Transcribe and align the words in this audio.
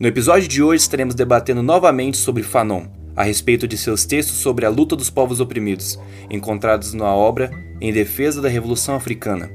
No 0.00 0.06
episódio 0.06 0.46
de 0.46 0.62
hoje 0.62 0.82
estaremos 0.82 1.12
debatendo 1.12 1.60
novamente 1.60 2.18
sobre 2.18 2.44
Fanon, 2.44 2.86
a 3.16 3.24
respeito 3.24 3.66
de 3.66 3.76
seus 3.76 4.04
textos 4.04 4.36
sobre 4.36 4.64
a 4.64 4.68
luta 4.68 4.94
dos 4.94 5.10
povos 5.10 5.40
oprimidos, 5.40 5.98
encontrados 6.30 6.94
na 6.94 7.12
obra 7.12 7.50
Em 7.80 7.92
Defesa 7.92 8.40
da 8.40 8.48
Revolução 8.48 8.94
Africana, 8.94 9.50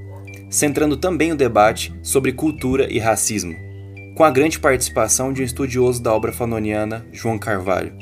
centrando 0.50 0.98
também 0.98 1.32
o 1.32 1.38
debate 1.38 1.98
sobre 2.04 2.34
cultura 2.34 2.92
e 2.92 3.00
racismo, 3.00 3.56
com 4.18 4.26
a 4.26 4.30
grande 4.30 4.60
participação 4.60 5.32
de 5.32 5.42
um 5.42 5.46
estudioso 5.46 6.04
da 6.04 6.14
obra 6.14 6.34
fanoniana, 6.34 7.06
João 7.14 7.40
Carvalho, 7.40 7.94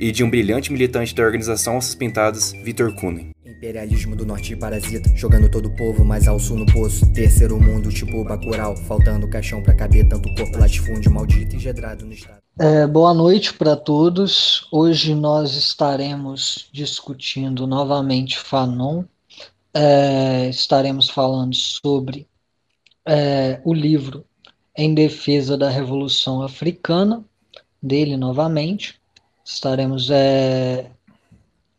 e 0.00 0.10
de 0.10 0.24
um 0.24 0.30
brilhante 0.30 0.72
militante 0.72 1.14
da 1.14 1.22
organização 1.22 1.76
Ossos 1.76 1.94
Pintadas, 1.94 2.50
Vitor 2.64 2.92
Kunen. 2.96 3.30
Imperialismo 3.62 4.16
do 4.16 4.26
norte 4.26 4.56
parasita, 4.56 5.08
jogando 5.14 5.48
todo 5.48 5.66
o 5.66 5.76
povo 5.76 6.04
mais 6.04 6.26
ao 6.26 6.36
sul 6.40 6.58
no 6.58 6.66
poço. 6.66 7.06
Terceiro 7.12 7.60
mundo, 7.60 7.90
tipo 7.90 8.24
Bacurau, 8.24 8.76
faltando 8.76 9.30
caixão 9.30 9.62
pra 9.62 9.72
caber 9.72 10.08
tanto 10.08 10.34
corpo 10.34 10.58
latifúndio 10.58 11.12
maldito 11.12 11.54
e 11.54 11.60
gedrado 11.60 12.04
no 12.04 12.12
estado. 12.12 12.42
É, 12.58 12.88
boa 12.88 13.14
noite 13.14 13.54
para 13.54 13.76
todos. 13.76 14.66
Hoje 14.72 15.14
nós 15.14 15.54
estaremos 15.54 16.68
discutindo 16.72 17.64
novamente 17.64 18.36
Fanon. 18.36 19.04
É, 19.72 20.48
estaremos 20.48 21.08
falando 21.08 21.54
sobre 21.54 22.26
é, 23.06 23.60
o 23.64 23.72
livro 23.72 24.24
Em 24.76 24.92
Defesa 24.92 25.56
da 25.56 25.70
Revolução 25.70 26.42
Africana, 26.42 27.24
dele 27.80 28.16
novamente. 28.16 29.00
Estaremos 29.44 30.10
é, 30.10 30.90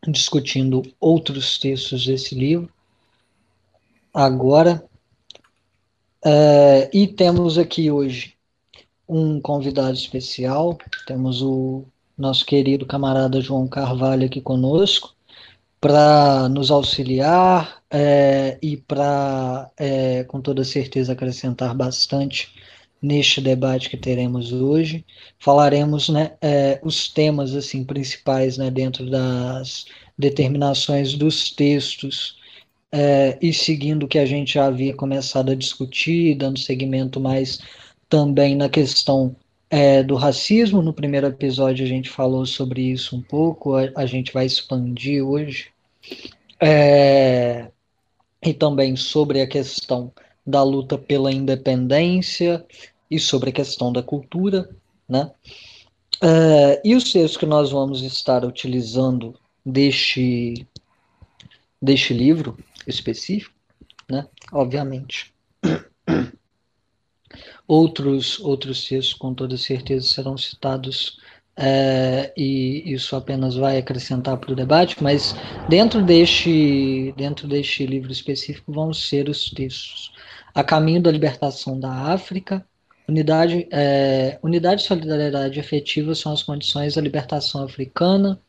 discutindo 0.08 0.82
outros 1.00 1.58
textos 1.58 2.06
desse 2.06 2.34
livro 2.34 2.70
agora. 4.12 4.84
É, 6.24 6.90
e 6.92 7.06
temos 7.06 7.58
aqui 7.58 7.90
hoje 7.90 8.34
um 9.06 9.40
convidado 9.40 9.92
especial, 9.92 10.78
temos 11.06 11.42
o 11.42 11.84
nosso 12.16 12.46
querido 12.46 12.86
camarada 12.86 13.40
João 13.40 13.68
Carvalho 13.68 14.24
aqui 14.24 14.40
conosco, 14.40 15.14
para 15.80 16.48
nos 16.48 16.70
auxiliar 16.70 17.82
é, 17.90 18.56
e 18.62 18.78
para, 18.78 19.70
é, 19.76 20.24
com 20.24 20.40
toda 20.40 20.64
certeza, 20.64 21.12
acrescentar 21.12 21.74
bastante 21.74 22.54
neste 23.00 23.40
debate 23.40 23.90
que 23.90 23.96
teremos 23.96 24.52
hoje. 24.52 25.04
Falaremos 25.38 26.08
né, 26.08 26.32
é, 26.40 26.80
os 26.82 27.08
temas 27.08 27.54
assim 27.54 27.84
principais 27.84 28.56
né, 28.56 28.70
dentro 28.70 29.08
das 29.08 29.86
determinações 30.18 31.14
dos 31.14 31.50
textos 31.50 32.38
é, 32.92 33.36
e 33.42 33.52
seguindo 33.52 34.04
o 34.04 34.08
que 34.08 34.18
a 34.18 34.26
gente 34.26 34.54
já 34.54 34.66
havia 34.66 34.94
começado 34.94 35.50
a 35.50 35.54
discutir, 35.54 36.36
dando 36.36 36.58
seguimento 36.58 37.20
mais 37.20 37.58
também 38.08 38.54
na 38.54 38.68
questão 38.68 39.34
é, 39.68 40.02
do 40.02 40.14
racismo. 40.14 40.80
No 40.80 40.92
primeiro 40.92 41.26
episódio 41.26 41.84
a 41.84 41.88
gente 41.88 42.08
falou 42.08 42.46
sobre 42.46 42.82
isso 42.82 43.16
um 43.16 43.22
pouco, 43.22 43.74
a, 43.74 43.90
a 43.96 44.06
gente 44.06 44.32
vai 44.32 44.46
expandir 44.46 45.24
hoje. 45.24 45.68
É, 46.60 47.68
e 48.44 48.54
também 48.54 48.94
sobre 48.96 49.40
a 49.40 49.46
questão 49.46 50.12
da 50.46 50.62
luta 50.62 50.98
pela 50.98 51.32
independência, 51.32 52.64
e 53.10 53.18
sobre 53.18 53.50
a 53.50 53.52
questão 53.52 53.92
da 53.92 54.02
cultura, 54.02 54.68
né? 55.08 55.30
Uh, 56.22 56.80
e 56.84 56.94
os 56.94 57.12
textos 57.12 57.36
que 57.36 57.46
nós 57.46 57.70
vamos 57.70 58.02
estar 58.02 58.44
utilizando 58.44 59.38
deste, 59.64 60.66
deste 61.80 62.14
livro 62.14 62.56
específico, 62.86 63.54
né? 64.10 64.26
Obviamente. 64.52 65.32
Outros, 67.66 68.38
outros 68.40 68.86
textos, 68.86 69.14
com 69.14 69.32
toda 69.32 69.56
certeza, 69.56 70.06
serão 70.06 70.36
citados 70.36 71.18
é, 71.56 72.30
e 72.36 72.82
isso 72.92 73.16
apenas 73.16 73.54
vai 73.54 73.78
acrescentar 73.78 74.36
para 74.36 74.52
o 74.52 74.54
debate, 74.54 75.02
mas 75.02 75.34
dentro 75.66 76.02
deste, 76.02 77.14
dentro 77.16 77.48
deste 77.48 77.86
livro 77.86 78.12
específico 78.12 78.70
vão 78.70 78.92
ser 78.92 79.30
os 79.30 79.50
textos 79.50 80.12
A 80.54 80.62
Caminho 80.62 81.02
da 81.02 81.10
Libertação 81.10 81.78
da 81.78 81.90
África, 81.90 82.64
Unidade, 83.06 83.68
é, 83.70 84.38
unidade 84.42 84.80
e 84.80 84.86
solidariedade 84.86 85.60
efetiva 85.60 86.14
são 86.14 86.32
as 86.32 86.42
condições 86.42 86.94
da 86.94 87.02
libertação 87.02 87.62
africana, 87.62 88.40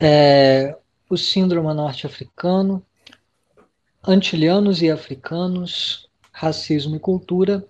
é, 0.00 0.76
o 1.08 1.16
síndrome 1.16 1.72
norte-africano, 1.72 2.84
antilianos 4.04 4.82
e 4.82 4.90
africanos, 4.90 6.08
racismo 6.32 6.96
e 6.96 6.98
cultura, 6.98 7.64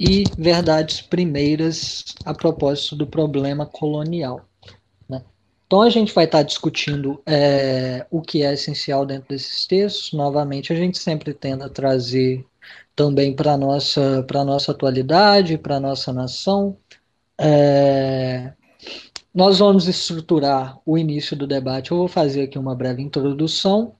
e 0.00 0.24
verdades 0.38 1.02
primeiras 1.02 2.14
a 2.24 2.32
propósito 2.32 2.96
do 2.96 3.06
problema 3.06 3.66
colonial. 3.66 4.48
Né? 5.06 5.22
Então 5.66 5.82
a 5.82 5.90
gente 5.90 6.14
vai 6.14 6.24
estar 6.24 6.42
discutindo 6.42 7.20
é, 7.26 8.06
o 8.10 8.22
que 8.22 8.42
é 8.42 8.54
essencial 8.54 9.04
dentro 9.04 9.28
desses 9.28 9.66
textos. 9.66 10.14
Novamente, 10.14 10.72
a 10.72 10.76
gente 10.76 10.96
sempre 10.96 11.34
tenta 11.34 11.68
trazer 11.68 12.46
também 12.94 13.34
para 13.34 13.52
a 13.52 13.56
nossa, 13.56 14.26
nossa 14.44 14.72
atualidade, 14.72 15.58
para 15.58 15.76
a 15.76 15.80
nossa 15.80 16.12
nação. 16.12 16.76
É, 17.40 18.52
nós 19.34 19.60
vamos 19.60 19.86
estruturar 19.86 20.78
o 20.84 20.98
início 20.98 21.36
do 21.36 21.46
debate. 21.46 21.90
Eu 21.92 21.98
vou 21.98 22.08
fazer 22.08 22.42
aqui 22.42 22.58
uma 22.58 22.74
breve 22.74 23.02
introdução 23.02 23.94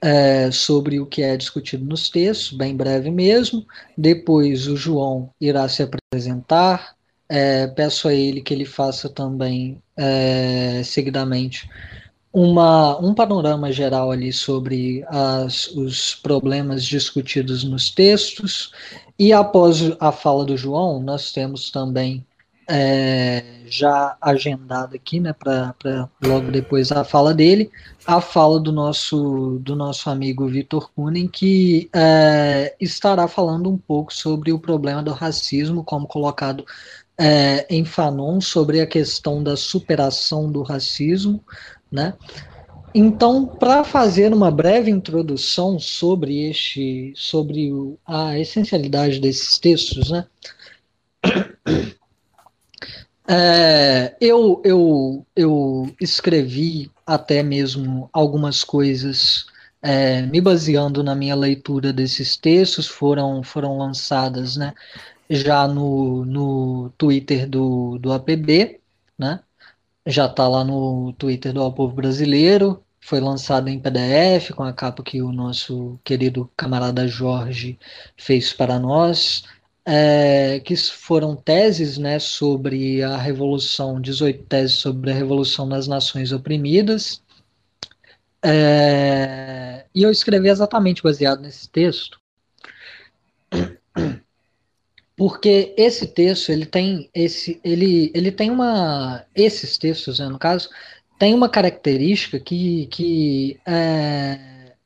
é, 0.00 0.50
sobre 0.52 1.00
o 1.00 1.06
que 1.06 1.22
é 1.22 1.36
discutido 1.36 1.84
nos 1.84 2.08
textos, 2.08 2.56
bem 2.56 2.76
breve 2.76 3.10
mesmo. 3.10 3.66
Depois 3.96 4.68
o 4.68 4.76
João 4.76 5.30
irá 5.40 5.68
se 5.68 5.82
apresentar. 5.82 6.94
É, 7.28 7.66
peço 7.66 8.06
a 8.06 8.14
ele 8.14 8.40
que 8.40 8.54
ele 8.54 8.64
faça 8.64 9.08
também, 9.08 9.82
é, 9.96 10.82
seguidamente, 10.84 11.68
uma, 12.38 12.98
um 12.98 13.14
panorama 13.14 13.72
geral 13.72 14.10
ali 14.10 14.30
sobre 14.30 15.02
as, 15.08 15.68
os 15.68 16.14
problemas 16.14 16.84
discutidos 16.84 17.64
nos 17.64 17.90
textos, 17.90 18.72
e 19.18 19.32
após 19.32 19.90
a 19.98 20.12
fala 20.12 20.44
do 20.44 20.54
João, 20.54 21.02
nós 21.02 21.32
temos 21.32 21.70
também 21.70 22.26
é, 22.68 23.42
já 23.66 24.18
agendado 24.20 24.94
aqui, 24.94 25.18
né, 25.18 25.32
para 25.32 26.10
logo 26.22 26.50
depois 26.50 26.92
a 26.92 27.04
fala 27.04 27.32
dele, 27.32 27.70
a 28.06 28.20
fala 28.20 28.60
do 28.60 28.70
nosso, 28.70 29.58
do 29.62 29.74
nosso 29.74 30.10
amigo 30.10 30.46
Vitor 30.46 30.90
Kunen, 30.94 31.28
que 31.28 31.88
é, 31.94 32.76
estará 32.78 33.26
falando 33.26 33.70
um 33.70 33.78
pouco 33.78 34.12
sobre 34.12 34.52
o 34.52 34.58
problema 34.58 35.02
do 35.02 35.12
racismo, 35.12 35.82
como 35.82 36.06
colocado 36.06 36.66
é, 37.18 37.66
em 37.70 37.82
Fanon, 37.82 38.42
sobre 38.42 38.82
a 38.82 38.86
questão 38.86 39.42
da 39.42 39.56
superação 39.56 40.52
do 40.52 40.62
racismo, 40.62 41.42
né? 41.90 42.14
Então, 42.94 43.46
para 43.46 43.84
fazer 43.84 44.32
uma 44.32 44.50
breve 44.50 44.90
introdução 44.90 45.78
sobre 45.78 46.48
este, 46.48 47.12
sobre 47.14 47.70
a 48.06 48.38
essencialidade 48.38 49.20
desses 49.20 49.58
textos, 49.58 50.10
né? 50.10 50.26
É, 53.28 54.14
eu, 54.20 54.62
eu, 54.64 55.26
eu 55.34 55.92
escrevi 56.00 56.88
até 57.04 57.42
mesmo 57.42 58.08
algumas 58.12 58.62
coisas 58.62 59.46
é, 59.82 60.22
me 60.22 60.40
baseando 60.40 61.02
na 61.02 61.14
minha 61.14 61.34
leitura 61.34 61.92
desses 61.92 62.36
textos, 62.36 62.86
foram, 62.86 63.42
foram 63.42 63.78
lançadas 63.78 64.56
né, 64.56 64.72
já 65.28 65.66
no, 65.66 66.24
no 66.24 66.90
Twitter 66.96 67.48
do, 67.48 67.98
do 67.98 68.12
APB, 68.12 68.80
né? 69.18 69.40
Já 70.06 70.26
está 70.26 70.48
lá 70.48 70.64
no 70.64 71.12
Twitter 71.14 71.52
do 71.52 71.62
Ao 71.62 71.72
Povo 71.72 71.94
Brasileiro, 71.94 72.82
foi 73.00 73.20
lançado 73.20 73.68
em 73.68 73.78
PDF, 73.78 74.50
com 74.54 74.62
a 74.62 74.72
capa 74.72 75.02
que 75.02 75.22
o 75.22 75.32
nosso 75.32 75.98
querido 76.04 76.50
camarada 76.56 77.06
Jorge 77.08 77.78
fez 78.16 78.52
para 78.52 78.78
nós, 78.78 79.44
é, 79.84 80.60
que 80.60 80.76
foram 80.76 81.36
teses 81.36 81.98
né, 81.98 82.18
sobre 82.18 83.02
a 83.02 83.16
Revolução, 83.16 84.00
18 84.00 84.44
teses 84.44 84.76
sobre 84.76 85.10
a 85.10 85.14
Revolução 85.14 85.66
nas 85.66 85.86
Nações 85.86 86.32
Oprimidas. 86.32 87.22
É, 88.44 89.86
e 89.94 90.02
eu 90.02 90.10
escrevi 90.10 90.48
exatamente 90.48 91.02
baseado 91.02 91.40
nesse 91.40 91.68
texto 91.68 92.20
porque 95.16 95.72
esse 95.76 96.06
texto 96.06 96.50
ele 96.50 96.66
tem 96.66 97.08
esse 97.14 97.58
ele, 97.64 98.12
ele 98.14 98.30
tem 98.30 98.50
uma 98.50 99.24
esses 99.34 99.78
textos 99.78 100.18
né, 100.18 100.28
no 100.28 100.38
caso 100.38 100.68
tem 101.18 101.34
uma 101.34 101.48
característica 101.48 102.38
que, 102.38 102.86
que 102.86 103.58
é, 103.66 104.38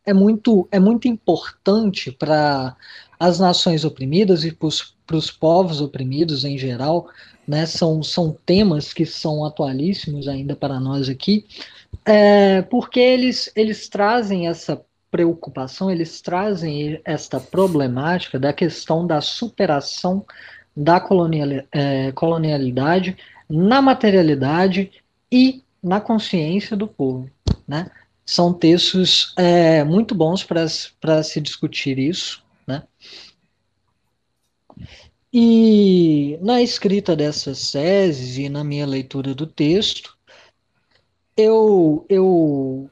é 0.07 0.15
muito 0.15 0.69
é 0.71 0.79
muito 0.79 1.09
importante 1.09 2.13
para 2.13 2.77
as 3.19 3.41
nações 3.41 3.85
oprimidas 3.85 4.45
e 4.45 4.53
para 4.53 5.17
os 5.17 5.31
povos 5.31 5.81
oprimidos 5.81 6.45
em 6.45 6.57
geral 6.57 7.09
né 7.47 7.67
são, 7.67 8.03
são 8.03 8.37
temas 8.47 8.93
que 8.93 9.05
são 9.05 9.45
atualíssimos 9.45 10.29
ainda 10.29 10.55
para 10.55 10.79
nós 10.79 11.09
aqui 11.09 11.45
é, 12.05 12.63
porque 12.63 13.01
eles 13.01 13.51
eles 13.57 13.89
trazem 13.89 14.47
essa 14.47 14.81
preocupação, 15.11 15.91
eles 15.91 16.21
trazem 16.21 17.01
esta 17.05 17.41
problemática 17.41 18.39
da 18.39 18.53
questão 18.53 19.07
da 19.07 19.21
superação 19.21 20.25
da 20.77 21.05
é, 21.73 22.13
colonialidade 22.13 23.17
na 23.49 23.83
materialidade 23.83 24.91
e 25.31 25.63
na 25.83 26.01
consciência 26.01 26.77
do 26.77 26.87
povo. 26.87 27.29
Né? 27.67 27.91
São 28.25 28.53
textos 28.53 29.35
é, 29.37 29.83
muito 29.83 30.15
bons 30.15 30.45
para 30.45 31.23
se 31.23 31.41
discutir 31.41 31.99
isso. 31.99 32.45
Né? 32.67 32.83
E 35.33 36.39
na 36.41 36.63
escrita 36.63 37.17
dessas 37.17 37.73
teses 37.73 38.37
e 38.37 38.49
na 38.49 38.63
minha 38.63 38.87
leitura 38.87 39.35
do 39.35 39.47
texto, 39.47 40.17
eu, 41.37 42.05
eu 42.09 42.91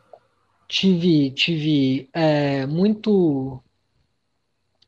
tive, 0.69 1.31
tive 1.31 2.09
é, 2.13 2.67
muito, 2.67 3.63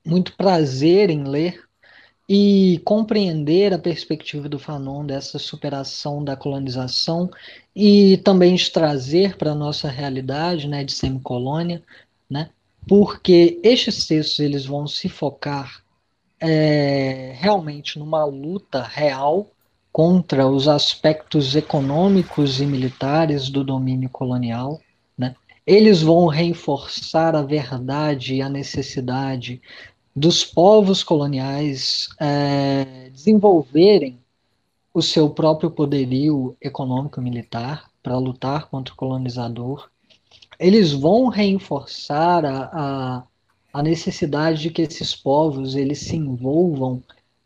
muito 0.05 0.37
prazer 0.37 1.11
em 1.11 1.25
ler 1.25 1.65
e 2.29 2.81
compreender 2.85 3.73
a 3.75 3.79
perspectiva 3.79 4.49
do 4.49 4.59
Fanon 4.59 5.05
dessa 5.05 5.39
superação 5.39 6.23
da 6.23 6.37
colonização 6.37 7.29
e 7.75 8.19
também 8.19 8.55
de 8.55 8.71
trazer 8.71 9.37
para 9.37 9.51
a 9.51 9.55
nossa 9.55 9.89
realidade 9.89 10.69
né, 10.69 10.85
de 10.85 10.93
semicolônia, 10.93 11.83
né, 12.29 12.51
porque 12.87 13.59
estes 13.65 14.07
textos 14.07 14.39
eles 14.39 14.65
vão 14.65 14.87
se 14.87 15.09
focar 15.09 15.83
é, 16.39 17.35
realmente 17.37 17.99
numa 17.99 18.25
luta 18.25 18.83
real 18.83 19.51
contra 19.93 20.47
os 20.47 20.69
aspectos 20.69 21.57
econômicos 21.57 22.61
e 22.61 22.67
militares 22.67 23.51
do 23.51 23.65
domínio 23.65 24.09
colonial. 24.09 24.81
Eles 25.67 26.03
vão 26.03 26.27
reforçar 26.27 27.35
a 27.37 27.43
verdade 27.43 28.37
e 28.37 28.43
a 28.43 28.49
necessidade 28.49 29.61
dos 30.15 30.45
povos 30.45 31.03
coloniais 31.03 32.09
é, 32.19 33.11
desenvolverem 33.11 34.19
o 34.93 35.01
seu 35.01 35.31
próprio 35.31 35.71
poderio 35.71 36.57
econômico 36.61 37.21
militar 37.21 37.89
para 38.03 38.19
lutar 38.19 38.69
contra 38.69 38.93
o 38.93 38.97
colonizador. 38.97 39.89
Eles 40.59 40.93
vão 40.93 41.29
reforçar 41.29 42.45
a, 42.45 42.71
a, 42.73 43.23
a, 43.73 43.83
necessidade 43.83 44.63
de 44.63 44.71
que 44.71 44.83
esses 44.83 45.15
povos 45.15 45.77
eles 45.77 46.01
se 46.01 46.17
envolvam 46.17 47.03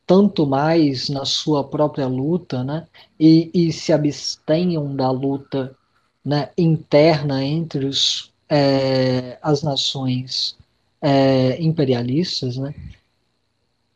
tanto 0.07 0.47
mais 0.47 1.09
na 1.09 1.25
sua 1.25 1.65
própria 1.65 2.07
luta, 2.07 2.63
né, 2.63 2.87
e, 3.19 3.51
e 3.55 3.73
se 3.73 3.93
abstenham 3.93 4.95
da 4.95 5.11
luta 5.11 5.75
né, 6.25 6.51
interna 6.57 7.45
entre 7.45 7.85
os, 7.85 8.33
é, 8.49 9.39
as 9.43 9.63
nações 9.63 10.57
é, 11.03 11.61
imperialistas, 11.63 12.57
né, 12.57 12.75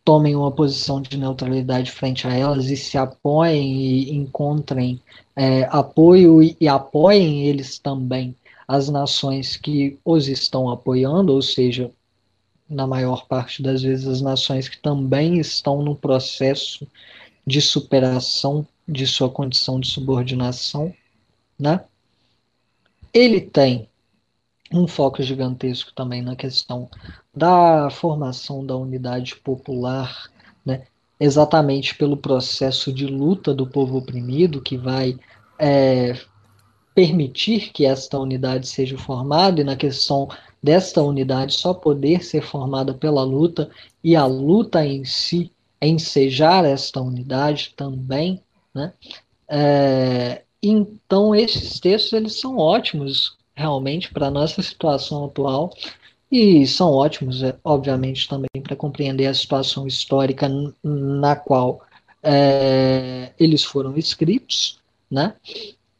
tomem 0.04 0.34
uma 0.34 0.50
posição 0.50 1.00
de 1.02 1.16
neutralidade 1.18 1.90
frente 1.90 2.26
a 2.26 2.34
elas 2.34 2.70
e 2.70 2.76
se 2.76 2.96
apoiem 2.96 3.76
e 3.76 4.14
encontrem 4.14 5.00
é, 5.36 5.64
apoio 5.70 6.42
e, 6.42 6.56
e 6.60 6.66
apoiem 6.66 7.44
eles 7.46 7.78
também 7.78 8.34
as 8.66 8.88
nações 8.88 9.56
que 9.56 9.98
os 10.04 10.28
estão 10.28 10.68
apoiando, 10.68 11.32
ou 11.32 11.40
seja, 11.40 11.90
na 12.68 12.86
maior 12.86 13.26
parte 13.26 13.62
das 13.62 13.80
vezes, 13.80 14.06
as 14.06 14.20
nações 14.20 14.68
que 14.68 14.78
também 14.78 15.38
estão 15.38 15.82
no 15.82 15.96
processo 15.96 16.86
de 17.46 17.62
superação 17.62 18.66
de 18.86 19.06
sua 19.06 19.30
condição 19.30 19.80
de 19.80 19.88
subordinação, 19.88 20.94
né? 21.58 21.82
Ele 23.12 23.40
tem 23.40 23.88
um 24.72 24.86
foco 24.86 25.22
gigantesco 25.22 25.92
também 25.94 26.22
na 26.22 26.36
questão 26.36 26.88
da 27.34 27.88
formação 27.90 28.64
da 28.64 28.76
unidade 28.76 29.36
popular, 29.36 30.30
né? 30.64 30.84
exatamente 31.18 31.94
pelo 31.96 32.16
processo 32.16 32.92
de 32.92 33.06
luta 33.06 33.52
do 33.54 33.66
povo 33.66 33.98
oprimido, 33.98 34.60
que 34.60 34.76
vai 34.76 35.18
é, 35.58 36.18
permitir 36.94 37.72
que 37.72 37.84
esta 37.84 38.18
unidade 38.18 38.68
seja 38.68 38.96
formada, 38.96 39.60
e 39.60 39.64
na 39.64 39.76
questão 39.76 40.28
desta 40.62 41.02
unidade 41.02 41.54
só 41.54 41.72
poder 41.72 42.22
ser 42.22 42.42
formada 42.42 42.94
pela 42.94 43.22
luta, 43.24 43.70
e 44.02 44.14
a 44.14 44.26
luta 44.26 44.84
em 44.84 45.04
si 45.04 45.50
ensejar 45.80 46.64
esta 46.64 47.00
unidade 47.00 47.72
também, 47.76 48.42
né? 48.74 48.92
É, 49.48 50.42
então 50.62 51.34
esses 51.34 51.78
textos 51.80 52.12
eles 52.12 52.40
são 52.40 52.56
ótimos 52.56 53.36
realmente 53.54 54.12
para 54.12 54.28
a 54.28 54.30
nossa 54.30 54.62
situação 54.62 55.24
atual 55.24 55.72
e 56.30 56.66
são 56.66 56.92
ótimos, 56.92 57.42
é, 57.42 57.56
obviamente, 57.64 58.28
também 58.28 58.62
para 58.62 58.76
compreender 58.76 59.26
a 59.26 59.34
situação 59.34 59.86
histórica 59.86 60.48
na 60.82 61.34
qual 61.34 61.80
é, 62.22 63.32
eles 63.38 63.64
foram 63.64 63.96
escritos, 63.96 64.78
né? 65.10 65.34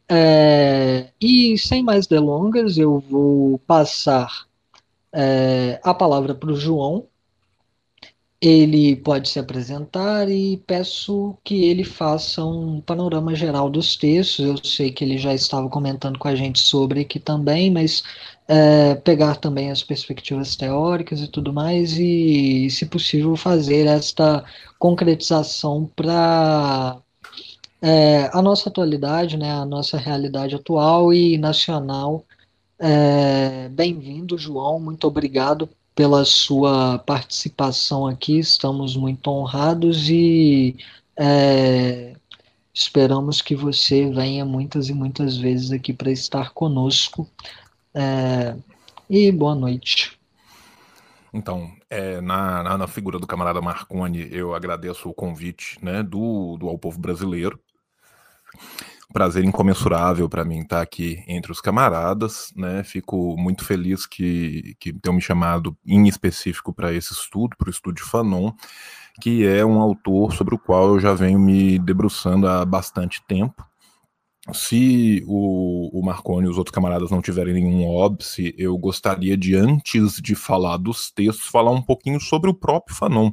É, 0.07 1.09
e 1.19 1.57
sem 1.57 1.83
mais 1.83 2.05
delongas, 2.07 2.77
eu 2.77 2.99
vou 2.99 3.59
passar 3.59 4.45
é, 5.11 5.79
a 5.83 5.93
palavra 5.93 6.35
para 6.35 6.51
o 6.51 6.55
João. 6.55 7.07
Ele 8.41 8.95
pode 8.95 9.27
se 9.29 9.37
apresentar 9.37 10.29
e 10.29 10.57
peço 10.65 11.37
que 11.43 11.65
ele 11.65 11.83
faça 11.83 12.43
um 12.43 12.79
panorama 12.81 13.35
geral 13.35 13.69
dos 13.69 13.97
textos. 13.97 14.45
Eu 14.45 14.57
sei 14.63 14.91
que 14.91 15.03
ele 15.03 15.17
já 15.17 15.33
estava 15.33 15.69
comentando 15.69 16.17
com 16.17 16.27
a 16.29 16.35
gente 16.35 16.59
sobre 16.59 17.01
aqui 17.01 17.19
também, 17.19 17.69
mas 17.69 18.01
é, 18.47 18.95
pegar 18.95 19.35
também 19.37 19.71
as 19.71 19.83
perspectivas 19.83 20.55
teóricas 20.55 21.21
e 21.21 21.27
tudo 21.27 21.53
mais, 21.53 21.97
e, 21.97 22.69
se 22.69 22.85
possível, 22.85 23.35
fazer 23.35 23.85
esta 23.87 24.43
concretização 24.79 25.85
para 25.95 26.97
é, 27.81 28.29
a 28.33 28.41
nossa 28.41 28.69
atualidade, 28.69 29.37
né, 29.37 29.51
a 29.51 29.65
nossa 29.65 29.97
realidade 29.97 30.55
atual 30.55 31.13
e 31.13 31.37
nacional 31.37 32.25
é, 32.79 33.69
Bem-vindo, 33.69 34.37
João. 34.37 34.79
Muito 34.79 35.05
obrigado 35.07 35.69
pela 35.99 36.23
sua 36.23 36.97
participação 36.99 38.07
aqui. 38.07 38.39
Estamos 38.39 38.95
muito 38.95 39.29
honrados 39.29 40.09
e 40.09 40.77
é, 41.17 42.13
esperamos 42.73 43.41
que 43.41 43.53
você 43.53 44.09
venha 44.09 44.45
muitas 44.45 44.87
e 44.87 44.93
muitas 44.93 45.35
vezes 45.35 45.73
aqui 45.73 45.91
para 45.91 46.09
estar 46.09 46.51
conosco. 46.51 47.29
É, 47.93 48.55
e 49.09 49.29
boa 49.29 49.53
noite. 49.53 50.17
Então, 51.33 51.69
é, 51.89 52.21
na, 52.21 52.77
na, 52.77 52.87
figura 52.87 53.19
do 53.19 53.27
camarada 53.27 53.59
Marconi, 53.59 54.25
eu 54.31 54.55
agradeço 54.55 55.09
o 55.09 55.13
convite 55.13 55.77
né, 55.83 56.01
do, 56.01 56.55
do 56.55 56.69
Ao 56.69 56.77
Povo 56.77 56.97
Brasileiro 56.97 57.59
prazer 59.11 59.43
incomensurável 59.43 60.29
para 60.29 60.45
mim 60.45 60.59
estar 60.59 60.81
aqui 60.81 61.23
entre 61.27 61.51
os 61.51 61.59
camaradas, 61.59 62.51
né? 62.55 62.83
Fico 62.83 63.35
muito 63.37 63.65
feliz 63.65 64.05
que, 64.05 64.75
que 64.79 64.93
tenham 64.93 65.15
me 65.15 65.21
chamado 65.21 65.75
em 65.85 66.07
específico 66.07 66.73
para 66.73 66.93
esse 66.93 67.13
estudo, 67.13 67.55
para 67.57 67.67
o 67.67 67.71
estudo 67.71 67.95
de 67.95 68.03
Fanon, 68.03 68.51
que 69.21 69.45
é 69.45 69.65
um 69.65 69.79
autor 69.79 70.33
sobre 70.33 70.53
o 70.55 70.59
qual 70.59 70.89
eu 70.89 70.99
já 70.99 71.13
venho 71.13 71.39
me 71.39 71.79
debruçando 71.79 72.47
há 72.47 72.63
bastante 72.63 73.21
tempo. 73.27 73.65
Se 74.53 75.23
o, 75.27 75.99
o 75.99 76.03
Marconi 76.03 76.47
e 76.47 76.49
os 76.49 76.57
outros 76.57 76.73
camaradas 76.73 77.11
não 77.11 77.21
tiverem 77.21 77.53
nenhum 77.53 77.87
óbice, 77.87 78.53
eu 78.57 78.77
gostaria 78.77 79.35
de, 79.35 79.55
antes 79.55 80.13
de 80.21 80.33
falar 80.33 80.77
dos 80.77 81.11
textos, 81.11 81.47
falar 81.47 81.71
um 81.71 81.81
pouquinho 81.81 82.19
sobre 82.19 82.49
o 82.49 82.53
próprio 82.53 82.95
Fanon 82.95 83.31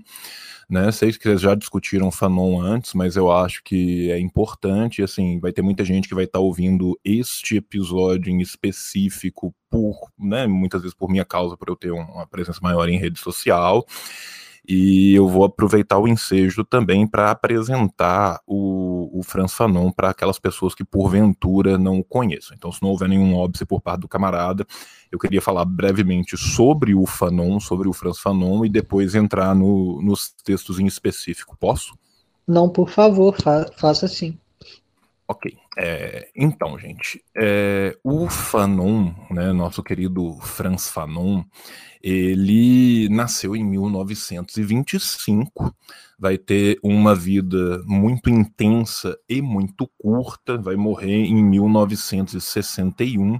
né? 0.68 0.90
Sei 0.90 1.12
que 1.12 1.23
vocês 1.23 1.40
já 1.40 1.54
discutiram 1.54 2.11
Fanon 2.11 2.61
antes, 2.61 2.92
mas 2.92 3.16
eu 3.16 3.30
acho 3.30 3.62
que 3.62 4.11
é 4.11 4.18
importante, 4.18 5.02
assim, 5.02 5.38
vai 5.38 5.52
ter 5.52 5.62
muita 5.62 5.85
gente 5.85 6.08
que 6.08 6.14
vai 6.14 6.25
estar 6.25 6.38
tá 6.38 6.42
ouvindo 6.42 6.99
este 7.04 7.56
episódio 7.56 8.30
em 8.30 8.40
específico 8.40 9.54
por, 9.70 9.96
né, 10.18 10.46
muitas 10.46 10.82
vezes 10.82 10.94
por 10.94 11.08
minha 11.08 11.25
causa, 11.25 11.56
por 11.56 11.68
eu 11.68 11.76
ter 11.76 11.92
uma 11.92 12.26
presença 12.26 12.58
maior 12.62 12.88
em 12.88 12.99
rede 12.99 13.20
social. 13.20 13.87
E 14.68 15.14
eu 15.14 15.28
vou 15.28 15.44
aproveitar 15.44 15.99
o 15.99 16.08
ensejo 16.08 16.64
também 16.64 17.06
para 17.06 17.30
apresentar 17.30 18.40
o, 18.44 18.86
o 19.18 19.23
Franz 19.23 19.54
Fanon 19.54 19.90
para 19.90 20.11
aquelas 20.11 20.38
pessoas 20.38 20.75
que 20.75 20.85
porventura 20.85 21.78
não 21.78 21.99
o 21.99 22.04
conheçam. 22.04 22.56
Então, 22.56 22.70
se 22.70 22.82
não 22.82 22.90
houver 22.90 23.08
nenhum 23.08 23.37
óbice 23.37 23.64
por 23.64 23.80
parte 23.80 24.00
do 24.00 24.08
camarada, 24.08 24.66
eu 25.11 25.18
queria 25.18 25.40
falar 25.40 25.64
brevemente 25.64 26.37
sobre 26.37 26.94
o 26.94 27.06
Fanon, 27.06 27.61
sobre 27.61 27.88
o 27.88 27.92
Franz 27.92 28.18
Fanon, 28.18 28.64
e 28.64 28.68
depois 28.68 29.14
entrar 29.14 29.54
no, 29.54 30.00
nos 30.02 30.30
textos 30.44 30.78
em 30.78 30.87
específico. 30.87 31.56
Posso? 31.58 31.94
Não, 32.46 32.68
por 32.68 32.90
favor, 32.90 33.35
fa 33.40 33.66
faça 33.76 34.06
sim. 34.06 34.38
Ok. 35.26 35.56
É, 35.78 36.30
então, 36.35 36.78
gente, 36.78 37.23
é, 37.37 37.95
o 38.02 38.30
Fanon, 38.30 39.12
né, 39.30 39.52
nosso 39.52 39.83
querido 39.83 40.38
Franz 40.40 40.88
Fanon, 40.88 41.45
ele 42.02 43.11
nasceu 43.11 43.54
em 43.54 43.62
1925 43.62 45.76
vai 46.18 46.38
ter 46.38 46.78
uma 46.83 47.14
vida 47.14 47.83
muito 47.85 48.30
intensa 48.30 49.18
e 49.28 49.42
muito 49.42 49.87
curta, 49.99 50.56
vai 50.56 50.75
morrer 50.75 51.25
em 51.25 51.45
1961. 51.45 53.38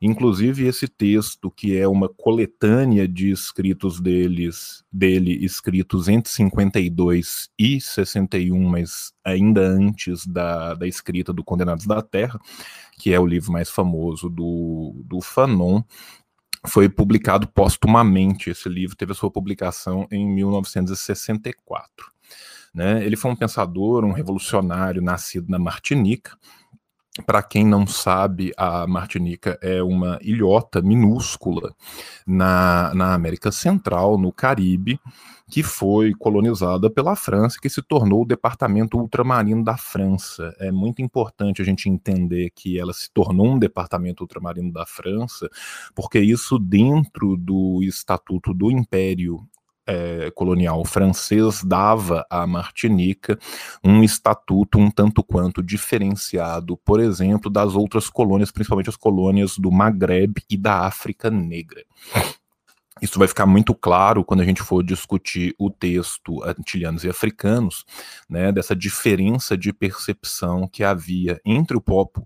Inclusive, 0.00 0.66
esse 0.66 0.88
texto, 0.88 1.50
que 1.50 1.76
é 1.76 1.86
uma 1.86 2.08
coletânea 2.08 3.06
de 3.06 3.30
escritos 3.30 4.00
deles, 4.00 4.82
dele, 4.90 5.44
escritos 5.44 6.08
entre 6.08 6.32
52 6.32 7.50
e 7.58 7.78
61, 7.80 8.68
mas 8.68 9.12
ainda 9.24 9.60
antes 9.60 10.26
da, 10.26 10.74
da 10.74 10.86
escrita 10.86 11.32
do 11.32 11.44
Condenados 11.74 11.86
da 11.86 12.02
Terra, 12.02 12.40
que 12.98 13.12
é 13.12 13.18
o 13.18 13.26
livro 13.26 13.52
mais 13.52 13.68
famoso 13.68 14.28
do, 14.28 15.02
do 15.04 15.20
Fanon, 15.20 15.82
foi 16.66 16.88
publicado 16.88 17.48
póstumamente. 17.48 18.50
Esse 18.50 18.68
livro 18.68 18.96
teve 18.96 19.12
a 19.12 19.14
sua 19.14 19.30
publicação 19.30 20.06
em 20.10 20.26
1964. 20.26 22.12
Né? 22.72 23.04
Ele 23.04 23.16
foi 23.16 23.30
um 23.30 23.36
pensador, 23.36 24.04
um 24.04 24.12
revolucionário 24.12 25.02
nascido 25.02 25.50
na 25.50 25.58
Martinica. 25.58 26.36
Para 27.26 27.42
quem 27.44 27.64
não 27.64 27.86
sabe, 27.86 28.52
a 28.56 28.86
Martinica 28.88 29.56
é 29.62 29.80
uma 29.80 30.18
ilhota 30.20 30.82
minúscula 30.82 31.72
na, 32.26 32.92
na 32.92 33.14
América 33.14 33.52
Central, 33.52 34.18
no 34.18 34.32
Caribe, 34.32 34.98
que 35.50 35.62
foi 35.62 36.12
colonizada 36.14 36.90
pela 36.90 37.14
França, 37.14 37.58
que 37.60 37.68
se 37.68 37.82
tornou 37.82 38.22
o 38.22 38.26
departamento 38.26 38.98
ultramarino 38.98 39.62
da 39.62 39.76
França. 39.76 40.54
É 40.58 40.72
muito 40.72 41.02
importante 41.02 41.60
a 41.60 41.64
gente 41.64 41.88
entender 41.88 42.50
que 42.54 42.78
ela 42.78 42.92
se 42.92 43.10
tornou 43.12 43.46
um 43.46 43.58
departamento 43.58 44.22
ultramarino 44.22 44.72
da 44.72 44.86
França, 44.86 45.48
porque 45.94 46.18
isso 46.18 46.58
dentro 46.58 47.36
do 47.36 47.82
Estatuto 47.82 48.54
do 48.54 48.70
Império 48.70 49.46
é, 49.86 50.30
colonial 50.30 50.84
francês 50.84 51.62
dava 51.62 52.26
à 52.30 52.46
Martinica 52.46 53.38
um 53.82 54.02
estatuto 54.02 54.78
um 54.78 54.90
tanto 54.90 55.22
quanto 55.22 55.62
diferenciado, 55.62 56.76
por 56.78 57.00
exemplo, 57.00 57.50
das 57.50 57.74
outras 57.74 58.08
colônias, 58.08 58.50
principalmente 58.50 58.88
as 58.88 58.96
colônias 58.96 59.58
do 59.58 59.70
Maghreb 59.70 60.42
e 60.48 60.56
da 60.56 60.86
África 60.86 61.30
Negra. 61.30 61.84
Isso 63.02 63.18
vai 63.18 63.26
ficar 63.26 63.44
muito 63.44 63.74
claro 63.74 64.24
quando 64.24 64.40
a 64.40 64.44
gente 64.44 64.62
for 64.62 64.82
discutir 64.82 65.52
o 65.58 65.68
texto 65.68 66.42
Antilianos 66.44 67.02
e 67.02 67.08
Africanos, 67.08 67.84
né, 68.28 68.52
dessa 68.52 68.74
diferença 68.74 69.58
de 69.58 69.72
percepção 69.72 70.68
que 70.68 70.84
havia 70.84 71.40
entre 71.44 71.76
o, 71.76 71.80
próprio, 71.80 72.24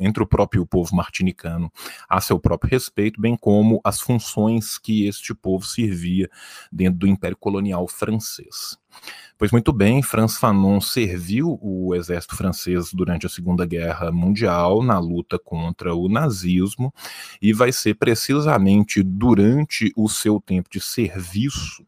entre 0.00 0.22
o 0.22 0.26
próprio 0.26 0.64
povo 0.64 0.96
martinicano 0.96 1.70
a 2.08 2.22
seu 2.22 2.38
próprio 2.38 2.70
respeito, 2.70 3.20
bem 3.20 3.36
como 3.36 3.82
as 3.84 4.00
funções 4.00 4.78
que 4.78 5.06
este 5.06 5.34
povo 5.34 5.66
servia 5.66 6.30
dentro 6.72 7.00
do 7.00 7.06
Império 7.06 7.36
Colonial 7.36 7.86
francês. 7.86 8.78
Pois 9.38 9.52
muito 9.52 9.72
bem, 9.72 10.02
Franz 10.02 10.36
Fanon 10.36 10.80
serviu 10.80 11.60
o 11.62 11.94
exército 11.94 12.34
francês 12.34 12.92
durante 12.92 13.24
a 13.24 13.28
Segunda 13.28 13.64
Guerra 13.64 14.10
Mundial 14.10 14.82
na 14.82 14.98
luta 14.98 15.38
contra 15.38 15.94
o 15.94 16.08
nazismo 16.08 16.92
e 17.40 17.52
vai 17.52 17.70
ser 17.70 17.94
precisamente 17.94 19.00
durante 19.00 19.92
o 19.96 20.08
seu 20.08 20.40
tempo 20.40 20.68
de 20.68 20.80
serviço 20.80 21.86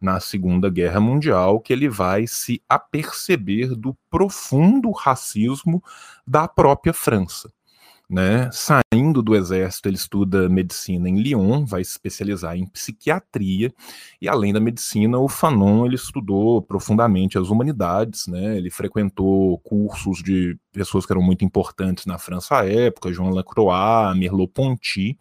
na 0.00 0.18
Segunda 0.18 0.68
Guerra 0.68 0.98
Mundial 0.98 1.60
que 1.60 1.72
ele 1.72 1.88
vai 1.88 2.26
se 2.26 2.60
aperceber 2.68 3.76
do 3.76 3.96
profundo 4.10 4.90
racismo 4.90 5.80
da 6.26 6.48
própria 6.48 6.92
França 6.92 7.48
né? 8.08 8.48
Saindo 8.52 9.22
do 9.22 9.36
exército, 9.36 9.88
ele 9.88 9.96
estuda 9.96 10.48
medicina 10.48 11.08
em 11.08 11.20
Lyon, 11.20 11.66
vai 11.66 11.84
se 11.84 11.90
especializar 11.90 12.56
em 12.56 12.66
psiquiatria, 12.66 13.72
e 14.20 14.28
além 14.28 14.52
da 14.52 14.60
medicina, 14.60 15.18
o 15.18 15.28
Fanon 15.28 15.84
ele 15.84 15.96
estudou 15.96 16.62
profundamente 16.62 17.36
as 17.36 17.50
humanidades, 17.50 18.26
né? 18.26 18.56
Ele 18.56 18.70
frequentou 18.70 19.58
cursos 19.58 20.22
de 20.22 20.58
pessoas 20.72 21.04
que 21.04 21.12
eram 21.12 21.22
muito 21.22 21.44
importantes 21.44 22.06
na 22.06 22.18
França 22.18 22.60
à 22.60 22.66
época, 22.66 23.12
João 23.12 23.30
Lacroix, 23.30 24.16
Merleau-Ponty, 24.16 25.18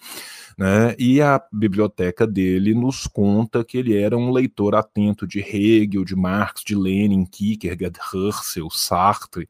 né? 0.57 0.95
E 0.97 1.21
a 1.21 1.41
biblioteca 1.51 2.25
dele 2.25 2.73
nos 2.73 3.05
conta 3.05 3.65
que 3.65 3.77
ele 3.77 3.97
era 3.97 4.17
um 4.17 4.31
leitor 4.31 4.75
atento 4.75 5.27
de 5.27 5.39
Hegel, 5.39 6.05
de 6.05 6.15
Marx, 6.15 6.63
de 6.63 6.75
Lenin, 6.75 7.25
Kierkegaard, 7.25 7.99
Husserl, 8.13 8.69
Sartre, 8.71 9.49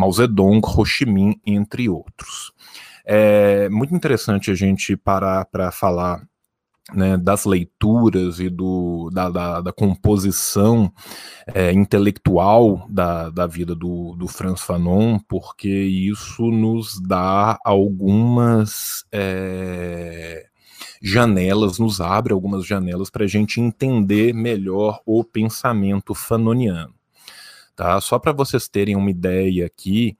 Mao 0.00 0.10
Zedong, 0.10 0.62
Ho 0.64 0.82
Chi 0.82 1.04
Minh, 1.04 1.38
entre 1.44 1.86
outros. 1.86 2.52
É 3.04 3.68
muito 3.68 3.94
interessante 3.94 4.50
a 4.50 4.54
gente 4.54 4.96
parar 4.96 5.44
para 5.44 5.70
falar 5.70 6.22
né, 6.94 7.18
das 7.18 7.44
leituras 7.44 8.40
e 8.40 8.48
do, 8.48 9.10
da, 9.12 9.28
da, 9.28 9.60
da 9.60 9.72
composição 9.74 10.90
é, 11.46 11.70
intelectual 11.70 12.86
da, 12.88 13.28
da 13.28 13.46
vida 13.46 13.74
do, 13.74 14.16
do 14.16 14.26
Franz 14.26 14.62
Fanon, 14.62 15.18
porque 15.28 15.68
isso 15.68 16.50
nos 16.50 16.98
dá 16.98 17.58
algumas 17.62 19.04
é, 19.12 20.46
janelas, 21.02 21.78
nos 21.78 22.00
abre 22.00 22.32
algumas 22.32 22.64
janelas 22.64 23.10
para 23.10 23.24
a 23.24 23.28
gente 23.28 23.60
entender 23.60 24.32
melhor 24.32 25.02
o 25.04 25.22
pensamento 25.22 26.14
fanoniano. 26.14 26.99
Tá? 27.80 27.98
Só 27.98 28.18
para 28.18 28.30
vocês 28.30 28.68
terem 28.68 28.94
uma 28.94 29.10
ideia 29.10 29.64
aqui, 29.64 30.14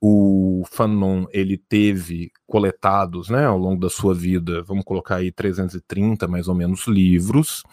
o 0.00 0.62
Fanon 0.70 1.24
ele 1.32 1.58
teve 1.58 2.30
coletados, 2.46 3.28
né, 3.28 3.46
ao 3.46 3.58
longo 3.58 3.80
da 3.80 3.90
sua 3.90 4.14
vida, 4.14 4.62
vamos 4.62 4.84
colocar 4.84 5.16
aí 5.16 5.32
330 5.32 6.28
mais 6.28 6.46
ou 6.46 6.54
menos 6.54 6.86
livros, 6.86 7.64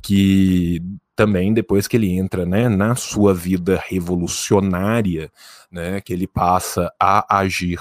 que 0.00 0.80
também 1.16 1.52
depois 1.52 1.88
que 1.88 1.96
ele 1.96 2.08
entra, 2.16 2.46
né, 2.46 2.68
na 2.68 2.94
sua 2.94 3.34
vida 3.34 3.82
revolucionária, 3.88 5.28
né, 5.72 6.00
que 6.00 6.12
ele 6.12 6.28
passa 6.28 6.88
a 7.00 7.36
agir 7.36 7.80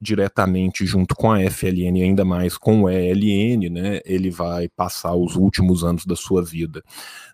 diretamente 0.00 0.86
junto 0.86 1.14
com 1.14 1.32
a 1.32 1.40
FLN, 1.50 2.02
ainda 2.02 2.24
mais 2.24 2.56
com 2.56 2.82
o 2.82 2.88
ELN, 2.88 3.68
né, 3.68 4.00
ele 4.04 4.30
vai 4.30 4.68
passar 4.68 5.14
os 5.14 5.34
últimos 5.34 5.82
anos 5.82 6.06
da 6.06 6.14
sua 6.14 6.42
vida 6.44 6.82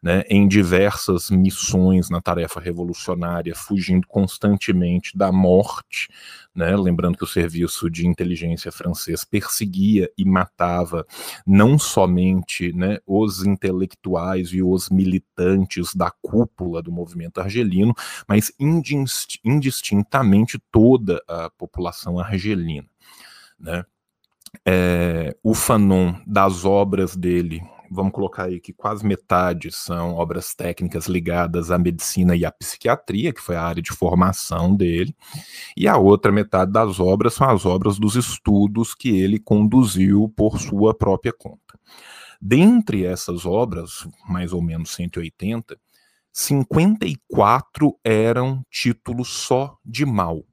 né, 0.02 0.22
em 0.28 0.48
diversas 0.48 1.30
missões 1.30 2.08
na 2.08 2.20
tarefa 2.20 2.60
revolucionária, 2.60 3.54
fugindo 3.54 4.06
constantemente 4.06 5.16
da 5.16 5.30
morte, 5.30 6.08
né, 6.54 6.76
lembrando 6.76 7.18
que 7.18 7.24
o 7.24 7.28
serviço 7.28 7.90
de 7.90 8.06
inteligência 8.06 8.70
francês 8.70 9.24
perseguia 9.24 10.08
e 10.16 10.24
matava 10.24 11.04
não 11.44 11.78
somente 11.78 12.72
né, 12.72 12.98
os 13.06 13.44
intelectuais 13.44 14.50
e 14.50 14.62
os 14.62 14.88
militantes 14.88 15.94
da 15.94 16.10
cúpula 16.22 16.80
do 16.80 16.92
movimento 16.92 17.40
argelino, 17.40 17.94
mas 18.28 18.52
indistintamente 19.44 20.62
toda 20.70 21.22
a 21.26 21.50
população 21.50 22.20
argelina. 22.20 22.86
Né. 23.58 23.84
É, 24.64 25.36
o 25.42 25.54
Fanon, 25.54 26.14
das 26.26 26.64
obras 26.64 27.16
dele, 27.16 27.62
vamos 27.90 28.12
colocar 28.12 28.44
aí 28.44 28.60
que 28.60 28.72
quase 28.72 29.06
metade 29.06 29.70
são 29.72 30.14
obras 30.14 30.54
técnicas 30.54 31.06
ligadas 31.06 31.70
à 31.70 31.78
medicina 31.78 32.36
e 32.36 32.44
à 32.44 32.52
psiquiatria, 32.52 33.32
que 33.32 33.40
foi 33.40 33.56
a 33.56 33.62
área 33.62 33.82
de 33.82 33.92
formação 33.92 34.74
dele, 34.74 35.14
e 35.76 35.86
a 35.86 35.96
outra 35.96 36.32
metade 36.32 36.72
das 36.72 37.00
obras 37.00 37.34
são 37.34 37.48
as 37.48 37.64
obras 37.66 37.98
dos 37.98 38.16
estudos 38.16 38.94
que 38.94 39.08
ele 39.08 39.38
conduziu 39.38 40.32
por 40.36 40.58
sua 40.58 40.94
própria 40.94 41.32
conta. 41.32 41.78
Dentre 42.40 43.04
essas 43.04 43.46
obras, 43.46 44.06
mais 44.28 44.52
ou 44.52 44.60
menos 44.60 44.90
180, 44.90 45.78
54 46.32 47.98
eram 48.02 48.62
títulos 48.70 49.28
só 49.28 49.78
de 49.84 50.04
mal. 50.04 50.44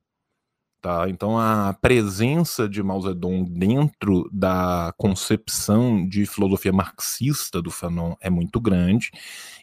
Tá? 0.82 1.08
Então, 1.08 1.38
a 1.38 1.78
presença 1.80 2.68
de 2.68 2.82
Mao 2.82 3.00
Zedong 3.02 3.48
dentro 3.48 4.28
da 4.34 4.92
concepção 4.98 6.08
de 6.08 6.26
filosofia 6.26 6.74
marxista 6.74 7.62
do 7.62 7.70
Fanon 7.70 8.16
é 8.20 8.32
muito 8.32 8.60
grande, 8.60 9.12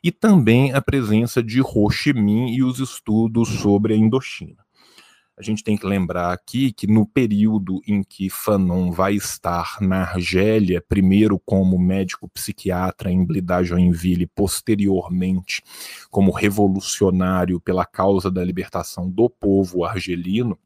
e 0.01 0.13
também 0.13 0.73
a 0.73 0.81
presença 0.81 1.43
de 1.43 1.61
Ho 1.61 1.91
Chi 1.91 2.13
Minh 2.13 2.55
e 2.55 2.63
os 2.63 2.79
estudos 2.79 3.49
sobre 3.49 3.95
a 3.95 3.97
Indochina. 3.97 4.65
A 5.37 5.43
gente 5.43 5.65
tem 5.65 5.77
que 5.77 5.87
lembrar 5.87 6.33
aqui 6.33 6.73
que 6.73 6.87
no 6.87 7.05
período 7.05 7.81
em 7.87 8.05
que 8.05 8.31
Fanon 8.31 8.93
vai 8.93 9.15
estar 9.15 9.79
na 9.81 10.03
Argélia, 10.03 10.81
primeiro 10.81 11.37
como 11.39 11.79
médico 11.81 12.29
psiquiatra 12.29 13.11
em 13.11 13.25
Blida 13.25 13.63
Joinville, 13.65 14.27
posteriormente 14.27 15.63
como 16.11 16.31
revolucionário 16.31 17.61
pela 17.61 17.85
causa 17.85 18.31
da 18.31 18.45
libertação 18.45 19.11
do 19.11 19.29
povo 19.29 19.85
argelino, 19.85 20.57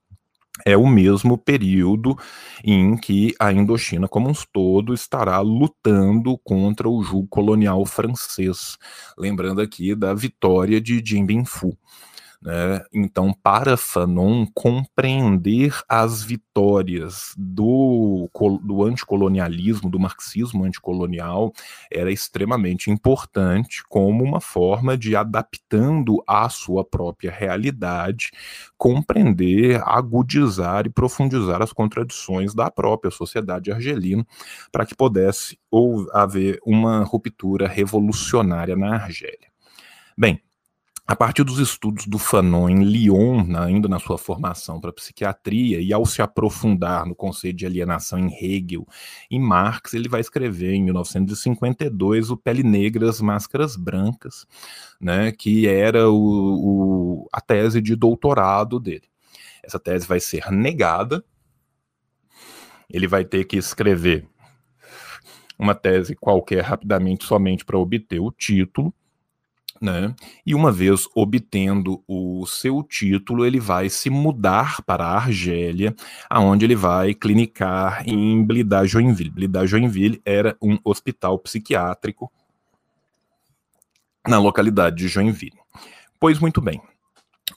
é 0.64 0.76
o 0.76 0.86
mesmo 0.86 1.38
período 1.38 2.16
em 2.62 2.96
que 2.96 3.34
a 3.38 3.52
Indochina 3.52 4.06
como 4.06 4.28
um 4.28 4.34
todo 4.52 4.92
estará 4.92 5.40
lutando 5.40 6.38
contra 6.44 6.88
o 6.88 7.02
jugo 7.02 7.26
colonial 7.28 7.84
francês, 7.86 8.76
lembrando 9.18 9.60
aqui 9.60 9.94
da 9.94 10.14
vitória 10.14 10.80
de 10.80 11.00
Bien 11.00 11.44
Phu. 11.44 11.76
Né? 12.42 12.84
Então, 12.92 13.32
para 13.32 13.76
Fanon, 13.76 14.44
compreender 14.52 15.78
as 15.88 16.24
vitórias 16.24 17.32
do, 17.38 18.28
do 18.64 18.82
anticolonialismo, 18.82 19.88
do 19.88 20.00
marxismo 20.00 20.64
anticolonial, 20.64 21.52
era 21.90 22.10
extremamente 22.10 22.90
importante 22.90 23.84
como 23.88 24.24
uma 24.24 24.40
forma 24.40 24.98
de, 24.98 25.14
adaptando 25.14 26.20
à 26.26 26.48
sua 26.48 26.84
própria 26.84 27.30
realidade, 27.30 28.32
compreender, 28.76 29.80
agudizar 29.84 30.86
e 30.86 30.90
profundizar 30.90 31.62
as 31.62 31.72
contradições 31.72 32.54
da 32.54 32.68
própria 32.72 33.12
sociedade 33.12 33.70
argelina, 33.70 34.26
para 34.72 34.84
que 34.84 34.96
pudesse 34.96 35.56
haver 36.12 36.58
uma 36.66 37.04
ruptura 37.04 37.68
revolucionária 37.68 38.74
na 38.74 38.96
Argélia. 38.96 39.52
Bem, 40.18 40.40
a 41.12 41.14
partir 41.14 41.44
dos 41.44 41.58
estudos 41.58 42.06
do 42.06 42.18
Fanon 42.18 42.70
em 42.70 42.84
Lyon, 42.84 43.44
ainda 43.58 43.86
na 43.86 43.98
sua 43.98 44.16
formação 44.16 44.80
para 44.80 44.90
psiquiatria, 44.94 45.78
e 45.78 45.92
ao 45.92 46.06
se 46.06 46.22
aprofundar 46.22 47.04
no 47.04 47.14
conceito 47.14 47.58
de 47.58 47.66
alienação 47.66 48.18
em 48.18 48.32
Hegel 48.32 48.88
e 49.30 49.38
Marx, 49.38 49.92
ele 49.92 50.08
vai 50.08 50.22
escrever 50.22 50.72
em 50.72 50.82
1952 50.84 52.30
o 52.30 52.36
Pele 52.38 52.62
Negras, 52.62 53.20
Máscaras 53.20 53.76
Brancas, 53.76 54.46
né, 54.98 55.32
que 55.32 55.68
era 55.68 56.08
o, 56.08 56.14
o, 56.16 57.28
a 57.30 57.42
tese 57.42 57.82
de 57.82 57.94
doutorado 57.94 58.80
dele. 58.80 59.04
Essa 59.62 59.78
tese 59.78 60.06
vai 60.06 60.18
ser 60.18 60.50
negada, 60.50 61.22
ele 62.88 63.06
vai 63.06 63.22
ter 63.22 63.44
que 63.44 63.58
escrever 63.58 64.26
uma 65.58 65.74
tese 65.74 66.16
qualquer 66.16 66.62
rapidamente 66.62 67.26
somente 67.26 67.66
para 67.66 67.76
obter 67.76 68.18
o 68.18 68.32
título, 68.32 68.94
né? 69.82 70.14
E 70.46 70.54
uma 70.54 70.70
vez 70.70 71.08
obtendo 71.14 72.02
o 72.06 72.46
seu 72.46 72.82
título, 72.82 73.44
ele 73.44 73.58
vai 73.58 73.88
se 73.88 74.08
mudar 74.08 74.80
para 74.82 75.04
a 75.04 75.16
Argélia, 75.16 75.94
aonde 76.30 76.64
ele 76.64 76.76
vai 76.76 77.12
clinicar 77.12 78.08
em 78.08 78.42
Blida 78.44 78.86
Joinville. 78.86 79.30
Blida 79.30 79.66
Joinville 79.66 80.22
era 80.24 80.56
um 80.62 80.78
hospital 80.84 81.38
psiquiátrico 81.38 82.30
na 84.26 84.38
localidade 84.38 84.96
de 84.96 85.08
Joinville. 85.08 85.58
Pois 86.20 86.38
muito 86.38 86.60
bem. 86.60 86.80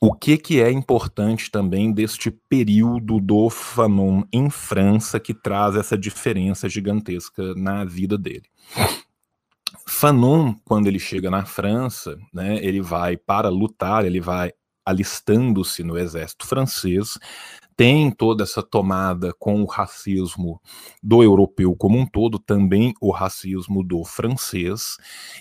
O 0.01 0.13
que, 0.13 0.37
que 0.37 0.61
é 0.61 0.71
importante 0.71 1.49
também 1.49 1.91
deste 1.91 2.29
período 2.29 3.19
do 3.19 3.49
Fanon 3.49 4.23
em 4.31 4.49
França 4.49 5.19
que 5.19 5.33
traz 5.33 5.75
essa 5.75 5.97
diferença 5.97 6.67
gigantesca 6.67 7.53
na 7.55 7.85
vida 7.85 8.17
dele? 8.17 8.43
Fanon, 9.87 10.53
quando 10.65 10.87
ele 10.87 10.99
chega 10.99 11.29
na 11.29 11.45
França, 11.45 12.17
né, 12.33 12.57
ele 12.57 12.81
vai 12.81 13.17
para 13.17 13.49
lutar, 13.49 14.05
ele 14.05 14.19
vai 14.19 14.51
alistando-se 14.85 15.83
no 15.83 15.97
exército 15.97 16.45
francês, 16.45 17.17
tem 17.75 18.09
toda 18.09 18.43
essa 18.43 18.63
tomada 18.63 19.33
com 19.37 19.61
o 19.61 19.65
racismo 19.65 20.61
do 21.03 21.21
europeu 21.21 21.75
como 21.75 21.97
um 21.97 22.05
todo, 22.05 22.39
também 22.39 22.93
o 23.01 23.11
racismo 23.11 23.83
do 23.83 24.03
francês, 24.03 24.97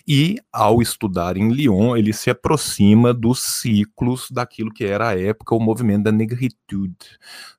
e 0.06 0.36
ao 0.52 0.82
estudar 0.82 1.36
em 1.36 1.50
Lyon, 1.50 1.96
ele 1.96 2.12
se 2.12 2.30
aproxima 2.30 3.14
dos 3.14 3.42
ciclos 3.42 4.28
daquilo 4.30 4.72
que 4.72 4.84
era 4.84 5.10
à 5.10 5.18
época 5.18 5.54
o 5.54 5.60
movimento 5.60 6.04
da 6.04 6.12
negritude, 6.12 6.96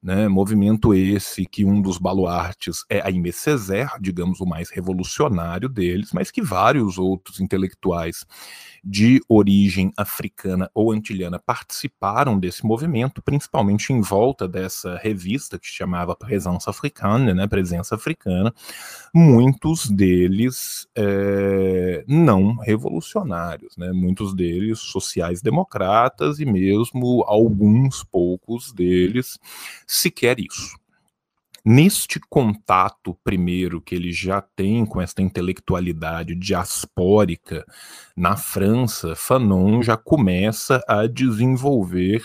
né? 0.03 0.27
movimento 0.27 0.94
esse 0.94 1.46
que 1.46 1.63
um 1.63 1.82
dos 1.82 1.98
baluartes 1.98 2.84
é 2.89 3.01
Aimé 3.01 3.32
Césaire, 3.32 3.91
digamos 4.01 4.41
o 4.41 4.46
mais 4.46 4.70
revolucionário 4.70 5.70
deles, 5.70 6.12
mas 6.13 6.32
que 6.32 6.41
vários 6.41 6.98
outros 6.98 7.39
intelectuais 7.39 8.25
de 8.86 9.20
origem 9.27 9.92
africana 9.98 10.70
ou 10.74 10.92
antilhana 10.92 11.39
participaram 11.39 12.39
desse 12.39 12.63
movimento, 12.63 13.20
principalmente 13.20 13.92
em 13.92 14.00
volta 14.00 14.48
dessa 14.48 14.96
revista 14.98 15.58
que 15.58 15.65
chamava 15.65 16.15
Presença 16.15 16.70
Africana, 16.70 17.34
né, 17.34 17.48
Presença 17.48 17.96
Africana, 17.96 18.54
muitos 19.12 19.89
deles 19.89 20.88
é, 20.96 22.04
não 22.08 22.58
revolucionários, 22.58 23.75
né, 23.75 23.92
muitos 23.92 24.36
deles 24.36 24.77
sociais-democratas 24.80 26.39
e 26.39 26.46
mesmo 26.46 27.24
alguns 27.25 28.04
poucos 28.04 28.72
deles 28.72 29.39
sequer 29.88 30.39
isso. 30.39 30.77
Neste 31.67 32.19
contato 32.29 33.17
primeiro 33.24 33.81
que 33.81 33.95
ele 33.95 34.12
já 34.12 34.39
tem 34.39 34.86
com 34.86 35.01
esta 35.01 35.24
intelectualidade 35.24 36.36
diaspórica 36.36 37.65
na 38.15 38.38
França, 38.38 39.15
Fanon 39.15 39.81
já 39.81 39.98
começa 39.98 40.79
a 40.88 41.07
desenvolver 41.07 42.22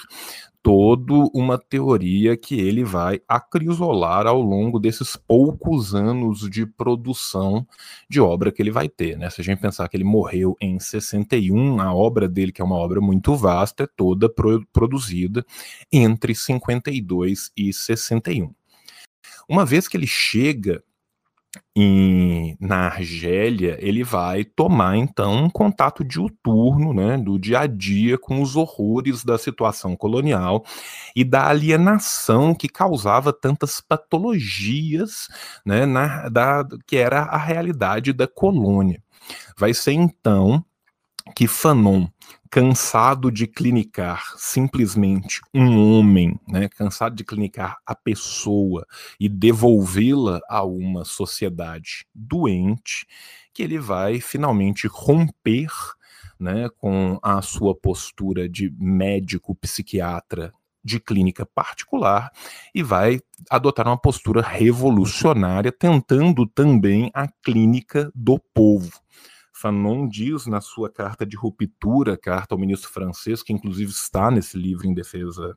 toda 0.62 1.14
uma 1.32 1.56
teoria 1.56 2.36
que 2.36 2.60
ele 2.60 2.84
vai 2.84 3.22
acrisolar 3.26 4.26
ao 4.26 4.42
longo 4.42 4.78
desses 4.78 5.16
poucos 5.16 5.94
anos 5.94 6.40
de 6.50 6.66
produção 6.66 7.66
de 8.10 8.20
obra 8.20 8.52
que 8.52 8.60
ele 8.60 8.70
vai 8.70 8.90
ter. 8.90 9.16
Né? 9.16 9.30
Se 9.30 9.40
a 9.40 9.44
gente 9.44 9.62
pensar 9.62 9.88
que 9.88 9.96
ele 9.96 10.04
morreu 10.04 10.54
em 10.60 10.78
61, 10.78 11.80
a 11.80 11.94
obra 11.94 12.28
dele, 12.28 12.52
que 12.52 12.60
é 12.60 12.64
uma 12.64 12.76
obra 12.76 13.00
muito 13.00 13.34
vasta, 13.34 13.84
é 13.84 13.88
toda 13.96 14.28
pro 14.28 14.66
produzida 14.70 15.42
entre 15.90 16.34
52 16.34 17.50
e 17.56 17.72
61. 17.72 18.59
Uma 19.50 19.66
vez 19.66 19.88
que 19.88 19.96
ele 19.96 20.06
chega 20.06 20.80
em, 21.74 22.56
na 22.60 22.86
Argélia, 22.86 23.76
ele 23.80 24.04
vai 24.04 24.44
tomar 24.44 24.96
então 24.96 25.46
um 25.46 25.50
contato 25.50 26.04
diuturno, 26.04 26.94
né, 26.94 27.18
do 27.18 27.36
dia 27.36 27.58
a 27.58 27.66
dia 27.66 28.16
com 28.16 28.40
os 28.40 28.54
horrores 28.54 29.24
da 29.24 29.36
situação 29.36 29.96
colonial 29.96 30.64
e 31.16 31.24
da 31.24 31.48
alienação 31.48 32.54
que 32.54 32.68
causava 32.68 33.32
tantas 33.32 33.80
patologias, 33.80 35.26
né, 35.66 35.84
na, 35.84 36.28
da, 36.28 36.64
que 36.86 36.96
era 36.96 37.22
a 37.22 37.36
realidade 37.36 38.12
da 38.12 38.28
colônia. 38.28 39.02
Vai 39.58 39.74
ser 39.74 39.94
então 39.94 40.64
que 41.34 41.48
Fanon 41.48 42.06
cansado 42.50 43.30
de 43.30 43.46
clinicar 43.46 44.34
simplesmente 44.36 45.40
um 45.54 45.78
homem, 45.78 46.38
né, 46.48 46.68
cansado 46.68 47.14
de 47.14 47.24
clinicar 47.24 47.78
a 47.86 47.94
pessoa 47.94 48.84
e 49.20 49.28
devolvê-la 49.28 50.40
a 50.48 50.64
uma 50.64 51.04
sociedade 51.04 52.06
doente, 52.12 53.06
que 53.54 53.62
ele 53.62 53.78
vai 53.78 54.20
finalmente 54.20 54.88
romper 54.88 55.70
né, 56.40 56.68
com 56.76 57.20
a 57.22 57.40
sua 57.40 57.74
postura 57.74 58.48
de 58.48 58.74
médico 58.78 59.54
psiquiatra 59.54 60.52
de 60.82 60.98
clínica 60.98 61.46
particular 61.46 62.32
e 62.74 62.82
vai 62.82 63.20
adotar 63.48 63.86
uma 63.86 63.98
postura 63.98 64.42
revolucionária, 64.42 65.70
tentando 65.70 66.46
também 66.46 67.10
a 67.14 67.28
clínica 67.28 68.10
do 68.14 68.38
povo. 68.38 68.90
Fanon 69.60 70.08
diz 70.08 70.46
na 70.46 70.62
sua 70.62 70.88
carta 70.88 71.26
de 71.26 71.36
ruptura, 71.36 72.16
carta 72.16 72.54
ao 72.54 72.58
ministro 72.58 72.88
francês, 72.88 73.42
que 73.42 73.52
inclusive 73.52 73.90
está 73.90 74.30
nesse 74.30 74.56
livro 74.56 74.86
em 74.86 74.94
defesa 74.94 75.54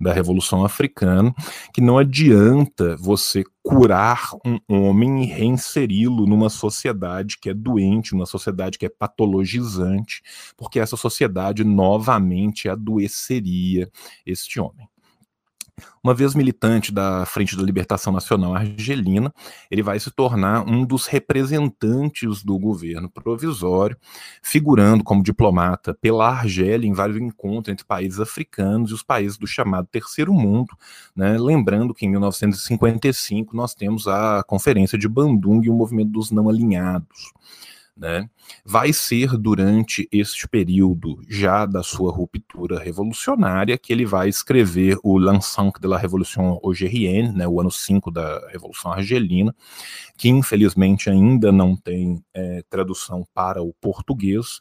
da 0.00 0.12
Revolução 0.12 0.64
Africana, 0.64 1.32
que 1.72 1.80
não 1.80 1.96
adianta 1.96 2.96
você 2.96 3.44
curar 3.62 4.30
um 4.44 4.58
homem 4.68 5.22
e 5.22 5.26
reinseri-lo 5.26 6.26
numa 6.26 6.50
sociedade 6.50 7.38
que 7.38 7.50
é 7.50 7.54
doente, 7.54 8.14
numa 8.14 8.26
sociedade 8.26 8.78
que 8.78 8.86
é 8.86 8.88
patologizante, 8.88 10.22
porque 10.56 10.80
essa 10.80 10.96
sociedade 10.96 11.62
novamente 11.62 12.68
adoeceria 12.68 13.88
este 14.26 14.58
homem. 14.58 14.88
Uma 16.02 16.14
vez 16.14 16.34
militante 16.34 16.92
da 16.92 17.26
Frente 17.26 17.56
da 17.56 17.62
Libertação 17.62 18.12
Nacional 18.12 18.54
Argelina, 18.54 19.32
ele 19.70 19.82
vai 19.82 19.98
se 19.98 20.10
tornar 20.10 20.66
um 20.66 20.84
dos 20.84 21.06
representantes 21.06 22.42
do 22.42 22.58
governo 22.58 23.10
provisório, 23.10 23.96
figurando 24.42 25.04
como 25.04 25.22
diplomata 25.22 25.94
pela 26.00 26.28
Argélia 26.28 26.88
em 26.88 26.92
vários 26.92 27.18
encontros 27.18 27.72
entre 27.72 27.84
países 27.84 28.20
africanos 28.20 28.90
e 28.90 28.94
os 28.94 29.02
países 29.02 29.36
do 29.36 29.46
chamado 29.46 29.88
Terceiro 29.90 30.32
Mundo, 30.32 30.76
né? 31.14 31.36
lembrando 31.38 31.92
que 31.92 32.06
em 32.06 32.10
1955 32.10 33.54
nós 33.54 33.74
temos 33.74 34.08
a 34.08 34.42
Conferência 34.46 34.96
de 34.96 35.08
Bandung 35.08 35.60
e 35.64 35.70
o 35.70 35.74
Movimento 35.74 36.10
dos 36.10 36.30
Não 36.30 36.48
Alinhados. 36.48 37.32
Né? 37.96 38.28
Vai 38.62 38.92
ser 38.92 39.38
durante 39.38 40.06
este 40.12 40.46
período 40.46 41.18
já 41.26 41.64
da 41.64 41.82
sua 41.82 42.12
ruptura 42.12 42.78
revolucionária 42.78 43.78
que 43.78 43.90
ele 43.90 44.04
vai 44.04 44.28
escrever 44.28 44.98
o 45.02 45.18
L'Ensemble 45.18 45.80
de 45.80 45.88
la 45.88 45.96
Révolution 45.96 46.60
Algérienne, 46.62 47.32
né, 47.32 47.48
o 47.48 47.58
ano 47.58 47.70
5 47.70 48.10
da 48.10 48.46
Revolução 48.50 48.92
Argelina, 48.92 49.54
que 50.18 50.28
infelizmente 50.28 51.08
ainda 51.08 51.50
não 51.50 51.74
tem 51.74 52.22
é, 52.34 52.62
tradução 52.68 53.26
para 53.32 53.62
o 53.62 53.72
português 53.80 54.60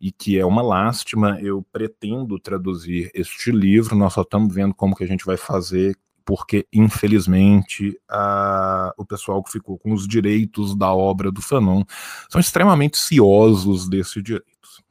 e 0.00 0.10
que 0.10 0.36
é 0.36 0.44
uma 0.44 0.62
lástima. 0.62 1.38
Eu 1.40 1.64
pretendo 1.70 2.36
traduzir 2.40 3.12
este 3.14 3.52
livro, 3.52 3.94
nós 3.94 4.14
só 4.14 4.22
estamos 4.22 4.52
vendo 4.52 4.74
como 4.74 4.96
que 4.96 5.04
a 5.04 5.08
gente 5.08 5.24
vai 5.24 5.36
fazer 5.36 5.96
porque 6.24 6.66
infelizmente 6.72 7.98
a, 8.08 8.92
o 8.96 9.04
pessoal 9.04 9.42
que 9.42 9.52
ficou 9.52 9.78
com 9.78 9.92
os 9.92 10.06
direitos 10.06 10.76
da 10.76 10.92
obra 10.92 11.30
do 11.30 11.42
Fanon 11.42 11.82
são 12.28 12.40
extremamente 12.40 12.98
ciosos 12.98 13.88
desses 13.88 14.22
direitos. 14.22 14.82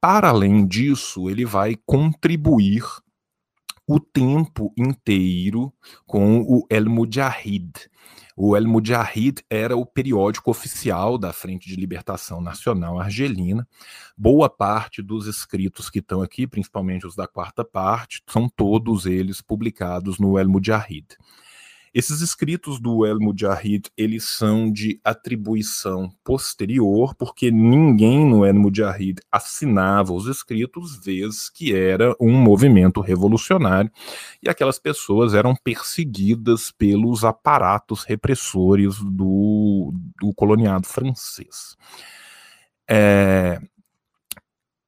para 0.00 0.28
além 0.28 0.66
disso, 0.66 1.30
ele 1.30 1.44
vai 1.44 1.76
contribuir 1.86 2.82
o 3.86 4.00
tempo 4.00 4.72
inteiro 4.76 5.72
com 6.06 6.40
o 6.40 6.66
El 6.70 6.88
Mujahid. 6.88 7.72
O 8.36 8.56
El 8.56 8.66
Mujahid 8.66 9.42
era 9.48 9.76
o 9.76 9.86
periódico 9.86 10.50
oficial 10.50 11.16
da 11.16 11.32
Frente 11.32 11.68
de 11.68 11.76
Libertação 11.76 12.40
Nacional 12.40 12.98
Argelina. 12.98 13.66
Boa 14.16 14.50
parte 14.50 15.00
dos 15.00 15.28
escritos 15.28 15.88
que 15.88 16.00
estão 16.00 16.20
aqui, 16.20 16.44
principalmente 16.44 17.06
os 17.06 17.14
da 17.14 17.28
quarta 17.28 17.64
parte, 17.64 18.22
são 18.28 18.48
todos 18.48 19.06
eles 19.06 19.40
publicados 19.40 20.18
no 20.18 20.36
El 20.36 20.48
Mujahid. 20.48 21.16
Esses 21.94 22.20
escritos 22.20 22.80
do 22.80 23.06
El 23.06 23.20
Mujahid, 23.20 23.88
eles 23.96 24.24
são 24.24 24.68
de 24.68 25.00
atribuição 25.04 26.12
posterior, 26.24 27.14
porque 27.14 27.52
ninguém 27.52 28.28
no 28.28 28.44
El 28.44 28.54
Mujahid 28.54 29.20
assinava 29.30 30.12
os 30.12 30.26
escritos, 30.26 30.96
vez 30.96 31.48
que 31.48 31.72
era 31.72 32.12
um 32.20 32.32
movimento 32.32 33.00
revolucionário, 33.00 33.92
e 34.42 34.50
aquelas 34.50 34.80
pessoas 34.80 35.34
eram 35.34 35.54
perseguidas 35.54 36.72
pelos 36.72 37.22
aparatos 37.22 38.02
repressores 38.02 38.98
do, 38.98 39.94
do 40.20 40.34
coloniado 40.34 40.88
francês. 40.88 41.76
É, 42.90 43.60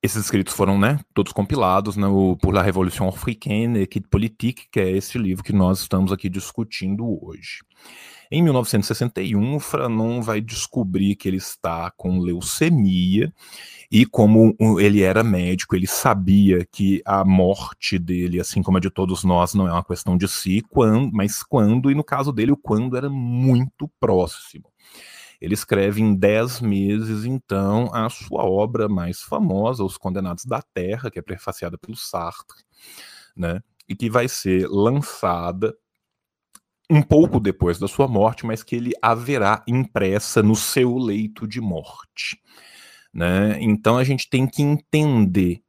esses 0.06 0.24
escritos 0.24 0.54
foram, 0.54 0.78
né, 0.78 0.98
todos 1.12 1.32
compilados 1.32 1.96
no, 1.96 2.30
né, 2.30 2.36
por 2.40 2.54
La 2.54 2.62
Révolution 2.62 3.08
Africaine 3.08 3.80
et 3.80 4.00
Politique, 4.08 4.68
que 4.70 4.80
é 4.80 4.90
esse 4.90 5.18
livro 5.18 5.44
que 5.44 5.52
nós 5.52 5.80
estamos 5.80 6.12
aqui 6.12 6.28
discutindo 6.28 7.04
hoje. 7.24 7.62
Em 8.30 8.42
1961, 8.42 9.54
o 9.54 9.60
Franon 9.60 10.20
vai 10.20 10.40
descobrir 10.40 11.14
que 11.14 11.28
ele 11.28 11.36
está 11.36 11.92
com 11.92 12.18
leucemia 12.18 13.32
e 13.90 14.04
como 14.04 14.56
ele 14.80 15.02
era 15.02 15.22
médico, 15.22 15.76
ele 15.76 15.86
sabia 15.86 16.66
que 16.72 17.00
a 17.04 17.24
morte 17.24 17.98
dele, 17.98 18.40
assim 18.40 18.62
como 18.62 18.78
a 18.78 18.80
de 18.80 18.90
todos 18.90 19.22
nós, 19.22 19.54
não 19.54 19.68
é 19.68 19.72
uma 19.72 19.84
questão 19.84 20.16
de 20.16 20.26
si, 20.26 20.60
quando, 20.68 21.12
mas 21.12 21.42
quando, 21.42 21.90
e 21.90 21.94
no 21.94 22.02
caso 22.02 22.32
dele, 22.32 22.50
o 22.50 22.56
quando 22.56 22.96
era 22.96 23.08
muito 23.08 23.88
próximo. 24.00 24.64
Ele 25.40 25.54
escreve 25.54 26.00
em 26.00 26.14
dez 26.14 26.60
meses, 26.60 27.24
então, 27.24 27.90
a 27.94 28.08
sua 28.08 28.44
obra 28.44 28.88
mais 28.88 29.20
famosa, 29.20 29.84
Os 29.84 29.96
Condenados 29.96 30.44
da 30.44 30.62
Terra, 30.62 31.10
que 31.10 31.18
é 31.18 31.22
prefaciada 31.22 31.76
pelo 31.76 31.96
Sartre, 31.96 32.62
né? 33.36 33.60
E 33.88 33.94
que 33.94 34.10
vai 34.10 34.28
ser 34.28 34.66
lançada 34.68 35.76
um 36.90 37.02
pouco 37.02 37.40
depois 37.40 37.78
da 37.78 37.88
sua 37.88 38.06
morte, 38.06 38.46
mas 38.46 38.62
que 38.62 38.76
ele 38.76 38.92
haverá 39.02 39.62
impressa 39.66 40.42
no 40.42 40.54
seu 40.54 40.96
leito 40.96 41.46
de 41.46 41.60
morte. 41.60 42.40
Né? 43.12 43.58
Então 43.60 43.96
a 43.98 44.04
gente 44.04 44.28
tem 44.28 44.46
que 44.46 44.62
entender 44.62 45.62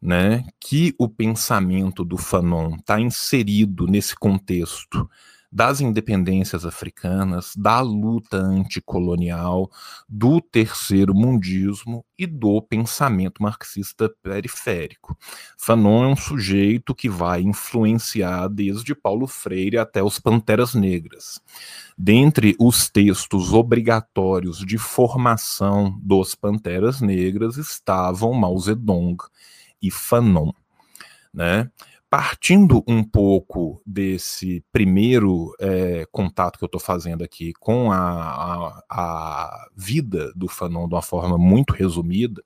né, 0.00 0.44
que 0.58 0.94
o 0.98 1.08
pensamento 1.08 2.04
do 2.04 2.16
Fanon 2.16 2.76
está 2.76 3.00
inserido 3.00 3.86
nesse 3.86 4.16
contexto 4.16 5.08
das 5.52 5.82
independências 5.82 6.64
africanas, 6.64 7.52
da 7.54 7.80
luta 7.80 8.38
anticolonial, 8.38 9.70
do 10.08 10.40
terceiro 10.40 11.14
mundismo 11.14 12.02
e 12.18 12.26
do 12.26 12.62
pensamento 12.62 13.42
marxista 13.42 14.10
periférico. 14.22 15.14
Fanon 15.58 16.04
é 16.04 16.06
um 16.08 16.16
sujeito 16.16 16.94
que 16.94 17.08
vai 17.08 17.42
influenciar 17.42 18.48
desde 18.48 18.94
Paulo 18.94 19.26
Freire 19.26 19.76
até 19.76 20.02
os 20.02 20.18
Panteras 20.18 20.74
Negras. 20.74 21.38
Dentre 21.98 22.56
os 22.58 22.88
textos 22.88 23.52
obrigatórios 23.52 24.64
de 24.64 24.78
formação 24.78 26.00
dos 26.02 26.34
Panteras 26.34 27.02
Negras 27.02 27.58
estavam 27.58 28.32
Mao 28.32 28.58
Zedong 28.58 29.18
e 29.82 29.90
Fanon. 29.90 30.52
Né? 31.32 31.70
Partindo 32.12 32.84
um 32.86 33.02
pouco 33.02 33.80
desse 33.86 34.62
primeiro 34.70 35.56
é, 35.58 36.06
contato 36.12 36.58
que 36.58 36.62
eu 36.62 36.66
estou 36.66 36.78
fazendo 36.78 37.24
aqui 37.24 37.54
com 37.54 37.90
a, 37.90 37.96
a, 37.96 38.84
a, 38.90 39.68
vida 39.74 40.30
do 40.36 40.46
Fanon 40.46 40.86
de 40.86 40.94
uma 40.94 41.00
forma 41.00 41.38
muito 41.38 41.72
resumida, 41.72 42.44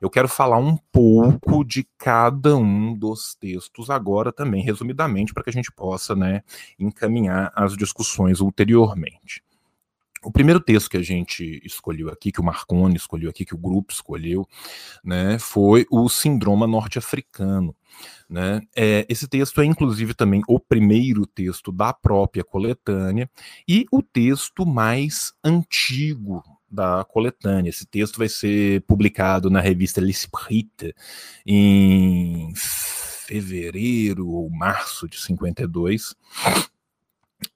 eu 0.00 0.08
quero 0.08 0.28
falar 0.28 0.58
um 0.58 0.76
pouco 0.92 1.64
de 1.64 1.84
cada 1.98 2.56
um 2.56 2.94
dos 2.94 3.34
textos 3.34 3.90
agora 3.90 4.32
também, 4.32 4.62
resumidamente, 4.62 5.34
para 5.34 5.42
que 5.42 5.50
a 5.50 5.52
gente 5.52 5.72
possa 5.72 6.14
né, 6.14 6.42
encaminhar 6.78 7.50
as 7.56 7.76
discussões 7.76 8.38
ulteriormente. 8.38 9.42
O 10.22 10.32
primeiro 10.32 10.60
texto 10.60 10.90
que 10.90 10.96
a 10.96 11.02
gente 11.02 11.60
escolheu 11.64 12.08
aqui, 12.08 12.32
que 12.32 12.40
o 12.40 12.44
Marconi 12.44 12.96
escolheu 12.96 13.30
aqui, 13.30 13.44
que 13.44 13.54
o 13.54 13.58
grupo 13.58 13.92
escolheu, 13.92 14.46
né, 15.04 15.38
foi 15.38 15.86
o 15.90 16.08
Sindroma 16.08 16.66
Norte-Africano. 16.66 17.74
Né? 18.28 18.60
É, 18.76 19.06
esse 19.08 19.26
texto 19.26 19.60
é, 19.60 19.64
inclusive, 19.64 20.14
também 20.14 20.42
o 20.46 20.60
primeiro 20.60 21.26
texto 21.26 21.72
da 21.72 21.92
própria 21.92 22.44
coletânea 22.44 23.30
e 23.66 23.86
o 23.90 24.02
texto 24.02 24.66
mais 24.66 25.32
antigo 25.42 26.42
da 26.70 27.04
coletânea. 27.04 27.70
Esse 27.70 27.86
texto 27.86 28.18
vai 28.18 28.28
ser 28.28 28.82
publicado 28.82 29.48
na 29.48 29.60
revista 29.60 30.00
L'Esprit 30.00 30.94
em 31.46 32.52
fevereiro 32.54 34.28
ou 34.28 34.50
março 34.50 35.08
de 35.08 35.18
52. 35.20 36.14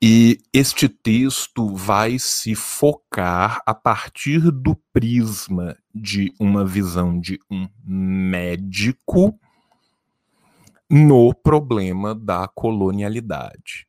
E 0.01 0.39
este 0.53 0.89
texto 0.89 1.75
vai 1.75 2.19
se 2.19 2.55
focar 2.55 3.63
a 3.67 3.75
partir 3.75 4.51
do 4.51 4.77
prisma 4.93 5.77
de 5.95 6.33
uma 6.39 6.65
visão 6.65 7.19
de 7.19 7.39
um 7.51 7.69
médico 7.85 9.39
no 10.89 11.35
problema 11.35 12.15
da 12.15 12.47
colonialidade. 12.49 13.89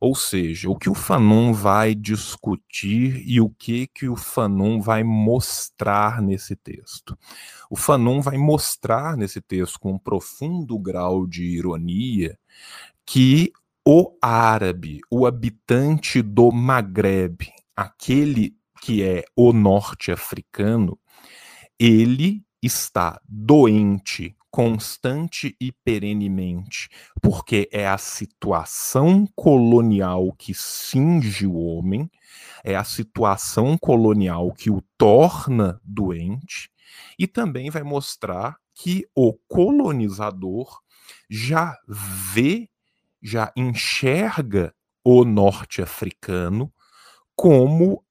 Ou 0.00 0.16
seja, 0.16 0.68
o 0.68 0.76
que 0.76 0.90
o 0.90 0.94
Fanon 0.94 1.52
vai 1.52 1.94
discutir 1.94 3.22
e 3.24 3.40
o 3.40 3.48
que 3.48 3.86
que 3.86 4.08
o 4.08 4.16
Fanon 4.16 4.80
vai 4.80 5.04
mostrar 5.04 6.20
nesse 6.20 6.56
texto. 6.56 7.16
O 7.70 7.76
Fanon 7.76 8.20
vai 8.20 8.36
mostrar 8.36 9.16
nesse 9.16 9.40
texto 9.40 9.78
com 9.78 9.92
um 9.92 9.98
profundo 9.98 10.76
grau 10.76 11.24
de 11.24 11.44
ironia 11.44 12.36
que 13.06 13.52
o 13.84 14.16
árabe, 14.22 15.00
o 15.10 15.26
habitante 15.26 16.22
do 16.22 16.52
Maghreb, 16.52 17.48
aquele 17.76 18.56
que 18.80 19.02
é 19.02 19.24
o 19.36 19.52
norte-africano, 19.52 20.98
ele 21.78 22.44
está 22.62 23.20
doente 23.28 24.36
constante 24.52 25.56
e 25.58 25.72
perenemente, 25.72 26.90
porque 27.22 27.68
é 27.72 27.88
a 27.88 27.96
situação 27.96 29.26
colonial 29.34 30.30
que 30.38 30.52
cinge 30.52 31.46
o 31.46 31.54
homem, 31.54 32.10
é 32.62 32.76
a 32.76 32.84
situação 32.84 33.78
colonial 33.78 34.52
que 34.52 34.70
o 34.70 34.82
torna 34.98 35.80
doente, 35.82 36.70
e 37.18 37.26
também 37.26 37.70
vai 37.70 37.82
mostrar 37.82 38.58
que 38.74 39.06
o 39.14 39.32
colonizador 39.48 40.80
já 41.30 41.74
vê 41.88 42.68
já 43.22 43.52
enxerga 43.56 44.74
o 45.04 45.24
norte-africano 45.24 46.72
como 47.36 48.04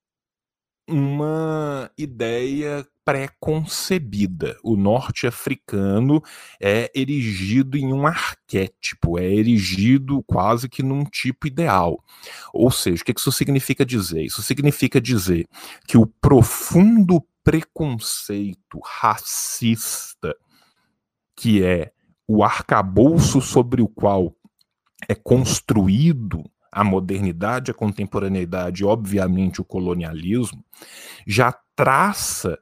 uma 0.88 1.90
ideia 1.98 2.86
pré-concebida. 3.06 4.58
O 4.64 4.76
norte-africano 4.76 6.22
é 6.62 6.92
erigido 6.94 7.78
em 7.78 7.92
um 7.94 8.06
arquétipo, 8.06 9.18
é 9.18 9.26
erigido 9.26 10.24
quase 10.24 10.70
que 10.70 10.84
num 10.84 11.04
tipo 11.06 11.48
ideal. 11.48 12.04
Ou 12.54 12.70
seja, 12.70 13.02
o 13.02 13.06
que 13.06 13.14
isso 13.18 13.32
significa 13.32 13.86
dizer? 13.86 14.24
Isso 14.24 14.42
significa 14.42 15.00
dizer 15.00 15.48
que 15.88 15.98
o 15.98 16.06
profundo 16.06 17.26
preconceito 17.44 18.80
racista, 18.84 20.36
que 21.36 21.64
é 21.64 21.92
o 22.28 22.44
arcabouço 22.44 23.42
sobre 23.42 23.82
o 23.82 23.88
qual 23.88 24.36
é 25.08 25.16
construído 25.16 26.44
a 26.72 26.84
modernidade, 26.84 27.72
a 27.72 27.74
contemporaneidade, 27.74 28.86
obviamente 28.86 29.60
o 29.60 29.66
colonialismo, 29.66 30.64
já 31.28 31.54
traça 31.76 32.58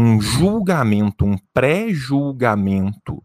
um 0.00 0.20
julgamento, 0.20 1.24
um 1.24 1.38
pré-julgamento 1.54 3.22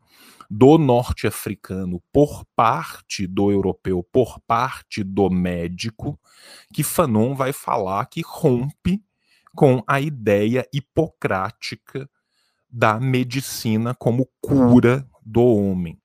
do 0.49 0.77
norte-africano 0.77 2.01
por 2.11 2.45
parte 2.55 3.25
do 3.25 3.51
europeu, 3.51 4.05
por 4.11 4.39
parte 4.45 5.03
do 5.03 5.29
médico, 5.29 6.19
que 6.71 6.83
Fanon 6.83 7.33
vai 7.33 7.51
falar 7.51 8.05
que 8.05 8.21
rompe 8.23 9.03
com 9.55 9.83
a 9.87 9.99
ideia 9.99 10.67
hipocrática 10.71 12.09
da 12.69 12.99
medicina 12.99 13.93
como 13.95 14.27
cura 14.41 15.07
do 15.25 15.43
homem. 15.43 15.99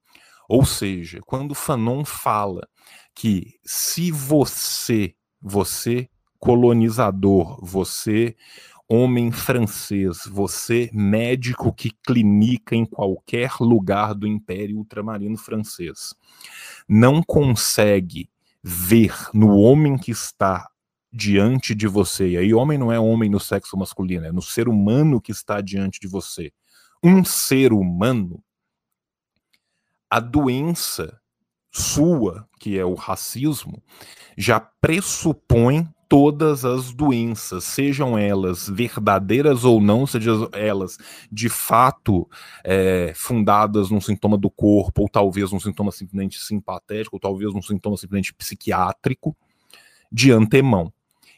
Ou 0.48 0.64
seja, 0.64 1.20
quando 1.26 1.54
Fanon 1.54 2.04
fala 2.04 2.66
que 3.14 3.54
se 3.64 4.10
você, 4.10 5.14
você 5.40 6.08
colonizador, 6.38 7.58
você 7.62 8.34
homem 8.88 9.30
francês, 9.30 10.22
você 10.26 10.88
médico 10.94 11.70
que 11.72 11.90
clinica 12.06 12.74
em 12.74 12.86
qualquer 12.86 13.50
lugar 13.60 14.14
do 14.14 14.26
Império 14.26 14.78
Ultramarino 14.78 15.36
francês, 15.36 16.14
não 16.88 17.22
consegue 17.22 18.30
ver 18.62 19.14
no 19.34 19.58
homem 19.58 19.98
que 19.98 20.10
está 20.10 20.66
diante 21.12 21.74
de 21.74 21.86
você, 21.86 22.30
e 22.30 22.36
aí 22.38 22.54
homem 22.54 22.78
não 22.78 22.90
é 22.90 22.98
homem 22.98 23.28
no 23.28 23.40
sexo 23.40 23.76
masculino, 23.76 24.24
é 24.24 24.32
no 24.32 24.42
ser 24.42 24.68
humano 24.68 25.20
que 25.20 25.32
está 25.32 25.60
diante 25.60 26.00
de 26.00 26.08
você, 26.08 26.50
um 27.02 27.22
ser 27.24 27.72
humano, 27.72 28.42
a 30.10 30.20
doença 30.20 31.18
sua, 31.70 32.48
que 32.58 32.78
é 32.78 32.84
o 32.84 32.94
racismo, 32.94 33.82
já 34.36 34.58
pressupõe 34.58 35.86
todas 36.08 36.64
as 36.64 36.90
doenças, 36.90 37.64
sejam 37.64 38.16
elas 38.16 38.66
verdadeiras 38.68 39.62
ou 39.64 39.78
não, 39.78 40.06
sejam 40.06 40.48
elas 40.52 40.96
de 41.30 41.50
fato 41.50 42.26
é, 42.64 43.12
fundadas 43.14 43.90
num 43.90 44.00
sintoma 44.00 44.38
do 44.38 44.50
corpo, 44.50 45.02
ou 45.02 45.08
talvez 45.08 45.52
num 45.52 45.60
sintoma 45.60 45.92
simplesmente 45.92 46.38
simpatético, 46.38 47.16
ou 47.16 47.20
talvez 47.20 47.52
num 47.52 47.60
sintoma 47.60 47.96
simplesmente 47.96 48.32
psiquiátrico, 48.32 49.36
de 50.10 50.32
antemão. 50.32 50.90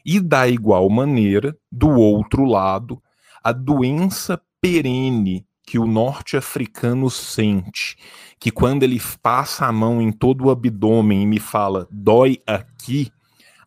E 0.05 0.19
da 0.19 0.47
igual 0.47 0.89
maneira, 0.89 1.55
do 1.69 1.89
outro 1.89 2.45
lado, 2.45 3.03
a 3.43 3.51
doença 3.51 4.41
perene 4.61 5.45
que 5.63 5.79
o 5.79 5.85
norte-africano 5.85 7.09
sente, 7.09 7.97
que 8.39 8.51
quando 8.51 8.83
ele 8.83 9.01
passa 9.21 9.65
a 9.65 9.71
mão 9.71 10.01
em 10.01 10.11
todo 10.11 10.45
o 10.45 10.51
abdômen 10.51 11.23
e 11.23 11.25
me 11.25 11.39
fala 11.39 11.87
dói 11.91 12.39
aqui, 12.45 13.11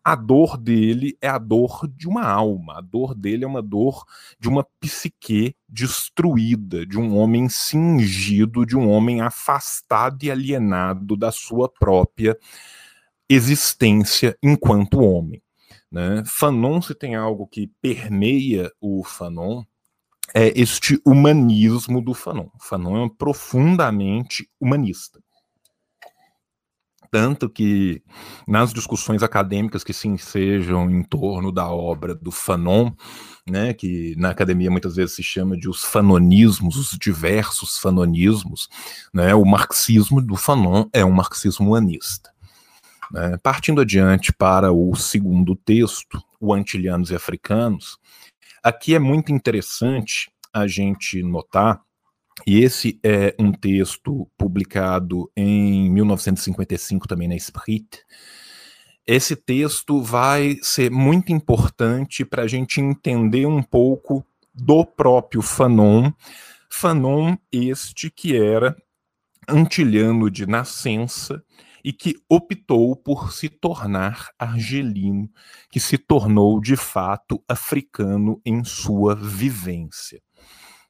a 0.05 0.13
dor 0.13 0.55
dele 0.55 1.17
é 1.19 1.27
a 1.27 1.39
dor 1.39 1.87
de 1.87 2.07
uma 2.07 2.23
alma, 2.23 2.77
a 2.77 2.81
dor 2.81 3.15
dele 3.15 3.43
é 3.43 3.47
uma 3.47 3.61
dor 3.61 4.05
de 4.39 4.47
uma 4.47 4.63
psique 4.79 5.55
destruída, 5.67 6.85
de 6.85 6.99
um 6.99 7.17
homem 7.17 7.49
cingido, 7.49 8.67
de 8.67 8.77
um 8.77 8.87
homem 8.87 9.21
afastado 9.21 10.23
e 10.23 10.29
alienado 10.29 11.17
da 11.17 11.31
sua 11.31 11.67
própria 11.67 12.37
existência 13.27 14.37
enquanto 14.43 15.01
homem. 15.01 15.41
Né? 15.91 16.21
Fanon, 16.27 16.83
se 16.83 16.93
tem 16.93 17.15
algo 17.15 17.47
que 17.47 17.67
permeia 17.81 18.71
o 18.79 19.03
Fanon, 19.03 19.63
é 20.35 20.51
este 20.59 20.99
humanismo 21.05 22.01
do 22.01 22.13
Fanon. 22.13 22.49
Fanon 22.59 23.05
é 23.05 23.09
profundamente 23.17 24.49
humanista. 24.59 25.21
Tanto 27.09 27.49
que 27.49 28.03
nas 28.45 28.73
discussões 28.73 29.23
acadêmicas 29.23 29.81
que 29.81 29.93
se 29.93 30.09
ensejam 30.09 30.91
em 30.91 31.01
torno 31.03 31.53
da 31.53 31.69
obra 31.69 32.13
do 32.13 32.31
Fanon, 32.31 32.91
né, 33.47 33.73
que 33.73 34.13
na 34.17 34.31
academia 34.31 34.69
muitas 34.69 34.97
vezes 34.97 35.15
se 35.15 35.23
chama 35.23 35.55
de 35.55 35.69
os 35.69 35.85
fanonismos, 35.85 36.75
os 36.75 36.97
diversos 36.99 37.77
fanonismos, 37.77 38.67
né, 39.13 39.33
o 39.33 39.45
marxismo 39.45 40.21
do 40.21 40.35
Fanon 40.35 40.89
é 40.91 41.05
um 41.05 41.11
marxismo 41.11 41.67
humanista. 41.67 42.33
Né. 43.09 43.37
Partindo 43.41 43.79
adiante 43.79 44.33
para 44.33 44.73
o 44.73 44.93
segundo 44.95 45.55
texto, 45.55 46.21
o 46.41 46.53
Antilianos 46.53 47.11
e 47.11 47.15
Africanos, 47.15 47.97
aqui 48.65 48.95
é 48.95 48.99
muito 48.99 49.31
interessante 49.31 50.31
a 50.51 50.65
gente 50.65 51.21
notar 51.21 51.79
e 52.47 52.63
esse 52.63 52.99
é 53.03 53.35
um 53.37 53.51
texto 53.51 54.27
publicado 54.35 55.31
em 55.37 55.87
1955 55.91 57.07
também 57.07 57.27
na 57.27 57.35
Esprit. 57.35 58.03
Esse 59.05 59.35
texto 59.35 60.01
vai 60.01 60.57
ser 60.63 60.89
muito 60.89 61.31
importante 61.31 62.25
para 62.25 62.41
a 62.41 62.47
gente 62.47 62.81
entender 62.81 63.45
um 63.45 63.61
pouco 63.61 64.25
do 64.51 64.83
próprio 64.83 65.43
Fanon. 65.43 66.11
Fanon, 66.67 67.37
este 67.51 68.09
que 68.09 68.35
era 68.35 68.75
antilhano 69.47 70.31
de 70.31 70.47
nascença 70.47 71.43
e 71.85 71.93
que 71.93 72.15
optou 72.27 72.95
por 72.95 73.31
se 73.31 73.47
tornar 73.47 74.31
argelino, 74.39 75.29
que 75.69 75.79
se 75.79 75.99
tornou 75.99 76.59
de 76.59 76.75
fato 76.75 77.39
africano 77.47 78.41
em 78.43 78.63
sua 78.63 79.13
vivência. 79.13 80.19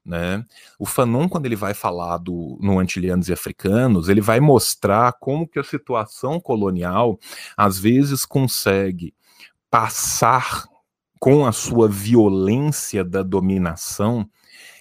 Né? 0.06 0.42
O 0.80 0.86
Fanon, 0.86 1.28
quando 1.28 1.48
ele 1.48 1.56
vai 1.58 1.74
falar 1.74 2.18
do, 2.20 2.58
no 2.62 2.80
Antilianos 2.80 3.28
e 3.28 3.34
Africanos, 3.34 4.08
ele 4.08 4.22
vai 4.22 4.40
mostrar 4.40 5.12
como 5.20 5.46
que 5.46 5.60
a 5.60 5.66
situação 5.66 6.40
colonial 6.40 7.20
às 7.58 7.78
vezes 7.78 8.24
consegue 8.24 9.14
passar 9.70 10.64
com 11.20 11.46
a 11.46 11.52
sua 11.52 11.90
violência 11.90 13.04
da 13.04 13.22
dominação 13.22 14.30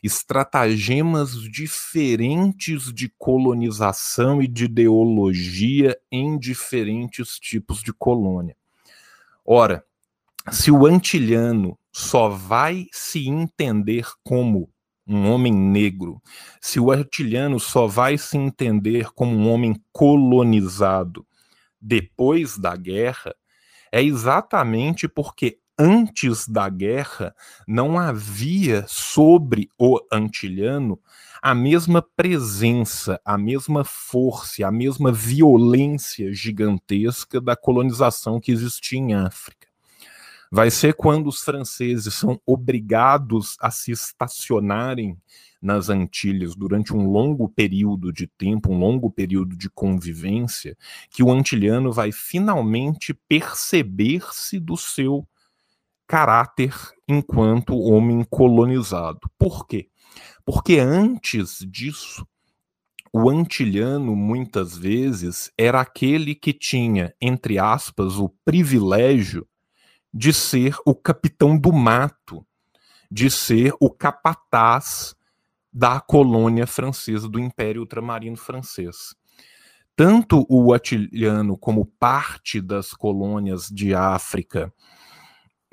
estratagemas 0.05 1.33
diferentes 1.51 2.93
de 2.93 3.09
colonização 3.17 4.43
e 4.43 4.47
de 4.47 4.67
ideologia 4.67 5.99
em 6.13 6.39
diferentes 6.39 7.39
tipos 7.39 7.83
de 7.83 7.91
colônia. 7.91 8.55
Ora, 9.43 9.83
se 10.53 10.71
o 10.71 10.85
antilhano 10.85 11.79
só 11.91 12.29
vai 12.29 12.87
se 12.93 13.27
entender 13.27 14.07
como 14.23 14.69
um 15.07 15.31
homem 15.31 15.55
negro, 15.55 16.21
se 16.61 16.79
o 16.79 16.91
artilhano 16.91 17.59
só 17.59 17.87
vai 17.87 18.19
se 18.19 18.37
entender 18.37 19.11
como 19.15 19.35
um 19.35 19.51
homem 19.51 19.75
colonizado 19.91 21.27
depois 21.81 22.59
da 22.59 22.77
guerra, 22.77 23.35
é 23.91 24.03
exatamente 24.03 25.09
porque 25.09 25.61
antes 25.79 26.49
da 26.49 26.69
guerra 26.69 27.35
não 27.67 27.99
havia 27.99 28.85
sobre 28.87 29.69
o 29.79 29.99
antilhano 30.13 31.01
a 31.43 31.55
mesma 31.55 32.01
presença, 32.01 33.21
a 33.23 33.37
mesma 33.37 33.85
força, 33.85 34.67
a 34.67 34.73
mesma 34.73 35.13
violência 35.13 36.33
gigantesca 36.33 37.41
da 37.41 37.55
colonização 37.55 38.41
que 38.41 38.51
existia 38.51 38.99
em 38.99 39.15
África. 39.15 39.69
Vai 40.51 40.71
ser 40.71 40.95
quando 40.95 41.27
os 41.27 41.41
franceses 41.41 42.15
são 42.15 42.41
obrigados 42.47 43.57
a 43.61 43.71
se 43.71 43.91
estacionarem 43.91 45.19
nas 45.61 45.89
Antilhas 45.89 46.55
durante 46.55 46.95
um 46.95 47.11
longo 47.11 47.49
período 47.49 48.13
de 48.13 48.27
tempo, 48.27 48.73
um 48.73 48.79
longo 48.79 49.11
período 49.11 49.57
de 49.57 49.69
convivência, 49.69 50.77
que 51.11 51.23
o 51.23 51.33
antilhano 51.33 51.93
vai 51.93 52.13
finalmente 52.13 53.13
perceber-se 53.29 54.61
do 54.61 54.77
seu 54.77 55.27
caráter 56.07 56.75
enquanto 57.09 57.79
homem 57.79 58.25
colonizado. 58.25 59.21
Por 59.39 59.67
quê? 59.67 59.89
Porque 60.45 60.79
antes 60.79 61.59
disso, 61.61 62.27
o 63.13 63.31
antilhano 63.31 64.15
muitas 64.15 64.77
vezes 64.77 65.51
era 65.57 65.81
aquele 65.81 66.35
que 66.35 66.53
tinha, 66.53 67.15
entre 67.21 67.59
aspas, 67.59 68.17
o 68.17 68.29
privilégio 68.45 69.47
de 70.13 70.33
ser 70.33 70.77
o 70.85 70.95
capitão 70.95 71.57
do 71.57 71.73
mato, 71.73 72.47
de 73.11 73.31
ser 73.31 73.73
o 73.81 73.91
capataz 73.91 75.15
da 75.73 76.01
colônia 76.01 76.67
francesa, 76.67 77.29
do 77.29 77.41
Império 77.41 77.81
Ultramarino 77.81 78.37
francês. 78.37 79.15
Tanto 79.97 80.45
o 80.49 80.73
Atiliano 80.73 81.57
como 81.57 81.87
parte 81.87 82.61
das 82.61 82.93
colônias 82.93 83.69
de 83.69 83.95
África 83.95 84.73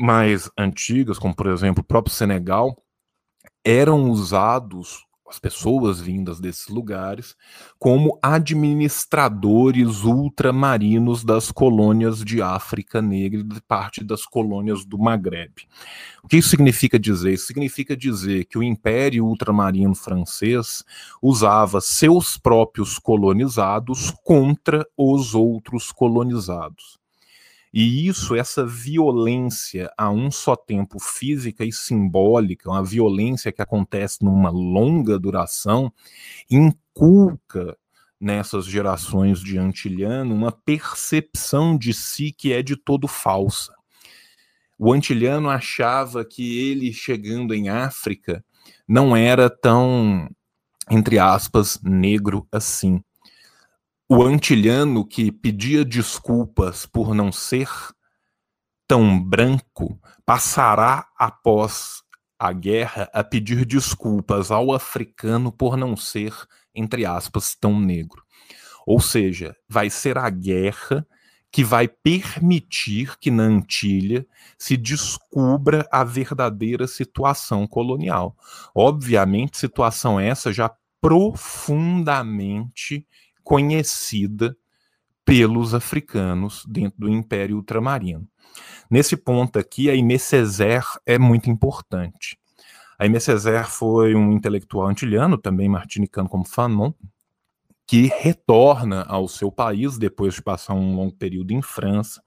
mais 0.02 0.50
antigas, 0.58 1.20
como 1.20 1.36
por 1.36 1.48
exemplo 1.48 1.82
o 1.82 1.86
próprio 1.86 2.14
Senegal, 2.14 2.76
eram 3.64 4.10
usados 4.10 5.06
as 5.32 5.40
pessoas 5.40 6.02
vindas 6.02 6.42
desses 6.42 6.68
lugares, 6.68 7.38
como 7.80 8.20
administradores 8.22 10.04
ultramarinos 10.04 11.24
das 11.24 11.50
colônias 11.50 12.24
de 12.24 12.42
África 12.42 13.02
Negra 13.02 13.40
e 13.40 13.44
de 13.44 13.62
parte 13.62 14.04
das 14.04 14.26
colônias 14.26 14.84
do 14.84 15.00
Maghreb. 15.00 15.54
O 16.22 16.28
que 16.28 16.36
isso 16.36 16.50
significa 16.50 17.00
dizer? 17.00 17.34
Isso 17.34 17.46
significa 17.46 17.96
dizer 17.96 18.44
que 18.44 18.58
o 18.58 18.64
Império 18.64 19.26
Ultramarino 19.26 19.96
francês 19.96 20.84
usava 21.22 21.80
seus 21.80 22.38
próprios 22.38 23.00
colonizados 23.00 24.12
contra 24.26 24.86
os 24.98 25.34
outros 25.34 25.94
colonizados. 25.94 27.01
E 27.74 28.06
isso, 28.06 28.36
essa 28.36 28.66
violência 28.66 29.92
a 29.98 30.12
um 30.12 30.30
só 30.30 30.56
tempo 30.58 31.00
física 31.00 31.64
e 31.64 31.72
simbólica, 31.72 32.70
uma 32.70 32.84
violência 32.84 33.52
que 33.52 33.62
acontece 33.62 34.24
numa 34.24 34.50
longa 34.50 35.18
duração, 35.18 35.92
inculca 36.50 37.78
nessas 38.20 38.66
gerações 38.66 39.40
de 39.40 39.58
antilhano 39.58 40.36
uma 40.36 40.52
percepção 40.52 41.78
de 41.78 41.94
si 41.94 42.32
que 42.32 42.52
é 42.52 42.62
de 42.62 42.76
todo 42.76 43.08
falsa. 43.08 43.74
O 44.78 44.92
antilhano 44.92 45.50
achava 45.50 46.26
que 46.26 46.60
ele 46.60 46.92
chegando 46.92 47.54
em 47.54 47.70
África 47.70 48.44
não 48.88 49.16
era 49.16 49.50
tão, 49.50 50.30
entre 50.90 51.18
aspas, 51.18 51.80
negro 51.82 52.46
assim 52.52 53.02
o 54.13 54.24
antilhano 54.24 55.06
que 55.06 55.32
pedia 55.32 55.86
desculpas 55.86 56.86
por 56.86 57.15
não 57.15 57.32
ser 57.32 57.69
tão 58.86 59.17
branco 59.17 59.97
passará 60.26 61.08
após 61.17 62.04
a 62.38 62.52
guerra 62.52 63.10
a 63.13 63.24
pedir 63.24 63.63
desculpas 63.63 64.52
ao 64.52 64.74
africano 64.74 65.50
por 65.50 65.78
não 65.78 65.95
ser, 65.95 66.34
entre 66.76 67.06
aspas, 67.06 67.56
tão 67.56 67.80
negro. 67.80 68.21
Ou 68.86 69.00
seja, 69.00 69.56
vai 69.65 69.89
ser 69.89 70.17
a 70.17 70.30
guerra 70.30 71.08
que 71.50 71.63
vai 71.63 71.88
permitir 71.88 73.17
que 73.17 73.32
na 73.32 73.43
Antilha 73.43 74.28
se 74.58 74.76
descubra 74.76 75.88
a 75.89 76.04
verdadeira 76.04 76.86
situação 76.86 77.65
colonial. 77.65 78.36
Obviamente, 78.76 79.58
situação 79.58 80.19
essa 80.19 80.52
já 80.52 80.69
profundamente 81.00 83.08
conhecida 83.44 84.56
pelos 85.26 85.74
africanos 85.74 86.66
dentro 86.68 87.00
do 87.00 87.10
Império 87.10 87.58
Ultramarino. 87.58 88.28
Nesse 88.90 89.16
ponto 89.16 89.58
aqui, 89.58 89.90
a 89.90 89.94
Aimé 89.94 90.18
Césaire 90.18 91.00
é 91.06 91.18
muito 91.18 91.50
importante. 91.50 92.38
A 93.00 93.06
Aimé 93.06 93.20
Césaire 93.20 93.70
foi 93.70 94.14
um 94.16 94.32
intelectual 94.32 94.88
antilhano, 94.88 95.38
também 95.38 95.70
martinicano 95.70 96.28
como 96.28 96.46
Fanon, 96.46 96.92
que 97.88 98.12
retorna 98.20 99.04
ao 99.04 99.28
seu 99.28 99.52
país 99.52 99.98
depois 99.98 100.36
de 100.36 100.42
passar 100.42 100.74
um 100.74 100.96
longo 100.96 101.16
período 101.16 101.52
em 101.52 101.62
França, 101.62 102.22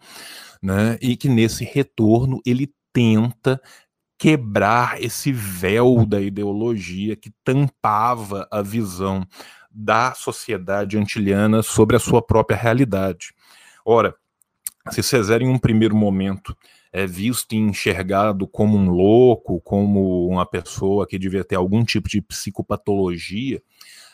né, 0.62 0.98
e 1.00 1.16
que 1.16 1.28
nesse 1.28 1.64
retorno 1.64 2.40
ele 2.44 2.72
tenta 2.92 3.60
quebrar 4.18 5.02
esse 5.02 5.32
véu 5.32 6.06
da 6.06 6.20
ideologia 6.20 7.16
que 7.16 7.30
tampava 7.42 8.48
a 8.50 8.62
visão 8.62 9.26
da 9.74 10.14
sociedade 10.14 10.96
antilhana 10.96 11.62
sobre 11.62 11.96
a 11.96 12.00
sua 12.00 12.22
própria 12.22 12.56
realidade. 12.56 13.34
Ora, 13.84 14.14
se 14.90 15.02
César 15.02 15.42
em 15.42 15.48
um 15.48 15.58
primeiro 15.58 15.96
momento 15.96 16.56
é 16.92 17.06
visto 17.06 17.54
e 17.54 17.56
enxergado 17.56 18.46
como 18.46 18.78
um 18.78 18.88
louco, 18.88 19.60
como 19.62 20.28
uma 20.28 20.46
pessoa 20.46 21.06
que 21.06 21.18
devia 21.18 21.42
ter 21.42 21.56
algum 21.56 21.84
tipo 21.84 22.08
de 22.08 22.22
psicopatologia, 22.22 23.60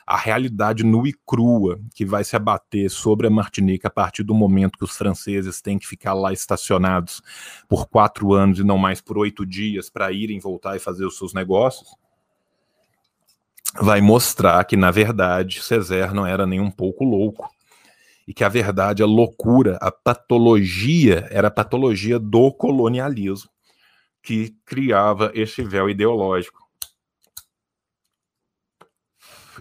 a 0.07 0.16
realidade 0.16 0.83
nua 0.83 1.09
e 1.09 1.14
crua 1.27 1.79
que 1.94 2.05
vai 2.05 2.25
se 2.25 2.35
abater 2.35 2.90
sobre 2.90 3.27
a 3.27 3.31
Martinica 3.31 3.88
a 3.88 3.90
partir 3.90 4.23
do 4.23 4.35
momento 4.35 4.79
que 4.79 4.85
os 4.85 4.96
franceses 4.96 5.61
têm 5.61 5.79
que 5.79 5.87
ficar 5.87 6.14
lá 6.14 6.33
estacionados 6.33 7.23
por 7.68 7.87
quatro 7.87 8.33
anos 8.33 8.59
e 8.59 8.64
não 8.64 8.79
mais 8.79 9.01
por 9.01 9.18
oito 9.18 9.44
dias 9.44 9.90
para 9.90 10.11
irem 10.11 10.40
voltar 10.40 10.75
e 10.75 10.81
fazer 10.81 11.05
os 11.05 11.18
seus 11.18 11.35
negócios, 11.35 11.94
vai 13.74 14.00
mostrar 14.00 14.64
que, 14.64 14.76
na 14.76 14.90
verdade, 14.90 15.62
César 15.62 16.14
não 16.14 16.26
era 16.26 16.46
nem 16.46 16.61
um 16.61 16.70
pouco 16.70 17.04
louco. 17.04 17.48
E 18.26 18.33
que 18.33 18.44
a 18.44 18.48
verdade, 18.48 19.02
a 19.02 19.06
loucura, 19.06 19.76
a 19.80 19.90
patologia 19.90 21.26
era 21.30 21.48
a 21.48 21.50
patologia 21.50 22.18
do 22.18 22.52
colonialismo 22.52 23.50
que 24.22 24.54
criava 24.64 25.33
esse 25.35 25.62
véu 25.62 25.88
ideológico 25.88 26.61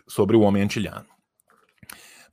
sobre 0.08 0.36
o 0.36 0.42
homem 0.42 0.64
antilhano. 0.64 1.09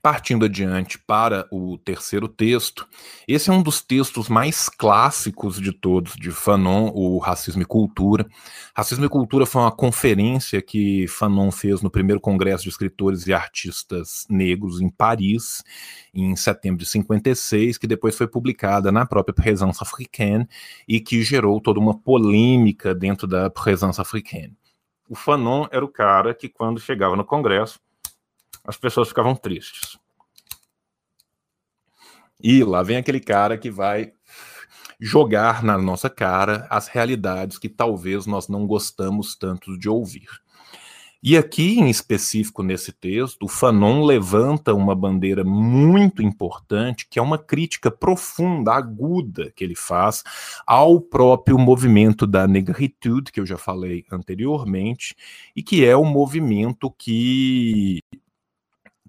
Partindo 0.07 0.45
adiante 0.45 1.01
para 1.01 1.49
o 1.51 1.77
terceiro 1.79 2.29
texto, 2.29 2.87
esse 3.27 3.51
é 3.51 3.53
um 3.53 3.61
dos 3.61 3.83
textos 3.83 4.29
mais 4.29 4.69
clássicos 4.69 5.61
de 5.61 5.73
todos, 5.73 6.15
de 6.15 6.31
Fanon, 6.31 6.93
o 6.95 7.19
Racismo 7.19 7.63
e 7.63 7.65
Cultura. 7.65 8.25
Racismo 8.73 9.05
e 9.05 9.09
Cultura 9.09 9.45
foi 9.45 9.63
uma 9.63 9.73
conferência 9.73 10.63
que 10.63 11.09
Fanon 11.09 11.51
fez 11.51 11.83
no 11.83 11.91
primeiro 11.91 12.21
Congresso 12.21 12.63
de 12.63 12.69
Escritores 12.69 13.27
e 13.27 13.35
Artistas 13.35 14.25
Negros 14.31 14.81
em 14.81 14.89
Paris, 14.89 15.65
em 16.15 16.37
setembro 16.37 16.85
de 16.85 16.87
56, 16.89 17.77
que 17.77 17.89
depois 17.89 18.17
foi 18.17 18.29
publicada 18.29 18.93
na 18.93 19.05
própria 19.05 19.35
Présence 19.35 19.83
Africaine 19.83 20.47
e 20.87 21.01
que 21.01 21.21
gerou 21.21 21.61
toda 21.61 21.81
uma 21.81 21.99
polêmica 21.99 22.95
dentro 22.95 23.27
da 23.27 23.51
Présence 23.51 24.01
Africaine 24.01 24.57
o 25.09 25.15
Fanon 25.15 25.67
era 25.71 25.85
o 25.85 25.89
cara 25.89 26.35
que, 26.35 26.49
quando 26.49 26.81
chegava 26.81 27.17
no 27.17 27.25
Congresso, 27.25 27.81
as 28.67 28.77
pessoas 28.77 29.09
ficavam 29.09 29.35
tristes. 29.35 29.99
E 32.43 32.63
lá 32.65 32.83
vem 32.83 32.97
aquele 32.97 33.21
cara 33.21 33.57
que 33.57 33.71
vai 33.71 34.13
jogar 35.01 35.63
na 35.63 35.79
nossa 35.79 36.09
cara 36.09 36.67
as 36.71 36.89
realidades 36.89 37.59
que 37.59 37.69
talvez 37.69 38.27
nós 38.27 38.49
não 38.49 38.67
gostamos 38.67 39.35
tanto 39.35 39.79
de 39.79 39.89
ouvir. 39.89 40.29
E 41.23 41.37
aqui, 41.37 41.81
em 41.81 41.91
específico, 41.91 42.63
nesse 42.63 42.93
texto, 42.93 43.45
o 43.45 43.49
Fanon 43.49 44.05
levanta 44.05 44.75
uma 44.75 44.95
bandeira 44.95 45.43
muito 45.43 46.23
importante, 46.23 47.07
que 47.11 47.19
é 47.19 47.23
uma 47.23 47.39
crítica 47.39 47.91
profunda, 47.91 48.73
aguda, 48.73 49.51
que 49.57 49.65
ele 49.65 49.75
faz 49.75 50.23
ao 50.65 51.01
próprio 51.01 51.59
movimento 51.59 52.27
da 52.27 52.47
negritude, 52.47 53.33
que 53.33 53.41
eu 53.41 53.47
já 53.47 53.57
falei 53.57 54.05
anteriormente, 54.13 55.17
e 55.57 55.63
que 55.63 55.85
é 55.85 55.97
o 55.97 56.05
movimento 56.05 56.95
que 56.97 58.01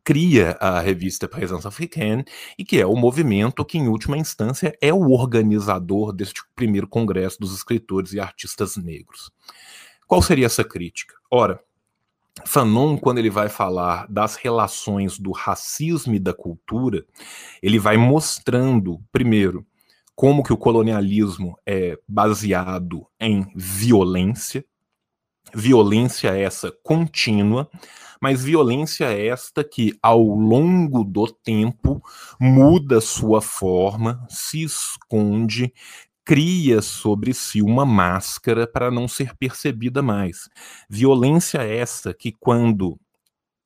cria 0.08 0.52
a 0.62 0.80
revista 0.80 1.28
Presença 1.28 1.67
Africaine 1.67 2.24
e 2.58 2.63
que 2.63 2.80
é 2.80 2.86
o 2.86 2.96
movimento 2.96 3.65
que, 3.65 3.78
em 3.78 3.89
última 3.89 4.17
instância, 4.17 4.74
é 4.82 4.93
o 4.93 5.12
organizador 5.12 6.13
deste 6.13 6.43
primeiro 6.56 6.88
congresso 6.88 7.38
dos 7.41 7.54
escritores 7.54 8.13
e 8.13 8.20
artistas 8.22 8.78
negros. 8.78 9.30
Qual 10.08 10.22
seria 10.22 10.46
essa 10.46 10.63
crítica? 10.63 11.13
Ora, 11.30 11.60
Fanon, 12.46 12.98
quando 12.98 13.17
ele 13.17 13.30
vai 13.30 13.50
falar 13.50 14.08
das 14.10 14.38
relações 14.38 15.20
do 15.20 15.34
racismo 15.34 16.15
e 16.15 16.20
da 16.20 16.34
cultura, 16.34 17.06
ele 17.62 17.78
vai 17.78 17.98
mostrando, 17.98 19.04
primeiro, 19.12 19.67
como 20.15 20.41
que 20.41 20.54
o 20.54 20.58
colonialismo 20.58 21.60
é 21.65 22.00
baseado 22.08 23.06
em 23.20 23.46
violência, 23.54 24.63
violência 25.54 26.30
essa 26.30 26.72
contínua, 26.84 27.70
mas 28.22 28.44
violência 28.44 29.06
esta 29.06 29.64
que, 29.64 29.98
ao 30.02 30.22
longo 30.24 31.04
do 31.04 31.28
tempo, 31.28 32.02
muda 32.40 33.00
sua 33.00 33.42
forma, 33.42 34.26
se 34.30 34.64
esconde, 34.64 35.74
cria 36.26 36.82
sobre 36.82 37.34
si 37.34 37.62
uma 37.62 37.86
máscara 37.86 38.68
para 38.68 38.92
não 38.92 39.08
ser 39.08 39.36
percebida 39.38 40.02
mais. 40.02 40.50
Violência 40.90 41.60
essa 41.60 42.14
que, 42.14 42.32
quando 42.32 43.00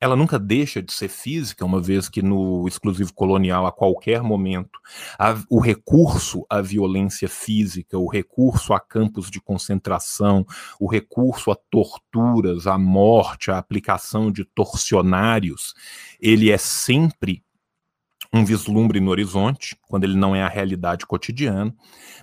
ela 0.02 0.16
nunca 0.16 0.36
deixa 0.36 0.82
de 0.82 0.92
ser 0.92 1.06
física, 1.06 1.64
uma 1.64 1.80
vez 1.80 2.08
que 2.08 2.20
no 2.20 2.66
exclusivo 2.66 3.14
colonial, 3.14 3.68
a 3.68 3.70
qualquer 3.70 4.20
momento, 4.20 4.80
a, 5.16 5.40
o 5.48 5.60
recurso 5.60 6.44
à 6.50 6.60
violência 6.60 7.28
física, 7.28 7.96
o 7.96 8.08
recurso 8.08 8.74
a 8.74 8.80
campos 8.80 9.30
de 9.30 9.40
concentração, 9.40 10.44
o 10.80 10.90
recurso 10.90 11.52
a 11.52 11.56
torturas, 11.70 12.66
à 12.66 12.76
morte, 12.76 13.52
a 13.52 13.58
aplicação 13.58 14.32
de 14.32 14.44
torcionários, 14.44 15.72
ele 16.20 16.50
é 16.50 16.58
sempre 16.58 17.44
um 18.32 18.44
vislumbre 18.44 18.98
no 18.98 19.10
horizonte, 19.10 19.76
quando 19.88 20.04
ele 20.04 20.16
não 20.16 20.34
é 20.34 20.42
a 20.42 20.48
realidade 20.48 21.04
cotidiana, 21.04 21.74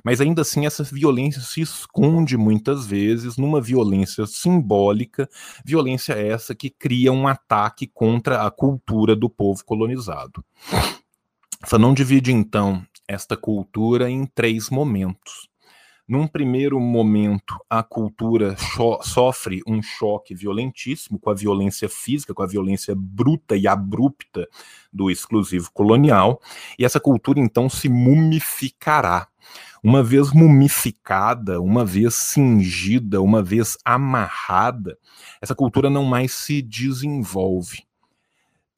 mas 0.03 0.19
ainda 0.19 0.41
assim 0.41 0.65
essa 0.65 0.83
violência 0.83 1.41
se 1.41 1.61
esconde 1.61 2.35
muitas 2.35 2.87
vezes 2.87 3.37
numa 3.37 3.61
violência 3.61 4.25
simbólica, 4.25 5.29
violência 5.63 6.13
essa 6.13 6.55
que 6.55 6.69
cria 6.69 7.11
um 7.11 7.27
ataque 7.27 7.85
contra 7.85 8.45
a 8.45 8.49
cultura 8.49 9.15
do 9.15 9.29
povo 9.29 9.63
colonizado. 9.63 10.43
Fanon 11.65 11.93
divide 11.93 12.31
então 12.31 12.83
esta 13.07 13.35
cultura 13.35 14.09
em 14.09 14.25
três 14.25 14.69
momentos. 14.69 15.48
Num 16.09 16.25
primeiro 16.25 16.79
momento, 16.79 17.63
a 17.69 17.83
cultura 17.83 18.55
sofre 19.03 19.61
um 19.67 19.79
choque 19.79 20.33
violentíssimo 20.33 21.19
com 21.19 21.29
a 21.29 21.35
violência 21.35 21.87
física, 21.87 22.33
com 22.33 22.41
a 22.41 22.47
violência 22.47 22.95
bruta 22.97 23.55
e 23.55 23.67
abrupta 23.67 24.49
do 24.91 25.11
exclusivo 25.11 25.69
colonial, 25.71 26.41
e 26.79 26.83
essa 26.83 26.99
cultura 26.99 27.39
então 27.39 27.69
se 27.69 27.87
mumificará. 27.87 29.27
Uma 29.83 30.01
vez 30.01 30.33
mumificada, 30.33 31.61
uma 31.61 31.85
vez 31.85 32.15
cingida, 32.15 33.21
uma 33.21 33.43
vez 33.43 33.77
amarrada, 33.85 34.97
essa 35.39 35.53
cultura 35.53 35.91
não 35.91 36.05
mais 36.05 36.31
se 36.31 36.59
desenvolve. 36.59 37.83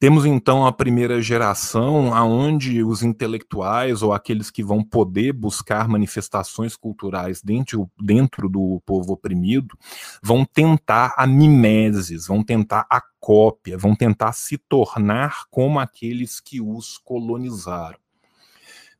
Temos 0.02 0.26
então 0.26 0.66
a 0.66 0.72
primeira 0.72 1.22
geração 1.22 2.12
aonde 2.12 2.82
os 2.82 3.04
intelectuais 3.04 4.02
ou 4.02 4.12
aqueles 4.12 4.50
que 4.50 4.60
vão 4.60 4.82
poder 4.82 5.32
buscar 5.32 5.86
manifestações 5.86 6.74
culturais 6.74 7.40
dentro, 7.40 7.88
dentro 8.02 8.48
do 8.48 8.82
povo 8.84 9.12
oprimido 9.12 9.78
vão 10.20 10.44
tentar 10.44 11.14
a 11.16 11.24
mimeses, 11.24 12.26
vão 12.26 12.42
tentar 12.42 12.84
a 12.90 13.00
cópia, 13.20 13.78
vão 13.78 13.94
tentar 13.94 14.32
se 14.32 14.58
tornar 14.58 15.44
como 15.52 15.78
aqueles 15.78 16.40
que 16.40 16.60
os 16.60 16.98
colonizaram. 16.98 17.98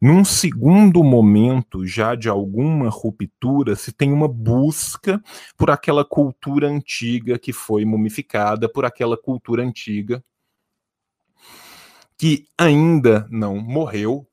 Num 0.00 0.24
segundo 0.24 1.02
momento, 1.02 1.84
já 1.84 2.14
de 2.14 2.28
alguma 2.28 2.88
ruptura, 2.88 3.74
se 3.74 3.90
tem 3.90 4.12
uma 4.12 4.28
busca 4.28 5.20
por 5.56 5.68
aquela 5.68 6.04
cultura 6.04 6.68
antiga 6.68 7.40
que 7.40 7.52
foi 7.52 7.84
mumificada, 7.84 8.68
por 8.68 8.84
aquela 8.84 9.16
cultura 9.16 9.64
antiga 9.64 10.22
que 12.22 12.44
ainda 12.56 13.26
não 13.32 13.56
morreu, 13.56 14.24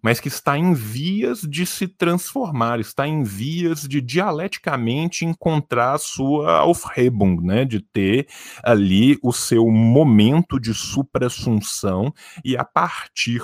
mas 0.00 0.20
que 0.20 0.28
está 0.28 0.56
em 0.56 0.72
vias 0.72 1.40
de 1.40 1.66
se 1.66 1.88
transformar, 1.88 2.78
está 2.78 3.04
em 3.04 3.24
vias 3.24 3.80
de 3.82 4.00
dialeticamente 4.00 5.24
encontrar 5.24 5.94
a 5.94 5.98
sua 5.98 6.58
Aufhebung, 6.58 7.44
né, 7.44 7.64
de 7.64 7.80
ter 7.80 8.28
ali 8.62 9.18
o 9.24 9.32
seu 9.32 9.68
momento 9.68 10.60
de 10.60 10.72
suprassunção 10.72 12.14
e 12.44 12.56
a 12.56 12.64
partir 12.64 13.42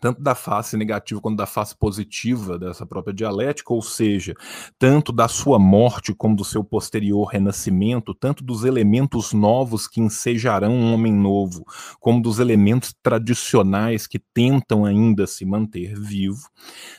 tanto 0.00 0.22
da 0.22 0.34
face 0.34 0.76
negativa 0.76 1.20
quanto 1.20 1.36
da 1.36 1.46
face 1.46 1.76
positiva 1.76 2.58
dessa 2.58 2.86
própria 2.86 3.12
dialética, 3.12 3.72
ou 3.72 3.82
seja, 3.82 4.34
tanto 4.78 5.12
da 5.12 5.28
sua 5.28 5.58
morte 5.58 6.14
como 6.14 6.36
do 6.36 6.44
seu 6.44 6.64
posterior 6.64 7.24
renascimento, 7.26 8.14
tanto 8.14 8.44
dos 8.44 8.64
elementos 8.64 9.32
novos 9.32 9.86
que 9.86 10.00
ensejarão 10.00 10.72
um 10.72 10.94
homem 10.94 11.12
novo, 11.12 11.64
como 12.00 12.22
dos 12.22 12.38
elementos 12.38 12.94
tradicionais 13.02 14.06
que 14.06 14.18
tentam 14.18 14.84
ainda 14.84 15.26
se 15.26 15.44
manter 15.44 15.98
vivo, 15.98 16.48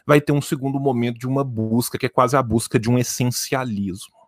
vai 0.06 0.22
ter 0.22 0.32
um 0.32 0.42
segundo 0.42 0.80
momento 0.80 1.18
de 1.18 1.28
uma 1.28 1.44
busca 1.44 1.98
que 1.98 2.06
é 2.06 2.10
quase 2.10 2.36
a 2.36 2.44
busca 2.44 2.80
de 2.80 2.90
um 2.90 2.98
essencialismo. 2.98 4.20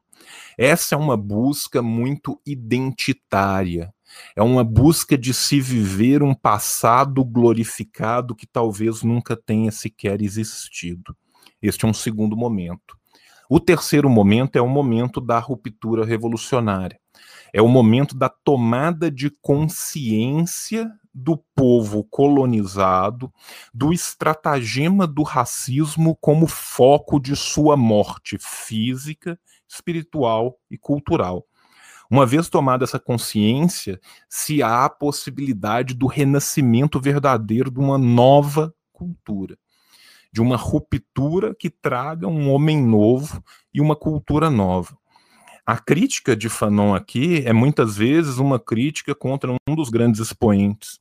Essa 0.57 0.95
é 0.95 0.97
uma 0.97 1.17
busca 1.17 1.81
muito 1.81 2.39
identitária, 2.45 3.93
é 4.35 4.41
uma 4.41 4.63
busca 4.63 5.17
de 5.17 5.33
se 5.33 5.59
viver 5.59 6.23
um 6.23 6.33
passado 6.33 7.23
glorificado 7.23 8.35
que 8.35 8.47
talvez 8.47 9.03
nunca 9.03 9.35
tenha 9.35 9.71
sequer 9.71 10.21
existido. 10.21 11.15
Este 11.61 11.85
é 11.85 11.87
um 11.87 11.93
segundo 11.93 12.35
momento. 12.35 12.97
O 13.49 13.59
terceiro 13.59 14.09
momento 14.09 14.55
é 14.55 14.61
o 14.61 14.67
momento 14.67 15.19
da 15.19 15.37
ruptura 15.37 16.05
revolucionária. 16.05 16.99
É 17.53 17.61
o 17.61 17.67
momento 17.67 18.15
da 18.15 18.29
tomada 18.29 19.11
de 19.11 19.29
consciência 19.41 20.89
do 21.13 21.37
povo 21.53 22.03
colonizado, 22.05 23.31
do 23.73 23.91
estratagema 23.91 25.05
do 25.05 25.23
racismo 25.23 26.17
como 26.21 26.47
foco 26.47 27.19
de 27.19 27.35
sua 27.35 27.75
morte 27.75 28.37
física, 28.39 29.37
espiritual 29.67 30.57
e 30.69 30.77
cultural. 30.77 31.45
Uma 32.11 32.25
vez 32.25 32.49
tomada 32.49 32.83
essa 32.83 32.99
consciência, 32.99 33.97
se 34.27 34.61
há 34.61 34.83
a 34.83 34.89
possibilidade 34.89 35.93
do 35.93 36.07
renascimento 36.07 36.99
verdadeiro 36.99 37.71
de 37.71 37.79
uma 37.79 37.97
nova 37.97 38.75
cultura, 38.91 39.57
de 40.29 40.41
uma 40.41 40.57
ruptura 40.57 41.55
que 41.55 41.69
traga 41.69 42.27
um 42.27 42.51
homem 42.51 42.85
novo 42.85 43.41
e 43.73 43.79
uma 43.79 43.95
cultura 43.95 44.49
nova. 44.49 44.97
A 45.65 45.77
crítica 45.77 46.35
de 46.35 46.49
Fanon 46.49 46.93
aqui 46.93 47.43
é 47.45 47.53
muitas 47.53 47.95
vezes 47.95 48.39
uma 48.39 48.59
crítica 48.59 49.15
contra 49.15 49.49
um 49.65 49.73
dos 49.73 49.87
grandes 49.87 50.19
expoentes 50.19 50.99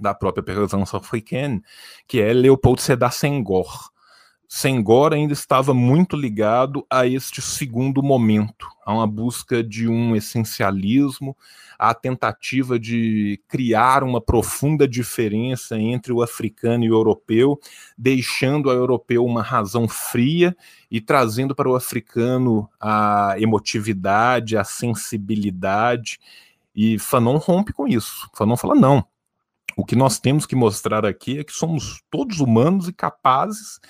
da 0.00 0.12
própria 0.12 0.42
presença 0.42 0.96
africana, 0.96 1.62
que 2.08 2.20
é 2.20 2.32
Leopold 2.32 2.82
Sedar 2.82 3.12
Senghor. 3.12 3.91
Senghor 4.54 5.14
ainda 5.14 5.32
estava 5.32 5.72
muito 5.72 6.14
ligado 6.14 6.86
a 6.90 7.06
este 7.06 7.40
segundo 7.40 8.02
momento, 8.02 8.68
a 8.84 8.92
uma 8.92 9.06
busca 9.06 9.64
de 9.64 9.88
um 9.88 10.14
essencialismo, 10.14 11.34
a 11.78 11.94
tentativa 11.94 12.78
de 12.78 13.40
criar 13.48 14.04
uma 14.04 14.20
profunda 14.20 14.86
diferença 14.86 15.78
entre 15.78 16.12
o 16.12 16.20
africano 16.20 16.84
e 16.84 16.90
o 16.90 16.94
europeu, 16.94 17.58
deixando 17.96 18.68
ao 18.68 18.76
europeu 18.76 19.24
uma 19.24 19.42
razão 19.42 19.88
fria 19.88 20.54
e 20.90 21.00
trazendo 21.00 21.54
para 21.54 21.70
o 21.70 21.74
africano 21.74 22.68
a 22.78 23.36
emotividade, 23.38 24.58
a 24.58 24.64
sensibilidade. 24.64 26.20
E 26.76 26.98
Fanon 26.98 27.38
rompe 27.38 27.72
com 27.72 27.88
isso. 27.88 28.28
Fanon 28.34 28.58
fala: 28.58 28.74
não. 28.74 29.02
O 29.74 29.82
que 29.86 29.96
nós 29.96 30.20
temos 30.20 30.44
que 30.44 30.54
mostrar 30.54 31.06
aqui 31.06 31.38
é 31.38 31.44
que 31.44 31.54
somos 31.54 32.02
todos 32.10 32.40
humanos 32.40 32.86
e 32.86 32.92
capazes 32.92 33.80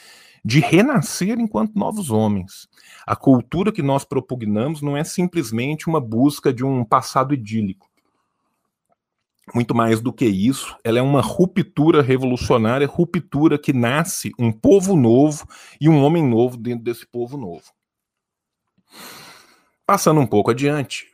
de 0.44 0.60
renascer 0.60 1.38
enquanto 1.38 1.78
novos 1.78 2.10
homens. 2.10 2.68
A 3.06 3.14
cultura 3.14 3.70
que 3.70 3.82
nós 3.82 4.04
propugnamos 4.04 4.82
não 4.82 4.96
é 4.96 5.04
simplesmente 5.04 5.88
uma 5.88 6.00
busca 6.00 6.52
de 6.52 6.64
um 6.64 6.84
passado 6.84 7.32
idílico. 7.32 7.88
Muito 9.54 9.74
mais 9.74 10.00
do 10.00 10.12
que 10.12 10.24
isso, 10.24 10.76
ela 10.84 10.98
é 10.98 11.02
uma 11.02 11.20
ruptura 11.20 12.00
revolucionária, 12.00 12.86
ruptura 12.86 13.58
que 13.58 13.72
nasce 13.72 14.32
um 14.38 14.52
povo 14.52 14.96
novo 14.96 15.46
e 15.80 15.88
um 15.88 16.02
homem 16.02 16.26
novo 16.26 16.56
dentro 16.56 16.84
desse 16.84 17.06
povo 17.06 17.36
novo. 17.36 17.72
Passando 19.84 20.20
um 20.20 20.26
pouco 20.26 20.50
adiante, 20.50 21.11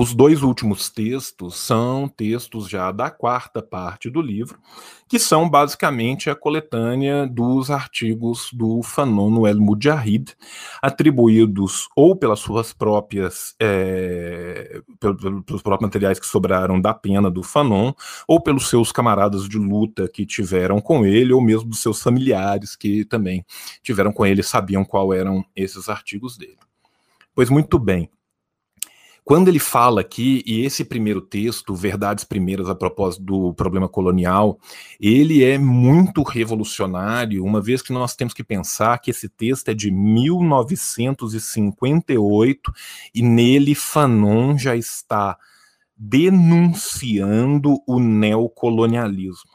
os 0.00 0.14
dois 0.14 0.42
últimos 0.42 0.88
textos 0.88 1.56
são 1.56 2.08
textos 2.08 2.66
já 2.66 2.90
da 2.90 3.10
quarta 3.10 3.60
parte 3.60 4.08
do 4.08 4.22
livro, 4.22 4.58
que 5.06 5.18
são 5.18 5.46
basicamente 5.46 6.30
a 6.30 6.34
coletânea 6.34 7.26
dos 7.26 7.70
artigos 7.70 8.48
do 8.50 8.82
Fanon 8.82 9.28
no 9.28 9.46
El 9.46 9.60
Mujahid, 9.60 10.34
atribuídos 10.80 11.86
ou 11.94 12.16
pelas 12.16 12.38
suas 12.38 12.72
próprias, 12.72 13.54
é, 13.60 14.80
pelos 14.98 15.60
próprios 15.60 15.82
materiais 15.82 16.18
que 16.18 16.26
sobraram 16.26 16.80
da 16.80 16.94
pena 16.94 17.30
do 17.30 17.42
Fanon, 17.42 17.92
ou 18.26 18.40
pelos 18.40 18.70
seus 18.70 18.90
camaradas 18.90 19.46
de 19.46 19.58
luta 19.58 20.08
que 20.08 20.24
tiveram 20.24 20.80
com 20.80 21.04
ele, 21.04 21.34
ou 21.34 21.42
mesmo 21.42 21.68
dos 21.68 21.82
seus 21.82 22.00
familiares 22.00 22.74
que 22.74 23.04
também 23.04 23.44
tiveram 23.82 24.14
com 24.14 24.24
ele, 24.24 24.42
sabiam 24.42 24.82
qual 24.82 25.12
eram 25.12 25.44
esses 25.54 25.90
artigos 25.90 26.38
dele. 26.38 26.56
Pois 27.34 27.50
muito 27.50 27.78
bem. 27.78 28.08
Quando 29.30 29.46
ele 29.46 29.60
fala 29.60 30.00
aqui, 30.00 30.42
e 30.44 30.64
esse 30.64 30.84
primeiro 30.84 31.20
texto, 31.20 31.72
Verdades 31.72 32.24
Primeiras 32.24 32.68
a 32.68 32.74
propósito 32.74 33.22
do 33.22 33.54
problema 33.54 33.88
colonial, 33.88 34.58
ele 35.00 35.44
é 35.44 35.56
muito 35.56 36.24
revolucionário, 36.24 37.44
uma 37.44 37.60
vez 37.60 37.80
que 37.80 37.92
nós 37.92 38.16
temos 38.16 38.34
que 38.34 38.42
pensar 38.42 38.98
que 38.98 39.12
esse 39.12 39.28
texto 39.28 39.68
é 39.68 39.74
de 39.74 39.88
1958 39.88 42.72
e 43.14 43.22
nele 43.22 43.76
Fanon 43.76 44.58
já 44.58 44.74
está 44.74 45.38
denunciando 45.96 47.76
o 47.86 48.00
neocolonialismo. 48.00 49.49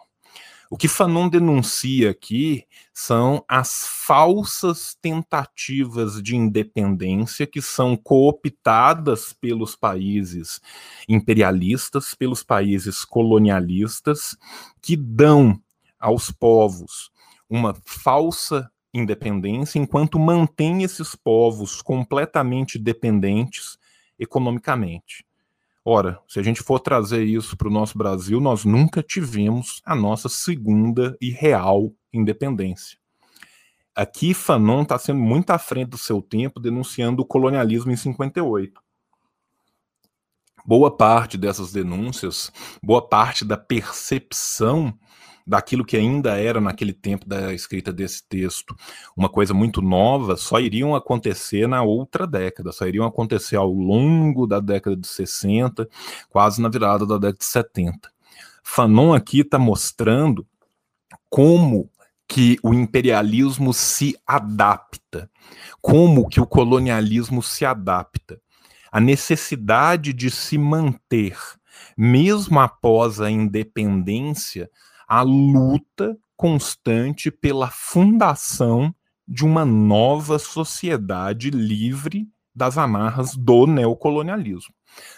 O 0.75 0.77
que 0.77 0.89
Fanon 0.89 1.29
denuncia 1.29 2.09
aqui 2.09 2.65
são 2.93 3.45
as 3.47 3.87
falsas 3.87 4.93
tentativas 5.01 6.21
de 6.21 6.35
independência 6.35 7.47
que 7.47 7.61
são 7.61 7.95
cooptadas 7.95 9.31
pelos 9.31 9.73
países 9.73 10.59
imperialistas, 11.07 12.13
pelos 12.13 12.43
países 12.43 13.05
colonialistas, 13.05 14.35
que 14.81 14.97
dão 14.97 15.57
aos 15.97 16.29
povos 16.29 17.09
uma 17.49 17.73
falsa 17.85 18.69
independência, 18.93 19.79
enquanto 19.79 20.19
mantém 20.19 20.83
esses 20.83 21.15
povos 21.15 21.81
completamente 21.81 22.77
dependentes 22.77 23.77
economicamente. 24.19 25.25
Ora, 25.87 26.19
se 26.27 26.39
a 26.39 26.43
gente 26.43 26.63
for 26.63 26.79
trazer 26.79 27.23
isso 27.25 27.55
para 27.55 27.67
o 27.67 27.71
nosso 27.71 27.95
Brasil, 27.95 28.41
nós 28.41 28.65
nunca 28.65 29.03
tivemos 29.03 29.83
a 29.85 29.95
nossa 29.95 30.27
segunda 30.27 31.15
e 31.21 31.29
real 31.29 31.93
independência. 32.11 32.97
Aqui, 33.93 34.33
Fanon 34.33 34.81
está 34.81 34.97
sendo 34.97 35.19
muito 35.19 35.51
à 35.51 35.59
frente 35.59 35.89
do 35.89 35.97
seu 35.97 36.23
tempo, 36.23 36.59
denunciando 36.59 37.21
o 37.21 37.25
colonialismo 37.25 37.91
em 37.91 37.95
58. 37.95 38.81
Boa 40.65 40.89
parte 40.89 41.37
dessas 41.37 41.71
denúncias, 41.71 42.51
boa 42.81 43.07
parte 43.07 43.45
da 43.45 43.55
percepção 43.55 44.97
daquilo 45.45 45.85
que 45.85 45.95
ainda 45.95 46.39
era 46.39 46.59
naquele 46.59 46.93
tempo 46.93 47.27
da 47.27 47.53
escrita 47.53 47.93
desse 47.93 48.23
texto 48.27 48.75
uma 49.15 49.29
coisa 49.29 49.53
muito 49.53 49.81
nova, 49.81 50.35
só 50.35 50.59
iriam 50.59 50.95
acontecer 50.95 51.67
na 51.67 51.83
outra 51.83 52.25
década, 52.25 52.71
só 52.71 52.87
iriam 52.87 53.05
acontecer 53.05 53.55
ao 53.55 53.71
longo 53.71 54.47
da 54.47 54.59
década 54.59 54.95
de 54.95 55.07
60, 55.07 55.87
quase 56.29 56.61
na 56.61 56.69
virada 56.69 57.05
da 57.05 57.15
década 57.17 57.37
de 57.37 57.45
70. 57.45 58.11
Fanon 58.63 59.13
aqui 59.13 59.41
está 59.41 59.59
mostrando 59.59 60.45
como 61.29 61.89
que 62.27 62.57
o 62.63 62.73
imperialismo 62.73 63.73
se 63.73 64.17
adapta, 64.25 65.29
como 65.79 66.27
que 66.27 66.41
o 66.41 66.47
colonialismo 66.47 67.43
se 67.43 67.63
adapta. 67.63 68.41
A 68.91 68.99
necessidade 68.99 70.11
de 70.11 70.31
se 70.31 70.57
manter, 70.57 71.37
mesmo 71.95 72.59
após 72.59 73.21
a 73.21 73.29
independência, 73.29 74.69
a 75.07 75.21
luta 75.21 76.17
constante 76.35 77.31
pela 77.31 77.69
fundação 77.69 78.93
de 79.27 79.45
uma 79.45 79.65
nova 79.65 80.37
sociedade 80.37 81.49
livre 81.49 82.27
das 82.53 82.77
amarras 82.77 83.35
do 83.35 83.67
neocolonialismo. 83.67 84.73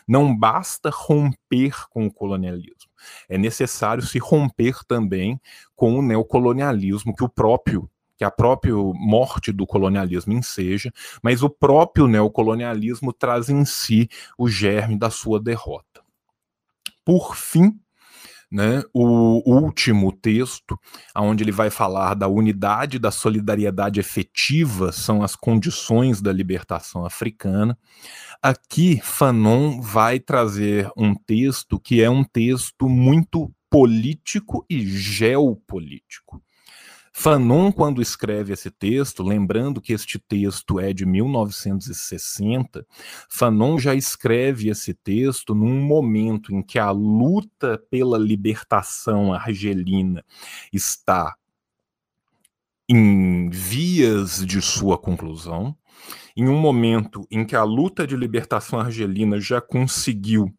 Não 0.08 0.36
basta 0.36 0.90
romper 0.92 1.88
com 1.90 2.08
o 2.08 2.12
colonialismo, 2.12 2.90
é 3.30 3.38
necessário 3.38 4.04
se 4.04 4.18
romper 4.18 4.84
também 4.88 5.40
com 5.76 6.00
o 6.00 6.02
neocolonialismo 6.02 7.16
que 7.16 7.24
o 7.24 7.30
próprio 7.30 7.90
que 8.18 8.24
a 8.24 8.32
própria 8.32 8.74
morte 8.74 9.52
do 9.52 9.68
colonialismo 9.68 10.34
enseja, 10.34 10.92
mas 11.22 11.44
o 11.44 11.50
próprio 11.52 12.08
neocolonialismo 12.08 13.14
traz 13.14 13.48
em 13.48 13.64
si 13.64 14.10
o 14.36 14.50
germe 14.50 14.98
da 14.98 15.12
sua 15.12 15.40
derrota. 15.40 16.02
Por 17.06 17.36
fim, 17.36 17.80
né, 18.52 18.82
o 18.94 19.42
último 19.46 20.12
texto, 20.12 20.80
onde 21.16 21.44
ele 21.44 21.52
vai 21.52 21.70
falar 21.70 22.14
da 22.14 22.28
unidade 22.28 22.98
da 22.98 23.12
solidariedade 23.12 24.00
efetiva, 24.00 24.92
são 24.92 25.22
as 25.22 25.36
condições 25.36 26.22
da 26.22 26.32
libertação 26.32 27.06
africana. 27.06 27.78
Aqui, 28.42 29.00
Fanon 29.04 29.82
vai 29.82 30.20
trazer 30.20 30.90
um 30.96 31.14
texto 31.14 31.80
que 31.80 32.02
é 32.02 32.10
um 32.10 32.24
texto 32.24 32.88
muito 32.88 33.52
político 33.70 34.66
e 34.70 34.86
geopolítico. 34.86 36.42
Fanon, 37.20 37.72
quando 37.72 38.00
escreve 38.00 38.54
esse 38.54 38.70
texto, 38.70 39.24
lembrando 39.24 39.82
que 39.82 39.92
este 39.92 40.20
texto 40.20 40.80
é 40.80 40.94
de 40.94 41.04
1960, 41.04 42.86
Fanon 43.28 43.80
já 43.80 43.96
escreve 43.96 44.70
esse 44.70 44.94
texto 44.94 45.56
num 45.56 45.82
momento 45.82 46.54
em 46.54 46.62
que 46.62 46.78
a 46.78 46.92
luta 46.92 47.82
pela 47.90 48.20
libertação 48.20 49.34
argelina 49.34 50.24
está 50.72 51.36
em 52.88 53.50
vias 53.50 54.46
de 54.46 54.62
sua 54.62 54.96
conclusão, 54.96 55.76
em 56.36 56.48
um 56.48 56.60
momento 56.60 57.26
em 57.32 57.44
que 57.44 57.56
a 57.56 57.64
luta 57.64 58.06
de 58.06 58.16
libertação 58.16 58.80
argelina 58.80 59.42
já 59.42 59.60
conseguiu 59.60 60.56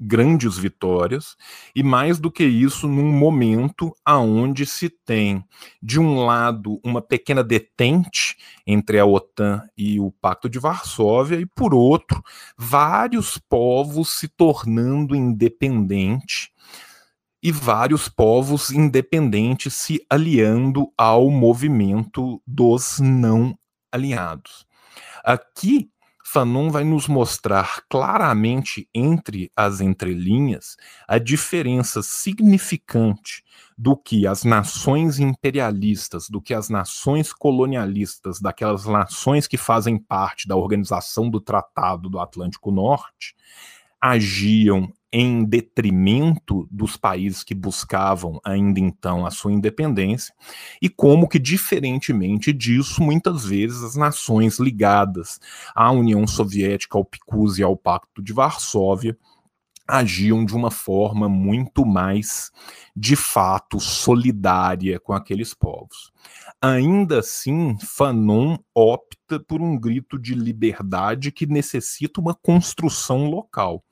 grandes 0.00 0.56
vitórias 0.56 1.36
e 1.74 1.82
mais 1.82 2.18
do 2.18 2.30
que 2.30 2.44
isso 2.44 2.86
num 2.86 3.12
momento 3.12 3.94
aonde 4.04 4.64
se 4.64 4.88
tem 4.88 5.44
de 5.82 5.98
um 5.98 6.24
lado 6.24 6.80
uma 6.84 7.02
pequena 7.02 7.42
detente 7.42 8.36
entre 8.66 8.98
a 8.98 9.06
OTAN 9.06 9.62
e 9.76 9.98
o 9.98 10.10
Pacto 10.10 10.48
de 10.48 10.58
Varsóvia 10.58 11.40
e 11.40 11.46
por 11.46 11.74
outro 11.74 12.22
vários 12.56 13.38
povos 13.38 14.10
se 14.10 14.28
tornando 14.28 15.16
independentes 15.16 16.50
e 17.42 17.50
vários 17.50 18.08
povos 18.08 18.70
independentes 18.70 19.74
se 19.74 20.04
aliando 20.10 20.92
ao 20.96 21.30
movimento 21.30 22.42
dos 22.46 22.98
não 23.00 23.56
alinhados. 23.92 24.66
Aqui 25.24 25.90
Fanon 26.30 26.68
vai 26.68 26.84
nos 26.84 27.08
mostrar 27.08 27.84
claramente 27.88 28.86
entre 28.94 29.50
as 29.56 29.80
entrelinhas 29.80 30.76
a 31.08 31.16
diferença 31.16 32.02
significante 32.02 33.42
do 33.78 33.96
que 33.96 34.26
as 34.26 34.44
nações 34.44 35.18
imperialistas, 35.18 36.28
do 36.28 36.42
que 36.42 36.52
as 36.52 36.68
nações 36.68 37.32
colonialistas, 37.32 38.42
daquelas 38.42 38.84
nações 38.84 39.46
que 39.48 39.56
fazem 39.56 39.96
parte 39.96 40.46
da 40.46 40.54
organização 40.54 41.30
do 41.30 41.40
Tratado 41.40 42.10
do 42.10 42.20
Atlântico 42.20 42.70
Norte, 42.70 43.34
agiam 43.98 44.92
em 45.12 45.44
detrimento 45.44 46.68
dos 46.70 46.96
países 46.96 47.42
que 47.42 47.54
buscavam 47.54 48.40
ainda 48.44 48.78
então 48.78 49.24
a 49.24 49.30
sua 49.30 49.52
independência, 49.52 50.34
e 50.82 50.88
como 50.88 51.28
que, 51.28 51.38
diferentemente 51.38 52.52
disso, 52.52 53.02
muitas 53.02 53.44
vezes 53.44 53.82
as 53.82 53.96
nações 53.96 54.58
ligadas 54.58 55.40
à 55.74 55.90
União 55.90 56.26
Soviética, 56.26 56.98
ao 56.98 57.04
PICUS 57.04 57.58
e 57.58 57.62
ao 57.62 57.76
Pacto 57.76 58.22
de 58.22 58.32
Varsóvia 58.32 59.16
agiam 59.88 60.44
de 60.44 60.54
uma 60.54 60.70
forma 60.70 61.30
muito 61.30 61.86
mais, 61.86 62.52
de 62.94 63.16
fato, 63.16 63.80
solidária 63.80 65.00
com 65.00 65.14
aqueles 65.14 65.54
povos. 65.54 66.12
Ainda 66.60 67.20
assim, 67.20 67.74
Fanon 67.80 68.58
opta 68.74 69.40
por 69.40 69.62
um 69.62 69.78
grito 69.78 70.18
de 70.18 70.34
liberdade 70.34 71.32
que 71.32 71.46
necessita 71.46 72.20
uma 72.20 72.34
construção 72.34 73.30
local 73.30 73.82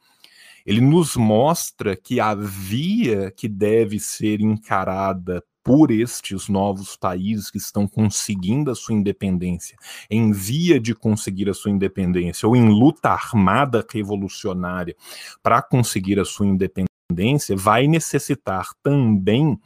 ele 0.66 0.80
nos 0.80 1.16
mostra 1.16 1.94
que 1.94 2.18
a 2.18 2.34
via 2.34 3.30
que 3.30 3.48
deve 3.48 4.00
ser 4.00 4.40
encarada 4.40 5.42
por 5.62 5.90
estes 5.90 6.48
novos 6.48 6.96
países 6.96 7.50
que 7.50 7.58
estão 7.58 7.88
conseguindo 7.88 8.70
a 8.70 8.74
sua 8.74 8.94
independência, 8.94 9.76
em 10.08 10.30
via 10.30 10.78
de 10.78 10.94
conseguir 10.94 11.48
a 11.48 11.54
sua 11.54 11.72
independência, 11.72 12.48
ou 12.48 12.54
em 12.54 12.68
luta 12.68 13.10
armada 13.10 13.84
revolucionária 13.90 14.94
para 15.42 15.60
conseguir 15.60 16.20
a 16.20 16.24
sua 16.24 16.46
independência, 16.46 17.56
vai 17.56 17.88
necessitar 17.88 18.68
também 18.82 19.58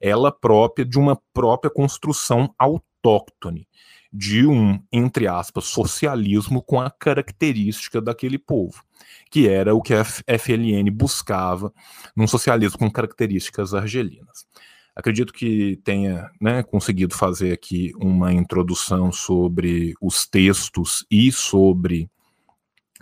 ela 0.00 0.32
própria 0.32 0.84
de 0.84 0.98
uma 0.98 1.20
própria 1.34 1.70
construção 1.70 2.54
autóctone, 2.58 3.68
de 4.12 4.46
um, 4.46 4.78
entre 4.92 5.26
aspas, 5.26 5.64
socialismo 5.64 6.62
com 6.62 6.80
a 6.80 6.90
característica 6.90 8.00
daquele 8.00 8.38
povo 8.38 8.82
que 9.30 9.48
era 9.48 9.74
o 9.74 9.80
que 9.80 9.94
a 9.94 10.04
FLN 10.04 10.90
buscava 10.90 11.72
num 12.14 12.26
socialismo 12.26 12.78
com 12.78 12.90
características 12.90 13.72
argelinas. 13.72 14.46
Acredito 14.94 15.32
que 15.32 15.80
tenha 15.82 16.30
né, 16.38 16.62
conseguido 16.62 17.14
fazer 17.14 17.52
aqui 17.52 17.92
uma 17.96 18.30
introdução 18.30 19.10
sobre 19.10 19.94
os 20.02 20.26
textos 20.26 21.06
e 21.10 21.32
sobre 21.32 22.10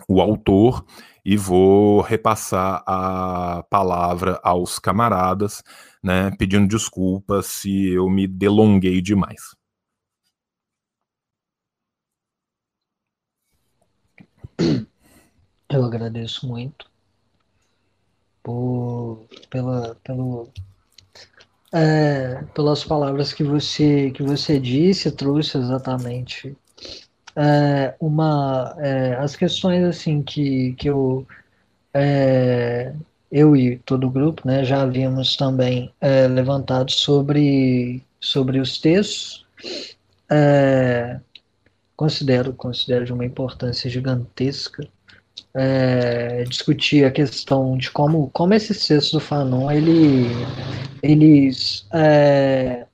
o 0.07 0.21
autor, 0.21 0.85
e 1.23 1.35
vou 1.37 2.01
repassar 2.01 2.81
a 2.87 3.63
palavra 3.69 4.39
aos 4.41 4.79
camaradas, 4.79 5.61
né, 6.01 6.31
pedindo 6.39 6.67
desculpas 6.67 7.45
se 7.45 7.89
eu 7.89 8.09
me 8.09 8.25
delonguei 8.25 9.01
demais. 9.01 9.53
Eu 15.69 15.85
agradeço 15.85 16.47
muito 16.47 16.85
por, 18.43 19.25
pela, 19.49 19.95
pelo, 20.03 20.49
é, 21.71 22.43
pelas 22.53 22.83
palavras 22.83 23.33
que 23.33 23.43
você, 23.43 24.11
que 24.11 24.21
você 24.21 24.59
disse, 24.59 25.11
trouxe 25.11 25.57
exatamente 25.57 26.57
é, 27.35 27.95
uma, 27.99 28.75
é, 28.79 29.15
as 29.15 29.35
questões 29.35 29.83
assim 29.83 30.21
que, 30.21 30.73
que 30.73 30.89
eu, 30.89 31.25
é, 31.93 32.93
eu 33.31 33.55
e 33.55 33.77
todo 33.79 34.07
o 34.07 34.11
grupo 34.11 34.45
né, 34.45 34.65
já 34.65 34.81
havíamos 34.81 35.37
também 35.37 35.93
é, 36.01 36.27
levantado 36.27 36.91
sobre, 36.91 38.03
sobre 38.19 38.59
os 38.59 38.79
textos. 38.79 39.45
É, 40.29 41.19
considero, 42.01 42.51
considero 42.53 43.05
de 43.05 43.13
uma 43.13 43.23
importância 43.23 43.87
gigantesca 43.87 44.83
é, 45.53 46.43
discutir 46.45 47.05
a 47.05 47.11
questão 47.11 47.77
de 47.77 47.91
como, 47.91 48.27
como 48.33 48.55
esses 48.55 48.87
textos 48.87 49.11
do 49.11 49.19
Fanon 49.19 49.69
ele, 49.69 50.25
eles 51.03 51.85
é, 51.93 52.87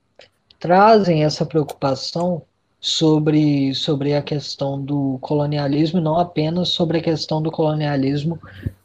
trazem 0.60 1.24
essa 1.24 1.46
preocupação 1.46 2.42
sobre, 2.78 3.74
sobre 3.74 4.14
a 4.14 4.20
questão 4.20 4.78
do 4.78 5.16
colonialismo, 5.22 6.02
não 6.02 6.18
apenas 6.18 6.68
sobre 6.68 6.98
a 6.98 7.02
questão 7.02 7.40
do 7.40 7.50
colonialismo 7.50 8.38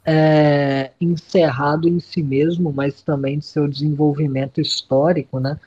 é, 0.06 0.92
encerrado 1.02 1.90
em 1.90 2.00
si 2.00 2.24
mesmo, 2.24 2.72
mas 2.72 3.02
também 3.02 3.40
de 3.40 3.46
seu 3.46 3.68
desenvolvimento 3.68 4.62
histórico, 4.62 5.38
né? 5.38 5.60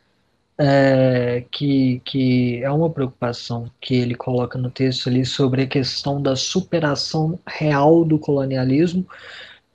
É, 0.58 1.44
que, 1.50 2.00
que 2.04 2.62
é 2.62 2.70
uma 2.70 2.88
preocupação 2.88 3.70
que 3.80 3.94
ele 3.94 4.14
coloca 4.14 4.58
no 4.58 4.70
texto 4.70 5.08
ali 5.08 5.24
sobre 5.24 5.62
a 5.62 5.66
questão 5.66 6.20
da 6.20 6.34
superação 6.34 7.38
real 7.46 8.04
do 8.04 8.18
colonialismo 8.18 9.06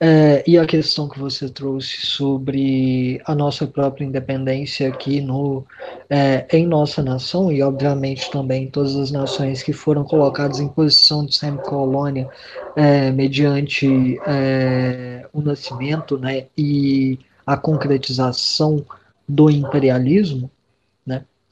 é, 0.04 0.42
e 0.44 0.58
a 0.58 0.66
questão 0.66 1.08
que 1.08 1.16
você 1.16 1.48
trouxe 1.48 2.04
sobre 2.04 3.22
a 3.24 3.36
nossa 3.36 3.68
própria 3.68 4.04
independência 4.04 4.88
aqui 4.88 5.20
no, 5.20 5.64
é, 6.10 6.44
em 6.50 6.66
nossa 6.66 7.00
nação 7.04 7.52
e, 7.52 7.62
obviamente, 7.62 8.28
também 8.28 8.68
todas 8.68 8.96
as 8.96 9.12
nações 9.12 9.62
que 9.62 9.72
foram 9.72 10.02
colocadas 10.02 10.58
em 10.58 10.66
posição 10.66 11.24
de 11.24 11.36
semi-colônia 11.36 12.28
é, 12.74 13.12
mediante 13.12 14.18
é, 14.26 15.24
o 15.32 15.40
nascimento 15.40 16.18
né, 16.18 16.46
e 16.58 17.20
a 17.46 17.56
concretização 17.56 18.84
do 19.28 19.48
imperialismo? 19.48 20.50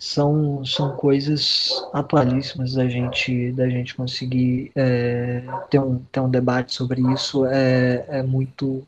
São, 0.03 0.64
são 0.64 0.96
coisas 0.96 1.70
atualíssimas 1.92 2.72
da 2.72 2.88
gente 2.88 3.53
da 3.53 3.68
gente 3.68 3.94
conseguir 3.94 4.72
é, 4.74 5.44
ter, 5.68 5.78
um, 5.78 5.98
ter 6.11 6.20
um 6.20 6.30
debate 6.30 6.72
sobre 6.74 7.03
isso 7.12 7.44
é, 7.44 8.07
é 8.09 8.22
muito 8.22 8.82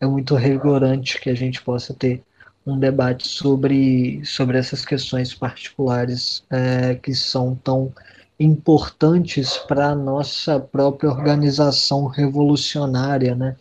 é 0.00 0.06
muito 0.06 0.34
revigorante 0.34 1.20
que 1.20 1.30
a 1.30 1.34
gente 1.34 1.62
possa 1.62 1.94
ter 1.94 2.22
um 2.68 2.78
debate 2.78 3.26
sobre, 3.26 4.24
sobre 4.24 4.58
essas 4.58 4.84
questões 4.84 5.34
particulares 5.34 6.44
é, 6.50 6.94
que 6.96 7.14
são 7.14 7.54
tão 7.54 7.92
importantes 8.38 9.56
para 9.56 9.88
a 9.88 9.94
nossa 9.94 10.60
própria 10.60 11.10
organização 11.10 12.06
revolucionária, 12.06 13.34
né? 13.34 13.56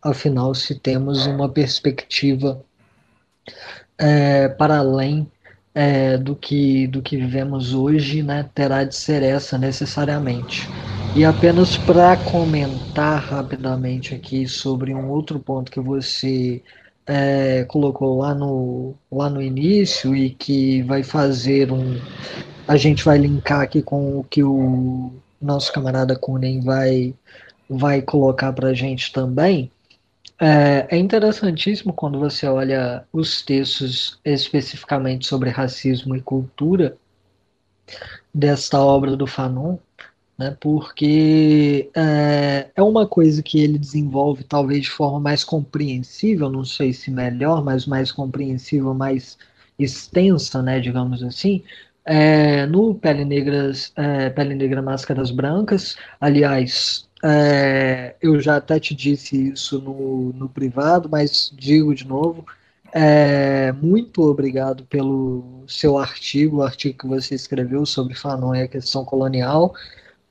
Afinal, 0.00 0.54
se 0.54 0.78
temos 0.78 1.26
uma 1.26 1.48
perspectiva 1.48 2.64
é, 3.98 4.48
para 4.48 4.78
além 4.78 5.30
é, 5.74 6.16
do, 6.16 6.34
que, 6.34 6.86
do 6.86 7.00
que 7.02 7.16
vivemos 7.16 7.74
hoje 7.74 8.22
né, 8.22 8.48
terá 8.54 8.84
de 8.84 8.94
ser 8.94 9.22
essa 9.22 9.56
necessariamente. 9.56 10.68
E 11.14 11.24
apenas 11.24 11.76
para 11.76 12.16
comentar 12.16 13.20
rapidamente 13.20 14.14
aqui 14.14 14.46
sobre 14.46 14.94
um 14.94 15.10
outro 15.10 15.40
ponto 15.40 15.70
que 15.70 15.80
você 15.80 16.62
é, 17.06 17.64
colocou 17.64 18.18
lá 18.18 18.34
no, 18.34 18.94
lá 19.10 19.28
no 19.28 19.42
início 19.42 20.14
e 20.14 20.30
que 20.30 20.82
vai 20.82 21.02
fazer 21.02 21.72
um. 21.72 21.98
A 22.68 22.76
gente 22.76 23.04
vai 23.04 23.18
linkar 23.18 23.60
aqui 23.62 23.82
com 23.82 24.20
o 24.20 24.24
que 24.24 24.42
o 24.44 25.12
nosso 25.42 25.72
camarada 25.72 26.16
Kunen 26.16 26.60
vai, 26.60 27.12
vai 27.68 28.00
colocar 28.00 28.52
para 28.52 28.68
a 28.68 28.74
gente 28.74 29.12
também. 29.12 29.70
É, 30.42 30.96
é 30.96 30.98
interessantíssimo 30.98 31.92
quando 31.92 32.18
você 32.18 32.46
olha 32.46 33.06
os 33.12 33.42
textos 33.42 34.18
especificamente 34.24 35.26
sobre 35.26 35.50
racismo 35.50 36.16
e 36.16 36.22
cultura 36.22 36.96
desta 38.32 38.80
obra 38.80 39.16
do 39.16 39.26
Fanon, 39.26 39.76
né, 40.38 40.56
porque 40.60 41.90
é, 41.94 42.70
é 42.74 42.82
uma 42.82 43.06
coisa 43.06 43.42
que 43.42 43.60
ele 43.60 43.78
desenvolve 43.78 44.44
talvez 44.44 44.84
de 44.84 44.90
forma 44.90 45.20
mais 45.20 45.44
compreensível, 45.44 46.48
não 46.50 46.64
sei 46.64 46.92
se 46.92 47.10
melhor, 47.10 47.62
mas 47.64 47.86
mais 47.86 48.10
compreensível, 48.12 48.94
mais 48.94 49.36
extensa, 49.78 50.62
né, 50.62 50.80
digamos 50.80 51.22
assim, 51.22 51.62
é, 52.04 52.66
no 52.66 52.94
Pele, 52.94 53.24
Negras, 53.24 53.92
é, 53.96 54.30
Pele 54.30 54.54
Negra 54.54 54.82
Máscaras 54.82 55.30
Brancas. 55.30 55.96
Aliás, 56.20 57.08
é, 57.22 58.16
eu 58.20 58.40
já 58.40 58.56
até 58.56 58.78
te 58.80 58.94
disse 58.94 59.50
isso 59.50 59.80
no, 59.80 60.32
no 60.32 60.48
privado, 60.48 61.08
mas 61.08 61.52
digo 61.54 61.94
de 61.94 62.06
novo. 62.06 62.44
É, 62.92 63.72
muito 63.72 64.22
obrigado 64.22 64.84
pelo 64.86 65.64
seu 65.68 65.96
artigo, 65.98 66.58
o 66.58 66.62
artigo 66.62 66.98
que 66.98 67.06
você 67.06 67.34
escreveu 67.34 67.86
sobre 67.86 68.14
Fanon 68.14 68.54
e 68.54 68.62
a 68.62 68.68
questão 68.68 69.04
colonial 69.04 69.74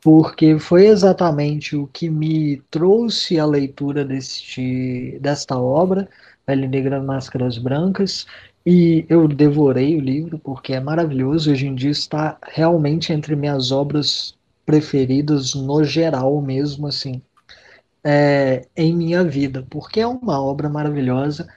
porque 0.01 0.57
foi 0.59 0.87
exatamente 0.87 1.75
o 1.75 1.87
que 1.87 2.09
me 2.09 2.61
trouxe 2.71 3.39
a 3.39 3.45
leitura 3.45 4.05
deste, 4.05 5.17
desta 5.21 5.57
obra, 5.57 6.09
Pele 6.45 6.67
Negra 6.67 7.01
Máscaras 7.01 7.57
Brancas, 7.57 8.25
e 8.65 9.05
eu 9.09 9.27
devorei 9.27 9.97
o 9.97 10.01
livro 10.01 10.39
porque 10.39 10.73
é 10.73 10.79
maravilhoso. 10.79 11.51
Hoje 11.51 11.67
em 11.67 11.75
dia 11.75 11.91
está 11.91 12.37
realmente 12.43 13.11
entre 13.11 13.35
minhas 13.35 13.71
obras 13.71 14.35
preferidas 14.69 15.55
no 15.55 15.83
geral 15.83 16.39
mesmo, 16.39 16.85
assim, 16.85 17.19
é, 18.03 18.67
em 18.77 18.93
minha 18.95 19.23
vida, 19.23 19.65
porque 19.67 19.99
é 19.99 20.05
uma 20.05 20.39
obra 20.39 20.69
maravilhosa. 20.69 21.47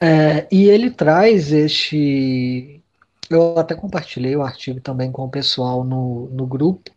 É, 0.00 0.46
e 0.50 0.68
ele 0.68 0.90
traz 0.90 1.52
este. 1.52 2.80
Eu 3.28 3.58
até 3.58 3.74
compartilhei 3.74 4.36
o 4.36 4.42
artigo 4.42 4.80
também 4.80 5.10
com 5.10 5.24
o 5.24 5.30
pessoal 5.30 5.82
no, 5.82 6.28
no 6.30 6.46
grupo 6.46 6.90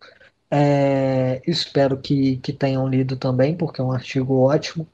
é, 0.49 1.41
espero 1.47 1.97
que, 1.97 2.37
que 2.37 2.53
tenham 2.53 2.87
lido 2.87 3.17
também, 3.17 3.55
porque 3.55 3.81
é 3.81 3.83
um 3.83 3.91
artigo 3.91 4.39
ótimo. 4.39 4.87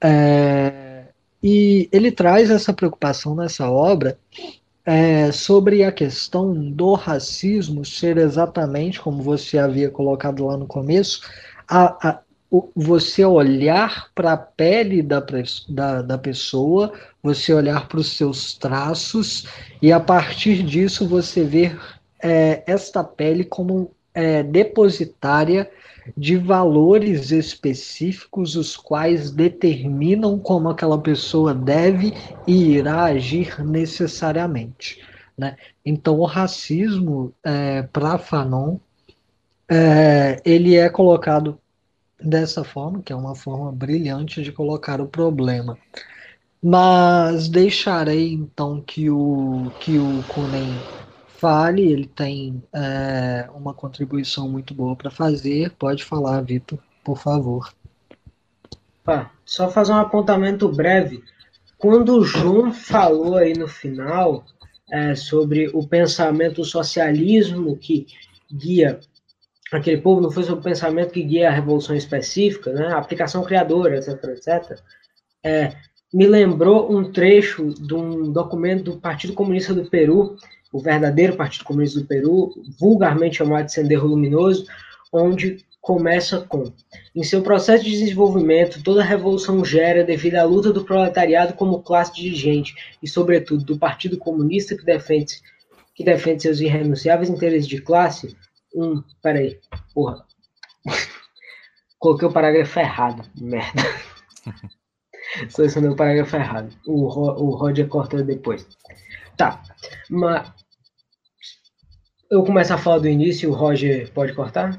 É, 0.00 1.04
e 1.42 1.88
ele 1.92 2.12
traz 2.12 2.50
essa 2.50 2.72
preocupação 2.72 3.34
nessa 3.34 3.70
obra 3.70 4.18
é, 4.90 5.30
sobre 5.30 5.84
a 5.84 5.92
questão 5.92 6.52
do 6.52 6.94
racismo 6.94 7.84
ser 7.84 8.18
exatamente 8.18 9.00
como 9.00 9.22
você 9.22 9.56
havia 9.56 9.88
colocado 9.88 10.44
lá 10.44 10.56
no 10.56 10.66
começo, 10.66 11.20
a, 11.68 12.08
a, 12.08 12.20
o, 12.50 12.68
você 12.74 13.24
olhar 13.24 14.08
para 14.16 14.32
a 14.32 14.36
pele 14.36 15.00
da, 15.00 15.24
da, 15.68 16.02
da 16.02 16.18
pessoa, 16.18 16.92
você 17.22 17.54
olhar 17.54 17.86
para 17.86 18.00
os 18.00 18.16
seus 18.16 18.54
traços, 18.54 19.46
e 19.80 19.92
a 19.92 20.00
partir 20.00 20.60
disso 20.64 21.06
você 21.06 21.44
ver 21.44 21.80
é, 22.20 22.64
esta 22.66 23.04
pele 23.04 23.44
como 23.44 23.92
é, 24.12 24.42
depositária 24.42 25.70
de 26.16 26.36
valores 26.36 27.30
específicos, 27.30 28.56
os 28.56 28.76
quais 28.76 29.30
determinam 29.30 30.38
como 30.38 30.68
aquela 30.68 30.98
pessoa 30.98 31.54
deve 31.54 32.12
e 32.46 32.72
irá 32.72 33.04
agir 33.04 33.64
necessariamente. 33.64 35.02
Né? 35.36 35.56
Então, 35.84 36.18
o 36.18 36.24
racismo, 36.24 37.32
é, 37.42 37.82
para 37.82 38.18
Fanon, 38.18 38.76
é, 39.68 40.40
ele 40.44 40.76
é 40.76 40.88
colocado 40.88 41.58
dessa 42.20 42.64
forma, 42.64 43.00
que 43.00 43.12
é 43.12 43.16
uma 43.16 43.34
forma 43.34 43.72
brilhante 43.72 44.42
de 44.42 44.52
colocar 44.52 45.00
o 45.00 45.06
problema. 45.06 45.78
Mas 46.62 47.48
deixarei 47.48 48.34
então 48.34 48.82
que 48.82 49.08
o 49.08 49.72
que 49.80 49.98
o 49.98 50.22
Kunen 50.28 50.74
fale, 51.40 51.90
ele 51.90 52.06
tem 52.06 52.62
é, 52.72 53.48
uma 53.54 53.72
contribuição 53.72 54.48
muito 54.48 54.74
boa 54.74 54.94
para 54.94 55.10
fazer. 55.10 55.70
Pode 55.72 56.04
falar, 56.04 56.42
Vitor, 56.42 56.78
por 57.02 57.16
favor. 57.16 57.72
Só 59.44 59.70
fazer 59.70 59.92
um 59.92 59.96
apontamento 59.96 60.68
breve. 60.68 61.24
Quando 61.78 62.18
o 62.18 62.24
João 62.24 62.72
falou 62.72 63.36
aí 63.36 63.54
no 63.54 63.66
final 63.66 64.44
é, 64.90 65.14
sobre 65.14 65.68
o 65.72 65.86
pensamento 65.86 66.62
socialismo 66.62 67.76
que 67.76 68.06
guia 68.52 69.00
aquele 69.72 70.02
povo, 70.02 70.20
não 70.20 70.30
foi 70.30 70.42
sobre 70.42 70.60
o 70.60 70.64
pensamento 70.64 71.12
que 71.12 71.22
guia 71.22 71.48
a 71.48 71.52
revolução 71.52 71.96
específica, 71.96 72.72
né? 72.72 72.88
a 72.88 72.98
aplicação 72.98 73.42
criadora, 73.42 73.96
etc, 73.96 74.24
etc. 74.24 74.78
É, 75.42 75.74
me 76.12 76.26
lembrou 76.26 76.94
um 76.94 77.10
trecho 77.10 77.72
de 77.74 77.94
um 77.94 78.32
documento 78.32 78.84
do 78.84 78.96
Partido 78.96 79.32
Comunista 79.32 79.72
do 79.72 79.84
Peru 79.88 80.36
o 80.72 80.78
verdadeiro 80.78 81.36
Partido 81.36 81.64
Comunista 81.64 82.00
do 82.00 82.06
Peru, 82.06 82.52
vulgarmente 82.78 83.38
chamado 83.38 83.66
de 83.66 83.72
Sendero 83.72 84.06
Luminoso, 84.06 84.66
onde 85.12 85.64
começa 85.80 86.40
com: 86.40 86.72
em 87.14 87.22
seu 87.22 87.42
processo 87.42 87.84
de 87.84 87.90
desenvolvimento, 87.90 88.82
toda 88.82 89.02
revolução 89.02 89.64
gera 89.64 90.04
devido 90.04 90.36
à 90.36 90.44
luta 90.44 90.72
do 90.72 90.84
proletariado 90.84 91.54
como 91.54 91.82
classe 91.82 92.14
dirigente 92.14 92.74
e, 93.02 93.08
sobretudo, 93.08 93.64
do 93.64 93.78
Partido 93.78 94.16
Comunista 94.16 94.76
que 94.76 94.84
defende, 94.84 95.40
que 95.94 96.04
defende 96.04 96.42
seus 96.42 96.60
irrenunciáveis 96.60 97.28
interesses 97.28 97.66
de 97.66 97.80
classe. 97.80 98.36
Um, 98.74 99.02
peraí, 99.20 99.58
porra. 99.92 100.24
Coloquei 101.98 102.28
o 102.28 102.32
parágrafo 102.32 102.78
errado, 102.78 103.28
merda. 103.36 103.82
Selecionei 105.48 105.90
o 105.90 105.96
parágrafo 105.96 106.36
errado. 106.36 106.72
O, 106.86 107.04
o 107.04 107.56
Roger 107.56 107.88
corta 107.88 108.22
depois. 108.22 108.66
Tá, 109.36 109.62
mas 110.08 110.52
eu 112.30 112.44
começo 112.44 112.72
a 112.72 112.78
falar 112.78 112.98
do 112.98 113.08
início 113.08 113.48
e 113.48 113.50
o 113.50 113.54
Roger 113.54 114.12
pode 114.12 114.32
cortar? 114.34 114.74
O 114.74 114.78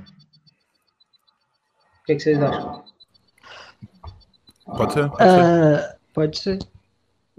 que, 2.05 2.13
é 2.13 2.15
que 2.15 2.21
vocês 2.21 2.41
acham? 2.41 2.83
Pode 4.65 4.93
ser. 4.93 5.09
Pode 5.09 5.31
ser. 5.31 5.41
Uh, 5.41 5.95
pode 6.13 6.39
ser. 6.39 6.59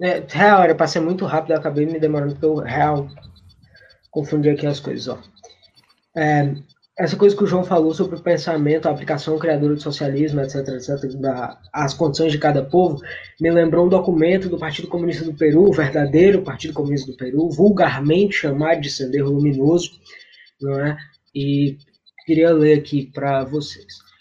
É, 0.00 0.24
real, 0.28 0.62
era 0.62 0.74
pra 0.74 0.86
ser 0.86 1.00
muito 1.00 1.24
rápido, 1.24 1.52
eu 1.52 1.58
acabei 1.58 1.86
me 1.86 2.00
demorando, 2.00 2.32
porque 2.32 2.46
eu 2.46 2.56
real 2.56 3.08
confundi 4.10 4.50
aqui 4.50 4.66
as 4.66 4.80
coisas, 4.80 5.08
ó. 5.08 5.18
É, 6.16 6.54
essa 6.98 7.16
coisa 7.16 7.34
que 7.34 7.42
o 7.42 7.46
João 7.46 7.64
falou 7.64 7.94
sobre 7.94 8.16
o 8.16 8.22
pensamento, 8.22 8.86
a 8.86 8.90
aplicação 8.90 9.38
criadora 9.38 9.74
do 9.74 9.80
socialismo, 9.80 10.40
etc, 10.40 10.68
etc, 10.68 11.18
da, 11.18 11.58
as 11.72 11.94
condições 11.94 12.32
de 12.32 12.38
cada 12.38 12.62
povo, 12.62 13.00
me 13.40 13.50
lembrou 13.50 13.86
um 13.86 13.88
documento 13.88 14.48
do 14.48 14.58
Partido 14.58 14.88
Comunista 14.88 15.24
do 15.24 15.34
Peru, 15.34 15.68
o 15.68 15.72
verdadeiro 15.72 16.42
Partido 16.42 16.74
Comunista 16.74 17.10
do 17.10 17.16
Peru, 17.16 17.48
vulgarmente 17.50 18.34
chamado 18.34 18.80
de 18.80 18.90
Sendero 18.90 19.30
Luminoso, 19.30 19.90
não 20.60 20.78
é? 20.80 20.98
E 21.34 21.78
queria 22.26 22.52
ler 22.52 22.78
aqui 22.78 23.10
para 23.12 23.42
vocês. 23.44 24.11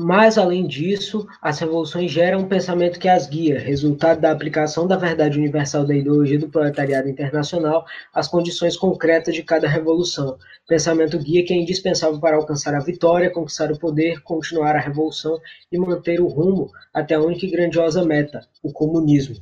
Mas, 0.00 0.38
além 0.38 0.64
disso, 0.64 1.26
as 1.42 1.58
revoluções 1.58 2.12
geram 2.12 2.38
um 2.38 2.48
pensamento 2.48 3.00
que 3.00 3.08
as 3.08 3.26
guia, 3.26 3.58
resultado 3.58 4.20
da 4.20 4.30
aplicação 4.30 4.86
da 4.86 4.96
verdade 4.96 5.36
universal 5.36 5.84
da 5.84 5.92
ideologia 5.92 6.38
do 6.38 6.48
proletariado 6.48 7.08
internacional 7.08 7.84
às 8.14 8.28
condições 8.28 8.76
concretas 8.76 9.34
de 9.34 9.42
cada 9.42 9.66
revolução. 9.66 10.38
Pensamento 10.68 11.18
guia 11.18 11.44
que 11.44 11.52
é 11.52 11.56
indispensável 11.56 12.20
para 12.20 12.36
alcançar 12.36 12.76
a 12.76 12.78
vitória, 12.78 13.28
conquistar 13.28 13.72
o 13.72 13.78
poder, 13.78 14.22
continuar 14.22 14.76
a 14.76 14.80
revolução 14.80 15.36
e 15.72 15.76
manter 15.76 16.20
o 16.20 16.28
rumo 16.28 16.70
até 16.94 17.16
a 17.16 17.20
única 17.20 17.44
e 17.44 17.50
grandiosa 17.50 18.04
meta, 18.04 18.46
o 18.62 18.72
comunismo. 18.72 19.34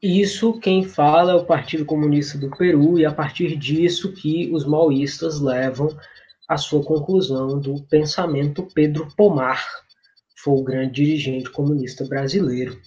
Isso 0.00 0.58
quem 0.60 0.82
fala 0.82 1.32
é 1.32 1.34
o 1.34 1.44
Partido 1.44 1.84
Comunista 1.84 2.38
do 2.38 2.48
Peru, 2.48 2.98
e 2.98 3.04
a 3.04 3.12
partir 3.12 3.54
disso 3.54 4.12
que 4.12 4.50
os 4.50 4.64
maoístas 4.64 5.40
levam 5.40 5.94
a 6.48 6.56
sua 6.56 6.84
conclusão 6.84 7.58
do 7.58 7.82
pensamento 7.84 8.66
Pedro 8.74 9.08
Pomar, 9.16 9.64
foi 10.36 10.54
o 10.54 10.64
grande 10.64 11.04
dirigente 11.04 11.50
comunista 11.50 12.04
brasileiro, 12.04 12.78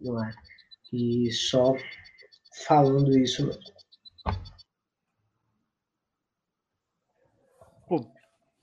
não 0.00 0.22
é? 0.24 0.32
E 0.92 1.30
só 1.30 1.74
falando 2.66 3.16
isso. 3.16 3.48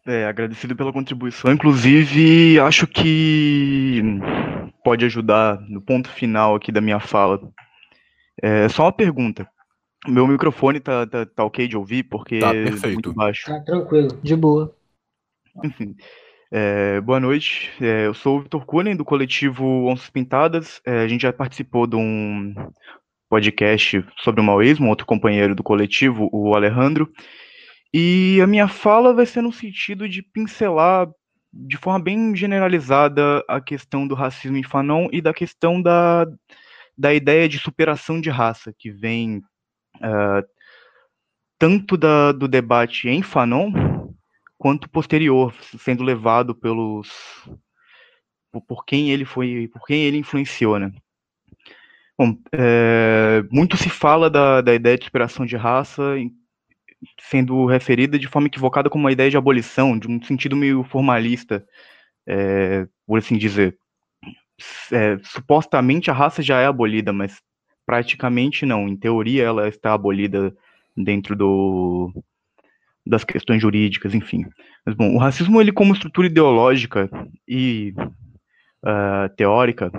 É, 0.07 0.25
agradecido 0.25 0.75
pela 0.75 0.93
contribuição. 0.93 1.51
Inclusive, 1.51 2.59
acho 2.59 2.85
que 2.85 4.01
pode 4.83 5.03
ajudar 5.05 5.59
no 5.61 5.81
ponto 5.81 6.09
final 6.09 6.55
aqui 6.55 6.71
da 6.71 6.81
minha 6.81 6.99
fala. 6.99 7.41
É 8.39 8.69
só 8.69 8.83
uma 8.83 8.91
pergunta. 8.91 9.49
Meu 10.07 10.27
microfone 10.27 10.79
tá, 10.79 11.05
tá, 11.05 11.25
tá 11.25 11.43
ok 11.43 11.67
de 11.67 11.77
ouvir, 11.77 12.03
porque 12.03 12.39
tá 12.39 12.55
é 12.55 12.63
perfeito. 12.63 12.93
muito 12.93 13.13
baixo. 13.13 13.45
Tá 13.45 13.59
tranquilo. 13.61 14.09
De 14.21 14.35
boa. 14.35 14.75
Enfim. 15.63 15.95
É, 16.51 17.01
boa 17.01 17.19
noite, 17.19 17.71
é, 17.81 18.05
eu 18.05 18.13
sou 18.13 18.37
o 18.37 18.41
Vitor 18.41 18.65
Kunen, 18.65 18.95
do 18.95 19.03
coletivo 19.03 19.87
Onças 19.87 20.09
Pintadas. 20.09 20.79
É, 20.85 20.99
a 20.99 21.07
gente 21.07 21.23
já 21.23 21.33
participou 21.33 21.87
de 21.87 21.95
um 21.95 22.53
podcast 23.29 24.05
sobre 24.19 24.41
o 24.41 24.43
maoísmo, 24.43 24.89
outro 24.89 25.05
companheiro 25.05 25.55
do 25.55 25.63
coletivo, 25.63 26.29
o 26.31 26.55
Alejandro. 26.55 27.11
E 27.93 28.39
a 28.41 28.47
minha 28.47 28.67
fala 28.67 29.13
vai 29.13 29.25
ser 29.25 29.41
no 29.41 29.51
sentido 29.51 30.07
de 30.07 30.21
pincelar 30.21 31.09
de 31.51 31.77
forma 31.77 31.99
bem 31.99 32.35
generalizada 32.35 33.43
a 33.47 33.61
questão 33.61 34.07
do 34.07 34.13
racismo 34.13 34.57
em 34.57 34.63
Fanon 34.63 35.07
e 35.11 35.21
da 35.21 35.33
questão 35.33 35.81
da, 35.81 36.25
da 36.97 37.13
ideia 37.13 37.47
de 37.47 37.57
superação 37.57 38.19
de 38.19 38.29
raça, 38.29 38.73
que 38.77 38.91
vem 38.91 39.41
uh, 39.97 40.45
tanto 41.57 41.97
da, 41.97 42.31
do 42.31 42.47
debate 42.47 43.07
em 43.09 43.21
Fanon 43.21 43.71
quanto 44.57 44.89
posterior, 44.89 45.53
sendo 45.79 46.03
levado 46.03 46.55
pelos 46.55 47.09
por 48.67 48.85
quem 48.85 49.11
ele 49.11 49.25
foi, 49.25 49.67
por 49.67 49.85
quem 49.85 50.03
ele 50.03 50.17
influenciou, 50.17 50.79
né? 50.79 50.91
Bom, 52.17 52.37
é, 52.53 53.43
muito 53.51 53.75
se 53.75 53.89
fala 53.89 54.29
da, 54.29 54.61
da 54.61 54.73
ideia 54.73 54.97
de 54.97 55.03
superação 55.03 55.45
de 55.45 55.57
raça 55.57 56.15
sendo 57.19 57.65
referida 57.65 58.17
de 58.17 58.27
forma 58.27 58.47
equivocada 58.47 58.89
como 58.89 59.03
uma 59.03 59.11
ideia 59.11 59.29
de 59.29 59.37
abolição, 59.37 59.97
de 59.97 60.07
um 60.07 60.21
sentido 60.23 60.55
meio 60.55 60.83
formalista, 60.83 61.65
é, 62.27 62.87
por 63.05 63.19
assim 63.19 63.37
dizer. 63.37 63.77
É, 64.91 65.17
supostamente 65.23 66.09
a 66.09 66.13
raça 66.13 66.41
já 66.41 66.61
é 66.61 66.65
abolida, 66.65 67.11
mas 67.11 67.41
praticamente 67.85 68.65
não. 68.65 68.87
Em 68.87 68.95
teoria 68.95 69.43
ela 69.43 69.67
está 69.67 69.93
abolida 69.93 70.55
dentro 70.95 71.35
do, 71.35 72.11
das 73.05 73.23
questões 73.23 73.61
jurídicas, 73.61 74.13
enfim. 74.13 74.45
Mas, 74.85 74.95
bom, 74.95 75.13
o 75.13 75.17
racismo, 75.17 75.61
ele 75.61 75.71
como 75.71 75.93
estrutura 75.93 76.27
ideológica 76.27 77.09
e 77.47 77.93
uh, 78.83 79.29
teórica, 79.35 79.91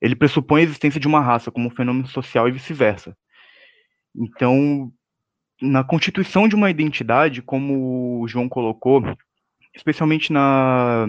ele 0.00 0.16
pressupõe 0.16 0.60
a 0.60 0.64
existência 0.64 1.00
de 1.00 1.06
uma 1.06 1.20
raça 1.20 1.50
como 1.50 1.68
um 1.68 1.74
fenômeno 1.74 2.06
social 2.06 2.48
e 2.48 2.52
vice-versa. 2.52 3.16
Então, 4.14 4.92
na 5.60 5.84
constituição 5.84 6.48
de 6.48 6.54
uma 6.54 6.70
identidade, 6.70 7.40
como 7.40 8.20
o 8.20 8.28
João 8.28 8.48
colocou, 8.48 9.02
especialmente 9.74 10.32
na, 10.32 11.06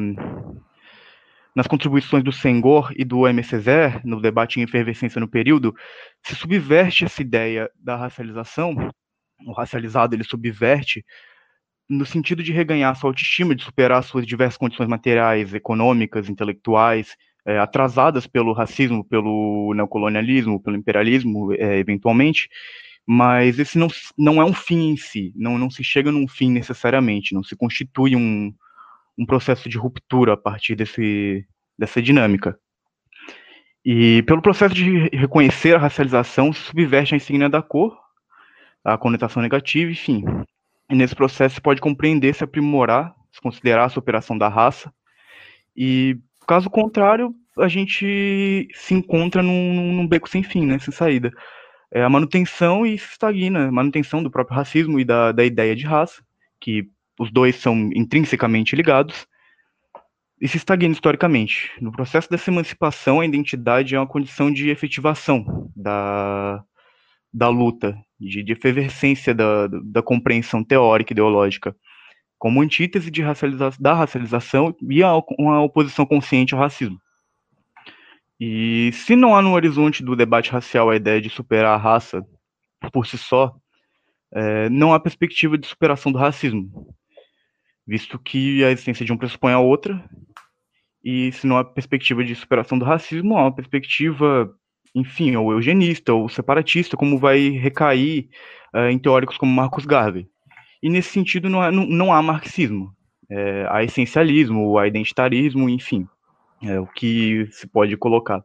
nas 1.55 1.67
contribuições 1.67 2.23
do 2.23 2.31
Senghor 2.31 2.91
e 2.95 3.03
do 3.03 3.27
M. 3.27 3.43
Césaire, 3.43 4.01
no 4.03 4.19
debate 4.19 4.59
em 4.59 4.63
efervescência 4.63 5.19
no 5.19 5.27
período, 5.27 5.75
se 6.23 6.35
subverte 6.35 7.05
essa 7.05 7.21
ideia 7.21 7.69
da 7.79 7.95
racialização, 7.95 8.75
o 9.45 9.51
racializado 9.51 10.15
ele 10.15 10.23
subverte 10.23 11.05
no 11.89 12.05
sentido 12.05 12.41
de 12.41 12.51
reganhar 12.51 12.95
sua 12.95 13.09
autoestima, 13.09 13.53
de 13.53 13.63
superar 13.63 14.03
suas 14.03 14.25
diversas 14.25 14.57
condições 14.57 14.87
materiais, 14.87 15.53
econômicas, 15.53 16.29
intelectuais, 16.29 17.15
é, 17.45 17.59
atrasadas 17.59 18.25
pelo 18.25 18.53
racismo, 18.53 19.03
pelo 19.03 19.73
neocolonialismo, 19.75 20.61
pelo 20.61 20.77
imperialismo, 20.77 21.53
é, 21.53 21.77
eventualmente, 21.77 22.49
mas 23.05 23.59
esse 23.59 23.77
não, 23.77 23.89
não 24.17 24.41
é 24.41 24.45
um 24.45 24.53
fim 24.53 24.91
em 24.91 24.97
si, 24.97 25.33
não, 25.35 25.57
não 25.57 25.69
se 25.69 25.83
chega 25.83 26.11
num 26.11 26.27
fim 26.27 26.49
necessariamente, 26.49 27.33
não 27.33 27.43
se 27.43 27.55
constitui 27.55 28.15
um, 28.15 28.53
um 29.17 29.25
processo 29.25 29.69
de 29.69 29.77
ruptura 29.77 30.33
a 30.33 30.37
partir 30.37 30.75
desse, 30.75 31.45
dessa 31.77 32.01
dinâmica. 32.01 32.57
E 33.85 34.23
pelo 34.23 34.41
processo 34.41 34.73
de 34.73 35.09
reconhecer 35.09 35.75
a 35.75 35.79
racialização, 35.79 36.53
se 36.53 36.61
subverte 36.61 37.13
a 37.13 37.17
insígnia 37.17 37.49
da 37.49 37.61
cor, 37.61 37.97
a 38.83 38.97
conotação 38.97 39.41
negativa, 39.41 39.91
enfim, 39.91 40.23
e 40.89 40.95
nesse 40.95 41.15
processo 41.15 41.55
se 41.55 41.61
pode 41.61 41.81
compreender, 41.81 42.33
se 42.33 42.43
aprimorar, 42.43 43.13
se 43.31 43.41
considerar 43.41 43.85
a 43.85 43.89
superação 43.89 44.37
da 44.37 44.47
raça. 44.47 44.93
E 45.75 46.17
caso 46.47 46.69
contrário, 46.69 47.33
a 47.57 47.67
gente 47.67 48.67
se 48.73 48.93
encontra 48.93 49.41
num, 49.41 49.93
num 49.93 50.07
beco 50.07 50.29
sem 50.29 50.43
fim, 50.43 50.65
né, 50.65 50.79
sem 50.79 50.93
saída. 50.93 51.31
É 51.91 52.03
a 52.03 52.09
manutenção 52.09 52.85
e 52.85 52.97
se 52.97 53.11
estagna, 53.11 53.67
a 53.67 53.71
manutenção 53.71 54.23
do 54.23 54.31
próprio 54.31 54.57
racismo 54.57 54.99
e 54.99 55.05
da, 55.05 55.31
da 55.31 55.45
ideia 55.45 55.75
de 55.75 55.85
raça, 55.85 56.23
que 56.59 56.89
os 57.19 57.31
dois 57.31 57.55
são 57.55 57.89
intrinsecamente 57.93 58.75
ligados, 58.75 59.27
e 60.41 60.47
se 60.47 60.57
estagna 60.57 60.91
historicamente. 60.91 61.71
No 61.79 61.91
processo 61.91 62.29
dessa 62.29 62.51
emancipação, 62.51 63.21
a 63.21 63.25
identidade 63.25 63.95
é 63.95 63.99
uma 63.99 64.05
condição 64.05 64.51
de 64.51 64.69
efetivação 64.69 65.71
da, 65.73 66.61
da 67.33 67.47
luta, 67.47 67.97
de, 68.19 68.43
de 68.43 68.51
efervescência 68.51 69.33
da, 69.33 69.67
da 69.67 70.01
compreensão 70.01 70.61
teórica 70.61 71.13
e 71.13 71.15
ideológica, 71.15 71.73
como 72.37 72.61
antítese 72.61 73.09
de 73.09 73.21
racializa 73.21 73.71
da 73.79 73.93
racialização 73.93 74.75
e 74.89 75.01
a, 75.01 75.13
uma 75.39 75.61
oposição 75.61 76.05
consciente 76.05 76.53
ao 76.53 76.59
racismo. 76.59 76.99
E 78.37 78.91
se 78.91 79.15
não 79.15 79.35
há 79.37 79.41
no 79.41 79.53
horizonte 79.53 80.03
do 80.03 80.13
debate 80.13 80.51
racial 80.51 80.89
a 80.89 80.95
ideia 80.97 81.21
de 81.21 81.29
superar 81.29 81.75
a 81.75 81.81
raça 81.81 82.21
por 82.91 83.07
si 83.07 83.17
só, 83.17 83.55
é, 84.33 84.67
não 84.69 84.93
há 84.93 84.99
perspectiva 84.99 85.57
de 85.57 85.67
superação 85.67 86.11
do 86.11 86.17
racismo, 86.17 86.93
visto 87.85 88.17
que 88.19 88.63
a 88.63 88.71
existência 88.71 89.05
de 89.05 89.11
um 89.11 89.17
pressupõe 89.17 89.53
a 89.53 89.59
outra, 89.59 90.03
e 91.03 91.31
se 91.33 91.45
não 91.45 91.57
há 91.57 91.63
perspectiva 91.65 92.23
de 92.23 92.33
superação 92.35 92.79
do 92.79 92.85
racismo, 92.85 93.37
há 93.37 93.41
uma 93.41 93.55
perspectiva 93.55 94.53
enfim, 94.95 95.35
ou 95.35 95.51
eugenista, 95.51 96.13
ou 96.13 96.29
separatista, 96.29 96.95
como 96.95 97.17
vai 97.17 97.49
recair 97.49 98.29
uh, 98.73 98.89
em 98.89 98.99
teóricos 98.99 99.37
como 99.37 99.51
Marcos 99.51 99.85
Garvey. 99.85 100.27
E 100.81 100.89
nesse 100.89 101.09
sentido 101.09 101.49
não, 101.49 101.61
há, 101.61 101.71
não, 101.71 101.85
não 101.85 102.13
há 102.13 102.21
marxismo, 102.21 102.93
é, 103.29 103.65
há 103.69 103.83
essencialismo, 103.83 104.77
há 104.77 104.87
identitarismo, 104.87 105.69
enfim, 105.69 106.07
é 106.61 106.79
o 106.79 106.85
que 106.85 107.47
se 107.51 107.65
pode 107.65 107.95
colocar. 107.97 108.43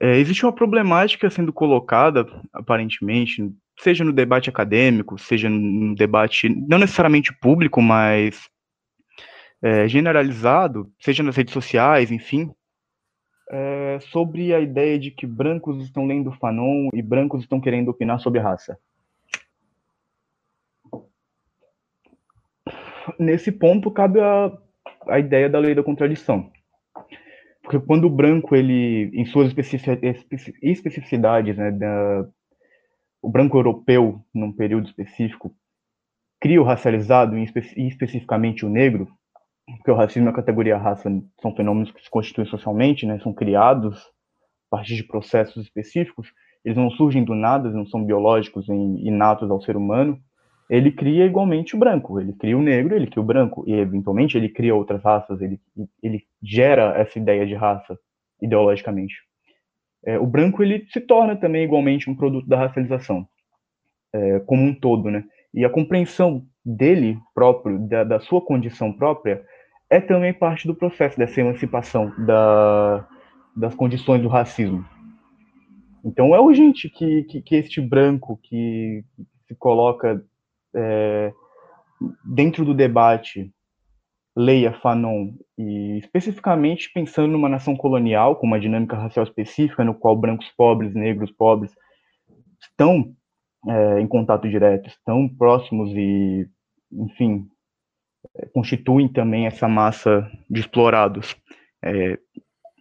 É, 0.00 0.16
existe 0.16 0.46
uma 0.46 0.52
problemática 0.52 1.28
sendo 1.28 1.52
colocada, 1.52 2.24
aparentemente, 2.52 3.52
seja 3.82 4.04
no 4.04 4.12
debate 4.12 4.50
acadêmico, 4.50 5.18
seja 5.18 5.48
no 5.48 5.94
debate 5.94 6.48
não 6.48 6.78
necessariamente 6.78 7.32
público, 7.32 7.80
mas 7.80 8.48
é, 9.62 9.88
generalizado, 9.88 10.90
seja 11.00 11.22
nas 11.22 11.36
redes 11.36 11.52
sociais, 11.52 12.10
enfim, 12.10 12.50
é, 13.50 13.98
sobre 14.00 14.54
a 14.54 14.60
ideia 14.60 14.98
de 14.98 15.10
que 15.10 15.26
brancos 15.26 15.82
estão 15.82 16.06
lendo 16.06 16.32
Fanon 16.32 16.88
e 16.94 17.02
brancos 17.02 17.42
estão 17.42 17.60
querendo 17.60 17.88
opinar 17.88 18.20
sobre 18.20 18.40
raça. 18.40 18.78
Nesse 23.18 23.50
ponto 23.50 23.90
cabe 23.90 24.20
a, 24.20 24.52
a 25.08 25.18
ideia 25.18 25.48
da 25.48 25.58
lei 25.58 25.74
da 25.74 25.82
contradição. 25.82 26.52
Porque 27.62 27.80
quando 27.80 28.04
o 28.04 28.10
branco, 28.10 28.54
ele, 28.54 29.10
em 29.12 29.24
suas 29.26 29.52
especificidades, 30.62 31.56
né, 31.56 31.70
da, 31.72 32.28
o 33.22 33.28
branco 33.28 33.56
europeu, 33.56 34.20
num 34.34 34.52
período 34.52 34.88
específico, 34.88 35.54
cria 36.40 36.60
o 36.60 36.64
racializado, 36.64 37.36
e 37.36 37.44
especificamente 37.86 38.64
o 38.64 38.70
negro, 38.70 39.08
porque 39.66 39.90
o 39.90 39.94
racismo 39.94 40.28
e 40.28 40.30
a 40.30 40.34
categoria 40.34 40.78
raça 40.78 41.10
são 41.40 41.54
fenômenos 41.54 41.92
que 41.92 42.02
se 42.02 42.10
constituem 42.10 42.46
socialmente, 42.46 43.06
né, 43.06 43.18
são 43.20 43.32
criados 43.32 43.98
a 44.70 44.76
partir 44.76 44.96
de 44.96 45.04
processos 45.04 45.64
específicos, 45.64 46.32
eles 46.64 46.76
não 46.76 46.90
surgem 46.90 47.24
do 47.24 47.34
nada, 47.34 47.66
eles 47.66 47.76
não 47.76 47.86
são 47.86 48.04
biológicos 48.04 48.68
inatos 48.68 49.50
ao 49.50 49.60
ser 49.60 49.76
humano, 49.76 50.18
ele 50.68 50.92
cria 50.92 51.26
igualmente 51.26 51.74
o 51.74 51.78
branco, 51.78 52.20
ele 52.20 52.32
cria 52.32 52.56
o 52.56 52.62
negro, 52.62 52.94
ele 52.94 53.06
cria 53.06 53.22
o 53.22 53.26
branco, 53.26 53.64
e 53.66 53.72
eventualmente 53.72 54.36
ele 54.36 54.48
cria 54.48 54.74
outras 54.74 55.02
raças, 55.02 55.40
ele, 55.40 55.60
ele 56.02 56.24
gera 56.42 56.94
essa 56.96 57.18
ideia 57.18 57.44
de 57.44 57.54
raça 57.54 57.98
ideologicamente. 58.40 59.29
É, 60.04 60.18
o 60.18 60.26
branco 60.26 60.62
ele 60.62 60.86
se 60.90 61.00
torna 61.00 61.36
também 61.36 61.64
igualmente 61.64 62.08
um 62.08 62.14
produto 62.14 62.48
da 62.48 62.56
racialização, 62.56 63.26
é, 64.14 64.40
como 64.40 64.62
um 64.62 64.74
todo, 64.74 65.10
né? 65.10 65.24
E 65.52 65.64
a 65.64 65.70
compreensão 65.70 66.46
dele 66.64 67.18
próprio, 67.34 67.78
da, 67.88 68.04
da 68.04 68.20
sua 68.20 68.40
condição 68.40 68.92
própria, 68.92 69.44
é 69.90 70.00
também 70.00 70.32
parte 70.32 70.66
do 70.66 70.74
processo 70.74 71.18
dessa 71.18 71.40
emancipação 71.40 72.12
da, 72.24 73.06
das 73.56 73.74
condições 73.74 74.22
do 74.22 74.28
racismo. 74.28 74.84
Então 76.04 76.34
é 76.34 76.40
urgente 76.40 76.88
que, 76.88 77.24
que, 77.24 77.42
que 77.42 77.56
este 77.56 77.80
branco 77.80 78.38
que 78.42 79.04
se 79.46 79.54
coloca 79.56 80.24
é, 80.74 81.32
dentro 82.24 82.64
do 82.64 82.72
debate 82.72 83.52
leia 84.36 84.72
Fanon 84.72 85.32
e 85.58 85.98
especificamente 85.98 86.90
pensando 86.92 87.32
numa 87.32 87.48
nação 87.48 87.76
colonial 87.76 88.36
com 88.36 88.46
uma 88.46 88.60
dinâmica 88.60 88.96
racial 88.96 89.24
específica 89.24 89.84
no 89.84 89.94
qual 89.94 90.16
brancos 90.16 90.48
pobres, 90.56 90.94
negros 90.94 91.30
pobres 91.32 91.72
estão 92.60 93.14
é, 93.68 94.00
em 94.00 94.06
contato 94.06 94.48
direto, 94.48 94.88
estão 94.88 95.28
próximos 95.28 95.90
e, 95.94 96.48
enfim, 96.92 97.46
é, 98.36 98.46
constituem 98.46 99.08
também 99.08 99.46
essa 99.46 99.68
massa 99.68 100.30
de 100.48 100.60
explorados. 100.60 101.36
É, 101.82 102.18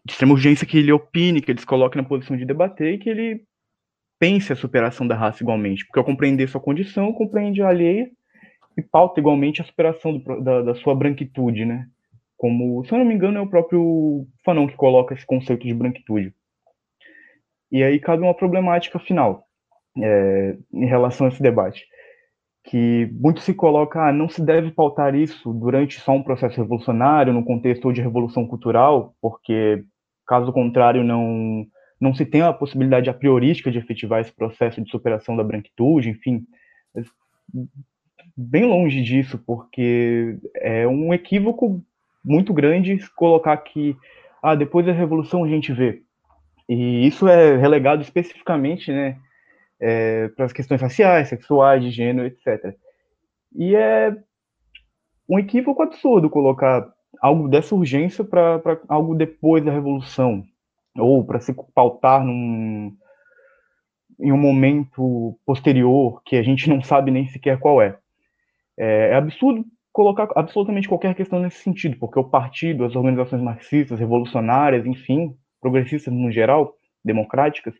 de 0.05 0.13
extrema 0.13 0.33
urgência 0.33 0.65
que 0.65 0.77
ele 0.77 0.91
opine, 0.91 1.41
que 1.41 1.51
ele 1.51 1.59
se 1.59 1.65
coloque 1.65 1.97
na 1.97 2.03
posição 2.03 2.35
de 2.35 2.45
debater 2.45 2.93
e 2.93 2.97
que 2.97 3.09
ele 3.09 3.43
pense 4.19 4.51
a 4.51 4.55
superação 4.55 5.07
da 5.07 5.15
raça 5.15 5.43
igualmente, 5.43 5.85
porque 5.85 5.99
ao 5.99 6.05
compreender 6.05 6.49
sua 6.49 6.59
condição, 6.59 7.13
compreende 7.13 7.61
a 7.61 7.69
alheia 7.69 8.09
e 8.79 8.83
pauta 8.83 9.19
igualmente 9.19 9.61
a 9.61 9.65
superação 9.65 10.17
do, 10.17 10.41
da, 10.41 10.61
da, 10.61 10.75
sua 10.75 10.95
branquitude, 10.95 11.65
né? 11.65 11.87
como, 12.39 12.85
se 12.85 12.93
eu 12.93 12.97
não 12.97 13.05
me 13.05 13.13
engano, 13.13 13.37
é 13.37 13.41
o 13.41 13.49
próprio 13.49 14.25
Fanon 14.45 14.65
que 14.65 14.77
coloca 14.77 15.13
esse 15.13 15.25
conceito 15.25 15.67
de 15.67 15.73
branquitude. 15.73 16.33
E 17.69 17.83
aí 17.83 17.99
cabe 17.99 18.23
uma 18.23 18.33
problemática 18.33 18.97
final 18.97 19.43
é, 20.01 20.57
em 20.73 20.85
relação 20.85 21.27
a 21.27 21.29
esse 21.29 21.43
debate, 21.43 21.85
que 22.63 23.09
muito 23.11 23.41
se 23.41 23.53
coloca, 23.53 24.07
ah, 24.07 24.13
não 24.13 24.29
se 24.29 24.41
deve 24.41 24.71
pautar 24.71 25.15
isso 25.15 25.53
durante 25.53 25.99
só 25.99 26.13
um 26.13 26.23
processo 26.23 26.55
revolucionário, 26.61 27.33
no 27.33 27.43
contexto 27.43 27.91
de 27.91 28.01
revolução 28.01 28.47
cultural, 28.47 29.13
porque 29.21 29.83
caso 30.25 30.53
contrário 30.53 31.03
não 31.03 31.65
não 31.99 32.13
se 32.13 32.25
tem 32.25 32.41
a 32.41 32.53
possibilidade 32.53 33.09
a 33.09 33.13
priorística 33.13 33.69
de 33.69 33.77
efetivar 33.77 34.21
esse 34.21 34.33
processo 34.33 34.81
de 34.81 34.89
superação 34.89 35.35
da 35.35 35.43
branquitude, 35.43 36.09
enfim, 36.09 36.45
bem 38.39 38.65
longe 38.65 39.01
disso, 39.01 39.37
porque 39.45 40.37
é 40.55 40.87
um 40.87 41.13
equívoco 41.13 41.83
muito 42.23 42.53
grande 42.53 42.97
colocar 43.15 43.57
que 43.57 43.97
ah, 44.41 44.55
depois 44.55 44.85
da 44.85 44.93
revolução 44.93 45.43
a 45.43 45.47
gente 45.47 45.73
vê. 45.73 46.01
E 46.67 47.05
isso 47.05 47.27
é 47.27 47.57
relegado 47.57 48.01
especificamente, 48.01 48.91
né, 48.91 49.17
é, 49.79 50.29
para 50.29 50.45
as 50.45 50.53
questões 50.53 50.81
raciais, 50.81 51.27
sexuais, 51.27 51.83
de 51.83 51.89
gênero, 51.89 52.27
etc. 52.27 52.75
E 53.55 53.75
é 53.75 54.15
um 55.27 55.37
equívoco 55.37 55.81
absurdo 55.81 56.29
colocar 56.29 56.87
algo 57.21 57.49
dessa 57.49 57.75
urgência 57.75 58.23
para 58.23 58.79
algo 58.87 59.15
depois 59.15 59.65
da 59.65 59.71
revolução, 59.71 60.45
ou 60.97 61.25
para 61.25 61.39
se 61.39 61.53
pautar 61.73 62.23
num, 62.23 62.95
em 64.19 64.31
um 64.31 64.37
momento 64.37 65.37
posterior 65.45 66.21
que 66.23 66.37
a 66.37 66.43
gente 66.43 66.69
não 66.69 66.81
sabe 66.81 67.11
nem 67.11 67.27
sequer 67.27 67.59
qual 67.59 67.81
é. 67.81 67.97
É, 68.79 69.09
é 69.09 69.15
absurdo 69.15 69.65
colocar 69.91 70.29
absolutamente 70.35 70.87
qualquer 70.87 71.13
questão 71.13 71.39
nesse 71.39 71.57
sentido, 71.57 71.97
porque 71.99 72.17
o 72.17 72.23
partido, 72.23 72.85
as 72.85 72.95
organizações 72.95 73.41
marxistas, 73.41 73.99
revolucionárias, 73.99 74.85
enfim, 74.85 75.35
progressistas 75.59 76.13
no 76.13 76.31
geral, 76.31 76.73
democráticas, 77.03 77.73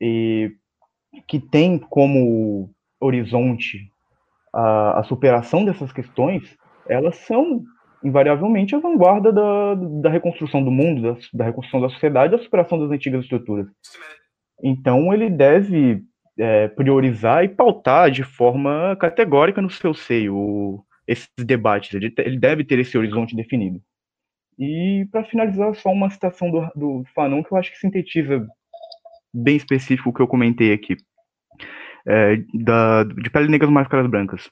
e 0.00 0.50
que 1.28 1.38
tem 1.38 1.78
como 1.78 2.70
horizonte 3.00 3.92
a, 4.52 5.00
a, 5.00 5.02
superação 5.04 5.64
dessas 5.64 5.92
questões, 5.92 6.56
elas 6.88 7.16
são 7.18 7.62
invariavelmente 8.02 8.74
a 8.74 8.80
vanguarda 8.80 9.32
da, 9.32 9.74
da 9.74 10.10
reconstrução 10.10 10.64
do 10.64 10.70
mundo, 10.70 11.02
da, 11.02 11.20
da 11.32 11.44
reconstrução 11.44 11.80
da 11.80 11.90
sociedade, 11.90 12.36
da 12.36 12.42
superação 12.42 12.78
das 12.78 12.90
antigas 12.90 13.22
estruturas. 13.22 13.66
Então, 14.62 15.12
ele 15.12 15.30
deve 15.30 16.02
é, 16.38 16.68
priorizar 16.68 17.44
e 17.44 17.48
pautar 17.48 18.10
de 18.10 18.22
forma 18.22 18.96
categórica 18.96 19.60
no 19.60 19.70
seu 19.70 19.94
seio 19.94 20.84
esses 21.06 21.28
debates. 21.38 21.92
Ele, 21.94 22.12
ele 22.18 22.38
deve 22.38 22.64
ter 22.64 22.78
esse 22.78 22.96
horizonte 22.96 23.34
definido. 23.34 23.80
E, 24.58 25.06
para 25.10 25.24
finalizar, 25.24 25.74
só 25.74 25.90
uma 25.90 26.10
citação 26.10 26.50
do, 26.50 26.70
do 26.76 27.04
Fanon 27.14 27.42
que 27.42 27.52
eu 27.52 27.58
acho 27.58 27.72
que 27.72 27.78
sintetiza 27.78 28.46
bem 29.32 29.56
específico 29.56 30.10
o 30.10 30.12
que 30.12 30.20
eu 30.20 30.28
comentei 30.28 30.72
aqui. 30.72 30.96
É, 32.06 32.36
da, 32.54 33.04
de 33.04 33.30
pele 33.30 33.48
negras 33.48 33.70
máscaras 33.70 34.06
brancas. 34.06 34.50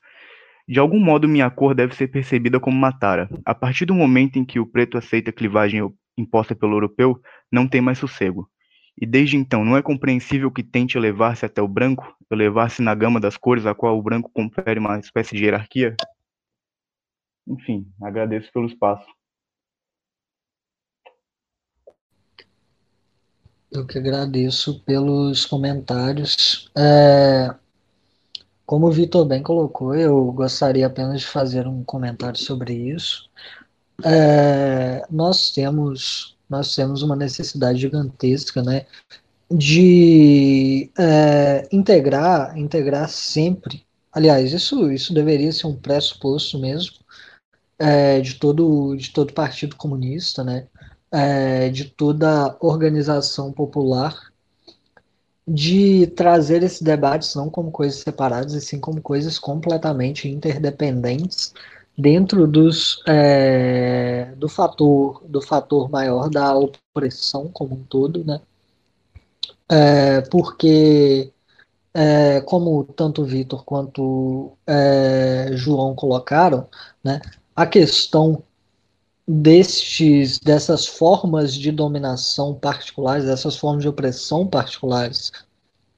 De 0.66 0.78
algum 0.78 0.98
modo, 0.98 1.28
minha 1.28 1.50
cor 1.50 1.74
deve 1.74 1.94
ser 1.94 2.08
percebida 2.08 2.60
como 2.60 2.76
uma 2.76 2.92
tara. 2.92 3.28
A 3.44 3.54
partir 3.54 3.86
do 3.86 3.94
momento 3.94 4.38
em 4.38 4.44
que 4.44 4.60
o 4.60 4.66
preto 4.66 4.98
aceita 4.98 5.30
a 5.30 5.32
clivagem 5.32 5.80
imposta 6.16 6.54
pelo 6.54 6.74
europeu, 6.74 7.20
não 7.50 7.66
tem 7.66 7.80
mais 7.80 7.98
sossego. 7.98 8.48
E 9.00 9.06
desde 9.06 9.36
então, 9.36 9.64
não 9.64 9.76
é 9.76 9.82
compreensível 9.82 10.50
que 10.50 10.62
tente 10.62 10.98
elevar-se 10.98 11.46
até 11.46 11.62
o 11.62 11.68
branco, 11.68 12.16
elevar-se 12.28 12.82
na 12.82 12.94
gama 12.94 13.20
das 13.20 13.36
cores 13.36 13.64
a 13.64 13.74
qual 13.74 13.96
o 13.96 14.02
branco 14.02 14.28
confere 14.34 14.80
uma 14.80 14.98
espécie 14.98 15.36
de 15.36 15.44
hierarquia? 15.44 15.96
Enfim, 17.46 17.86
agradeço 18.02 18.52
pelo 18.52 18.66
espaço. 18.66 19.06
Eu 23.70 23.86
que 23.86 23.98
agradeço 23.98 24.80
pelos 24.80 25.46
comentários. 25.46 26.68
É, 26.76 27.54
como 28.66 28.88
o 28.88 28.90
Vitor 28.90 29.24
bem 29.26 29.42
colocou, 29.42 29.94
eu 29.94 30.32
gostaria 30.32 30.86
apenas 30.86 31.20
de 31.20 31.26
fazer 31.26 31.68
um 31.68 31.84
comentário 31.84 32.38
sobre 32.38 32.74
isso. 32.74 33.30
É, 34.04 35.06
nós 35.10 35.52
temos 35.52 36.37
nós 36.48 36.74
temos 36.74 37.02
uma 37.02 37.16
necessidade 37.16 37.78
gigantesca, 37.80 38.62
né, 38.62 38.86
de 39.50 40.90
é, 40.98 41.68
integrar, 41.72 42.56
integrar 42.58 43.08
sempre. 43.08 43.84
Aliás, 44.12 44.52
isso 44.52 44.90
isso 44.92 45.14
deveria 45.14 45.52
ser 45.52 45.66
um 45.66 45.76
pressuposto 45.76 46.58
mesmo 46.58 46.96
é, 47.78 48.20
de 48.20 48.34
todo 48.34 48.96
de 48.96 49.10
todo 49.10 49.32
partido 49.32 49.76
comunista, 49.76 50.44
né, 50.44 50.66
é, 51.10 51.68
de 51.70 51.84
toda 51.86 52.56
organização 52.60 53.52
popular, 53.52 54.32
de 55.46 56.06
trazer 56.08 56.62
esses 56.62 56.82
debates 56.82 57.34
não 57.34 57.48
como 57.48 57.70
coisas 57.70 58.00
separadas, 58.00 58.52
e 58.54 58.60
sim 58.60 58.78
como 58.78 59.00
coisas 59.00 59.38
completamente 59.38 60.28
interdependentes 60.28 61.54
dentro 61.98 62.46
dos, 62.46 63.02
é, 63.08 64.32
do 64.36 64.48
fator 64.48 65.20
do 65.26 65.42
fator 65.42 65.90
maior 65.90 66.30
da 66.30 66.54
opressão 66.56 67.48
como 67.52 67.74
um 67.74 67.82
todo, 67.82 68.24
né? 68.24 68.40
É, 69.68 70.20
porque 70.22 71.32
é, 71.92 72.40
como 72.42 72.84
tanto 72.84 73.24
Vitor 73.24 73.64
quanto 73.64 74.56
João 75.52 75.94
colocaram, 75.94 76.68
né, 77.02 77.20
a 77.56 77.66
questão 77.66 78.42
destes 79.26 80.38
dessas 80.38 80.86
formas 80.86 81.52
de 81.54 81.70
dominação 81.70 82.54
particulares, 82.54 83.26
dessas 83.26 83.56
formas 83.56 83.82
de 83.82 83.88
opressão 83.88 84.46
particulares 84.46 85.32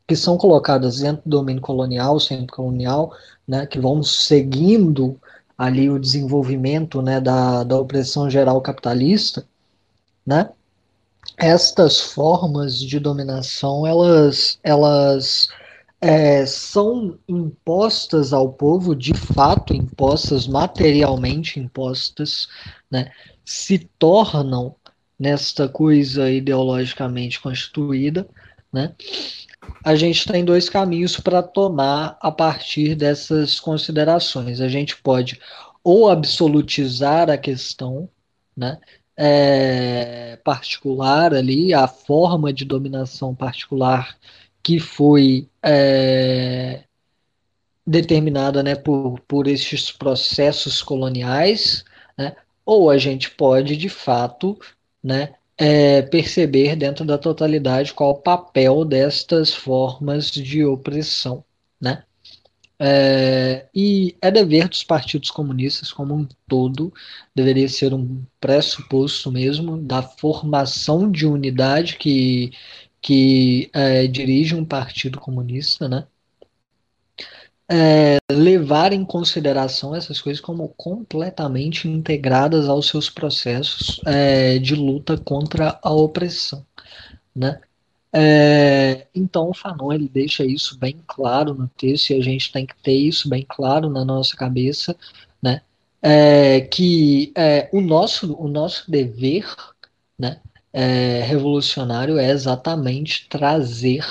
que 0.08 0.16
são 0.16 0.36
colocadas 0.36 0.98
dentro 0.98 1.22
do 1.24 1.36
domínio 1.38 1.62
colonial, 1.62 2.18
sempre 2.18 2.48
colonial, 2.48 3.12
né, 3.46 3.66
que 3.66 3.78
vão 3.78 4.02
seguindo 4.02 5.16
ali 5.60 5.90
o 5.90 5.98
desenvolvimento 5.98 7.02
né, 7.02 7.20
da, 7.20 7.62
da 7.64 7.78
opressão 7.78 8.30
geral 8.30 8.62
capitalista, 8.62 9.46
né, 10.26 10.48
estas 11.36 12.00
formas 12.00 12.80
de 12.80 12.98
dominação 12.98 13.86
elas 13.86 14.58
elas 14.62 15.48
é, 16.00 16.46
são 16.46 17.18
impostas 17.28 18.32
ao 18.32 18.50
povo, 18.50 18.96
de 18.96 19.12
fato 19.12 19.74
impostas, 19.74 20.46
materialmente 20.46 21.60
impostas, 21.60 22.48
né, 22.90 23.12
se 23.44 23.80
tornam 23.98 24.74
nesta 25.18 25.68
coisa 25.68 26.30
ideologicamente 26.30 27.38
constituída, 27.38 28.26
né, 28.72 28.94
a 29.84 29.94
gente 29.94 30.26
tem 30.26 30.44
dois 30.44 30.68
caminhos 30.68 31.18
para 31.18 31.42
tomar 31.42 32.16
a 32.20 32.30
partir 32.30 32.94
dessas 32.94 33.58
considerações. 33.60 34.60
A 34.60 34.68
gente 34.68 34.96
pode 34.96 35.40
ou 35.82 36.08
absolutizar 36.10 37.30
a 37.30 37.38
questão, 37.38 38.08
né, 38.56 38.78
é, 39.16 40.36
particular 40.44 41.34
ali, 41.34 41.74
a 41.74 41.88
forma 41.88 42.52
de 42.52 42.64
dominação 42.64 43.34
particular 43.34 44.16
que 44.62 44.78
foi 44.78 45.48
é, 45.62 46.84
determinada 47.86 48.62
né, 48.62 48.74
por, 48.74 49.20
por 49.26 49.46
estes 49.46 49.90
processos 49.90 50.82
coloniais, 50.82 51.84
né, 52.16 52.36
ou 52.64 52.90
a 52.90 52.98
gente 52.98 53.30
pode, 53.30 53.76
de 53.76 53.88
fato, 53.88 54.58
né, 55.02 55.34
é, 55.60 56.00
perceber 56.02 56.74
dentro 56.74 57.04
da 57.04 57.18
totalidade 57.18 57.92
qual 57.92 58.12
o 58.12 58.22
papel 58.22 58.82
destas 58.84 59.54
formas 59.54 60.30
de 60.30 60.64
opressão. 60.64 61.44
Né? 61.80 62.02
É, 62.78 63.68
e 63.74 64.16
é 64.22 64.30
dever 64.30 64.68
dos 64.68 64.82
partidos 64.82 65.30
comunistas 65.30 65.92
como 65.92 66.14
um 66.14 66.26
todo, 66.48 66.92
deveria 67.34 67.68
ser 67.68 67.92
um 67.92 68.24
pressuposto 68.40 69.30
mesmo 69.30 69.76
da 69.76 70.02
formação 70.02 71.10
de 71.10 71.26
unidade 71.26 71.96
que, 71.98 72.52
que 73.02 73.70
é, 73.74 74.06
dirige 74.06 74.54
um 74.54 74.64
partido 74.64 75.20
comunista, 75.20 75.88
né? 75.88 76.06
É, 77.72 78.18
levar 78.32 78.92
em 78.92 79.04
consideração 79.04 79.94
essas 79.94 80.20
coisas 80.20 80.40
como 80.40 80.68
completamente 80.76 81.86
integradas 81.86 82.68
aos 82.68 82.88
seus 82.88 83.08
processos 83.08 84.00
é, 84.06 84.58
de 84.58 84.74
luta 84.74 85.16
contra 85.16 85.78
a 85.80 85.92
opressão, 85.92 86.66
né? 87.34 87.60
É, 88.12 89.06
então 89.14 89.50
o 89.50 89.54
Fanon 89.54 89.92
ele 89.92 90.08
deixa 90.08 90.44
isso 90.44 90.76
bem 90.76 90.96
claro 91.06 91.54
no 91.54 91.68
texto 91.68 92.10
e 92.10 92.14
a 92.14 92.20
gente 92.20 92.50
tem 92.50 92.66
que 92.66 92.74
ter 92.82 92.94
isso 92.94 93.28
bem 93.28 93.46
claro 93.48 93.88
na 93.88 94.04
nossa 94.04 94.36
cabeça, 94.36 94.96
né? 95.40 95.62
É, 96.02 96.62
que 96.62 97.32
é, 97.36 97.68
o 97.72 97.80
nosso 97.80 98.34
o 98.34 98.48
nosso 98.48 98.90
dever, 98.90 99.46
né? 100.18 100.40
é, 100.72 101.22
revolucionário 101.22 102.18
é 102.18 102.30
exatamente 102.30 103.28
trazer 103.28 104.04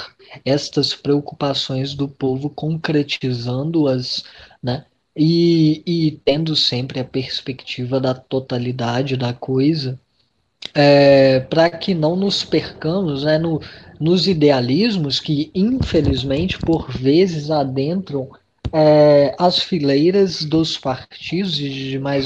estas 0.46 0.94
preocupações 0.94 1.94
do 1.94 2.08
povo, 2.08 2.50
concretizando-as 2.50 4.24
né, 4.62 4.86
e, 5.16 5.84
e 5.86 6.12
tendo 6.24 6.56
sempre 6.56 7.00
a 7.00 7.06
perspectiva 7.06 8.00
da 8.00 8.14
totalidade 8.14 9.18
da 9.18 9.34
coisa, 9.34 10.00
é, 10.74 11.40
para 11.40 11.70
que 11.70 11.94
não 11.94 12.16
nos 12.16 12.44
percamos 12.44 13.24
né, 13.24 13.38
no, 13.38 13.62
nos 14.00 14.28
idealismos 14.28 15.20
que, 15.20 15.52
infelizmente, 15.54 16.60
por 16.60 16.92
vezes 16.92 17.50
adentram 17.50 18.30
é, 18.72 19.36
as 19.38 19.60
fileiras 19.60 20.44
dos 20.44 20.78
partidos 20.78 21.60
e 21.60 21.70
de 21.70 21.90
demais 21.92 22.26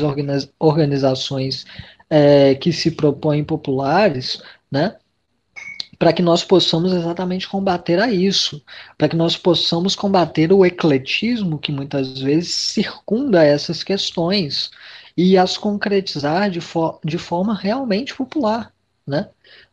organizações 0.60 1.66
é, 2.10 2.56
que 2.56 2.72
se 2.72 2.92
propõem 2.92 3.44
populares, 3.44 4.42
né? 4.70 4.96
Para 6.04 6.12
que 6.12 6.22
nós 6.22 6.44
possamos 6.44 6.92
exatamente 6.92 7.48
combater 7.48 7.98
a 7.98 8.12
isso, 8.12 8.62
para 8.98 9.08
que 9.08 9.16
nós 9.16 9.38
possamos 9.38 9.96
combater 9.96 10.52
o 10.52 10.66
ecletismo 10.66 11.58
que 11.58 11.72
muitas 11.72 12.20
vezes 12.20 12.54
circunda 12.54 13.42
essas 13.42 13.86
questões 13.86 14.70
e 15.16 15.38
as 15.38 15.58
concretizar 15.58 16.52
de, 16.52 16.60
fo 16.60 17.00
de 17.06 17.18
forma 17.18 17.58
realmente 17.58 18.14
popular, 18.14 18.74
né? 19.08 19.30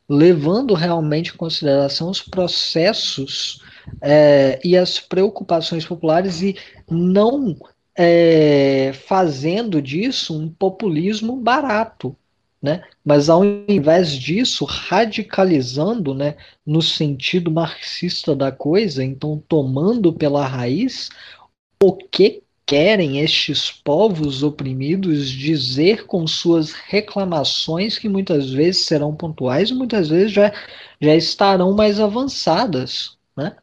levando 0.08 0.72
realmente 0.72 1.32
em 1.32 1.36
consideração 1.36 2.08
os 2.08 2.22
processos 2.22 3.60
é, 4.00 4.60
e 4.62 4.76
as 4.76 5.00
preocupações 5.00 5.84
populares 5.84 6.42
e 6.42 6.56
não 6.88 7.56
é, 7.98 8.92
fazendo 9.08 9.82
disso 9.82 10.40
um 10.40 10.48
populismo 10.48 11.34
barato, 11.34 12.16
né? 12.62 12.82
Mas 13.04 13.30
ao 13.30 13.42
invés 13.44 14.12
disso, 14.12 14.64
radicalizando, 14.64 16.14
né, 16.14 16.36
no 16.66 16.82
sentido 16.82 17.50
marxista 17.50 18.34
da 18.36 18.52
coisa, 18.52 19.02
então 19.02 19.42
tomando 19.48 20.12
pela 20.12 20.46
raiz 20.46 21.08
o 21.82 21.94
que 21.94 22.42
querem 22.66 23.18
estes 23.18 23.68
povos 23.72 24.44
oprimidos 24.44 25.28
dizer 25.28 26.06
com 26.06 26.24
suas 26.24 26.72
reclamações 26.72 27.98
que 27.98 28.08
muitas 28.08 28.50
vezes 28.50 28.84
serão 28.86 29.12
pontuais 29.12 29.70
e 29.70 29.74
muitas 29.74 30.08
vezes 30.08 30.30
já, 30.30 30.52
já 31.00 31.16
estarão 31.16 31.74
mais 31.74 31.98
avançadas, 31.98 33.16
né? 33.36 33.56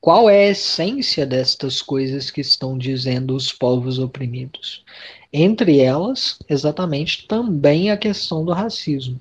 Qual 0.00 0.30
é 0.30 0.46
a 0.46 0.50
essência 0.50 1.26
destas 1.26 1.82
coisas 1.82 2.30
que 2.30 2.40
estão 2.40 2.78
dizendo 2.78 3.34
os 3.34 3.52
povos 3.52 3.98
oprimidos? 3.98 4.84
Entre 5.32 5.80
elas, 5.80 6.38
exatamente, 6.48 7.26
também 7.26 7.90
a 7.90 7.96
questão 7.96 8.44
do 8.44 8.52
racismo, 8.52 9.20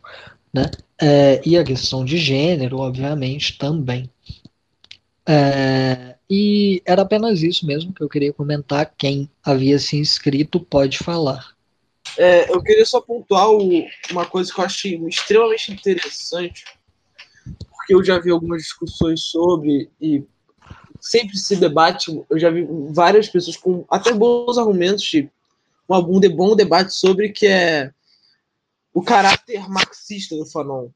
né? 0.53 0.72
É, 0.99 1.41
e 1.45 1.58
a 1.58 1.64
questão 1.64 2.05
de 2.05 2.18
gênero, 2.18 2.78
obviamente, 2.78 3.58
também. 3.58 4.10
É, 5.26 6.16
e 6.30 6.82
era 6.86 7.01
apenas 7.01 7.43
isso 7.43 7.66
mesmo 7.66 7.93
que 7.93 8.01
eu 8.01 8.10
queria 8.10 8.32
comentar. 8.32 8.93
Quem 8.97 9.30
havia 9.43 9.78
se 9.78 9.97
inscrito 9.97 10.60
pode 10.60 10.97
falar. 10.97 11.55
É, 12.18 12.51
eu 12.51 12.62
queria 12.64 12.86
só 12.86 13.01
pontuar 13.01 13.49
uma 14.10 14.26
coisa 14.26 14.53
que 14.53 14.60
eu 14.60 14.66
achei 14.66 14.95
extremamente 15.08 15.72
interessante, 15.72 16.64
porque 17.70 17.93
eu 17.93 18.03
já 18.03 18.18
vi 18.18 18.32
algumas 18.32 18.62
discussões 18.62 19.22
sobre 19.24 19.89
e 20.01 20.24
sempre 20.99 21.38
se 21.38 21.55
debate. 21.55 22.12
Eu 22.30 22.39
já 22.39 22.49
vi 22.49 22.66
várias 22.89 23.28
pessoas 23.28 23.58
com 23.58 23.86
até 23.89 24.14
bons 24.14 24.58
argumentos, 24.58 25.03
tipo, 25.03 25.32
um, 25.88 26.19
bom 26.35 26.55
debate 26.55 26.93
sobre 26.93 27.29
que 27.29 27.47
é 27.47 27.91
o 28.93 29.01
caráter 29.01 29.69
marxista 29.69 30.35
do 30.35 30.45
Fanon, 30.45 30.89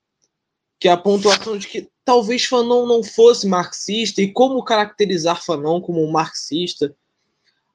que 0.79 0.87
é 0.87 0.91
a 0.91 0.97
pontuação 0.97 1.57
de 1.57 1.67
que 1.67 1.89
talvez 2.03 2.45
Fanon 2.45 2.85
não 2.85 3.03
fosse 3.03 3.47
marxista 3.47 4.21
e 4.21 4.31
como 4.31 4.63
caracterizar 4.63 5.43
Fanon 5.43 5.79
como 5.79 6.03
um 6.03 6.11
marxista. 6.11 6.95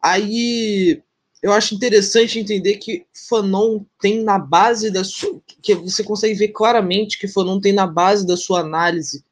Aí 0.02 1.02
eu 1.42 1.52
acho 1.52 1.74
interessante 1.74 2.38
entender 2.38 2.76
que 2.76 3.06
Fanon 3.28 3.84
tem 4.00 4.22
na 4.22 4.38
base 4.38 4.90
da 4.90 5.04
sua. 5.04 5.40
que 5.62 5.74
você 5.74 6.02
consegue 6.02 6.34
ver 6.34 6.48
claramente 6.48 7.18
que 7.18 7.28
Fanon 7.28 7.60
tem 7.60 7.72
na 7.72 7.86
base 7.86 8.26
da 8.26 8.36
sua 8.36 8.60
análise, 8.60 9.24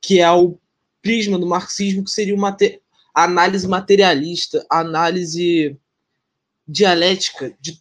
que 0.00 0.20
é 0.20 0.30
o 0.32 0.58
prisma 1.02 1.38
do 1.38 1.46
marxismo, 1.46 2.04
que 2.04 2.10
seria 2.10 2.34
uma 2.34 2.56
análise 3.14 3.68
materialista, 3.68 4.64
análise 4.70 5.78
dialética 6.66 7.54
de, 7.60 7.78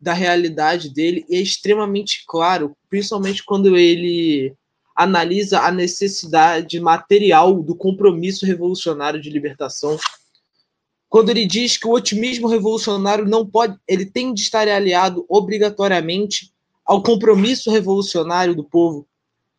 da 0.00 0.12
realidade 0.12 0.90
dele, 0.90 1.24
e 1.28 1.36
é 1.36 1.40
extremamente 1.40 2.24
claro, 2.26 2.76
principalmente 2.88 3.44
quando 3.44 3.76
ele 3.76 4.54
analisa 4.94 5.60
a 5.60 5.70
necessidade 5.70 6.78
material 6.78 7.62
do 7.62 7.74
compromisso 7.74 8.46
revolucionário 8.46 9.20
de 9.20 9.30
libertação. 9.30 9.98
Quando 11.08 11.30
ele 11.30 11.46
diz 11.46 11.76
que 11.76 11.86
o 11.86 11.92
otimismo 11.92 12.48
revolucionário 12.48 13.24
não 13.24 13.46
pode, 13.46 13.76
ele 13.88 14.06
tem 14.06 14.32
de 14.32 14.42
estar 14.42 14.68
aliado 14.68 15.24
obrigatoriamente 15.28 16.52
ao 16.84 17.02
compromisso 17.02 17.70
revolucionário 17.70 18.54
do 18.54 18.64
povo. 18.64 19.06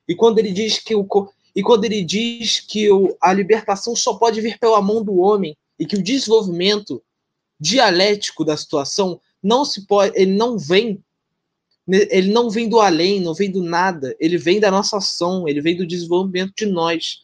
E 0.08 0.16
quando 0.16 0.40
ele 0.40 0.52
diz 0.52 0.80
que 0.80 0.96
o 0.96 1.08
e 1.56 1.64
quando 1.64 1.86
ele 1.86 2.04
diz 2.04 2.60
que 2.60 2.92
o, 2.92 3.16
a 3.22 3.32
libertação 3.32 3.96
só 3.96 4.16
pode 4.16 4.42
vir 4.42 4.60
pela 4.60 4.82
mão 4.82 5.02
do 5.02 5.16
homem 5.16 5.56
e 5.80 5.86
que 5.86 5.96
o 5.96 6.04
desenvolvimento 6.04 7.02
dialético 7.60 8.44
da 8.44 8.58
situação 8.58 9.20
não 9.42 9.64
se 9.64 9.86
pode, 9.86 10.14
ele 10.20 10.34
não 10.34 10.58
vem 10.58 11.04
ele 11.88 12.32
não 12.32 12.50
vem 12.50 12.68
do 12.68 12.80
além, 12.80 13.20
não 13.20 13.36
vem 13.36 13.52
do 13.52 13.62
nada, 13.62 14.16
ele 14.20 14.40
vem 14.40 14.60
da 14.60 14.72
nossa 14.72 14.98
ação, 14.98 15.48
ele 15.48 15.62
vem 15.62 15.78
do 15.78 15.86
desenvolvimento 15.86 16.54
de 16.58 16.66
nós. 16.66 17.22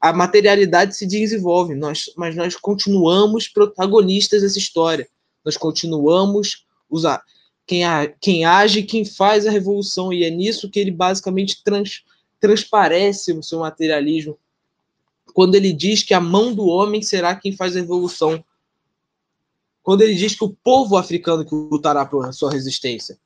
A 0.00 0.12
materialidade 0.12 0.96
se 0.96 1.06
desenvolve, 1.06 1.74
nós, 1.74 2.04
mas 2.16 2.36
nós 2.36 2.54
continuamos 2.54 3.48
protagonistas 3.48 4.42
dessa 4.42 4.58
história. 4.58 5.08
Nós 5.44 5.56
continuamos 5.56 6.64
usar 6.88 7.20
quem, 7.66 7.84
a, 7.84 8.06
quem 8.06 8.44
age, 8.44 8.82
quem 8.82 9.04
faz 9.04 9.46
a 9.46 9.50
revolução, 9.50 10.12
e 10.12 10.22
é 10.22 10.30
nisso 10.30 10.70
que 10.70 10.78
ele 10.78 10.90
basicamente 10.90 11.62
trans, 11.64 12.04
transparece 12.38 13.32
o 13.32 13.42
seu 13.42 13.60
materialismo. 13.60 14.38
Quando 15.32 15.54
ele 15.54 15.72
diz 15.72 16.02
que 16.02 16.14
a 16.14 16.20
mão 16.20 16.54
do 16.54 16.66
homem 16.66 17.02
será 17.02 17.34
quem 17.34 17.56
faz 17.56 17.76
a 17.76 17.80
revolução. 17.80 18.44
Quando 19.84 20.00
ele 20.00 20.14
diz 20.14 20.34
que 20.34 20.42
o 20.42 20.48
povo 20.48 20.96
africano 20.96 21.44
que 21.44 21.54
lutará 21.54 22.06
por 22.06 22.32
sua 22.32 22.50
resistência. 22.50 23.18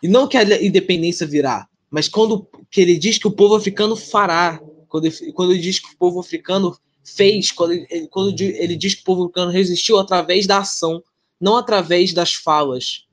E 0.00 0.06
não 0.06 0.28
que 0.28 0.36
a 0.36 0.64
independência 0.64 1.26
virá, 1.26 1.68
mas 1.90 2.08
quando 2.08 2.46
que 2.70 2.80
ele 2.80 2.96
diz 2.96 3.18
que 3.18 3.26
o 3.26 3.32
povo 3.32 3.56
africano 3.56 3.96
fará, 3.96 4.62
quando 4.88 5.06
ele, 5.06 5.32
quando 5.32 5.50
ele 5.50 5.60
diz 5.60 5.80
que 5.80 5.92
o 5.92 5.96
povo 5.98 6.20
africano 6.20 6.78
fez, 7.04 7.50
quando 7.50 7.72
ele, 7.72 8.06
quando 8.06 8.40
ele 8.40 8.76
diz 8.76 8.94
que 8.94 9.02
o 9.02 9.04
povo 9.04 9.24
africano 9.24 9.50
resistiu 9.50 9.98
através 9.98 10.46
da 10.46 10.58
ação, 10.58 11.02
não 11.40 11.56
através 11.56 12.14
das 12.14 12.34
falas, 12.34 13.06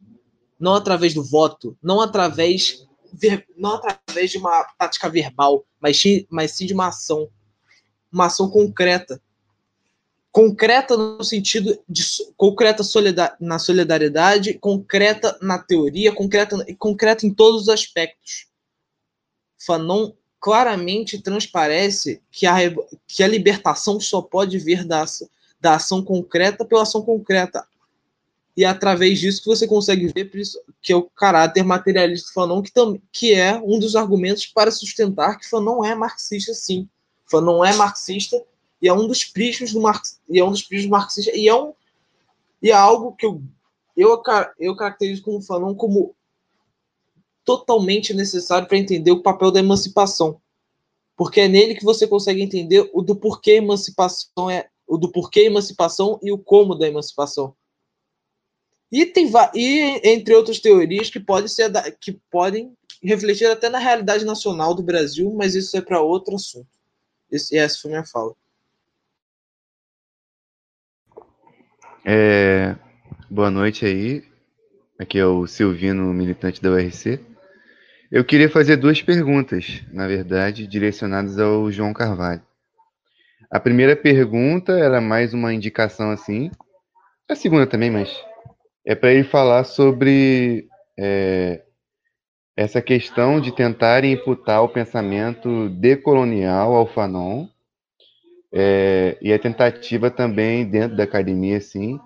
não 0.59 0.75
através 0.75 1.15
do 1.15 1.23
voto, 1.23 1.75
não 1.81 1.99
através 1.99 2.85
não 3.57 3.75
através 3.75 4.29
de 4.29 4.37
uma 4.37 4.63
tática 4.77 5.09
verbal, 5.09 5.65
mas, 5.81 6.03
mas 6.29 6.51
sim 6.51 6.67
de 6.67 6.73
uma 6.73 6.89
ação, 6.89 7.27
uma 8.11 8.25
ação 8.25 8.49
concreta 8.49 9.19
concreta 10.37 10.95
no 10.95 11.23
sentido 11.23 11.79
de 11.89 12.03
concreta 12.37 12.83
na 13.39 13.57
solidariedade, 13.57 14.53
concreta 14.53 15.35
na 15.41 15.57
teoria, 15.57 16.13
concreta, 16.13 16.63
concreta 16.77 17.25
em 17.25 17.33
todos 17.33 17.63
os 17.63 17.69
aspectos. 17.69 18.45
Fanon 19.57 20.11
claramente 20.39 21.19
transparece 21.19 22.21
que 22.29 22.45
a, 22.45 22.57
que 23.07 23.23
a 23.23 23.27
libertação 23.27 23.99
só 23.99 24.21
pode 24.21 24.59
vir 24.59 24.85
da, 24.85 25.03
da 25.59 25.73
ação 25.73 26.03
concreta 26.03 26.63
pela 26.63 26.83
ação 26.83 27.01
concreta. 27.01 27.65
E 28.55 28.63
é 28.63 28.67
através 28.67 29.19
disso 29.19 29.41
que 29.41 29.49
você 29.49 29.65
consegue 29.65 30.05
ver 30.13 30.29
que 30.83 30.93
é 30.93 30.95
o 30.95 31.01
caráter 31.01 31.63
materialista 31.63 32.29
do 32.29 32.33
Fanon, 32.33 32.61
que, 32.61 32.71
tam, 32.71 33.01
que 33.11 33.33
é 33.33 33.55
um 33.55 33.79
dos 33.79 33.95
argumentos 33.95 34.45
para 34.45 34.69
sustentar 34.69 35.39
que 35.39 35.49
Fanon 35.49 35.83
é 35.83 35.95
marxista, 35.95 36.53
sim. 36.53 36.87
Fanon 37.25 37.65
é 37.65 37.73
marxista 37.73 38.39
e 38.81 38.87
é 38.87 38.93
um 38.93 39.07
dos 39.07 39.23
prismas 39.25 39.71
do 39.71 39.81
Marx, 39.81 40.19
e 40.29 40.39
é 40.39 40.43
um 40.43 40.51
dos 40.51 40.63
prismas 40.63 40.89
marxistas 40.89 41.35
e 41.35 41.47
é 41.47 41.55
um 41.55 41.73
e 42.61 42.71
é 42.71 42.73
algo 42.73 43.15
que 43.15 43.25
eu 43.25 43.41
eu, 43.95 44.21
eu 44.59 44.75
caracterizo 44.75 45.23
como 45.23 45.41
Fanon 45.41 45.73
como 45.73 46.15
totalmente 47.43 48.13
necessário 48.13 48.67
para 48.67 48.77
entender 48.77 49.09
o 49.09 49.23
papel 49.23 49.51
da 49.51 49.59
emancipação. 49.59 50.39
Porque 51.15 51.39
é 51.39 51.47
nele 51.47 51.73
que 51.73 51.83
você 51.83 52.05
consegue 52.05 52.41
entender 52.43 52.89
o 52.93 53.01
do 53.01 53.15
porquê 53.15 53.53
emancipação 53.53 54.51
é 54.51 54.69
o 54.85 54.97
do 54.97 55.11
porquê 55.11 55.45
emancipação 55.45 56.19
e 56.21 56.31
o 56.31 56.37
como 56.37 56.75
da 56.75 56.87
emancipação. 56.87 57.55
E 58.91 59.05
tem 59.05 59.29
e 59.55 60.01
entre 60.03 60.35
outras 60.35 60.59
teorias 60.59 61.09
que 61.09 61.19
podem 61.19 61.47
ser 61.47 61.71
que 61.99 62.13
podem 62.29 62.73
refletir 63.01 63.49
até 63.49 63.69
na 63.69 63.79
realidade 63.79 64.25
nacional 64.25 64.73
do 64.73 64.83
Brasil, 64.83 65.33
mas 65.33 65.55
isso 65.55 65.75
é 65.75 65.81
para 65.81 66.01
outro 66.01 66.35
assunto. 66.35 66.67
Esse, 67.31 67.57
essa 67.57 67.79
foi 67.79 67.91
minha 67.91 68.05
fala. 68.05 68.33
É, 72.09 72.73
boa 73.29 73.51
noite 73.51 73.85
aí. 73.85 74.23
Aqui 74.97 75.19
é 75.19 75.25
o 75.25 75.45
Silvino, 75.45 76.13
militante 76.13 76.61
da 76.61 76.71
URC. 76.71 77.19
Eu 78.09 78.23
queria 78.23 78.49
fazer 78.49 78.77
duas 78.77 79.01
perguntas, 79.01 79.83
na 79.91 80.07
verdade, 80.07 80.65
direcionadas 80.67 81.37
ao 81.37 81.69
João 81.69 81.91
Carvalho. 81.91 82.41
A 83.51 83.59
primeira 83.59 83.93
pergunta 83.93 84.71
era 84.71 85.01
mais 85.01 85.33
uma 85.33 85.53
indicação 85.53 86.09
assim, 86.09 86.49
A 87.29 87.35
segunda 87.35 87.67
também, 87.67 87.91
mas 87.91 88.09
é 88.85 88.95
para 88.95 89.11
ele 89.11 89.25
falar 89.25 89.65
sobre 89.65 90.69
é, 90.97 91.61
essa 92.55 92.81
questão 92.81 93.41
de 93.41 93.53
tentar 93.53 94.05
imputar 94.05 94.63
o 94.63 94.69
pensamento 94.69 95.67
decolonial 95.71 96.73
ao 96.73 96.87
Fanon 96.87 97.49
é, 98.53 99.17
e 99.21 99.33
a 99.33 99.39
tentativa 99.39 100.09
também 100.09 100.65
dentro 100.65 100.95
da 100.95 101.03
academia, 101.03 101.57
assim, 101.57 101.99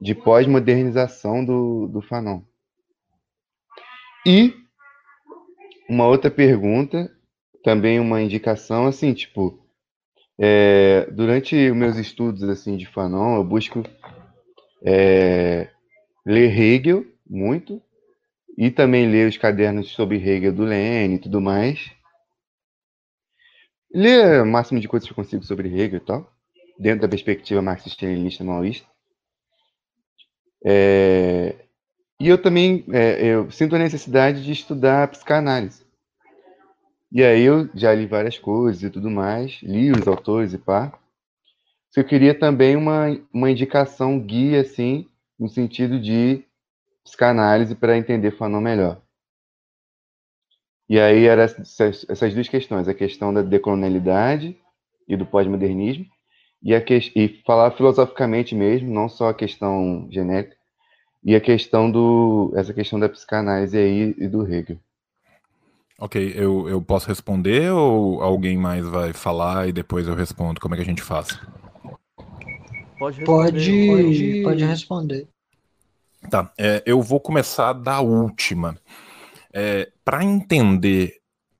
de 0.00 0.14
pós-modernização 0.14 1.44
do, 1.44 1.88
do 1.88 2.02
Fanon. 2.02 2.40
E 4.26 4.54
uma 5.88 6.06
outra 6.06 6.30
pergunta, 6.30 7.10
também 7.62 7.98
uma 7.98 8.20
indicação, 8.20 8.86
assim, 8.86 9.14
tipo, 9.14 9.58
é, 10.38 11.08
durante 11.10 11.54
meus 11.72 11.96
estudos 11.96 12.42
assim 12.42 12.76
de 12.76 12.86
Fanon, 12.86 13.36
eu 13.36 13.44
busco 13.44 13.82
é, 14.84 15.68
ler 16.24 16.58
Hegel 16.58 17.06
muito 17.28 17.80
e 18.58 18.70
também 18.70 19.08
ler 19.08 19.28
os 19.28 19.36
cadernos 19.36 19.88
sobre 19.92 20.16
Hegel 20.16 20.52
do 20.52 20.64
Lênin 20.64 21.14
e 21.14 21.18
tudo 21.18 21.40
mais. 21.40 21.90
Ler 23.92 24.42
o 24.42 24.46
máximo 24.46 24.80
de 24.80 24.88
coisas 24.88 25.06
que 25.06 25.12
eu 25.12 25.16
consigo 25.16 25.44
sobre 25.44 25.68
Hegel 25.68 25.98
e 25.98 26.00
tal, 26.00 26.32
dentro 26.78 27.02
da 27.02 27.08
perspectiva 27.08 27.62
marxista-leninista 27.62 28.44
maoísta. 28.44 28.86
É, 30.64 31.54
e 32.20 32.28
eu 32.28 32.40
também 32.40 32.84
é, 32.92 33.24
eu 33.24 33.50
sinto 33.50 33.76
a 33.76 33.78
necessidade 33.78 34.44
de 34.44 34.52
estudar 34.52 35.08
psicanálise. 35.08 35.84
E 37.12 37.22
aí 37.22 37.42
eu 37.42 37.68
já 37.74 37.94
li 37.94 38.06
várias 38.06 38.38
coisas 38.38 38.82
e 38.82 38.90
tudo 38.90 39.10
mais, 39.10 39.60
li 39.62 39.92
os 39.92 40.06
autores 40.06 40.52
e 40.52 40.58
pá. 40.58 40.92
Eu 41.96 42.04
queria 42.04 42.38
também 42.38 42.76
uma, 42.76 43.06
uma 43.32 43.50
indicação 43.50 44.20
guia, 44.20 44.60
assim, 44.60 45.08
no 45.38 45.48
sentido 45.48 45.98
de 45.98 46.44
psicanálise 47.02 47.74
para 47.74 47.96
entender 47.96 48.32
Fanon 48.32 48.60
melhor. 48.60 49.00
E 50.88 51.00
aí 51.00 51.26
eram 51.26 51.42
essas, 51.42 52.06
essas, 52.08 52.34
duas 52.34 52.48
questões, 52.48 52.86
a 52.86 52.94
questão 52.94 53.34
da 53.34 53.42
decolonialidade 53.42 54.56
e 55.08 55.16
do 55.16 55.26
pós-modernismo, 55.26 56.06
e, 56.62 56.74
a 56.74 56.80
que, 56.80 57.12
e 57.14 57.42
falar 57.44 57.72
filosoficamente 57.72 58.54
mesmo, 58.54 58.92
não 58.92 59.08
só 59.08 59.28
a 59.28 59.34
questão 59.34 60.06
genérica, 60.10 60.56
e 61.24 61.34
a 61.34 61.40
questão 61.40 61.90
do 61.90 62.52
essa 62.54 62.72
questão 62.72 63.00
da 63.00 63.08
psicanálise 63.08 63.76
aí 63.76 64.14
e 64.16 64.28
do 64.28 64.46
Hegel. 64.46 64.78
Ok, 65.98 66.34
eu, 66.36 66.68
eu 66.68 66.80
posso 66.80 67.08
responder 67.08 67.72
ou 67.72 68.22
alguém 68.22 68.56
mais 68.56 68.86
vai 68.86 69.12
falar 69.12 69.66
e 69.66 69.72
depois 69.72 70.06
eu 70.06 70.14
respondo? 70.14 70.60
Como 70.60 70.74
é 70.74 70.76
que 70.76 70.82
a 70.82 70.86
gente 70.86 71.02
faz? 71.02 71.40
Pode 72.98 73.18
responder. 73.18 73.50
Pode, 73.50 73.86
pode, 73.86 74.42
pode 74.42 74.64
responder. 74.64 75.28
Tá, 76.30 76.52
é, 76.58 76.82
eu 76.84 77.00
vou 77.00 77.18
começar 77.18 77.72
da 77.72 78.00
última. 78.00 78.76
É, 79.58 79.90
Para 80.04 80.22
entender 80.22 81.14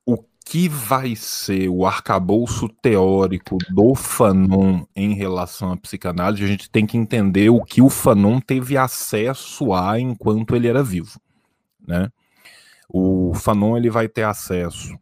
o 0.05 0.19
que 0.45 0.69
vai 0.69 1.17
ser 1.17 1.69
o 1.71 1.87
arcabouço 1.87 2.69
teórico 2.69 3.57
do 3.71 3.95
Fanon 3.95 4.85
em 4.95 5.15
relação 5.15 5.73
à 5.73 5.77
psicanálise, 5.79 6.45
a 6.45 6.47
gente 6.47 6.69
tem 6.69 6.85
que 6.85 6.99
entender 6.99 7.49
o 7.49 7.65
que 7.65 7.81
o 7.81 7.89
Fanon 7.89 8.39
teve 8.39 8.77
acesso 8.77 9.73
a 9.73 9.99
enquanto 9.99 10.55
ele 10.55 10.69
era 10.69 10.83
vivo, 10.83 11.19
né? 11.87 12.11
o 12.89 13.33
Fanon 13.35 13.77
ele 13.77 13.91
vai 13.91 14.09
ter 14.09 14.23
acesso 14.23 14.97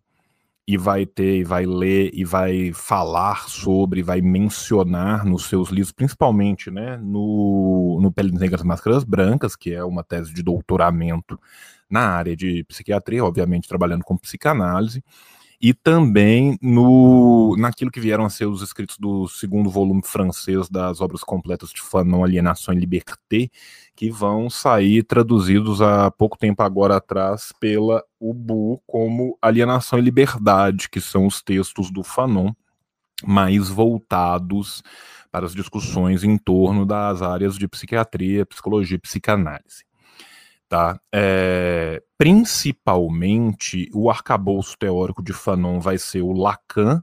e 0.66 0.78
vai 0.78 1.04
ter, 1.04 1.40
e 1.40 1.44
vai 1.44 1.66
ler, 1.66 2.10
e 2.14 2.24
vai 2.24 2.72
falar 2.72 3.48
sobre, 3.48 4.02
vai 4.02 4.22
mencionar 4.22 5.24
nos 5.24 5.44
seus 5.44 5.68
livros, 5.68 5.92
principalmente 5.92 6.70
né, 6.70 6.96
no, 6.96 7.98
no 8.00 8.10
Peles 8.10 8.32
Negras 8.32 8.62
e 8.62 8.66
Máscaras 8.66 9.04
Brancas, 9.04 9.54
que 9.54 9.74
é 9.74 9.84
uma 9.84 10.02
tese 10.02 10.32
de 10.32 10.42
doutoramento 10.42 11.38
na 11.94 12.08
área 12.08 12.36
de 12.36 12.64
psiquiatria, 12.64 13.24
obviamente 13.24 13.68
trabalhando 13.68 14.02
com 14.02 14.16
psicanálise, 14.16 15.00
e 15.60 15.72
também 15.72 16.58
no 16.60 17.54
naquilo 17.56 17.90
que 17.90 18.00
vieram 18.00 18.24
a 18.24 18.28
ser 18.28 18.46
os 18.46 18.62
escritos 18.62 18.98
do 18.98 19.28
segundo 19.28 19.70
volume 19.70 20.02
francês 20.04 20.68
das 20.68 21.00
obras 21.00 21.22
completas 21.22 21.70
de 21.70 21.80
Fanon, 21.80 22.24
Alienação 22.24 22.74
e 22.74 22.78
Liberté, 22.78 23.48
que 23.94 24.10
vão 24.10 24.50
sair 24.50 25.04
traduzidos 25.04 25.80
há 25.80 26.10
pouco 26.10 26.36
tempo 26.36 26.64
agora 26.64 26.96
atrás 26.96 27.52
pela 27.60 28.02
UBU 28.18 28.82
como 28.88 29.38
Alienação 29.40 30.00
e 30.00 30.02
Liberdade, 30.02 30.90
que 30.90 31.00
são 31.00 31.26
os 31.26 31.40
textos 31.40 31.92
do 31.92 32.02
Fanon 32.02 32.52
mais 33.24 33.68
voltados 33.68 34.82
para 35.30 35.46
as 35.46 35.54
discussões 35.54 36.24
em 36.24 36.36
torno 36.36 36.84
das 36.84 37.22
áreas 37.22 37.56
de 37.56 37.68
psiquiatria, 37.68 38.44
psicologia 38.44 38.96
e 38.96 39.00
psicanálise. 39.00 39.84
Tá? 40.74 40.98
É, 41.14 42.02
principalmente, 42.18 43.88
o 43.94 44.10
arcabouço 44.10 44.76
teórico 44.76 45.22
de 45.22 45.32
Fanon 45.32 45.78
vai 45.78 45.96
ser 45.98 46.20
o 46.20 46.32
Lacan, 46.32 47.00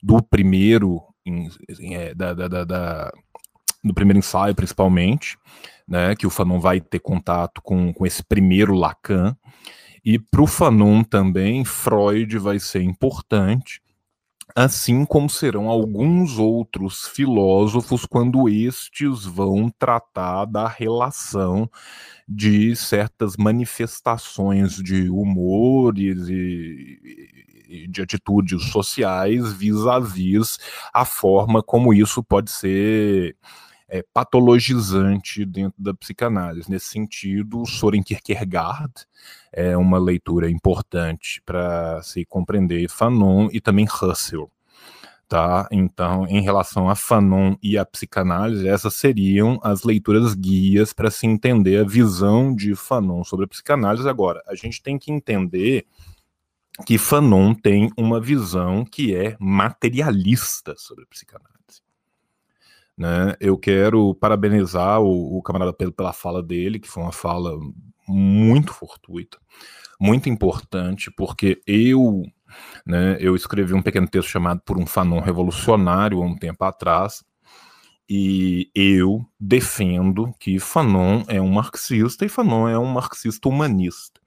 do 0.00 0.22
primeiro, 0.22 1.02
em, 1.26 1.50
é, 1.96 2.14
da, 2.14 2.32
da, 2.32 2.62
da, 2.62 3.12
do 3.82 3.92
primeiro 3.92 4.20
ensaio, 4.20 4.54
principalmente, 4.54 5.36
né, 5.88 6.14
que 6.14 6.28
o 6.28 6.30
Fanon 6.30 6.60
vai 6.60 6.80
ter 6.80 7.00
contato 7.00 7.60
com, 7.60 7.92
com 7.92 8.06
esse 8.06 8.22
primeiro 8.22 8.72
Lacan. 8.72 9.36
E 10.04 10.16
para 10.16 10.42
o 10.42 10.46
Fanon 10.46 11.02
também, 11.02 11.64
Freud 11.64 12.38
vai 12.38 12.60
ser 12.60 12.82
importante, 12.82 13.82
assim 14.54 15.04
como 15.04 15.28
serão 15.28 15.68
alguns 15.68 16.38
outros 16.38 17.06
filósofos 17.08 18.04
quando 18.06 18.48
estes 18.48 19.24
vão 19.24 19.70
tratar 19.78 20.46
da 20.46 20.66
relação 20.66 21.70
de 22.28 22.74
certas 22.76 23.36
manifestações 23.36 24.76
de 24.76 25.08
humores 25.08 26.28
e, 26.28 27.86
de 27.88 28.02
atitudes 28.02 28.70
sociais 28.70 29.52
vis-à-vis 29.52 30.56
-vis 30.56 30.60
a 30.92 31.04
forma 31.04 31.62
como 31.62 31.92
isso 31.92 32.22
pode 32.22 32.50
ser 32.50 33.36
é, 33.88 34.04
patologizante 34.12 35.44
dentro 35.44 35.82
da 35.82 35.94
psicanálise. 35.94 36.70
Nesse 36.70 36.86
sentido, 36.86 37.64
Soren 37.64 38.02
Kierkegaard 38.02 38.92
é 39.52 39.76
uma 39.76 39.98
leitura 39.98 40.50
importante 40.50 41.40
para 41.44 42.02
se 42.02 42.24
compreender 42.24 42.88
Fanon 42.88 43.48
e 43.52 43.60
também 43.60 43.86
Husserl. 43.86 44.50
Tá? 45.26 45.68
Então, 45.70 46.26
em 46.26 46.40
relação 46.40 46.88
a 46.88 46.94
Fanon 46.94 47.54
e 47.62 47.76
a 47.76 47.84
psicanálise, 47.84 48.66
essas 48.66 48.94
seriam 48.94 49.60
as 49.62 49.82
leituras 49.82 50.34
guias 50.34 50.94
para 50.94 51.10
se 51.10 51.26
entender 51.26 51.78
a 51.78 51.84
visão 51.84 52.54
de 52.54 52.74
Fanon 52.74 53.22
sobre 53.24 53.44
a 53.44 53.48
psicanálise. 53.48 54.08
Agora, 54.08 54.42
a 54.46 54.54
gente 54.54 54.82
tem 54.82 54.98
que 54.98 55.12
entender 55.12 55.86
que 56.86 56.96
Fanon 56.96 57.54
tem 57.54 57.90
uma 57.96 58.20
visão 58.20 58.84
que 58.84 59.14
é 59.14 59.36
materialista 59.38 60.74
sobre 60.78 61.04
a 61.04 61.06
psicanálise. 61.06 61.82
Né? 62.98 63.36
Eu 63.38 63.56
quero 63.56 64.12
parabenizar 64.16 65.00
o, 65.00 65.38
o 65.38 65.42
camarada 65.42 65.72
Pedro 65.72 65.94
pela 65.94 66.12
fala 66.12 66.42
dele, 66.42 66.80
que 66.80 66.88
foi 66.88 67.04
uma 67.04 67.12
fala 67.12 67.56
muito 68.08 68.74
fortuita, 68.74 69.38
muito 70.00 70.28
importante, 70.28 71.08
porque 71.08 71.62
eu, 71.64 72.24
né, 72.84 73.16
eu 73.20 73.36
escrevi 73.36 73.72
um 73.72 73.82
pequeno 73.82 74.08
texto 74.08 74.28
chamado 74.28 74.62
Por 74.64 74.76
um 74.76 74.86
Fanon 74.86 75.20
Revolucionário 75.20 76.20
há 76.20 76.26
um 76.26 76.34
tempo 76.34 76.64
atrás, 76.64 77.22
e 78.10 78.68
eu 78.74 79.24
defendo 79.38 80.34
que 80.40 80.58
Fanon 80.58 81.22
é 81.28 81.40
um 81.40 81.50
marxista 81.50 82.24
e 82.24 82.28
Fanon 82.28 82.66
é 82.66 82.76
um 82.76 82.86
marxista 82.86 83.48
humanista. 83.48 84.20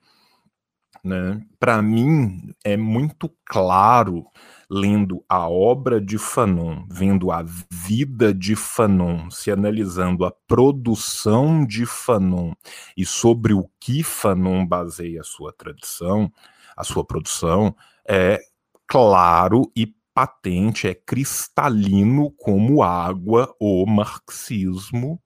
Né? 1.03 1.41
Para 1.59 1.81
mim, 1.81 2.53
é 2.63 2.77
muito 2.77 3.31
claro 3.43 4.25
lendo 4.69 5.23
a 5.27 5.49
obra 5.49 5.99
de 5.99 6.17
Fanon, 6.17 6.85
vendo 6.89 7.31
a 7.31 7.43
vida 7.69 8.33
de 8.33 8.55
Fanon, 8.55 9.29
se 9.31 9.51
analisando 9.51 10.23
a 10.23 10.31
produção 10.47 11.65
de 11.65 11.85
Fanon 11.87 12.53
e 12.95 13.03
sobre 13.03 13.53
o 13.53 13.67
que 13.79 14.03
Fanon 14.03 14.65
baseia 14.65 15.21
a 15.21 15.23
sua 15.23 15.51
tradição, 15.51 16.31
a 16.77 16.83
sua 16.83 17.03
produção, 17.03 17.75
é 18.07 18.39
claro 18.87 19.71
e 19.75 19.93
patente, 20.13 20.87
é 20.87 20.93
cristalino 20.93 22.29
como 22.31 22.83
água 22.83 23.53
o 23.59 23.85
marxismo 23.87 25.19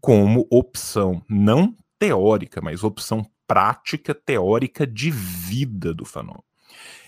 como 0.00 0.46
opção 0.50 1.22
não 1.28 1.74
teórica, 1.98 2.60
mas 2.60 2.84
opção 2.84 3.24
prática 3.46 4.14
teórica 4.14 4.86
de 4.86 5.10
vida 5.10 5.94
do 5.94 6.04
Fanon. 6.04 6.40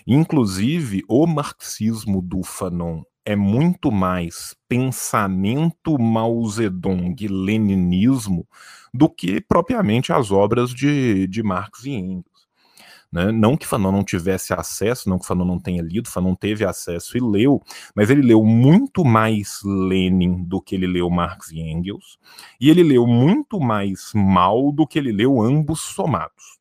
Inclusive, 0.05 1.03
o 1.07 1.27
marxismo 1.27 2.21
do 2.21 2.43
Fanon 2.43 3.03
é 3.25 3.35
muito 3.35 3.91
mais 3.91 4.55
pensamento 4.67 5.99
Mao 5.99 6.43
Zedong 6.49 7.15
leninismo 7.27 8.47
do 8.93 9.07
que 9.07 9.39
propriamente 9.41 10.11
as 10.11 10.31
obras 10.31 10.73
de, 10.73 11.27
de 11.27 11.43
Marx 11.43 11.83
e 11.85 11.91
Engels. 11.91 12.25
Né? 13.11 13.31
Não 13.31 13.57
que 13.57 13.65
Fanon 13.65 13.91
não 13.91 14.03
tivesse 14.03 14.53
acesso, 14.53 15.09
não 15.09 15.17
que 15.17 15.25
Fanon 15.25 15.45
não 15.45 15.59
tenha 15.59 15.81
lido, 15.81 16.09
Fanon 16.09 16.35
teve 16.35 16.63
acesso 16.63 17.17
e 17.17 17.19
leu, 17.19 17.61
mas 17.95 18.09
ele 18.09 18.21
leu 18.21 18.43
muito 18.43 19.03
mais 19.03 19.59
Lenin 19.63 20.43
do 20.43 20.61
que 20.61 20.75
ele 20.75 20.85
leu 20.85 21.09
Marx 21.09 21.49
e 21.51 21.59
Engels, 21.59 22.19
e 22.61 22.69
ele 22.69 22.83
leu 22.83 23.07
muito 23.07 23.59
mais 23.59 24.11
Mal 24.13 24.71
do 24.71 24.85
que 24.85 24.99
ele 24.99 25.11
leu 25.11 25.41
ambos 25.41 25.81
somados. 25.81 26.59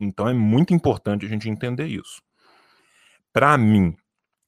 Então 0.00 0.28
é 0.28 0.34
muito 0.34 0.74
importante 0.74 1.24
a 1.24 1.28
gente 1.28 1.48
entender 1.48 1.86
isso. 1.86 2.20
Para 3.32 3.56
mim, 3.56 3.96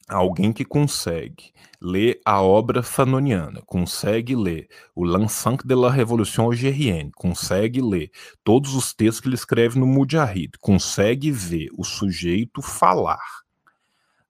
alguém 0.09 0.53
que 0.53 0.65
consegue 0.65 1.53
ler 1.81 2.21
a 2.25 2.41
obra 2.41 2.83
fanoniana, 2.83 3.61
consegue 3.67 4.35
ler 4.35 4.69
o 4.95 5.05
L'Ensemble 5.05 5.67
de 5.67 5.75
la 5.75 5.91
Révolution 5.91 6.45
algérienne, 6.45 7.11
consegue 7.13 7.81
ler 7.81 8.11
todos 8.45 8.75
os 8.75 8.93
textos 8.93 9.21
que 9.21 9.29
ele 9.29 9.35
escreve 9.35 9.79
no 9.79 9.87
Mujahid, 9.87 10.53
consegue 10.61 11.31
ver 11.31 11.69
o 11.77 11.85
sujeito 11.85 12.63
falar 12.63 13.45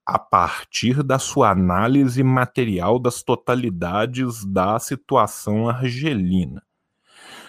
a 0.05 0.17
partir 0.17 1.03
da 1.03 1.19
sua 1.19 1.51
análise 1.51 2.23
material 2.23 2.97
das 2.97 3.21
totalidades 3.21 4.45
da 4.45 4.79
situação 4.79 5.67
argelina 5.67 6.66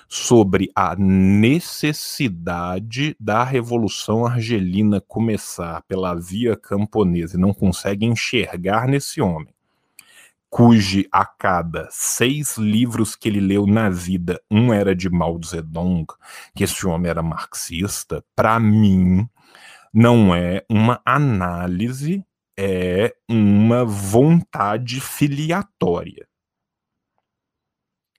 sobre 0.09 0.71
a 0.75 0.97
necessidade 0.97 3.15
da 3.21 3.45
Revolução 3.45 4.25
Argelina 4.25 5.03
começar 5.03 5.83
pela 5.83 6.15
via 6.15 6.57
camponesa 6.57 7.37
e 7.37 7.41
não 7.41 7.53
consegue 7.53 8.07
enxergar 8.07 8.89
nesse 8.89 9.21
homem, 9.21 9.53
cujo 10.49 11.05
a 11.13 11.27
cada 11.27 11.89
seis 11.91 12.57
livros 12.57 13.15
que 13.15 13.29
ele 13.29 13.41
leu 13.41 13.67
na 13.67 13.91
vida, 13.91 14.41
um 14.51 14.73
era 14.73 14.97
de 14.97 15.11
Mao 15.11 15.39
Zedong, 15.45 16.07
que 16.55 16.65
esse 16.65 16.87
homem 16.87 17.11
era 17.11 17.23
marxista, 17.23 18.25
para 18.35 18.59
mim, 18.59 19.29
não 19.93 20.35
é 20.35 20.65
uma 20.71 21.03
análise, 21.05 22.25
é 22.57 23.15
uma 23.29 23.85
vontade 23.85 25.03
filiatória 25.03 26.27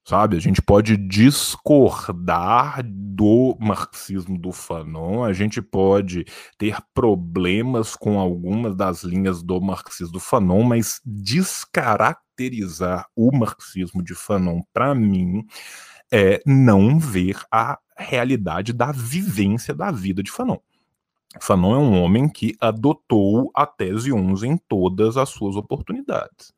sabe? 0.10 0.36
A 0.36 0.40
gente 0.40 0.60
pode 0.60 0.98
discordar 0.98 2.82
do 2.84 3.56
marxismo 3.60 4.40
do 4.40 4.52
Fanon, 4.52 5.24
a 5.24 5.32
gente 5.34 5.62
pode 5.62 6.26
ter 6.58 6.78
problemas 6.96 7.96
com 7.96 8.20
algumas 8.20 8.76
das 8.76 9.04
linhas 9.04 9.44
do 9.44 9.62
marxismo 9.62 10.14
do 10.14 10.20
Fanon, 10.20 10.64
mas 10.64 11.00
descaracterizar 11.06 13.06
o 13.16 13.32
marxismo 13.32 14.04
de 14.04 14.16
Fanon, 14.16 14.62
para 14.74 14.96
mim, 14.96 15.46
é 16.12 16.42
não 16.44 16.98
ver 16.98 17.40
a 17.52 17.78
realidade 17.96 18.74
da 18.74 18.92
vivência 18.92 19.76
da 19.76 19.92
vida 19.92 20.24
de 20.24 20.32
Fanon. 20.32 20.58
Fanon 21.40 21.76
é 21.76 21.78
um 21.78 22.02
homem 22.02 22.28
que 22.28 22.56
adotou 22.60 23.52
a 23.54 23.68
tese 23.68 24.12
11 24.12 24.48
em 24.48 24.58
todas 24.58 25.18
as 25.18 25.30
suas 25.30 25.56
oportunidades. 25.56 26.52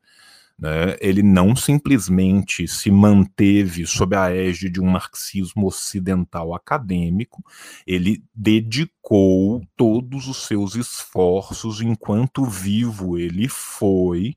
Né? 0.62 0.96
Ele 1.00 1.24
não 1.24 1.56
simplesmente 1.56 2.68
se 2.68 2.88
manteve 2.88 3.84
sob 3.84 4.14
a 4.14 4.30
égide 4.30 4.74
de 4.74 4.80
um 4.80 4.86
marxismo 4.86 5.66
ocidental 5.66 6.54
acadêmico, 6.54 7.42
ele 7.84 8.22
dedicou 8.32 9.60
todos 9.76 10.28
os 10.28 10.46
seus 10.46 10.76
esforços, 10.76 11.80
enquanto 11.80 12.44
vivo 12.44 13.18
ele 13.18 13.48
foi, 13.48 14.36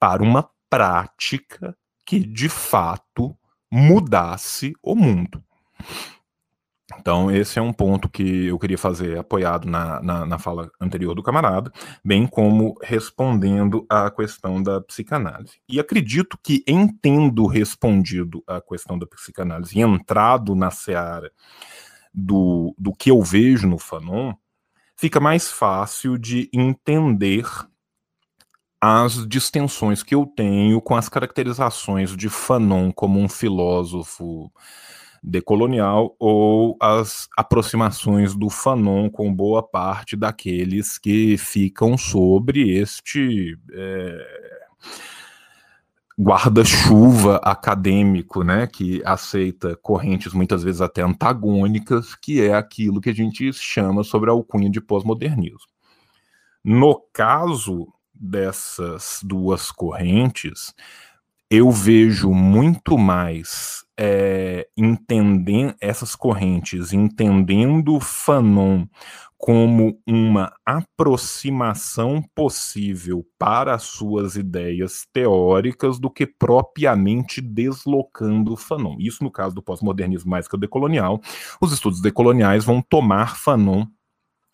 para 0.00 0.20
uma 0.20 0.50
prática 0.68 1.76
que 2.04 2.18
de 2.18 2.48
fato 2.48 3.38
mudasse 3.70 4.72
o 4.82 4.96
mundo. 4.96 5.44
Então, 6.98 7.30
esse 7.30 7.58
é 7.58 7.62
um 7.62 7.72
ponto 7.72 8.08
que 8.08 8.46
eu 8.46 8.58
queria 8.58 8.78
fazer 8.78 9.18
apoiado 9.18 9.68
na, 9.68 10.02
na, 10.02 10.26
na, 10.26 10.38
fala 10.38 10.70
anterior 10.80 11.14
do 11.14 11.22
camarada, 11.22 11.72
bem 12.04 12.26
como 12.26 12.74
respondendo 12.82 13.86
à 13.88 14.10
questão 14.10 14.62
da 14.62 14.80
psicanálise. 14.80 15.60
E 15.68 15.78
acredito 15.80 16.38
que, 16.42 16.62
em 16.66 16.88
tendo 16.88 17.46
respondido 17.46 18.42
à 18.46 18.60
questão 18.60 18.98
da 18.98 19.06
psicanálise 19.06 19.78
e 19.78 19.82
entrado 19.82 20.54
na 20.54 20.70
seara 20.70 21.30
do, 22.12 22.74
do 22.78 22.92
que 22.92 23.10
eu 23.10 23.20
vejo 23.22 23.68
no 23.68 23.78
Fanon, 23.78 24.34
fica 24.96 25.18
mais 25.18 25.50
fácil 25.50 26.18
de 26.18 26.48
entender 26.52 27.46
as 28.80 29.26
distensões 29.28 30.02
que 30.02 30.12
eu 30.12 30.26
tenho 30.26 30.80
com 30.80 30.96
as 30.96 31.08
caracterizações 31.08 32.16
de 32.16 32.28
Fanon 32.28 32.90
como 32.90 33.20
um 33.20 33.28
filósofo 33.28 34.52
decolonial 35.22 36.16
ou 36.18 36.76
as 36.80 37.28
aproximações 37.36 38.34
do 38.34 38.50
Fanon 38.50 39.08
com 39.08 39.32
boa 39.32 39.62
parte 39.62 40.16
daqueles 40.16 40.98
que 40.98 41.36
ficam 41.38 41.96
sobre 41.96 42.76
este 42.76 43.56
é, 43.72 44.62
guarda-chuva 46.18 47.36
acadêmico, 47.36 48.42
né, 48.42 48.66
que 48.66 49.00
aceita 49.04 49.76
correntes 49.76 50.32
muitas 50.32 50.62
vezes 50.62 50.80
até 50.80 51.02
antagônicas, 51.02 52.14
que 52.14 52.42
é 52.42 52.54
aquilo 52.54 53.00
que 53.00 53.10
a 53.10 53.14
gente 53.14 53.52
chama 53.52 54.02
sobre 54.02 54.28
a 54.28 54.32
alcunha 54.32 54.68
de 54.68 54.80
pós-modernismo. 54.80 55.70
No 56.64 57.00
caso 57.12 57.92
dessas 58.14 59.20
duas 59.22 59.70
correntes, 59.70 60.74
eu 61.50 61.70
vejo 61.70 62.32
muito 62.32 62.96
mais 62.96 63.84
é, 64.04 64.66
entendendo 64.76 65.76
essas 65.80 66.16
correntes, 66.16 66.92
entendendo 66.92 68.00
Fanon 68.00 68.84
como 69.38 69.96
uma 70.04 70.52
aproximação 70.66 72.20
possível 72.34 73.24
para 73.38 73.76
as 73.76 73.84
suas 73.84 74.34
ideias 74.34 75.06
teóricas 75.12 76.00
do 76.00 76.10
que 76.10 76.26
propriamente 76.26 77.40
deslocando 77.40 78.56
Fanon. 78.56 78.96
Isso 78.98 79.22
no 79.22 79.30
caso 79.30 79.54
do 79.54 79.62
pós-modernismo 79.62 80.28
mais 80.28 80.48
que 80.48 80.56
o 80.56 80.58
decolonial. 80.58 81.20
Os 81.60 81.72
estudos 81.72 82.00
decoloniais 82.00 82.64
vão 82.64 82.82
tomar 82.82 83.36
Fanon 83.36 83.86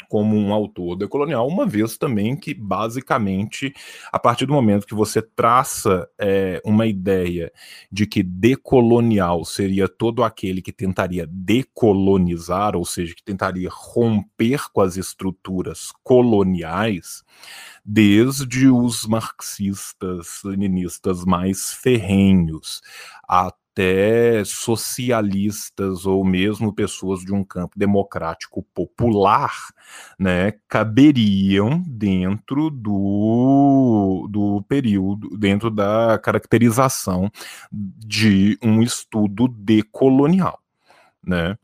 como 0.09 0.37
um 0.37 0.53
autor 0.53 0.97
decolonial, 0.97 1.47
uma 1.47 1.67
vez 1.67 1.99
também 1.99 2.37
que, 2.37 2.55
basicamente, 2.55 3.73
a 4.13 4.19
partir 4.19 4.47
do 4.47 4.53
momento 4.53 4.87
que 4.87 4.95
você 4.95 5.21
traça 5.21 6.09
é, 6.19 6.61
uma 6.65 6.87
ideia 6.87 7.53
de 7.91 8.07
que 8.07 8.23
decolonial 8.23 9.45
seria 9.45 9.89
todo 9.89 10.23
aquele 10.23 10.63
que 10.63 10.73
tentaria 10.73 11.27
decolonizar, 11.31 12.77
ou 12.77 12.85
seja, 12.85 13.15
que 13.15 13.23
tentaria 13.23 13.69
romper 13.71 14.71
com 14.73 14.81
as 14.81 14.97
estruturas 14.97 15.93
coloniais, 16.03 17.23
desde 17.85 18.69
os 18.69 19.07
marxistas, 19.07 20.41
leninistas 20.45 21.25
mais 21.25 21.73
ferrenhos, 21.73 22.81
a 23.29 23.53
até 23.79 24.45
socialistas 24.45 26.05
ou 26.05 26.25
mesmo 26.25 26.73
pessoas 26.73 27.21
de 27.21 27.33
um 27.33 27.45
campo 27.45 27.79
democrático 27.79 28.65
popular, 28.75 29.53
né, 30.19 30.53
caberiam 30.69 31.81
dentro 31.87 32.71
do, 32.71 34.27
do 34.29 34.63
período, 34.69 35.37
dentro 35.39 35.71
da 35.71 36.19
caracterização 36.19 37.31
de 37.73 38.59
um 38.61 38.83
estudo 38.83 39.47
decolonial, 39.47 40.59
né? 41.23 41.57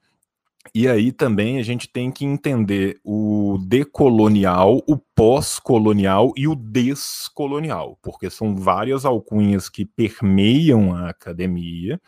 E 0.73 0.89
aí 0.89 1.13
também 1.13 1.59
a 1.59 1.63
gente 1.63 1.87
tem 1.89 2.11
que 2.11 2.25
entender 2.25 2.99
o 3.05 3.59
decolonial, 3.67 4.83
o 4.89 4.97
pós-colonial 4.97 6.33
e 6.37 6.49
o 6.49 6.55
descolonial, 6.55 7.99
porque 8.03 8.31
são 8.31 8.57
várias 8.57 9.05
alcunhas 9.05 9.69
que 9.69 9.85
permeiam 9.85 10.95
a 10.95 11.11
academia, 11.11 12.01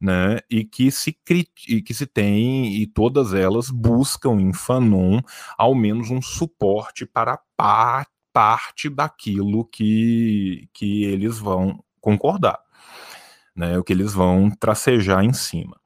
né, 0.00 0.38
e 0.50 0.64
que 0.64 0.90
se 0.90 1.12
que 1.12 1.94
se 1.94 2.06
tem 2.06 2.76
e 2.76 2.86
todas 2.86 3.34
elas 3.34 3.70
buscam 3.70 4.40
em 4.40 4.52
Fanon 4.52 5.20
ao 5.58 5.74
menos 5.74 6.10
um 6.10 6.22
suporte 6.22 7.04
para 7.06 7.38
par, 7.56 8.06
parte 8.32 8.88
daquilo 8.88 9.64
que 9.66 10.68
que 10.72 11.04
eles 11.04 11.38
vão 11.38 11.82
concordar, 12.00 12.58
né, 13.56 13.78
o 13.78 13.84
que 13.84 13.92
eles 13.92 14.14
vão 14.14 14.50
tracejar 14.50 15.24
em 15.24 15.32
cima. 15.32 15.77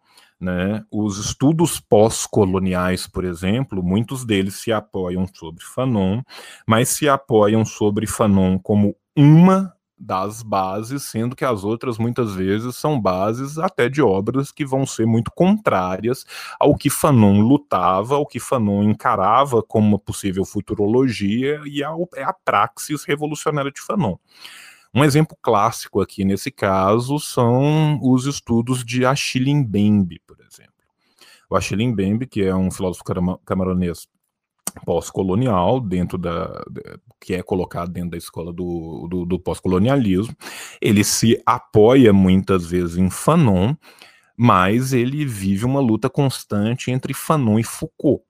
Né? 0.42 0.84
Os 0.90 1.18
estudos 1.18 1.78
pós-coloniais, 1.78 3.06
por 3.06 3.24
exemplo, 3.24 3.80
muitos 3.80 4.24
deles 4.24 4.56
se 4.56 4.72
apoiam 4.72 5.24
sobre 5.32 5.64
Fanon, 5.64 6.20
mas 6.66 6.88
se 6.88 7.08
apoiam 7.08 7.64
sobre 7.64 8.08
Fanon 8.08 8.58
como 8.58 8.96
uma 9.16 9.72
das 9.96 10.42
bases, 10.42 11.04
sendo 11.04 11.36
que 11.36 11.44
as 11.44 11.62
outras 11.62 11.96
muitas 11.96 12.34
vezes 12.34 12.74
são 12.74 13.00
bases 13.00 13.56
até 13.56 13.88
de 13.88 14.02
obras 14.02 14.50
que 14.50 14.66
vão 14.66 14.84
ser 14.84 15.06
muito 15.06 15.30
contrárias 15.30 16.26
ao 16.58 16.76
que 16.76 16.90
Fanon 16.90 17.40
lutava, 17.40 18.16
ao 18.16 18.26
que 18.26 18.40
Fanon 18.40 18.82
encarava 18.82 19.62
como 19.62 19.86
uma 19.86 19.98
possível 19.98 20.44
futurologia 20.44 21.60
e 21.64 21.84
ao, 21.84 22.08
é 22.16 22.24
a 22.24 22.32
praxis 22.32 23.04
revolucionária 23.04 23.70
de 23.70 23.80
Fanon. 23.80 24.16
Um 24.94 25.02
exemplo 25.02 25.36
clássico 25.40 26.00
aqui 26.00 26.24
nesse 26.24 26.50
caso 26.50 27.18
são 27.18 27.98
os 28.02 28.26
estudos 28.26 28.84
de 28.84 29.06
Achille 29.06 29.54
Mbembe, 29.54 30.20
por 30.26 30.38
exemplo. 30.40 30.72
O 31.48 31.56
Achille 31.56 31.86
Mbembe, 31.86 32.26
que 32.26 32.42
é 32.42 32.54
um 32.54 32.70
filósofo 32.70 33.04
camaronês 33.44 34.06
pós-colonial, 34.84 35.80
dentro 35.80 36.18
da 36.18 36.62
que 37.20 37.34
é 37.34 37.42
colocado 37.42 37.90
dentro 37.90 38.10
da 38.10 38.16
escola 38.16 38.52
do, 38.52 39.06
do, 39.08 39.24
do 39.24 39.38
pós-colonialismo, 39.38 40.34
ele 40.80 41.04
se 41.04 41.40
apoia 41.46 42.12
muitas 42.12 42.66
vezes 42.66 42.96
em 42.96 43.08
Fanon, 43.08 43.74
mas 44.36 44.92
ele 44.92 45.24
vive 45.24 45.64
uma 45.64 45.80
luta 45.80 46.10
constante 46.10 46.90
entre 46.90 47.14
Fanon 47.14 47.58
e 47.58 47.64
Foucault. 47.64 48.24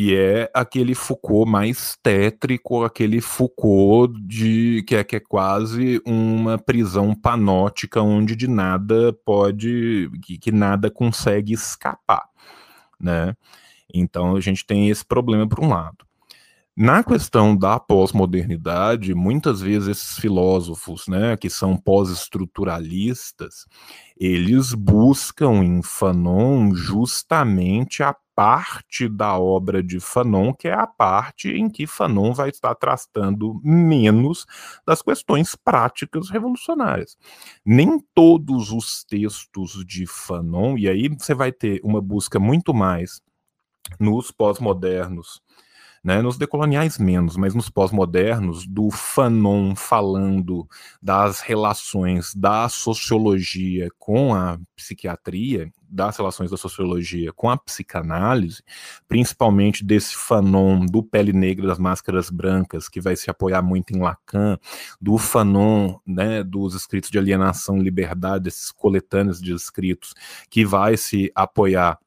E 0.00 0.14
é 0.14 0.48
aquele 0.54 0.94
Foucault 0.94 1.50
mais 1.50 1.98
tétrico, 2.00 2.84
aquele 2.84 3.20
Foucault 3.20 4.16
de 4.20 4.84
que 4.86 4.94
é, 4.94 5.02
que 5.02 5.16
é 5.16 5.20
quase 5.20 6.00
uma 6.06 6.56
prisão 6.56 7.12
panótica 7.12 8.00
onde 8.00 8.36
de 8.36 8.46
nada 8.46 9.12
pode, 9.24 10.08
que, 10.22 10.38
que 10.38 10.52
nada 10.52 10.88
consegue 10.88 11.52
escapar, 11.52 12.28
né? 13.00 13.34
Então 13.92 14.36
a 14.36 14.40
gente 14.40 14.64
tem 14.64 14.88
esse 14.88 15.04
problema 15.04 15.48
por 15.48 15.58
um 15.64 15.68
lado. 15.68 16.07
Na 16.80 17.02
questão 17.02 17.56
da 17.56 17.80
pós-modernidade, 17.80 19.12
muitas 19.12 19.60
vezes 19.60 19.88
esses 19.88 20.16
filósofos, 20.16 21.08
né, 21.08 21.36
que 21.36 21.50
são 21.50 21.76
pós-estruturalistas, 21.76 23.66
eles 24.16 24.74
buscam 24.74 25.64
em 25.64 25.82
Fanon 25.82 26.72
justamente 26.76 28.00
a 28.04 28.14
parte 28.32 29.08
da 29.08 29.36
obra 29.36 29.82
de 29.82 29.98
Fanon, 29.98 30.54
que 30.54 30.68
é 30.68 30.72
a 30.72 30.86
parte 30.86 31.50
em 31.50 31.68
que 31.68 31.84
Fanon 31.84 32.32
vai 32.32 32.50
estar 32.50 32.76
tratando 32.76 33.60
menos 33.64 34.46
das 34.86 35.02
questões 35.02 35.56
práticas 35.56 36.30
revolucionárias. 36.30 37.16
Nem 37.66 37.98
todos 38.14 38.70
os 38.70 39.02
textos 39.02 39.84
de 39.84 40.06
Fanon, 40.06 40.78
e 40.78 40.88
aí 40.88 41.08
você 41.08 41.34
vai 41.34 41.50
ter 41.50 41.80
uma 41.82 42.00
busca 42.00 42.38
muito 42.38 42.72
mais 42.72 43.20
nos 43.98 44.30
pós-modernos 44.30 45.42
né, 46.02 46.22
nos 46.22 46.36
decoloniais 46.36 46.98
menos, 46.98 47.36
mas 47.36 47.54
nos 47.54 47.68
pós-modernos, 47.68 48.66
do 48.66 48.90
Fanon 48.90 49.74
falando 49.74 50.68
das 51.02 51.40
relações 51.40 52.34
da 52.34 52.68
sociologia 52.68 53.88
com 53.98 54.34
a 54.34 54.58
psiquiatria, 54.76 55.70
das 55.90 56.16
relações 56.16 56.50
da 56.50 56.56
sociologia 56.56 57.32
com 57.32 57.48
a 57.48 57.56
psicanálise, 57.56 58.62
principalmente 59.08 59.84
desse 59.84 60.14
Fanon 60.14 60.84
do 60.84 61.02
Pele 61.02 61.32
Negra 61.32 61.66
das 61.66 61.78
Máscaras 61.78 62.30
Brancas, 62.30 62.88
que 62.88 63.00
vai 63.00 63.16
se 63.16 63.30
apoiar 63.30 63.62
muito 63.62 63.94
em 63.94 64.00
Lacan, 64.00 64.58
do 65.00 65.16
Fanon 65.16 65.98
né, 66.06 66.42
dos 66.42 66.74
escritos 66.74 67.10
de 67.10 67.18
alienação 67.18 67.78
e 67.78 67.82
liberdade, 67.82 68.48
esses 68.48 68.70
coletâneos 68.70 69.40
de 69.40 69.52
escritos, 69.54 70.14
que 70.50 70.64
vai 70.64 70.96
se 70.96 71.32
apoiar 71.34 71.98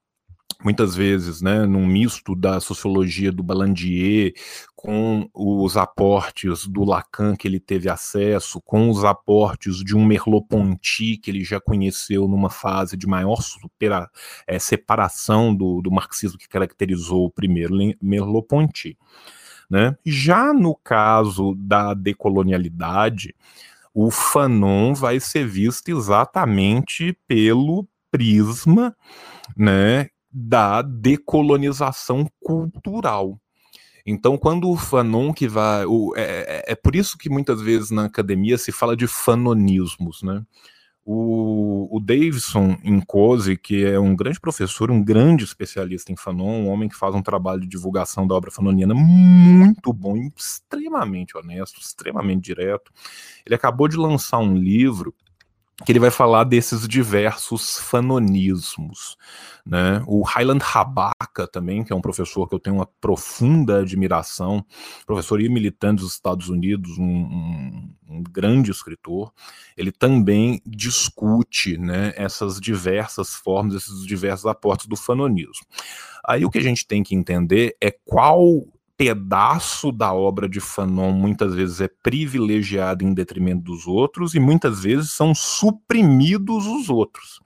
muitas 0.63 0.95
vezes, 0.95 1.41
né, 1.41 1.65
num 1.65 1.85
misto 1.85 2.35
da 2.35 2.59
sociologia 2.59 3.31
do 3.31 3.43
Balandier 3.43 4.33
com 4.75 5.29
os 5.33 5.77
aportes 5.77 6.65
do 6.65 6.83
Lacan 6.83 7.35
que 7.35 7.47
ele 7.47 7.59
teve 7.59 7.89
acesso, 7.89 8.61
com 8.61 8.89
os 8.89 9.03
aportes 9.05 9.77
de 9.77 9.95
um 9.95 10.05
Merleau-Ponty 10.05 11.17
que 11.17 11.29
ele 11.29 11.43
já 11.43 11.59
conheceu 11.59 12.27
numa 12.27 12.49
fase 12.49 12.97
de 12.97 13.07
maior 13.07 13.41
supera, 13.41 14.09
é, 14.47 14.57
separação 14.57 15.53
do, 15.55 15.81
do 15.81 15.91
marxismo 15.91 16.37
que 16.37 16.49
caracterizou 16.49 17.25
o 17.25 17.31
primeiro 17.31 17.75
Merleau-Ponty. 18.01 18.97
Né? 19.69 19.95
Já 20.05 20.51
no 20.53 20.75
caso 20.75 21.55
da 21.55 21.93
decolonialidade, 21.93 23.35
o 23.93 24.09
Fanon 24.09 24.93
vai 24.93 25.19
ser 25.19 25.45
visto 25.47 25.89
exatamente 25.89 27.17
pelo 27.27 27.87
prisma 28.09 28.95
né, 29.55 30.09
da 30.31 30.81
decolonização 30.81 32.27
cultural. 32.39 33.39
Então, 34.05 34.37
quando 34.37 34.69
o 34.69 34.77
Fanon 34.77 35.33
que 35.33 35.47
vai. 35.47 35.85
O, 35.85 36.13
é, 36.15 36.21
é, 36.21 36.63
é, 36.71 36.75
por 36.75 36.95
isso 36.95 37.17
que 37.17 37.29
muitas 37.29 37.61
vezes 37.61 37.91
na 37.91 38.05
academia 38.05 38.57
se 38.57 38.71
fala 38.71 38.95
de 38.95 39.07
fanonismos, 39.07 40.23
né? 40.23 40.43
O, 41.03 41.97
o 41.97 41.99
Davidson 41.99 42.77
Incose, 42.83 43.57
que 43.57 43.83
é 43.83 43.99
um 43.99 44.15
grande 44.15 44.39
professor, 44.39 44.91
um 44.91 45.03
grande 45.03 45.43
especialista 45.43 46.11
em 46.11 46.15
Fanon, 46.15 46.61
um 46.61 46.69
homem 46.69 46.87
que 46.87 46.95
faz 46.95 47.15
um 47.15 47.23
trabalho 47.23 47.61
de 47.61 47.67
divulgação 47.67 48.27
da 48.27 48.35
obra 48.35 48.51
fanoniana 48.51 48.93
muito 48.93 49.91
bom, 49.91 50.15
extremamente 50.37 51.35
honesto, 51.35 51.79
extremamente 51.81 52.43
direto. 52.43 52.91
Ele 53.43 53.55
acabou 53.55 53.87
de 53.87 53.97
lançar 53.97 54.37
um 54.37 54.55
livro 54.55 55.13
que 55.85 55.91
ele 55.91 55.99
vai 55.99 56.11
falar 56.11 56.43
desses 56.43 56.87
diversos 56.87 57.77
fanonismos. 57.79 59.17
Né? 59.65 60.03
O 60.07 60.23
Highland 60.23 60.63
Rabaka 60.63 61.47
também, 61.47 61.83
que 61.83 61.93
é 61.93 61.95
um 61.95 62.01
professor 62.01 62.47
que 62.47 62.55
eu 62.55 62.59
tenho 62.59 62.77
uma 62.77 62.85
profunda 62.99 63.79
admiração, 63.79 64.65
professor 65.05 65.39
e 65.41 65.49
militante 65.49 66.01
dos 66.01 66.13
Estados 66.13 66.49
Unidos, 66.49 66.97
um, 66.97 67.03
um, 67.03 67.93
um, 68.09 68.23
grande 68.23 68.71
escritor, 68.71 69.31
ele 69.77 69.91
também 69.91 70.61
discute 70.65 71.77
né, 71.77 72.13
essas 72.15 72.59
diversas 72.59 73.35
formas, 73.35 73.75
esses 73.75 74.05
diversos 74.05 74.45
aportes 74.45 74.87
do 74.87 74.95
fanonismo. 74.95 75.65
Aí 76.25 76.45
o 76.45 76.49
que 76.49 76.59
a 76.59 76.63
gente 76.63 76.85
tem 76.85 77.03
que 77.03 77.15
entender 77.15 77.75
é 77.81 77.91
qual 77.91 78.63
pedaço 79.01 79.91
da 79.91 80.13
obra 80.13 80.47
de 80.47 80.59
Fanon 80.59 81.11
muitas 81.11 81.55
vezes 81.55 81.81
é 81.81 81.87
privilegiado 81.87 83.03
em 83.03 83.15
detrimento 83.15 83.63
dos 83.63 83.87
outros 83.87 84.35
e 84.35 84.39
muitas 84.39 84.83
vezes 84.83 85.09
são 85.09 85.33
suprimidos 85.33 86.67
os 86.67 86.87
outros 86.87 87.39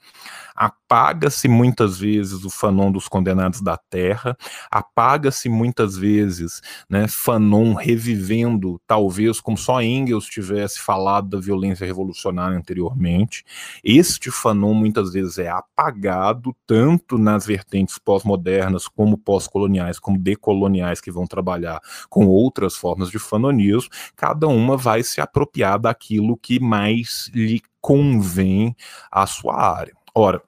apaga-se 0.56 1.48
muitas 1.48 2.00
vezes 2.00 2.46
o 2.46 2.50
Fanon 2.50 2.92
dos 2.92 3.08
Condenados 3.08 3.62
da 3.62 3.78
Terra, 3.78 4.38
apaga-se 4.72 5.50
muitas 5.50 5.98
vezes, 5.98 6.62
né, 6.90 7.08
Fanon 7.08 7.74
revivendo, 7.74 8.80
talvez 8.88 9.42
como 9.42 9.58
só 9.58 9.82
Engels 9.82 10.26
tivesse 10.26 10.80
falado 10.80 11.30
da 11.30 11.40
violência 11.40 11.86
revolucionária 11.86 12.58
anteriormente. 12.58 13.44
Este 13.84 14.32
Fanon 14.32 14.74
muitas 14.74 15.12
vezes 15.12 15.38
é 15.38 15.50
apagado, 15.50 16.56
tanto 16.66 17.18
nas 17.18 17.46
vertentes 17.46 17.98
pós-modernas, 17.98 18.88
como 18.88 19.18
pós-coloniais, 19.18 20.00
como 20.00 20.18
decoloniais, 20.18 21.02
que 21.02 21.12
vão 21.12 21.28
trabalhar 21.28 21.82
com 22.10 22.28
outras 22.28 22.76
formas 22.76 23.10
de 23.10 23.20
fanonismo, 23.20 23.90
cada 24.16 24.48
uma 24.48 24.78
vai 24.78 25.04
se 25.04 25.20
apropriar 25.22 25.80
daquilo 25.80 26.38
que 26.38 26.60
mais 26.60 27.30
lhe 27.34 27.62
convém 27.82 28.76
à 29.12 29.28
sua 29.28 29.56
área. 29.56 29.95
Ora, 30.18 30.42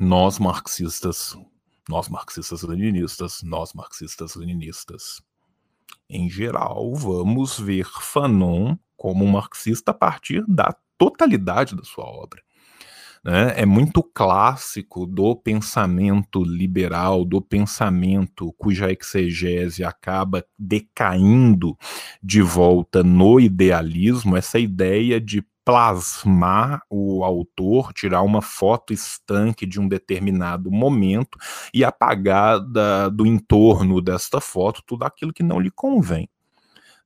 nós 0.00 0.38
marxistas, 0.38 1.36
nós 1.86 2.08
marxistas-leninistas, 2.08 3.42
nós 3.42 3.74
marxistas-leninistas, 3.74 5.20
em 6.08 6.30
geral, 6.30 6.94
vamos 6.94 7.60
ver 7.60 7.86
Fanon 8.00 8.74
como 8.96 9.22
um 9.22 9.32
marxista 9.32 9.90
a 9.90 9.94
partir 9.94 10.42
da 10.48 10.74
totalidade 10.96 11.76
da 11.76 11.84
sua 11.84 12.06
obra. 12.06 12.40
Né? 13.22 13.52
É 13.60 13.66
muito 13.66 14.02
clássico 14.02 15.04
do 15.04 15.36
pensamento 15.36 16.42
liberal, 16.42 17.22
do 17.22 17.42
pensamento 17.42 18.50
cuja 18.54 18.90
exegese 18.90 19.84
acaba 19.84 20.42
decaindo 20.58 21.76
de 22.22 22.40
volta 22.40 23.02
no 23.02 23.38
idealismo, 23.38 24.38
essa 24.38 24.58
ideia 24.58 25.20
de 25.20 25.44
plasmar 25.66 26.80
o 26.88 27.24
autor, 27.24 27.92
tirar 27.92 28.22
uma 28.22 28.40
foto 28.40 28.92
estanque 28.92 29.66
de 29.66 29.80
um 29.80 29.88
determinado 29.88 30.70
momento 30.70 31.36
e 31.74 31.84
apagar 31.84 32.60
da, 32.60 33.08
do 33.08 33.26
entorno 33.26 34.00
desta 34.00 34.40
foto 34.40 34.80
tudo 34.86 35.02
aquilo 35.02 35.32
que 35.32 35.42
não 35.42 35.58
lhe 35.58 35.72
convém. 35.72 36.30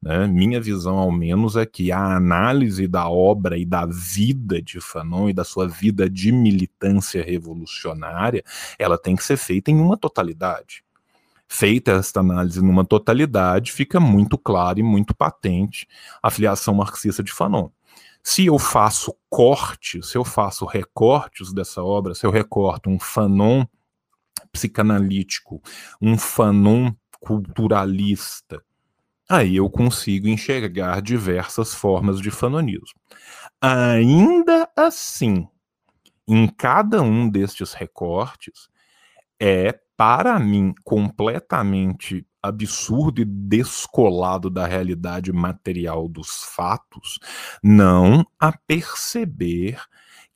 Né? 0.02 0.26
Minha 0.26 0.60
visão, 0.60 0.98
ao 0.98 1.10
menos, 1.10 1.56
é 1.56 1.64
que 1.64 1.90
a 1.90 2.16
análise 2.16 2.86
da 2.86 3.08
obra 3.08 3.56
e 3.56 3.64
da 3.64 3.86
vida 3.86 4.60
de 4.60 4.78
Fanon 4.78 5.30
e 5.30 5.32
da 5.32 5.42
sua 5.42 5.66
vida 5.66 6.08
de 6.08 6.30
militância 6.30 7.24
revolucionária, 7.24 8.44
ela 8.78 8.98
tem 8.98 9.16
que 9.16 9.24
ser 9.24 9.38
feita 9.38 9.70
em 9.70 9.80
uma 9.80 9.96
totalidade. 9.96 10.84
Feita 11.48 11.92
esta 11.92 12.20
análise 12.20 12.62
numa 12.62 12.84
totalidade, 12.84 13.72
fica 13.72 13.98
muito 13.98 14.36
claro 14.36 14.78
e 14.78 14.82
muito 14.82 15.14
patente 15.14 15.88
a 16.22 16.30
filiação 16.30 16.74
marxista 16.74 17.22
de 17.22 17.32
Fanon. 17.32 17.70
Se 18.22 18.46
eu 18.46 18.58
faço 18.58 19.16
cortes, 19.28 20.10
se 20.10 20.18
eu 20.18 20.24
faço 20.24 20.66
recortes 20.66 21.52
dessa 21.52 21.82
obra, 21.82 22.14
se 22.14 22.26
eu 22.26 22.30
recorto 22.30 22.90
um 22.90 22.98
fanon 22.98 23.64
psicanalítico, 24.52 25.62
um 26.00 26.18
fanon 26.18 26.92
culturalista, 27.20 28.62
aí 29.28 29.56
eu 29.56 29.70
consigo 29.70 30.28
enxergar 30.28 31.00
diversas 31.00 31.74
formas 31.74 32.20
de 32.20 32.30
fanonismo. 32.30 33.00
Ainda 33.60 34.68
assim, 34.76 35.46
em 36.26 36.46
cada 36.48 37.02
um 37.02 37.28
destes 37.28 37.72
recortes, 37.72 38.68
é, 39.38 39.78
para 39.96 40.38
mim, 40.38 40.74
completamente 40.84 42.26
absurdo 42.42 43.20
e 43.20 43.24
descolado 43.24 44.50
da 44.50 44.66
realidade 44.66 45.32
material 45.32 46.08
dos 46.08 46.44
fatos, 46.44 47.18
não 47.62 48.26
a 48.38 48.52
perceber 48.66 49.80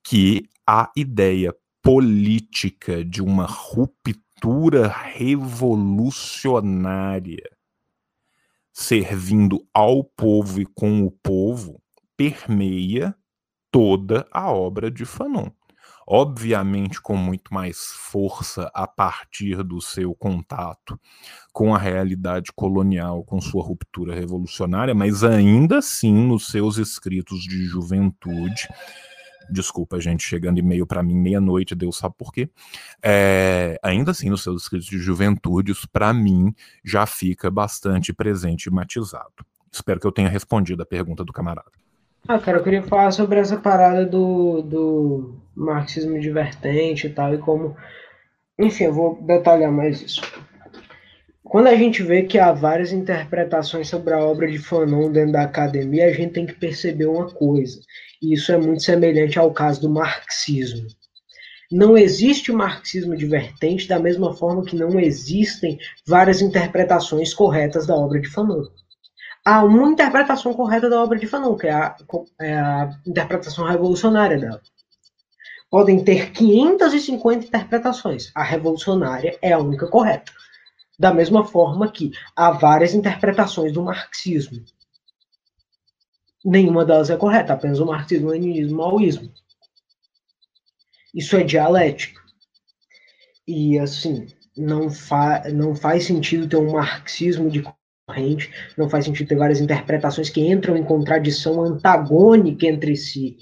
que 0.02 0.48
a 0.66 0.90
ideia 0.96 1.54
política 1.82 3.04
de 3.04 3.22
uma 3.22 3.46
ruptura 3.46 4.88
revolucionária 4.88 7.50
servindo 8.72 9.64
ao 9.72 10.02
povo 10.02 10.60
e 10.60 10.66
com 10.66 11.04
o 11.04 11.10
povo 11.10 11.80
permeia 12.16 13.14
toda 13.70 14.26
a 14.32 14.50
obra 14.50 14.90
de 14.90 15.04
Fanon. 15.04 15.50
Obviamente, 16.06 17.00
com 17.00 17.16
muito 17.16 17.52
mais 17.52 17.78
força 17.78 18.70
a 18.74 18.86
partir 18.86 19.62
do 19.62 19.80
seu 19.80 20.14
contato 20.14 20.98
com 21.52 21.74
a 21.74 21.78
realidade 21.78 22.52
colonial, 22.54 23.24
com 23.24 23.40
sua 23.40 23.64
ruptura 23.64 24.14
revolucionária, 24.14 24.94
mas 24.94 25.24
ainda 25.24 25.78
assim 25.78 26.14
nos 26.14 26.48
seus 26.48 26.76
escritos 26.78 27.42
de 27.42 27.64
juventude, 27.64 28.68
Desculpa, 29.50 30.00
gente, 30.00 30.22
chegando 30.22 30.58
e-mail 30.58 30.86
para 30.86 31.02
mim 31.02 31.14
meia-noite, 31.14 31.74
Deus 31.74 31.96
sabe 31.96 32.14
por 32.16 32.32
quê. 32.32 32.48
É, 33.02 33.78
ainda 33.82 34.10
assim, 34.10 34.30
nos 34.30 34.42
seus 34.42 34.62
escritos 34.62 34.86
de 34.86 34.98
juventude, 34.98 35.72
isso 35.72 35.88
para 35.88 36.12
mim 36.12 36.54
já 36.84 37.06
fica 37.06 37.50
bastante 37.50 38.12
presente 38.12 38.66
e 38.66 38.70
matizado. 38.70 39.44
Espero 39.70 40.00
que 40.00 40.06
eu 40.06 40.12
tenha 40.12 40.28
respondido 40.28 40.82
a 40.82 40.86
pergunta 40.86 41.24
do 41.24 41.32
camarada. 41.32 41.83
Ah, 42.26 42.38
cara, 42.38 42.56
eu 42.56 42.64
queria 42.64 42.82
falar 42.82 43.10
sobre 43.10 43.38
essa 43.38 43.58
parada 43.58 44.06
do, 44.06 44.62
do 44.62 45.40
marxismo 45.54 46.18
divertente 46.18 47.06
e 47.06 47.10
tal, 47.10 47.34
e 47.34 47.38
como. 47.38 47.76
Enfim, 48.58 48.84
eu 48.84 48.94
vou 48.94 49.22
detalhar 49.22 49.70
mais 49.70 50.00
isso. 50.00 50.22
Quando 51.42 51.66
a 51.66 51.74
gente 51.76 52.02
vê 52.02 52.22
que 52.22 52.38
há 52.38 52.50
várias 52.50 52.92
interpretações 52.92 53.88
sobre 53.88 54.14
a 54.14 54.24
obra 54.24 54.50
de 54.50 54.58
Fanon 54.58 55.12
dentro 55.12 55.32
da 55.32 55.42
academia, 55.42 56.06
a 56.06 56.12
gente 56.12 56.32
tem 56.32 56.46
que 56.46 56.54
perceber 56.54 57.06
uma 57.06 57.30
coisa. 57.30 57.78
E 58.22 58.32
isso 58.32 58.50
é 58.50 58.56
muito 58.56 58.82
semelhante 58.82 59.38
ao 59.38 59.52
caso 59.52 59.82
do 59.82 59.90
marxismo. 59.90 60.86
Não 61.70 61.96
existe 61.96 62.50
o 62.50 62.56
marxismo 62.56 63.14
divertente 63.14 63.86
da 63.86 63.98
mesma 63.98 64.34
forma 64.34 64.64
que 64.64 64.76
não 64.76 64.98
existem 64.98 65.78
várias 66.06 66.40
interpretações 66.40 67.34
corretas 67.34 67.86
da 67.86 67.94
obra 67.94 68.18
de 68.18 68.30
Fanon. 68.30 68.64
Há 69.44 69.62
uma 69.62 69.90
interpretação 69.90 70.54
correta 70.54 70.88
da 70.88 71.02
obra 71.02 71.18
de 71.18 71.26
Fanon, 71.26 71.56
que 71.56 71.66
é 71.66 71.72
a, 71.72 71.96
é 72.40 72.54
a 72.54 72.90
interpretação 73.06 73.66
revolucionária 73.66 74.38
dela. 74.38 74.62
Podem 75.70 76.02
ter 76.02 76.30
550 76.32 77.46
interpretações. 77.46 78.30
A 78.34 78.42
revolucionária 78.42 79.38
é 79.42 79.52
a 79.52 79.58
única 79.58 79.86
correta. 79.86 80.32
Da 80.98 81.12
mesma 81.12 81.44
forma 81.44 81.90
que 81.90 82.12
há 82.34 82.50
várias 82.52 82.94
interpretações 82.94 83.72
do 83.72 83.82
marxismo 83.82 84.64
nenhuma 86.44 86.84
delas 86.84 87.08
é 87.08 87.16
correta, 87.16 87.54
apenas 87.54 87.80
o 87.80 87.86
marxismo, 87.86 88.28
o 88.28 88.30
leninismo, 88.30 88.74
o 88.74 88.78
maoísmo. 88.78 89.32
Isso 91.14 91.36
é 91.36 91.42
dialética. 91.42 92.20
E, 93.46 93.78
assim, 93.78 94.26
não, 94.56 94.90
fa 94.90 95.42
não 95.52 95.74
faz 95.74 96.04
sentido 96.04 96.48
ter 96.48 96.56
um 96.56 96.72
marxismo 96.72 97.50
de 97.50 97.62
não 98.76 98.88
faz 98.88 99.04
sentido 99.04 99.28
ter 99.28 99.36
várias 99.36 99.60
interpretações 99.60 100.30
que 100.30 100.40
entram 100.40 100.76
em 100.76 100.84
contradição 100.84 101.62
antagônica 101.62 102.66
entre 102.66 102.96
si, 102.96 103.36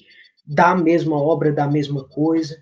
da 0.46 0.74
mesma 0.74 1.16
obra, 1.16 1.52
da 1.52 1.66
mesma 1.66 2.04
coisa, 2.04 2.60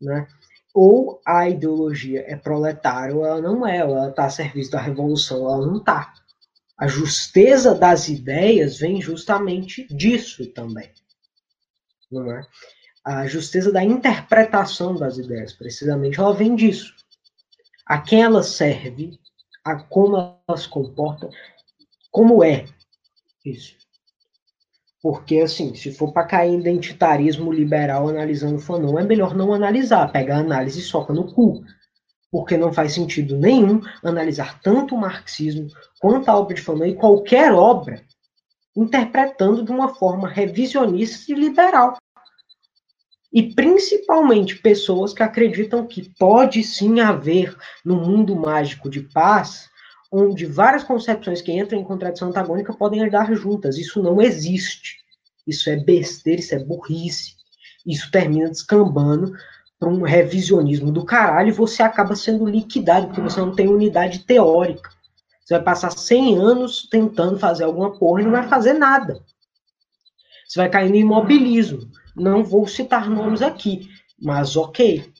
né? 0.00 0.26
Ou 0.74 1.20
a 1.26 1.48
ideologia 1.48 2.24
é 2.26 2.36
proletária, 2.36 3.14
ou 3.14 3.24
ela 3.24 3.40
não 3.40 3.66
é, 3.66 3.84
ou 3.84 3.96
ela 3.96 4.10
está 4.10 4.26
a 4.26 4.30
serviço 4.30 4.70
da 4.70 4.80
revolução, 4.80 5.38
ela 5.38 5.66
não 5.66 5.78
está. 5.78 6.12
A 6.78 6.86
justeza 6.86 7.74
das 7.74 8.08
ideias 8.08 8.78
vem 8.78 9.00
justamente 9.00 9.86
disso 9.88 10.46
também. 10.52 10.90
Não 12.12 12.30
é? 12.30 12.46
A 13.02 13.26
justeza 13.26 13.72
da 13.72 13.82
interpretação 13.82 14.94
das 14.94 15.16
ideias, 15.16 15.54
precisamente, 15.54 16.20
ela 16.20 16.34
vem 16.34 16.54
disso. 16.54 16.94
A 17.86 17.98
quem 17.98 18.22
ela 18.22 18.42
serve, 18.42 19.18
a 19.66 19.76
como 19.82 20.16
ela 20.16 20.56
se 20.56 20.68
comporta, 20.68 21.28
como 22.10 22.42
é 22.42 22.64
isso. 23.44 23.76
Porque, 25.02 25.38
assim, 25.38 25.74
se 25.74 25.92
for 25.92 26.12
para 26.12 26.26
cair 26.26 26.52
em 26.52 26.60
identitarismo 26.60 27.52
liberal 27.52 28.08
analisando 28.08 28.58
Fanon, 28.58 28.98
é 28.98 29.04
melhor 29.04 29.34
não 29.34 29.52
analisar, 29.52 30.10
pega 30.10 30.36
a 30.36 30.40
análise 30.40 30.80
e 30.80 30.82
soca 30.82 31.12
no 31.12 31.32
cu 31.32 31.62
porque 32.30 32.56
não 32.56 32.72
faz 32.72 32.92
sentido 32.92 33.38
nenhum 33.38 33.80
analisar 34.04 34.60
tanto 34.60 34.94
o 34.94 34.98
marxismo 34.98 35.68
quanto 35.98 36.28
a 36.28 36.36
obra 36.36 36.54
de 36.54 36.60
Fanon 36.60 36.84
e 36.84 36.94
qualquer 36.94 37.52
obra 37.52 38.04
interpretando 38.76 39.64
de 39.64 39.72
uma 39.72 39.94
forma 39.94 40.28
revisionista 40.28 41.32
e 41.32 41.34
liberal. 41.34 41.96
E 43.32 43.54
principalmente 43.54 44.56
pessoas 44.56 45.12
que 45.12 45.22
acreditam 45.22 45.86
que 45.86 46.10
pode 46.18 46.62
sim 46.62 47.00
haver 47.00 47.56
no 47.84 47.96
mundo 47.96 48.34
mágico 48.34 48.88
de 48.88 49.00
paz, 49.00 49.68
onde 50.10 50.46
várias 50.46 50.84
concepções 50.84 51.42
que 51.42 51.52
entram 51.52 51.78
em 51.78 51.84
contradição 51.84 52.28
antagônica 52.28 52.72
podem 52.72 53.02
andar 53.02 53.32
juntas. 53.34 53.76
Isso 53.76 54.02
não 54.02 54.20
existe. 54.20 54.96
Isso 55.46 55.68
é 55.68 55.76
besteira, 55.76 56.40
isso 56.40 56.54
é 56.54 56.58
burrice. 56.58 57.34
Isso 57.86 58.10
termina 58.10 58.48
descambando 58.48 59.32
para 59.78 59.88
um 59.88 60.02
revisionismo 60.02 60.90
do 60.90 61.04
caralho 61.04 61.48
e 61.48 61.52
você 61.52 61.82
acaba 61.82 62.16
sendo 62.16 62.46
liquidado, 62.46 63.08
porque 63.08 63.20
você 63.20 63.40
não 63.40 63.54
tem 63.54 63.68
unidade 63.68 64.20
teórica. 64.20 64.90
Você 65.44 65.54
vai 65.54 65.62
passar 65.62 65.90
100 65.90 66.38
anos 66.38 66.88
tentando 66.90 67.38
fazer 67.38 67.64
alguma 67.64 67.96
porra 67.96 68.20
e 68.20 68.24
não 68.24 68.32
vai 68.32 68.48
fazer 68.48 68.72
nada. 68.72 69.20
Você 70.48 70.58
vai 70.58 70.68
cair 70.68 70.88
no 70.88 70.96
imobilismo. 70.96 71.88
Não 72.16 72.42
vou 72.42 72.66
citar 72.66 73.10
nomes 73.10 73.42
aqui, 73.42 73.88
mas 74.18 74.56
ok. 74.56 75.12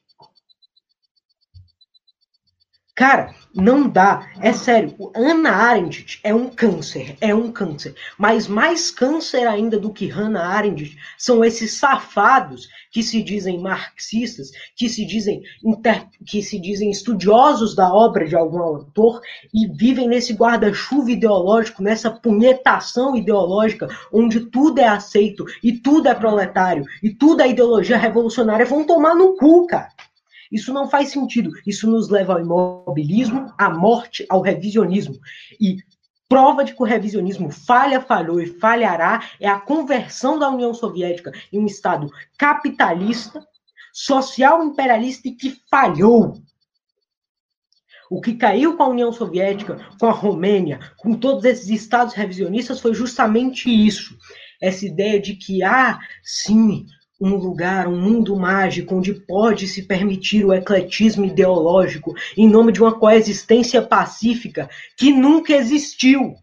Cara, 2.95 3.35
não 3.57 3.89
dá. 3.89 4.29
É 4.41 4.53
sério. 4.53 4.95
Hannah 5.15 5.51
Arendt 5.51 6.21
é 6.23 6.35
um 6.35 6.49
câncer. 6.49 7.17
É 7.21 7.35
um 7.35 7.51
câncer. 7.51 7.95
Mas 8.19 8.47
mais 8.47 8.91
câncer 8.91 9.47
ainda 9.47 9.79
do 9.79 9.93
que 9.93 10.07
Hannah 10.07 10.47
Arendt 10.47 10.97
são 11.17 11.43
esses 11.43 11.73
safados 11.73 12.69
que 12.93 13.03
se 13.03 13.23
dizem 13.23 13.61
marxistas, 13.61 14.51
que 14.75 14.89
se 14.89 15.05
dizem, 15.07 15.43
inter... 15.65 16.07
que 16.27 16.43
se 16.43 16.59
dizem 16.61 16.91
estudiosos 16.91 17.75
da 17.75 17.93
obra 17.93 18.27
de 18.27 18.37
algum 18.37 18.59
autor 18.59 19.21
e 19.53 19.67
vivem 19.67 20.09
nesse 20.09 20.35
guarda-chuva 20.35 21.11
ideológico, 21.11 21.83
nessa 21.83 22.11
punhetação 22.11 23.17
ideológica, 23.17 23.89
onde 24.13 24.41
tudo 24.41 24.79
é 24.79 24.87
aceito 24.87 25.45
e 25.63 25.73
tudo 25.73 26.09
é 26.09 26.15
proletário 26.15 26.85
e 27.03 27.11
tudo 27.11 27.43
é 27.43 27.49
ideologia 27.49 27.97
revolucionária. 27.97 28.67
Vão 28.67 28.85
tomar 28.85 29.15
no 29.15 29.37
cu, 29.37 29.67
cara. 29.67 29.89
Isso 30.57 30.73
não 30.73 30.89
faz 30.89 31.11
sentido. 31.11 31.53
Isso 31.67 31.89
nos 31.89 32.09
leva 32.09 32.33
ao 32.33 32.41
imobilismo, 32.41 33.53
à 33.59 33.69
morte, 33.69 34.25
ao 34.31 34.41
revisionismo. 34.41 35.15
E 35.61 35.77
prova 36.27 36.65
de 36.65 36.75
que 36.75 36.83
o 36.83 36.87
revisionismo 36.87 37.51
falha, 37.51 38.01
falhou 38.01 38.41
e 38.41 38.47
falhará 38.47 39.23
é 39.39 39.47
a 39.47 39.61
conversão 39.61 40.39
da 40.39 40.49
União 40.49 40.73
Soviética 40.73 41.31
em 41.53 41.61
um 41.61 41.67
Estado 41.67 42.11
capitalista, 42.39 43.47
social 43.93 44.65
imperialista 44.65 45.29
e 45.29 45.33
que 45.33 45.61
falhou. 45.71 46.41
O 48.11 48.23
que 48.23 48.35
caiu 48.35 48.79
com 48.79 48.85
a 48.85 48.89
União 48.89 49.13
Soviética, 49.13 49.87
com 50.01 50.07
a 50.07 50.13
Romênia, 50.13 50.81
com 50.97 51.13
todos 51.13 51.45
esses 51.45 51.69
estados 51.69 52.15
revisionistas 52.15 52.81
foi 52.81 52.95
justamente 52.95 53.69
isso. 53.69 54.17
Essa 54.59 54.87
ideia 54.87 55.21
de 55.21 55.35
que, 55.35 55.63
ah, 55.63 55.99
sim, 56.25 56.87
um 57.21 57.35
lugar, 57.35 57.89
um 57.89 57.99
mundo 57.99 58.37
mágico 58.37 58.95
onde 58.95 59.15
pode 59.15 59.67
se 59.67 59.83
permitir 59.83 60.45
o 60.45 60.53
ecletismo 60.53 61.25
ideológico 61.25 62.15
em 62.37 62.49
nome 62.49 62.73
de 62.73 62.83
uma 62.83 62.99
coexistência 62.99 63.81
pacífica 63.81 64.69
que 64.97 65.11
nunca 65.13 65.55
existiu. 65.55 66.37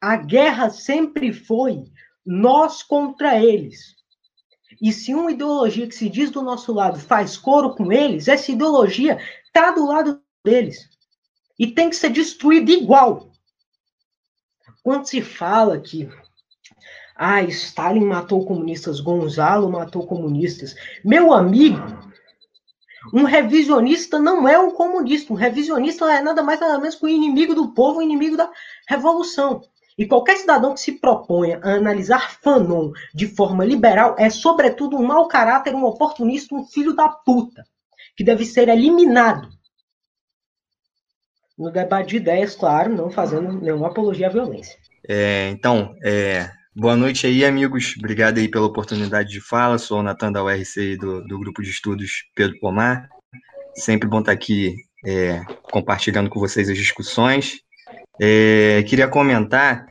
A 0.00 0.16
guerra 0.16 0.68
sempre 0.68 1.32
foi 1.32 1.84
nós 2.24 2.82
contra 2.82 3.42
eles. 3.42 3.96
E 4.80 4.92
se 4.92 5.14
uma 5.14 5.32
ideologia 5.32 5.86
que 5.86 5.94
se 5.94 6.08
diz 6.08 6.30
do 6.30 6.42
nosso 6.42 6.72
lado 6.72 6.98
faz 6.98 7.36
coro 7.36 7.74
com 7.74 7.90
eles, 7.90 8.28
essa 8.28 8.52
ideologia 8.52 9.18
está 9.46 9.70
do 9.70 9.86
lado 9.86 10.20
deles. 10.44 10.90
E 11.58 11.66
tem 11.66 11.88
que 11.88 11.96
ser 11.96 12.10
destruída 12.10 12.70
igual. 12.70 13.30
Quando 14.82 15.06
se 15.06 15.22
fala 15.22 15.80
que 15.80 16.08
ah, 17.16 17.42
Stalin 17.42 18.04
matou 18.04 18.44
comunistas, 18.44 19.00
Gonzalo 19.00 19.70
matou 19.70 20.06
comunistas. 20.06 20.74
Meu 21.04 21.32
amigo, 21.32 21.80
um 23.12 23.24
revisionista 23.24 24.18
não 24.18 24.46
é 24.48 24.58
um 24.58 24.70
comunista. 24.70 25.32
Um 25.32 25.36
revisionista 25.36 26.04
é 26.12 26.20
nada 26.20 26.42
mais 26.42 26.60
nada 26.60 26.78
menos 26.78 26.94
que 26.94 27.04
o 27.04 27.08
inimigo 27.08 27.54
do 27.54 27.72
povo, 27.72 27.98
o 27.98 28.02
inimigo 28.02 28.36
da 28.36 28.50
revolução. 28.88 29.62
E 29.98 30.06
qualquer 30.06 30.36
cidadão 30.36 30.74
que 30.74 30.80
se 30.80 30.92
proponha 30.92 31.58
a 31.62 31.74
analisar 31.74 32.38
Fanon 32.42 32.92
de 33.14 33.26
forma 33.28 33.64
liberal 33.64 34.14
é, 34.18 34.28
sobretudo, 34.28 34.96
um 34.96 35.06
mau 35.06 35.26
caráter, 35.26 35.74
um 35.74 35.84
oportunista, 35.84 36.54
um 36.54 36.64
filho 36.66 36.94
da 36.94 37.08
puta, 37.08 37.64
que 38.14 38.22
deve 38.22 38.44
ser 38.44 38.68
eliminado. 38.68 39.48
No 41.56 41.70
debate 41.70 42.10
de 42.10 42.16
ideias, 42.16 42.54
claro, 42.54 42.94
não 42.94 43.10
fazendo 43.10 43.52
nenhuma 43.52 43.86
apologia 43.86 44.26
à 44.26 44.30
violência. 44.30 44.78
É, 45.08 45.48
então, 45.48 45.96
é, 46.04 46.50
Boa 46.78 46.94
noite 46.94 47.26
aí, 47.26 47.42
amigos. 47.42 47.94
Obrigado 47.96 48.36
aí 48.36 48.48
pela 48.48 48.66
oportunidade 48.66 49.30
de 49.30 49.40
fala. 49.40 49.78
Sou 49.78 50.00
o 50.00 50.02
Natan 50.02 50.30
da 50.30 50.44
URC 50.44 50.98
do, 50.98 51.26
do 51.26 51.38
Grupo 51.38 51.62
de 51.62 51.70
Estudos 51.70 52.26
Pedro 52.34 52.60
Pomar. 52.60 53.08
sempre 53.74 54.06
bom 54.06 54.20
estar 54.20 54.32
aqui 54.32 54.74
é, 55.02 55.40
compartilhando 55.62 56.28
com 56.28 56.38
vocês 56.38 56.68
as 56.68 56.76
discussões. 56.76 57.62
É, 58.20 58.82
queria 58.86 59.08
comentar 59.08 59.86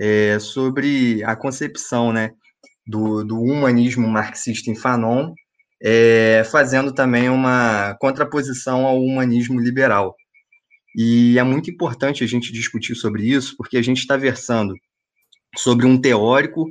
é, 0.00 0.38
sobre 0.38 1.22
a 1.24 1.36
concepção 1.36 2.10
né, 2.10 2.30
do, 2.86 3.22
do, 3.22 3.38
humanismo 3.38 4.08
marxista 4.08 4.70
em 4.70 4.74
Fanon, 4.74 5.34
é, 5.82 6.42
fazendo 6.50 6.94
também 6.94 7.28
uma 7.28 7.98
contraposição 8.00 8.86
ao 8.86 8.98
humanismo 8.98 9.60
liberal. 9.60 10.16
E 10.96 11.38
é 11.38 11.42
muito 11.42 11.70
importante 11.70 12.24
a 12.24 12.26
gente 12.26 12.50
discutir 12.50 12.94
sobre 12.94 13.24
isso, 13.26 13.54
porque 13.58 13.76
a 13.76 13.82
gente 13.82 13.98
está 13.98 14.16
versando 14.16 14.74
sobre 15.56 15.86
um 15.86 16.00
teórico 16.00 16.66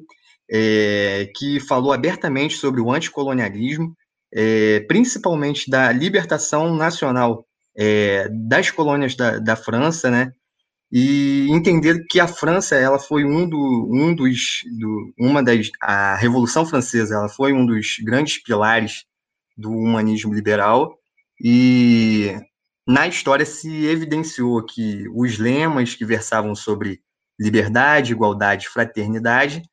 é, 0.52 1.30
que 1.36 1.60
falou 1.60 1.94
abertamente 1.94 2.56
sobre 2.56 2.82
o 2.82 2.92
anticolonialismo, 2.92 3.96
é, 4.34 4.82
principalmente 4.82 5.70
da 5.70 5.92
libertação 5.92 6.76
nacional 6.76 7.46
é, 7.78 8.28
das 8.30 8.72
colônias 8.72 9.16
da, 9.16 9.40
da, 9.40 9.56
França, 9.56 10.10
né? 10.10 10.32
E 10.92 11.48
entender 11.52 12.06
que 12.10 12.20
a 12.20 12.28
França 12.28 12.76
ela 12.76 12.98
foi 12.98 13.24
um, 13.24 13.48
do, 13.48 13.90
um 13.92 14.14
dos 14.14 14.62
do, 14.80 15.14
uma 15.20 15.44
das 15.44 15.70
a 15.82 16.16
Revolução 16.16 16.66
Francesa 16.66 17.16
ela 17.16 17.30
foi 17.30 17.54
um 17.54 17.66
dos 17.66 17.98
grandes 18.04 18.42
pilares 18.42 19.04
do 19.56 19.72
humanismo 19.72 20.34
liberal 20.34 20.98
e 21.44 22.36
na 22.88 23.08
história 23.08 23.46
se 23.46 23.86
evidenciou 23.86 24.66
que 24.66 25.06
os 25.14 25.38
lemas 25.38 25.94
que 25.94 26.04
versavam 26.04 26.56
sobre 26.56 27.02
liberdade, 27.40 28.12
igualdade, 28.12 28.68
fraternidade, 28.68 29.64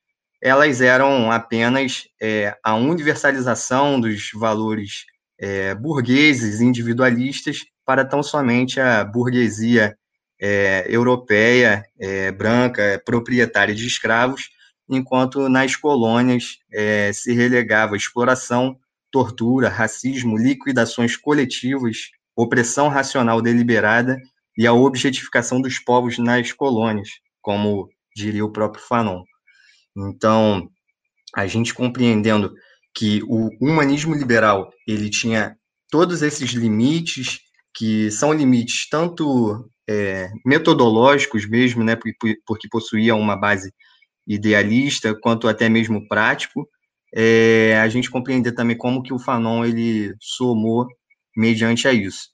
elas 0.43 0.80
eram 0.80 1.30
apenas 1.32 2.05
é, 2.20 2.56
a 2.62 2.74
universalização 2.74 4.01
dos 4.01 4.30
valores 4.34 5.05
é, 5.38 5.74
burgueses, 5.74 6.60
individualistas, 6.60 7.64
para 7.84 8.05
tão 8.05 8.22
somente 8.22 8.80
a 8.80 9.05
burguesia 9.05 9.97
é, 10.40 10.86
europeia, 10.88 11.84
é, 11.98 12.30
branca, 12.30 13.01
proprietária 13.05 13.74
de 13.74 13.86
escravos, 13.86 14.51
enquanto 14.88 15.48
nas 15.48 15.74
colônias 15.74 16.59
é, 16.72 17.12
se 17.12 17.32
relegava 17.32 17.97
exploração, 17.97 18.76
tortura, 19.10 19.68
racismo, 19.68 20.36
liquidações 20.36 21.16
coletivas 21.16 22.10
opressão 22.36 22.88
racional 22.88 23.40
deliberada 23.40 24.20
e 24.56 24.66
a 24.66 24.72
objetificação 24.72 25.60
dos 25.60 25.78
povos 25.78 26.18
nas 26.18 26.52
colônias, 26.52 27.09
como 27.47 27.89
diria 28.12 28.44
o 28.44 28.51
próprio 28.51 28.82
Fanon. 28.82 29.23
Então, 29.97 30.68
a 31.32 31.47
gente 31.47 31.73
compreendendo 31.73 32.52
que 32.93 33.23
o 33.23 33.51
humanismo 33.60 34.16
liberal 34.16 34.68
ele 34.85 35.09
tinha 35.09 35.56
todos 35.89 36.23
esses 36.23 36.51
limites 36.51 37.39
que 37.73 38.10
são 38.10 38.32
limites 38.32 38.89
tanto 38.89 39.70
é, 39.89 40.28
metodológicos 40.44 41.48
mesmo, 41.48 41.85
né, 41.85 41.94
porque, 41.94 42.68
possuía 42.68 43.14
uma 43.14 43.36
base 43.36 43.73
idealista, 44.27 45.14
quanto 45.14 45.47
até 45.47 45.68
mesmo 45.68 46.09
prático, 46.09 46.68
é, 47.14 47.78
a 47.78 47.89
gente 47.89 48.10
compreender 48.10 48.52
também 48.56 48.77
como 48.77 49.05
que 49.05 49.14
o 49.14 49.20
Fanon 49.20 49.64
ele 49.64 50.12
somou 50.20 50.85
mediante 51.36 51.86
a 51.86 51.93
isso, 51.93 52.31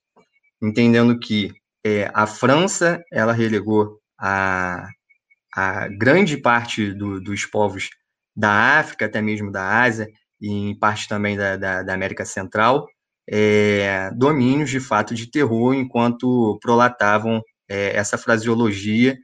entendendo 0.63 1.19
que 1.19 1.51
é, 1.85 2.11
a 2.15 2.27
França 2.27 2.99
ela 3.13 3.35
relegou 3.35 3.99
a, 4.19 4.89
a 5.55 5.89
grande 5.89 6.37
parte 6.37 6.93
do, 6.93 7.21
dos 7.21 7.45
povos 7.45 7.91
da 8.35 8.79
África, 8.79 9.07
até 9.07 9.21
mesmo 9.21 9.53
da 9.53 9.83
Ásia, 9.83 10.09
e 10.41 10.49
em 10.49 10.79
parte 10.79 11.07
também 11.07 11.37
da, 11.37 11.57
da, 11.57 11.83
da 11.83 11.95
América 11.95 12.25
Central, 12.25 12.89
é, 13.29 14.11
domínios 14.17 14.71
de 14.71 14.81
fato 14.81 15.15
de 15.15 15.31
terror, 15.31 15.75
enquanto 15.75 16.59
prolatavam 16.61 17.43
é, 17.69 17.97
essa 17.97 18.19
fraseologia 18.19 19.17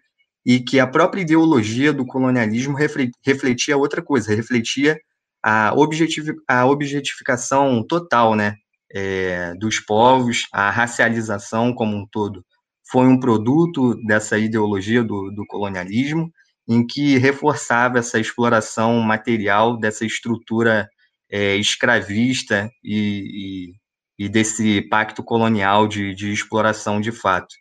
e 0.46 0.60
que 0.60 0.78
a 0.78 0.86
própria 0.86 1.22
ideologia 1.22 1.92
do 1.92 2.06
colonialismo 2.06 2.76
refletia 3.24 3.76
outra 3.76 4.00
coisa, 4.00 4.34
refletia 4.34 4.98
a, 5.42 5.72
objetiv 5.74 6.34
a 6.48 6.66
objetificação 6.66 7.84
total, 7.86 8.34
né, 8.34 8.55
é, 8.92 9.55
dos 9.55 9.80
povos, 9.80 10.46
a 10.52 10.70
racialização 10.70 11.74
como 11.74 11.96
um 11.96 12.06
todo, 12.06 12.44
foi 12.90 13.06
um 13.06 13.20
produto 13.20 13.94
dessa 14.06 14.39
ideologia 14.39 15.05
do, 15.05 15.31
do 15.31 15.44
colonialismo, 15.47 16.32
em 16.66 16.86
que 16.86 17.19
reforçava 17.19 17.98
essa 17.98 18.19
exploração 18.19 19.01
material 19.01 19.77
dessa 19.78 20.05
estrutura 20.05 20.89
é, 21.31 21.56
escravista 21.56 22.70
e, 22.82 23.73
e, 24.19 24.24
e, 24.24 24.28
desse 24.28 24.82
pacto 24.82 25.23
colonial 25.23 25.86
de, 25.86 26.15
de 26.15 26.32
exploração 26.32 27.01
de 27.01 27.12
fato. 27.12 27.55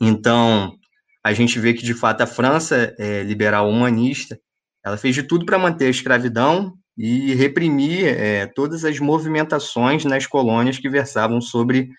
Então, 0.00 0.76
a 1.24 1.32
gente 1.32 1.58
vê 1.58 1.72
que, 1.72 1.84
de 1.84 1.94
fato, 1.94 2.20
a 2.20 2.26
França 2.26 2.94
é, 2.98 3.22
liberal 3.22 3.68
humanista, 3.68 4.38
ela 4.84 4.96
fez 4.96 5.14
de 5.14 5.22
tudo 5.22 5.46
para 5.46 5.58
manter 5.58 5.86
a 5.86 5.90
escravidão 5.90 6.74
e 6.96 7.34
reprimir 7.34 8.06
é, 8.06 8.46
todas 8.46 8.84
as 8.84 9.00
movimentações 9.00 10.04
nas 10.04 10.26
colônias 10.26 10.78
que 10.78 10.88
versavam 10.88 11.40
sobre 11.40 11.90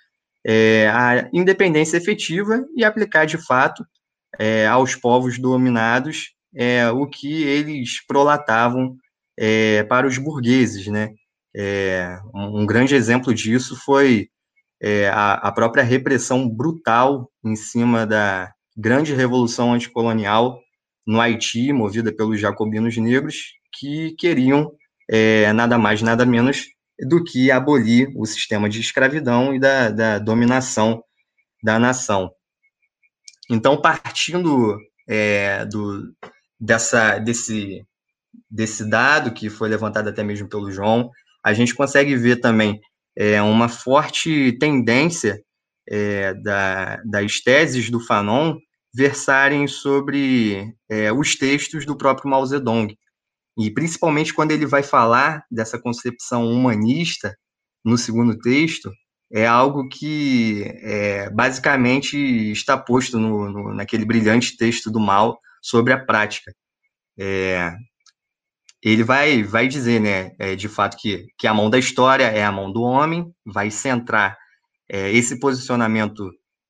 é, 0.46 0.88
a 0.90 1.28
independência 1.34 1.98
efetiva 1.98 2.64
e 2.76 2.84
aplicar 2.84 3.26
de 3.26 3.38
fato 3.38 3.84
é, 4.40 4.68
aos 4.68 4.96
povos 4.96 5.40
dominados 5.40 6.34
é, 6.56 6.90
o 6.90 7.08
que 7.08 7.44
eles 7.44 8.06
prolatavam 8.06 8.96
é, 9.38 9.84
para 9.84 10.08
os 10.08 10.18
burgueses, 10.18 10.88
né? 10.88 11.10
É, 11.58 12.20
um 12.34 12.66
grande 12.66 12.96
exemplo 12.96 13.34
disso 13.34 13.76
foi 13.84 14.30
a, 15.12 15.48
a 15.48 15.52
própria 15.52 15.84
repressão 15.84 16.48
brutal 16.48 17.32
em 17.44 17.56
cima 17.56 18.06
da 18.06 18.54
grande 18.78 19.16
revolução 19.16 19.74
anticolonial 19.74 20.60
no 21.08 21.20
Haiti, 21.20 21.72
movida 21.72 22.14
pelos 22.14 22.40
jacobinos 22.40 22.96
negros, 22.98 23.54
que 23.80 24.12
queriam 24.18 24.72
é, 25.10 25.52
nada 25.54 25.78
mais, 25.78 26.02
nada 26.02 26.26
menos 26.26 26.68
do 27.00 27.24
que 27.24 27.52
abolir 27.52 28.12
o 28.16 28.26
sistema 28.26 28.70
de 28.70 28.80
escravidão 28.80 29.54
e 29.54 29.60
da, 29.60 29.90
da 29.90 30.20
dominação 30.20 31.04
da 31.64 31.78
nação. 31.80 32.32
Então, 33.50 33.82
partindo 33.82 34.78
é, 35.08 35.66
do, 35.66 36.14
dessa, 36.60 37.20
desse, 37.20 37.84
desse 38.50 38.90
dado 38.90 39.34
que 39.34 39.50
foi 39.50 39.70
levantado 39.70 40.10
até 40.10 40.24
mesmo 40.24 40.48
pelo 40.48 40.72
João, 40.72 41.10
a 41.44 41.54
gente 41.54 41.76
consegue 41.76 42.16
ver 42.16 42.38
também 42.38 42.80
é, 43.16 43.42
uma 43.42 43.70
forte 43.70 44.52
tendência 44.60 45.40
é, 45.88 46.34
da, 46.34 46.98
das 47.06 47.40
teses 47.40 47.90
do 47.90 48.00
Fanon 48.00 48.58
versarem 48.94 49.68
sobre 49.68 50.74
é, 50.90 51.12
os 51.12 51.36
textos 51.36 51.86
do 51.86 51.98
próprio 51.98 52.30
Mao 52.30 52.46
Zedong. 52.46 52.98
E 53.58 53.72
principalmente 53.72 54.34
quando 54.34 54.52
ele 54.52 54.66
vai 54.66 54.84
falar 54.84 55.46
dessa 55.50 55.80
concepção 55.80 56.48
humanista 56.48 57.36
no 57.84 57.98
segundo 57.98 58.38
texto, 58.38 58.92
é 59.32 59.46
algo 59.46 59.88
que 59.90 60.64
é, 60.82 61.30
basicamente 61.30 62.18
está 62.52 62.78
posto 62.78 63.20
no, 63.20 63.50
no, 63.50 63.74
naquele 63.74 64.06
brilhante 64.06 64.58
texto 64.58 64.92
do 64.92 65.00
Mal 65.00 65.40
sobre 65.62 65.94
a 65.94 66.04
prática. 66.04 66.54
É, 67.18 67.74
ele 68.84 69.04
vai, 69.04 69.42
vai 69.42 69.68
dizer, 69.68 70.00
né, 70.00 70.32
é, 70.38 70.56
de 70.56 70.70
fato, 70.70 70.98
que, 70.98 71.26
que 71.40 71.48
a 71.48 71.54
mão 71.54 71.70
da 71.70 71.80
história 71.80 72.26
é 72.26 72.44
a 72.44 72.52
mão 72.52 72.72
do 72.72 72.84
homem, 72.84 73.34
vai 73.46 73.72
centrar 73.72 74.38
é, 74.88 75.12
esse 75.12 75.40
posicionamento 75.40 76.30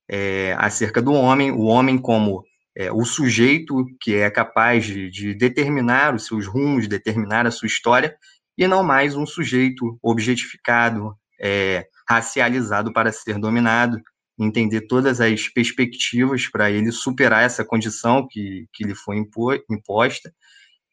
é, 0.10 0.56
acerca 0.58 1.02
do 1.02 1.14
homem, 1.14 1.52
o 1.52 1.64
homem 1.64 1.98
como 1.98 2.44
é, 2.78 2.92
o 2.92 3.06
sujeito 3.06 3.86
que 4.02 4.16
é 4.16 4.30
capaz 4.30 4.86
de, 4.86 5.10
de, 5.10 5.34
determinar 5.34 6.14
os 6.14 6.26
seus 6.26 6.46
rumos, 6.46 6.88
determinar 6.88 7.48
a 7.48 7.52
sua 7.52 7.68
história, 7.68 8.16
e 8.58 8.68
não 8.68 8.84
mais 8.84 9.16
um 9.16 9.26
sujeito 9.26 9.98
objetificado, 10.02 11.16
é, 11.40 11.88
racializado 12.08 12.92
para 12.92 13.12
ser 13.12 13.38
dominado, 13.38 14.02
entender 14.38 14.82
todas 14.82 15.22
as 15.22 15.48
perspectivas 15.48 16.48
para 16.48 16.70
ele 16.70 16.92
superar 16.92 17.44
essa 17.44 17.64
condição 17.64 18.28
que, 18.30 18.68
que 18.74 18.84
lhe 18.84 18.96
foi 18.96 19.24
imposta, 19.70 20.34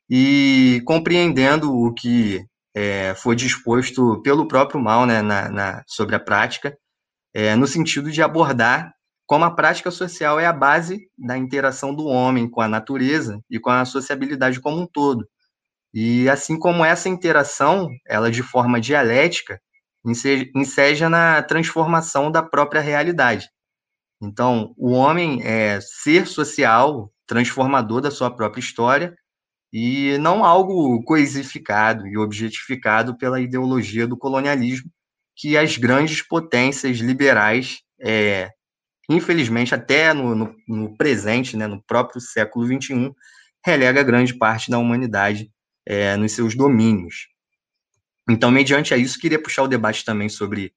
e 0.08 0.82
compreendendo 0.84 1.72
o 1.72 1.92
que 1.92 2.44
é, 2.74 3.14
foi 3.14 3.34
disposto 3.34 4.20
pelo 4.22 4.46
próprio 4.46 4.80
mal 4.80 5.06
né, 5.06 5.20
na, 5.20 5.48
na 5.48 5.82
sobre 5.86 6.14
a 6.14 6.20
prática, 6.20 6.76
é, 7.34 7.56
no 7.56 7.66
sentido 7.66 8.10
de 8.10 8.22
abordar 8.22 8.92
como 9.26 9.44
a 9.44 9.50
prática 9.50 9.90
social 9.90 10.38
é 10.38 10.46
a 10.46 10.52
base 10.52 11.08
da 11.16 11.36
interação 11.38 11.94
do 11.94 12.06
homem 12.06 12.48
com 12.48 12.60
a 12.60 12.68
natureza 12.68 13.40
e 13.48 13.58
com 13.58 13.70
a 13.70 13.84
sociabilidade 13.84 14.60
como 14.60 14.80
um 14.80 14.86
todo. 14.86 15.26
E 15.94 16.28
assim 16.28 16.58
como 16.58 16.84
essa 16.84 17.08
interação, 17.08 17.88
ela 18.06 18.30
de 18.30 18.42
forma 18.42 18.80
dialética, 18.80 19.60
enseja 20.04 21.08
na 21.08 21.42
transformação 21.42 22.30
da 22.30 22.42
própria 22.42 22.80
realidade. 22.80 23.48
Então, 24.20 24.72
o 24.76 24.92
homem 24.92 25.42
é 25.42 25.80
ser 25.80 26.26
social, 26.26 27.12
transformador 27.26 28.00
da 28.00 28.10
sua 28.10 28.30
própria 28.30 28.60
história, 28.60 29.14
e 29.72 30.18
não 30.18 30.44
algo 30.44 31.02
coisificado 31.04 32.06
e 32.06 32.16
objetificado 32.18 33.16
pela 33.16 33.40
ideologia 33.40 34.06
do 34.06 34.16
colonialismo, 34.16 34.90
que 35.36 35.56
as 35.56 35.76
grandes 35.76 36.22
potências 36.22 36.98
liberais, 36.98 37.80
é, 38.00 38.50
infelizmente, 39.12 39.74
até 39.74 40.12
no, 40.12 40.34
no, 40.34 40.56
no, 40.68 40.96
presente, 40.96 41.56
né, 41.56 41.66
no 41.66 41.82
próprio 41.82 42.20
século 42.20 42.66
XXI, 42.66 43.12
relega 43.64 44.02
grande 44.02 44.34
parte 44.34 44.70
da 44.70 44.78
humanidade 44.78 45.50
é, 45.86 46.16
nos 46.16 46.32
seus 46.32 46.56
domínios. 46.56 47.28
Então, 48.28 48.50
mediante 48.50 48.94
a 48.94 48.96
isso, 48.96 49.18
queria 49.18 49.40
puxar 49.40 49.62
o 49.62 49.68
debate 49.68 50.04
também 50.04 50.28
sobre 50.28 50.72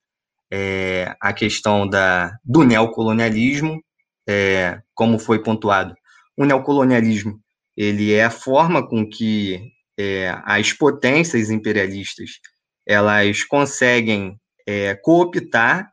é, 0.51 1.15
a 1.19 1.33
questão 1.33 1.87
da, 1.87 2.37
do 2.43 2.63
neocolonialismo, 2.63 3.83
é, 4.27 4.81
como 4.93 5.19
foi 5.19 5.41
pontuado. 5.41 5.95
O 6.37 6.45
neocolonialismo 6.45 7.39
ele 7.77 8.13
é 8.13 8.23
a 8.25 8.29
forma 8.29 8.87
com 8.87 9.07
que 9.07 9.71
é, 9.97 10.33
as 10.45 10.71
potências 10.73 11.49
imperialistas 11.49 12.39
elas 12.87 13.43
conseguem 13.43 14.39
é, 14.67 14.95
cooptar 14.95 15.91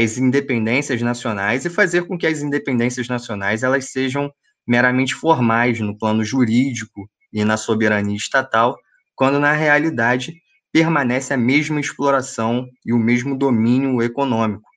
as 0.00 0.18
independências 0.18 1.00
nacionais 1.02 1.64
e 1.64 1.70
fazer 1.70 2.06
com 2.06 2.16
que 2.16 2.26
as 2.26 2.40
independências 2.40 3.08
nacionais 3.08 3.62
elas 3.62 3.90
sejam 3.90 4.32
meramente 4.66 5.14
formais 5.14 5.80
no 5.80 5.96
plano 5.96 6.24
jurídico 6.24 7.08
e 7.32 7.44
na 7.44 7.56
soberania 7.56 8.16
estatal, 8.16 8.76
quando 9.14 9.40
na 9.40 9.52
realidade 9.52 10.34
permanece 10.72 11.34
a 11.34 11.36
mesma 11.36 11.80
exploração 11.80 12.66
e 12.84 12.92
o 12.92 12.98
mesmo 12.98 13.36
domínio 13.36 14.00
econômico. 14.02 14.68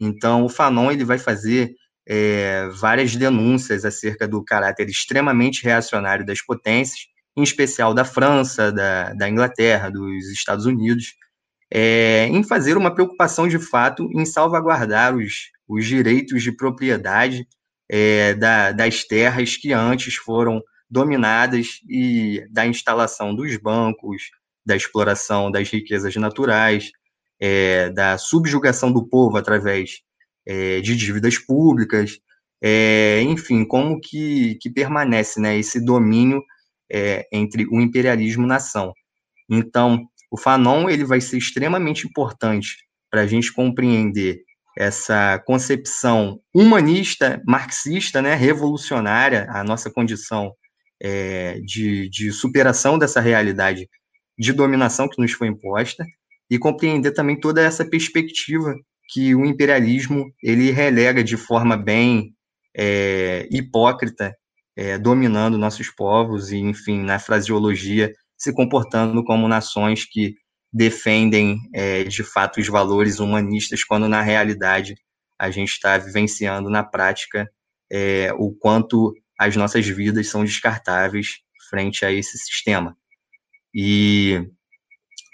Então, 0.00 0.44
o 0.44 0.48
Fanon 0.48 0.90
ele 0.90 1.04
vai 1.04 1.18
fazer 1.18 1.72
é, 2.06 2.68
várias 2.68 3.14
denúncias 3.14 3.84
acerca 3.84 4.26
do 4.26 4.44
caráter 4.44 4.88
extremamente 4.88 5.64
reacionário 5.64 6.26
das 6.26 6.42
potências, 6.42 7.06
em 7.36 7.42
especial 7.42 7.94
da 7.94 8.04
França, 8.04 8.70
da, 8.70 9.14
da 9.14 9.28
Inglaterra, 9.28 9.90
dos 9.90 10.30
Estados 10.30 10.66
Unidos, 10.66 11.14
é, 11.74 12.26
em 12.26 12.44
fazer 12.44 12.76
uma 12.76 12.94
preocupação 12.94 13.48
de 13.48 13.58
fato 13.58 14.10
em 14.12 14.26
salvaguardar 14.26 15.16
os, 15.16 15.50
os 15.66 15.86
direitos 15.86 16.42
de 16.42 16.52
propriedade 16.52 17.48
é, 17.90 18.34
da, 18.34 18.72
das 18.72 19.04
terras 19.04 19.56
que 19.56 19.72
antes 19.72 20.16
foram 20.16 20.62
dominadas 20.90 21.80
e 21.88 22.46
da 22.50 22.66
instalação 22.66 23.34
dos 23.34 23.56
bancos, 23.56 24.24
da 24.66 24.76
exploração 24.76 25.50
das 25.50 25.70
riquezas 25.70 26.14
naturais, 26.16 26.90
é, 27.40 27.88
da 27.88 28.18
subjugação 28.18 28.92
do 28.92 29.08
povo 29.08 29.38
através 29.38 30.02
é, 30.46 30.82
de 30.82 30.94
dívidas 30.94 31.38
públicas, 31.38 32.18
é, 32.62 33.22
enfim, 33.22 33.64
como 33.64 33.98
que, 33.98 34.56
que 34.60 34.68
permanece 34.68 35.40
né, 35.40 35.58
esse 35.58 35.82
domínio 35.82 36.42
é, 36.90 37.26
entre 37.32 37.66
o 37.66 37.80
imperialismo 37.80 38.44
e 38.44 38.46
nação. 38.46 38.92
Então, 39.48 40.06
o 40.32 40.38
Fanon 40.38 40.88
ele 40.88 41.04
vai 41.04 41.20
ser 41.20 41.36
extremamente 41.36 42.06
importante 42.06 42.78
para 43.10 43.20
a 43.20 43.26
gente 43.26 43.52
compreender 43.52 44.40
essa 44.76 45.38
concepção 45.40 46.40
humanista, 46.54 47.42
marxista, 47.46 48.22
né, 48.22 48.34
revolucionária, 48.34 49.46
a 49.50 49.62
nossa 49.62 49.90
condição 49.90 50.50
é, 51.02 51.60
de, 51.60 52.08
de 52.08 52.32
superação 52.32 52.98
dessa 52.98 53.20
realidade 53.20 53.86
de 54.38 54.52
dominação 54.54 55.06
que 55.06 55.20
nos 55.20 55.32
foi 55.32 55.48
imposta 55.48 56.02
e 56.50 56.58
compreender 56.58 57.10
também 57.10 57.38
toda 57.38 57.60
essa 57.60 57.84
perspectiva 57.84 58.74
que 59.12 59.34
o 59.34 59.44
imperialismo 59.44 60.32
ele 60.42 60.70
relega 60.70 61.22
de 61.22 61.36
forma 61.36 61.76
bem 61.76 62.32
é, 62.74 63.46
hipócrita, 63.50 64.34
é, 64.74 64.96
dominando 64.96 65.58
nossos 65.58 65.90
povos 65.90 66.50
e, 66.50 66.56
enfim, 66.56 67.02
na 67.02 67.18
fraseologia, 67.18 68.10
se 68.42 68.52
comportando 68.52 69.22
como 69.22 69.46
nações 69.46 70.04
que 70.04 70.34
defendem 70.72 71.60
é, 71.72 72.02
de 72.02 72.24
fato 72.24 72.58
os 72.58 72.66
valores 72.66 73.20
humanistas, 73.20 73.84
quando 73.84 74.08
na 74.08 74.20
realidade 74.20 74.96
a 75.38 75.48
gente 75.48 75.70
está 75.70 75.96
vivenciando 75.96 76.68
na 76.68 76.82
prática 76.82 77.48
é, 77.88 78.32
o 78.36 78.52
quanto 78.52 79.14
as 79.38 79.54
nossas 79.54 79.86
vidas 79.86 80.26
são 80.26 80.44
descartáveis 80.44 81.38
frente 81.70 82.04
a 82.04 82.10
esse 82.10 82.36
sistema. 82.36 82.96
E 83.72 84.44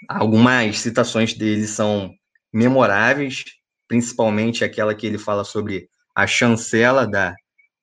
algumas 0.07 0.77
citações 0.77 1.33
dele 1.33 1.65
são 1.65 2.13
memoráveis, 2.53 3.43
principalmente 3.87 4.63
aquela 4.63 4.93
que 4.93 5.07
ele 5.07 5.17
fala 5.17 5.43
sobre 5.43 5.89
a 6.15 6.27
chancela 6.27 7.07
da 7.07 7.33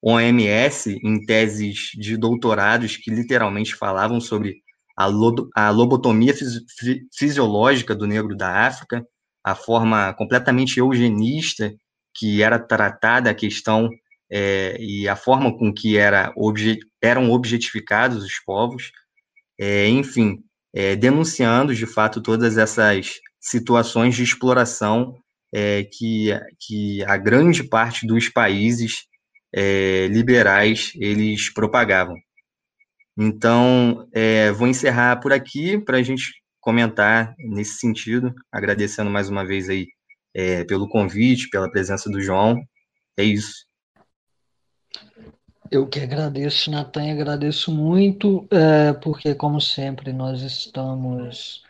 OMS 0.00 1.00
em 1.02 1.26
teses 1.26 1.90
de 1.98 2.16
doutorados 2.16 2.96
que 2.96 3.10
literalmente 3.10 3.74
falavam 3.74 4.20
sobre 4.20 4.64
a, 4.96 5.06
a 5.54 5.70
lobotomia 5.70 6.34
fisi 6.34 6.64
fisiológica 7.16 7.94
do 7.94 8.06
negro 8.06 8.36
da 8.36 8.66
África, 8.66 9.04
a 9.44 9.54
forma 9.54 10.12
completamente 10.14 10.78
eugenista 10.78 11.72
que 12.14 12.42
era 12.42 12.58
tratada 12.58 13.30
a 13.30 13.34
questão 13.34 13.90
é, 14.30 14.76
e 14.80 15.08
a 15.08 15.14
forma 15.14 15.56
com 15.56 15.72
que 15.72 15.96
era 15.96 16.32
obje 16.36 16.78
eram 17.02 17.30
objetificados 17.30 18.24
os 18.24 18.40
povos, 18.44 18.90
é, 19.58 19.88
enfim, 19.88 20.38
é, 20.74 20.96
denunciando 20.96 21.74
de 21.74 21.86
fato 21.86 22.20
todas 22.20 22.58
essas 22.58 23.12
situações 23.40 24.16
de 24.16 24.22
exploração 24.22 25.14
é, 25.54 25.84
que, 25.84 26.30
que 26.58 27.04
a 27.04 27.16
grande 27.16 27.62
parte 27.62 28.06
dos 28.06 28.28
países 28.28 29.04
é, 29.54 30.08
liberais 30.08 30.92
eles 30.96 31.52
propagavam. 31.52 32.16
Então, 33.16 34.06
é, 34.12 34.52
vou 34.52 34.68
encerrar 34.68 35.16
por 35.16 35.32
aqui 35.32 35.78
para 35.78 35.98
a 35.98 36.02
gente 36.02 36.34
comentar 36.60 37.34
nesse 37.38 37.78
sentido, 37.78 38.34
agradecendo 38.52 39.10
mais 39.10 39.28
uma 39.28 39.44
vez 39.44 39.68
aí 39.68 39.86
é, 40.34 40.64
pelo 40.64 40.88
convite, 40.88 41.48
pela 41.48 41.70
presença 41.70 42.10
do 42.10 42.20
João. 42.20 42.60
É 43.16 43.24
isso. 43.24 43.66
Eu 45.70 45.86
que 45.86 45.98
agradeço, 45.98 46.70
Natan, 46.70 47.10
agradeço 47.10 47.72
muito, 47.72 48.46
é, 48.50 48.92
porque, 48.92 49.34
como 49.34 49.60
sempre, 49.60 50.12
nós 50.12 50.42
estamos 50.42 51.64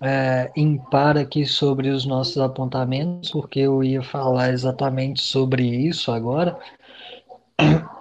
é, 0.00 0.50
em 0.56 0.76
par 0.76 1.16
aqui 1.16 1.46
sobre 1.46 1.88
os 1.88 2.04
nossos 2.04 2.36
apontamentos, 2.38 3.30
porque 3.30 3.60
eu 3.60 3.82
ia 3.82 4.02
falar 4.02 4.52
exatamente 4.52 5.22
sobre 5.22 5.64
isso 5.64 6.10
agora. 6.10 6.58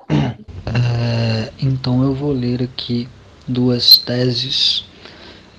É, 0.09 1.51
então, 1.61 2.03
eu 2.03 2.13
vou 2.13 2.31
ler 2.31 2.63
aqui 2.63 3.07
duas 3.47 3.97
teses 3.97 4.85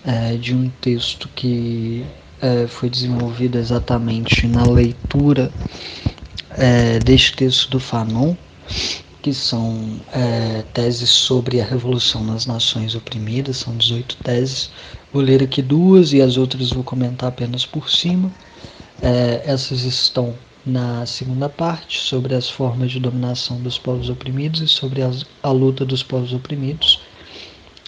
é, 0.04 0.36
de 0.36 0.54
um 0.54 0.68
texto 0.80 1.28
que 1.34 2.04
é, 2.40 2.66
foi 2.66 2.90
desenvolvido 2.90 3.58
exatamente 3.58 4.46
na 4.46 4.64
leitura 4.64 5.50
é, 6.50 6.98
deste 6.98 7.34
texto 7.36 7.70
do 7.70 7.80
Fanon 7.80 8.34
que 9.22 9.32
são 9.32 9.98
é, 10.12 10.62
teses 10.74 11.08
sobre 11.08 11.58
a 11.58 11.64
Revolução 11.64 12.22
nas 12.22 12.44
Nações 12.44 12.94
Oprimidas, 12.94 13.56
são 13.56 13.74
18 13.74 14.16
teses. 14.22 14.70
Vou 15.10 15.22
ler 15.22 15.42
aqui 15.42 15.62
duas 15.62 16.12
e 16.12 16.20
as 16.20 16.36
outras 16.36 16.70
vou 16.70 16.84
comentar 16.84 17.30
apenas 17.30 17.64
por 17.64 17.88
cima. 17.88 18.30
Essas 19.46 19.84
estão 19.84 20.34
na 20.64 21.04
segunda 21.04 21.48
parte, 21.48 22.00
sobre 22.00 22.34
as 22.34 22.48
formas 22.48 22.90
de 22.90 22.98
dominação 22.98 23.60
dos 23.60 23.78
povos 23.78 24.08
oprimidos 24.08 24.60
e 24.60 24.68
sobre 24.68 25.02
as, 25.02 25.24
a 25.42 25.50
luta 25.50 25.84
dos 25.84 26.02
povos 26.02 26.32
oprimidos. 26.32 27.00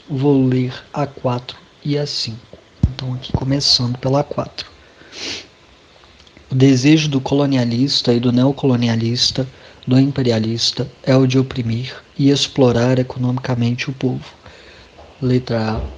Vou 0.08 0.46
ler 0.46 0.74
a 0.92 1.06
4 1.06 1.56
e 1.84 1.96
a 1.96 2.06
5. 2.06 2.36
Então, 2.88 3.14
aqui 3.14 3.32
começando 3.32 3.98
pela 3.98 4.22
4. 4.22 4.66
O 6.50 6.54
desejo 6.54 7.08
do 7.08 7.20
colonialista 7.20 8.12
e 8.12 8.20
do 8.20 8.30
neocolonialista 8.30 9.46
do 9.86 9.98
imperialista 9.98 10.90
é 11.02 11.16
o 11.16 11.26
de 11.26 11.38
oprimir 11.38 11.94
e 12.18 12.30
explorar 12.30 12.98
economicamente 12.98 13.88
o 13.88 13.92
povo. 13.92 14.24
Letra 15.20 15.72
A. 15.72 15.95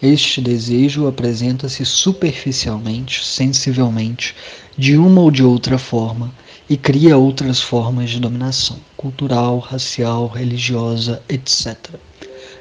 Este 0.00 0.40
desejo 0.40 1.08
apresenta-se 1.08 1.84
superficialmente, 1.84 3.24
sensivelmente, 3.24 4.32
de 4.76 4.96
uma 4.96 5.20
ou 5.20 5.28
de 5.28 5.42
outra 5.42 5.76
forma, 5.76 6.32
e 6.70 6.76
cria 6.76 7.16
outras 7.16 7.60
formas 7.60 8.10
de 8.10 8.20
dominação, 8.20 8.78
cultural, 8.96 9.58
racial, 9.58 10.28
religiosa, 10.28 11.20
etc., 11.28 11.76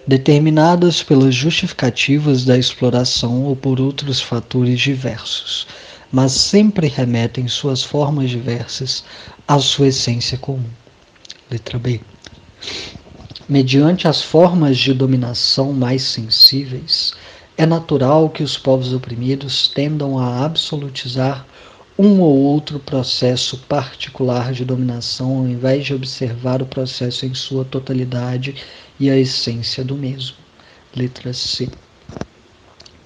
determinadas 0.08 1.04
pelas 1.04 1.36
justificativas 1.36 2.44
da 2.44 2.58
exploração 2.58 3.44
ou 3.44 3.56
por 3.56 3.80
outros 3.80 4.20
fatores 4.20 4.80
diversos, 4.80 5.68
mas 6.12 6.32
sempre 6.32 6.88
remetem 6.88 7.48
suas 7.48 7.84
formas 7.84 8.32
diversas 8.32 9.04
à 9.48 9.60
sua 9.60 9.90
essência 9.90 10.40
comum. 10.40 10.70
Letra 11.52 11.78
B. 11.78 12.02
Mediante 13.48 14.08
as 14.08 14.22
formas 14.22 14.78
de 14.78 14.94
dominação 14.94 15.72
mais 15.72 16.02
sensíveis, 16.02 17.14
é 17.58 17.66
natural 17.66 18.30
que 18.30 18.44
os 18.44 18.56
povos 18.56 18.94
oprimidos 18.94 19.68
tendam 19.68 20.20
a 20.20 20.46
absolutizar 20.46 21.44
um 21.98 22.22
ou 22.22 22.38
outro 22.38 22.80
processo 22.80 23.58
particular 23.68 24.54
de 24.54 24.64
dominação 24.64 25.40
ao 25.40 25.48
invés 25.48 25.88
de 25.88 25.96
observar 25.96 26.62
o 26.62 26.68
processo 26.68 27.26
em 27.26 27.34
sua 27.34 27.66
totalidade 27.66 28.56
e 29.00 29.10
a 29.10 29.18
essência 29.18 29.84
do 29.84 29.96
mesmo. 29.96 30.38
Letra 30.96 31.34
C. 31.34 31.68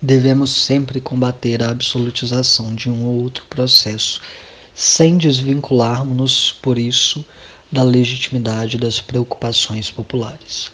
Devemos 0.01 0.51
sempre 0.51 0.99
combater 0.99 1.63
a 1.63 1.69
absolutização 1.69 2.75
de 2.75 2.89
um 2.89 3.05
ou 3.05 3.21
outro 3.23 3.45
processo, 3.49 4.19
sem 4.73 5.17
desvincularmos-nos, 5.17 6.51
por 6.61 6.77
isso, 6.77 7.23
da 7.71 7.83
legitimidade 7.83 8.77
das 8.77 8.99
preocupações 8.99 9.89
populares. 9.89 10.71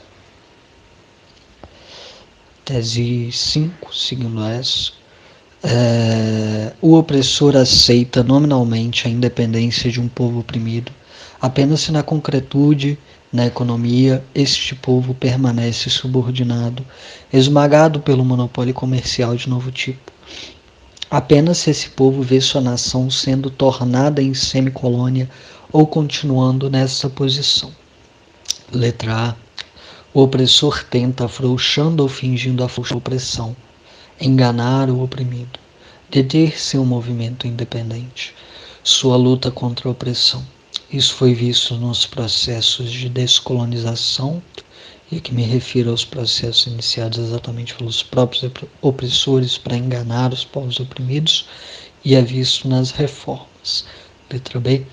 Tese 2.67 3.31
5, 3.31 3.95
segundo 3.95 4.43
essa, 4.43 4.91
é, 5.63 6.73
o 6.81 6.95
opressor 6.95 7.55
aceita 7.55 8.21
nominalmente 8.21 9.07
a 9.07 9.09
independência 9.09 9.89
de 9.89 10.01
um 10.01 10.09
povo 10.09 10.39
oprimido 10.41 10.91
apenas 11.41 11.79
se 11.79 11.93
na 11.93 12.03
concretude 12.03 12.99
na 13.31 13.45
economia, 13.45 14.21
este 14.35 14.75
povo 14.75 15.13
permanece 15.13 15.89
subordinado, 15.89 16.85
esmagado 17.31 18.01
pelo 18.01 18.25
monopólio 18.25 18.73
comercial 18.73 19.33
de 19.35 19.47
novo 19.47 19.71
tipo. 19.71 20.11
Apenas 21.09 21.59
se 21.59 21.69
esse 21.69 21.89
povo 21.89 22.21
vê 22.21 22.41
sua 22.41 22.59
nação 22.59 23.09
sendo 23.09 23.49
tornada 23.49 24.21
em 24.21 24.33
semicolônia 24.33 25.29
ou 25.71 25.87
continuando 25.87 26.69
nessa 26.69 27.09
posição. 27.09 27.71
Letra 28.73 29.29
A. 29.29 29.46
O 30.17 30.23
opressor 30.23 30.83
tenta, 30.83 31.25
afrouxando 31.25 32.01
ou 32.01 32.09
fingindo 32.09 32.63
a 32.63 32.95
opressão, 32.95 33.55
enganar 34.19 34.89
o 34.89 35.03
oprimido, 35.03 35.59
deter 36.09 36.59
seu 36.59 36.83
movimento 36.83 37.45
independente, 37.45 38.33
sua 38.83 39.15
luta 39.15 39.51
contra 39.51 39.87
a 39.87 39.91
opressão 39.91 40.43
isso 40.91 41.15
foi 41.15 41.33
visto 41.33 41.75
nos 41.75 42.05
processos 42.05 42.89
de 42.89 43.09
descolonização, 43.09 44.41
e 45.11 45.17
aqui 45.17 45.33
me 45.35 45.43
refiro 45.43 45.91
aos 45.91 46.05
processos 46.05 46.65
iniciados 46.67 47.19
exatamente 47.19 47.75
pelos 47.75 48.01
próprios 48.01 48.49
opressores 48.81 49.57
para 49.57 49.75
enganar 49.75 50.31
os 50.31 50.45
povos 50.45 50.79
oprimidos, 50.79 51.45
e 52.05 52.15
é 52.15 52.21
visto 52.21 52.69
nas 52.69 52.91
reformas. 52.91 53.85
Letra 54.31 54.61
B. 54.61 54.85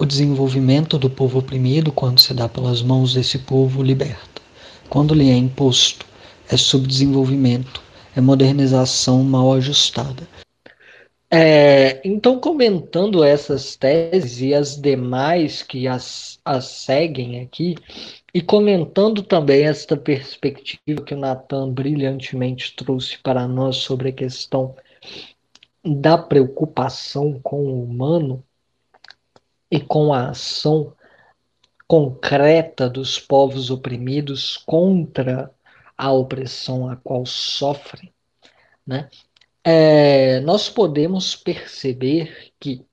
O 0.00 0.06
desenvolvimento 0.06 0.96
do 0.96 1.10
povo 1.10 1.40
oprimido, 1.40 1.92
quando 1.92 2.20
se 2.20 2.32
dá 2.32 2.48
pelas 2.48 2.80
mãos 2.80 3.12
desse 3.12 3.38
povo, 3.38 3.82
liberta. 3.82 4.40
Quando 4.88 5.12
lhe 5.12 5.28
é 5.28 5.36
imposto, 5.36 6.06
é 6.48 6.56
subdesenvolvimento, 6.56 7.82
é 8.16 8.20
modernização 8.22 9.22
mal 9.22 9.52
ajustada. 9.52 10.26
É, 11.30 12.00
então, 12.02 12.40
comentando 12.40 13.22
essas 13.22 13.76
teses 13.76 14.40
e 14.40 14.54
as 14.54 14.80
demais 14.80 15.62
que 15.62 15.86
as, 15.86 16.40
as 16.46 16.64
seguem 16.64 17.42
aqui, 17.42 17.74
e 18.32 18.40
comentando 18.40 19.22
também 19.22 19.66
esta 19.66 19.98
perspectiva 19.98 21.02
que 21.04 21.12
o 21.12 21.18
Natan 21.18 21.74
brilhantemente 21.74 22.74
trouxe 22.74 23.18
para 23.18 23.46
nós 23.46 23.76
sobre 23.76 24.08
a 24.08 24.12
questão 24.12 24.74
da 25.84 26.16
preocupação 26.16 27.38
com 27.42 27.66
o 27.66 27.84
humano 27.84 28.42
e 29.70 29.80
com 29.80 30.12
a 30.12 30.30
ação 30.30 30.92
concreta 31.86 32.88
dos 32.88 33.18
povos 33.18 33.70
oprimidos 33.70 34.56
contra 34.56 35.50
a 35.96 36.12
opressão 36.12 36.88
a 36.88 36.96
qual 36.96 37.26
sofrem, 37.26 38.12
né? 38.86 39.08
é, 39.64 40.40
nós 40.40 40.68
podemos 40.68 41.36
perceber 41.36 42.52
que 42.58 42.84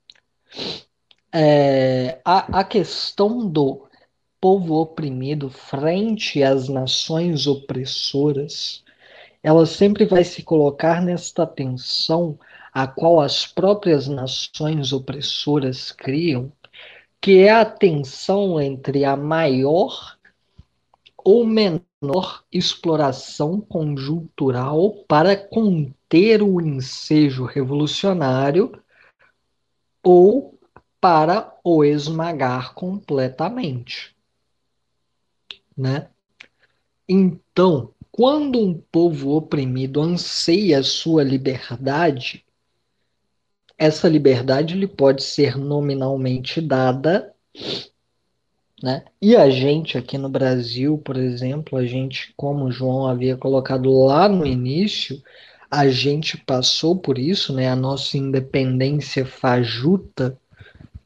é, 1.34 2.20
a, 2.24 2.60
a 2.60 2.64
questão 2.64 3.48
do 3.48 3.88
povo 4.40 4.76
oprimido 4.76 5.50
frente 5.50 6.44
às 6.44 6.68
nações 6.68 7.48
opressoras, 7.48 8.84
ela 9.42 9.66
sempre 9.66 10.06
vai 10.06 10.24
se 10.24 10.44
colocar 10.44 11.02
nesta 11.02 11.46
tensão 11.46 12.38
a 12.74 12.86
qual 12.86 13.20
as 13.20 13.48
próprias 13.48 14.08
nações 14.08 14.94
opressoras 14.94 15.92
criam, 15.92 16.52
que 17.22 17.40
é 17.40 17.52
a 17.52 17.66
tensão 17.66 18.60
entre 18.60 19.04
a 19.04 19.16
maior 19.16 20.18
ou 21.18 21.46
menor 21.46 22.44
exploração 22.52 23.60
conjuntural 23.60 25.04
para 25.08 25.36
conter 25.36 26.42
o 26.42 26.62
ensejo 26.62 27.44
revolucionário 27.44 28.82
ou 30.02 30.58
para 31.02 31.54
o 31.64 31.84
esmagar 31.84 32.74
completamente. 32.74 34.16
Né? 35.76 36.10
Então, 37.08 37.94
quando 38.12 38.60
um 38.60 38.74
povo 38.74 39.36
oprimido 39.36 40.02
anseia 40.02 40.82
sua 40.82 41.24
liberdade, 41.24 42.47
essa 43.78 44.08
liberdade 44.08 44.76
lhe 44.76 44.88
pode 44.88 45.24
ser 45.24 45.58
nominalmente 45.58 46.60
dada 46.60 47.34
né? 48.82 49.06
E 49.22 49.36
a 49.36 49.50
gente 49.50 49.98
aqui 49.98 50.18
no 50.18 50.30
Brasil, 50.30 50.98
por 51.00 51.18
exemplo, 51.18 51.78
a 51.78 51.86
gente, 51.86 52.34
como 52.38 52.66
o 52.66 52.72
João 52.72 53.08
havia 53.08 53.36
colocado 53.36 53.92
lá 54.06 54.30
no 54.30 54.46
início, 54.46 55.22
a 55.70 55.88
gente 55.90 56.38
passou 56.38 56.96
por 56.96 57.18
isso, 57.18 57.54
né? 57.54 57.70
A 57.70 57.76
nossa 57.76 58.18
independência 58.18 59.26
fajuta 59.26 60.38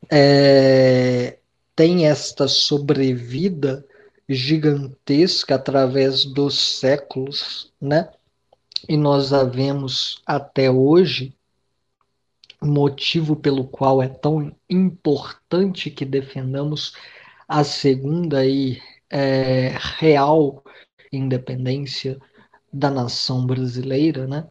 é, 0.10 1.38
tem 1.76 2.08
esta 2.08 2.48
sobrevida 2.48 3.86
gigantesca 4.28 5.56
através 5.56 6.26
dos 6.26 6.80
séculos, 6.80 7.72
né? 7.80 8.10
E 8.88 8.98
nós 8.98 9.32
a 9.32 9.44
vemos 9.44 10.22
até 10.26 10.70
hoje, 10.70 11.34
motivo 12.64 13.36
pelo 13.36 13.66
qual 13.66 14.02
é 14.02 14.08
tão 14.08 14.56
importante 14.70 15.90
que 15.90 16.06
defendamos 16.06 16.94
a 17.48 17.64
segunda 17.64 18.46
e 18.46 18.80
é, 19.10 19.76
real 19.98 20.64
independência 21.12 22.18
da 22.72 22.90
nação 22.90 23.46
brasileira, 23.46 24.26
né? 24.28 24.48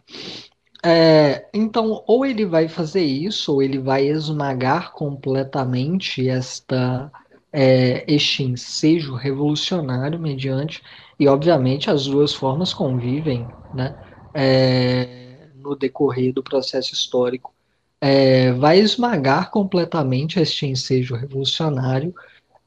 É, 0.85 1.49
então, 1.53 2.03
ou 2.07 2.25
ele 2.25 2.47
vai 2.47 2.69
fazer 2.69 3.03
isso, 3.03 3.55
ou 3.55 3.63
ele 3.63 3.79
vai 3.79 4.07
esmagar 4.07 4.93
completamente 4.93 6.29
esta 6.29 7.11
é, 7.53 8.05
este 8.07 8.43
ensejo 8.45 9.15
revolucionário 9.15 10.19
mediante, 10.19 10.83
e 11.19 11.27
obviamente 11.29 11.91
as 11.91 12.07
duas 12.07 12.33
formas 12.35 12.73
convivem, 12.73 13.47
né? 13.75 13.97
É, 14.33 15.49
no 15.57 15.75
decorrer 15.75 16.33
do 16.33 16.43
processo 16.43 16.95
histórico, 16.95 17.53
é, 18.01 18.53
vai 18.53 18.79
esmagar 18.79 19.51
completamente 19.51 20.41
este 20.41 20.67
ensejo 20.67 21.15
revolucionário 21.15 22.15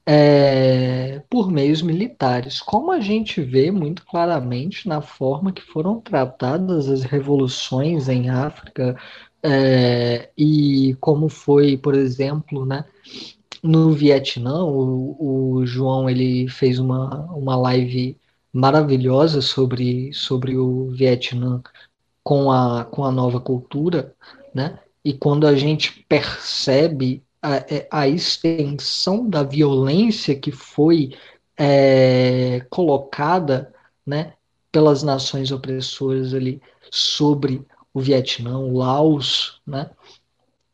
é, 0.06 1.22
por 1.30 1.50
meios 1.50 1.82
militares, 1.82 2.60
como 2.60 2.92
a 2.92 3.00
gente 3.00 3.40
vê 3.40 3.70
muito 3.70 4.04
claramente 4.04 4.86
na 4.88 5.00
forma 5.00 5.52
que 5.52 5.62
foram 5.62 6.00
tratadas 6.00 6.88
as 6.88 7.02
revoluções 7.02 8.08
em 8.08 8.28
África 8.28 8.96
é, 9.42 10.30
e 10.36 10.96
como 11.00 11.28
foi, 11.28 11.76
por 11.76 11.94
exemplo, 11.94 12.66
né, 12.66 12.84
no 13.62 13.92
Vietnã, 13.92 14.62
o, 14.64 15.56
o, 15.58 15.66
João 15.66 16.08
ele 16.08 16.48
fez 16.48 16.78
uma, 16.78 17.24
uma 17.32 17.56
live 17.56 18.18
maravilhosa 18.52 19.40
sobre, 19.40 20.12
sobre 20.12 20.56
o 20.56 20.90
Vietnã 20.90 21.62
com 22.22 22.52
a, 22.52 22.84
com 22.84 23.04
a 23.04 23.12
nova 23.12 23.40
cultura, 23.40 24.14
né? 24.54 24.78
E 25.04 25.12
quando 25.12 25.46
a 25.46 25.54
gente 25.54 26.04
percebe 26.08 27.22
a, 27.42 27.56
é, 27.56 27.86
a 27.90 28.08
extensão 28.08 29.28
da 29.28 29.42
violência 29.42 30.34
que 30.34 30.50
foi 30.50 31.14
é, 31.58 32.60
colocada 32.70 33.72
né, 34.06 34.32
pelas 34.72 35.02
nações 35.02 35.52
opressoras 35.52 36.32
ali 36.32 36.60
sobre 36.90 37.64
o 37.92 38.00
Vietnã, 38.00 38.58
o 38.58 38.78
Laos, 38.78 39.60
né? 39.66 39.90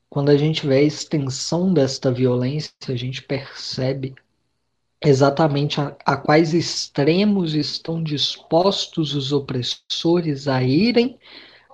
Quando 0.09 0.31
a 0.31 0.37
gente 0.37 0.67
vê 0.67 0.77
a 0.79 0.83
extensão 0.83 1.73
desta 1.73 2.11
violência, 2.11 2.73
a 2.89 2.97
gente 2.97 3.23
percebe 3.23 4.15
exatamente 5.03 5.81
a, 5.81 5.97
a 6.05 6.17
quais 6.17 6.53
extremos 6.53 7.55
estão 7.55 8.03
dispostos 8.03 9.15
os 9.15 9.33
opressores 9.33 10.49
a 10.49 10.63
irem 10.63 11.19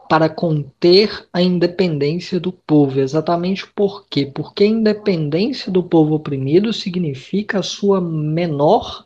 para 0.08 0.28
conter 0.28 1.26
a 1.32 1.42
independência 1.42 2.38
do 2.38 2.52
povo. 2.52 3.00
Exatamente 3.00 3.66
por 3.66 4.06
quê? 4.08 4.26
Porque 4.26 4.64
a 4.64 4.68
independência 4.68 5.70
do 5.70 5.82
povo 5.82 6.14
oprimido 6.14 6.72
significa 6.72 7.58
a 7.58 7.62
sua 7.62 8.00
menor 8.00 9.04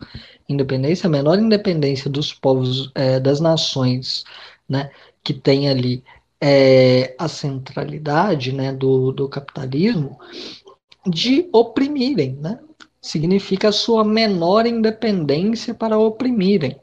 independência, 0.48 1.06
a 1.06 1.10
menor 1.10 1.38
independência 1.38 2.10
dos 2.10 2.32
povos, 2.32 2.90
é, 2.94 3.20
das 3.20 3.40
nações, 3.40 4.24
né, 4.68 4.90
que 5.22 5.32
tem 5.32 5.68
ali 5.68 6.02
é, 6.40 7.14
a 7.18 7.28
centralidade, 7.28 8.52
né, 8.52 8.72
do, 8.72 9.12
do 9.12 9.28
capitalismo, 9.28 10.18
de 11.06 11.48
oprimirem, 11.52 12.32
né? 12.40 12.58
Significa 13.00 13.68
a 13.68 13.72
sua 13.72 14.04
menor 14.04 14.66
independência 14.66 15.74
para 15.74 15.98
oprimirem, 15.98 16.76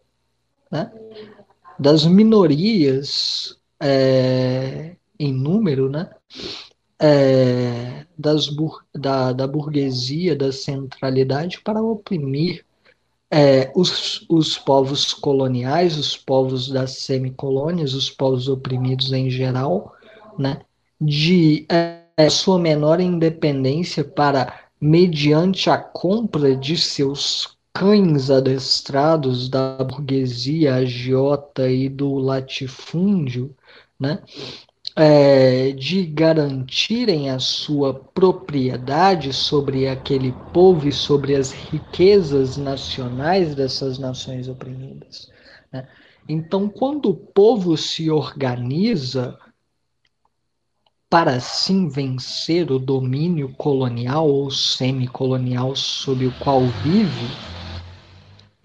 né? 0.71 0.91
Das 1.77 2.05
minorias 2.05 3.56
é, 3.81 4.95
em 5.19 5.33
número, 5.33 5.89
né? 5.89 6.09
É, 6.99 8.05
das, 8.17 8.49
da, 8.95 9.31
da 9.31 9.47
burguesia, 9.47 10.35
da 10.35 10.51
centralidade 10.51 11.61
para 11.61 11.81
oprimir 11.81 12.65
é, 13.29 13.71
os, 13.75 14.25
os 14.29 14.57
povos 14.57 15.13
coloniais, 15.13 15.97
os 15.97 16.15
povos 16.15 16.69
das 16.69 16.91
semicolônias, 16.99 17.93
os 17.93 18.09
povos 18.09 18.47
oprimidos 18.47 19.11
em 19.11 19.29
geral, 19.29 19.93
né, 20.37 20.61
de 20.99 21.65
é, 21.69 22.29
sua 22.29 22.57
menor 22.57 22.99
independência 22.99 24.03
para, 24.03 24.61
mediante 24.79 25.69
a 25.69 25.77
compra 25.77 26.55
de 26.55 26.77
seus 26.77 27.57
cães 27.73 28.31
adestrados 28.31 29.49
da 29.49 29.83
burguesia 29.83 30.75
agiota 30.75 31.69
e 31.69 31.87
do 31.89 32.15
latifúndio, 32.15 33.55
né, 33.99 34.21
é, 34.95 35.71
de 35.73 36.05
garantirem 36.05 37.29
a 37.29 37.39
sua 37.39 37.93
propriedade 37.93 39.31
sobre 39.31 39.87
aquele 39.87 40.31
povo 40.51 40.87
e 40.87 40.91
sobre 40.91 41.35
as 41.35 41.51
riquezas 41.51 42.57
nacionais 42.57 43.53
dessas 43.53 43.99
nações 43.99 44.49
oprimidas. 44.49 45.31
Né? 45.71 45.87
Então, 46.27 46.67
quando 46.67 47.09
o 47.09 47.15
povo 47.15 47.77
se 47.77 48.09
organiza 48.09 49.37
para 51.09 51.35
assim 51.35 51.87
vencer 51.87 52.71
o 52.71 52.79
domínio 52.79 53.53
colonial 53.53 54.27
ou 54.27 54.51
semicolonial 54.51 55.75
sob 55.75 56.27
o 56.27 56.33
qual 56.33 56.69
vive, 56.69 57.39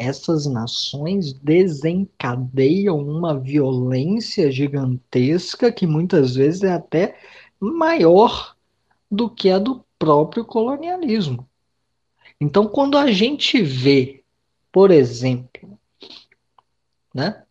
essas 0.03 0.47
nações 0.47 1.33
desencadeiam 1.33 2.99
uma 2.99 3.39
violência 3.39 4.51
gigantesca 4.51 5.71
que 5.71 5.87
muitas 5.87 6.35
vezes 6.35 6.63
é 6.63 6.73
até 6.73 7.17
maior 7.61 8.57
do 9.11 9.31
que 9.31 9.51
a 9.51 9.59
do 9.59 9.85
próprio 9.99 10.45
colonialismo. 10.45 11.49
Então, 12.41 12.67
quando 12.67 12.99
a 12.99 13.13
gente 13.13 13.63
vê, 13.63 14.25
por 14.73 14.91
exemplo, 14.91 15.79
né, 17.15 17.45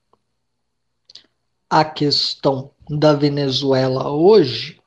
a 1.69 1.85
questão 1.85 2.71
da 2.89 3.13
Venezuela 3.13 4.11
hoje, 4.11 4.81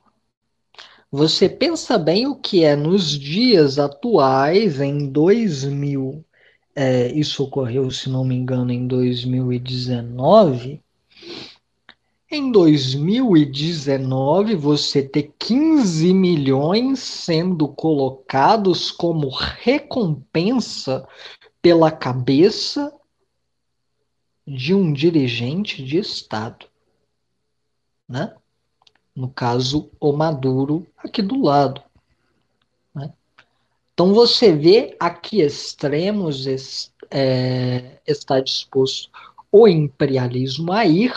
você 1.11 1.49
pensa 1.49 1.97
bem 1.97 2.27
o 2.27 2.37
que 2.37 2.63
é 2.63 2.77
nos 2.77 3.19
dias 3.19 3.79
atuais, 3.79 4.81
em 4.81 5.09
2000 5.09 6.23
é, 6.75 7.13
isso 7.13 7.45
ocorreu, 7.45 7.91
se 7.91 8.11
não 8.11 8.25
me 8.25 8.35
engano, 8.35 8.73
em 8.73 8.87
2019. 8.87 10.83
Em 12.31 12.51
2019, 12.51 14.57
você 14.57 15.03
ter 15.03 15.35
15 15.39 16.11
milhões 16.13 16.99
sendo 16.99 17.69
colocados 17.69 18.91
como 18.91 19.29
recompensa 19.29 21.07
pela 21.63 21.93
cabeça 21.93 22.93
de 24.47 24.75
um 24.75 24.93
dirigente 24.93 25.83
de 25.85 25.99
Estado. 25.99 26.67
Né? 28.09 28.35
No 29.15 29.29
caso, 29.29 29.91
o 30.01 30.13
Maduro, 30.13 30.87
aqui 30.99 31.23
do 31.23 31.41
lado. 31.41 31.81
Então 33.95 34.13
você 34.13 34.53
vê 34.53 34.97
a 34.99 35.09
que 35.09 35.41
extremos 35.41 36.47
é, 37.11 37.99
está 38.07 38.41
disposto 38.41 39.09
o 39.51 39.69
imperialismo 39.69 40.73
a 40.73 40.85
ir 40.85 41.15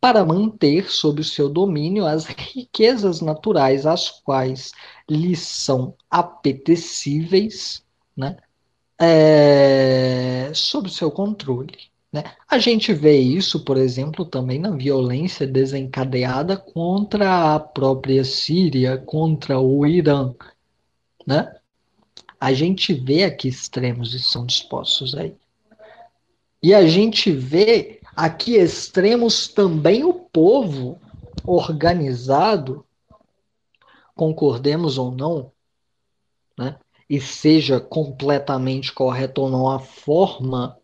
para 0.00 0.24
manter 0.24 0.90
sob 0.90 1.22
o 1.22 1.24
seu 1.24 1.48
domínio 1.48 2.06
as 2.06 2.26
riquezas 2.26 3.20
naturais, 3.20 3.84
as 3.84 4.10
quais 4.10 4.72
lhe 5.10 5.34
são 5.34 5.94
apetecíveis, 6.08 7.82
né, 8.16 8.36
é, 9.00 10.52
sob 10.54 10.88
seu 10.90 11.10
controle. 11.10 11.78
Né? 12.12 12.22
A 12.48 12.58
gente 12.58 12.92
vê 12.92 13.16
isso, 13.18 13.64
por 13.64 13.76
exemplo, 13.76 14.24
também 14.24 14.60
na 14.60 14.70
violência 14.70 15.46
desencadeada 15.46 16.56
contra 16.56 17.54
a 17.54 17.58
própria 17.58 18.24
Síria, 18.24 18.98
contra 18.98 19.58
o 19.58 19.84
Irã. 19.84 20.32
Né? 21.26 21.52
A 22.44 22.52
gente 22.52 22.92
vê 22.92 23.24
aqui 23.24 23.48
extremos 23.48 24.12
estão 24.12 24.44
dispostos 24.44 25.14
aí. 25.14 25.34
E 26.62 26.74
a 26.74 26.86
gente 26.86 27.32
vê 27.32 28.02
aqui 28.14 28.56
extremos 28.56 29.48
também 29.48 30.04
o 30.04 30.12
povo 30.12 31.00
organizado, 31.42 32.84
concordemos 34.14 34.98
ou 34.98 35.10
não, 35.10 35.52
né? 36.58 36.76
e 37.08 37.18
seja 37.18 37.80
completamente 37.80 38.92
correto 38.92 39.40
ou 39.40 39.48
não 39.48 39.66
a 39.66 39.78
forma 39.78 40.78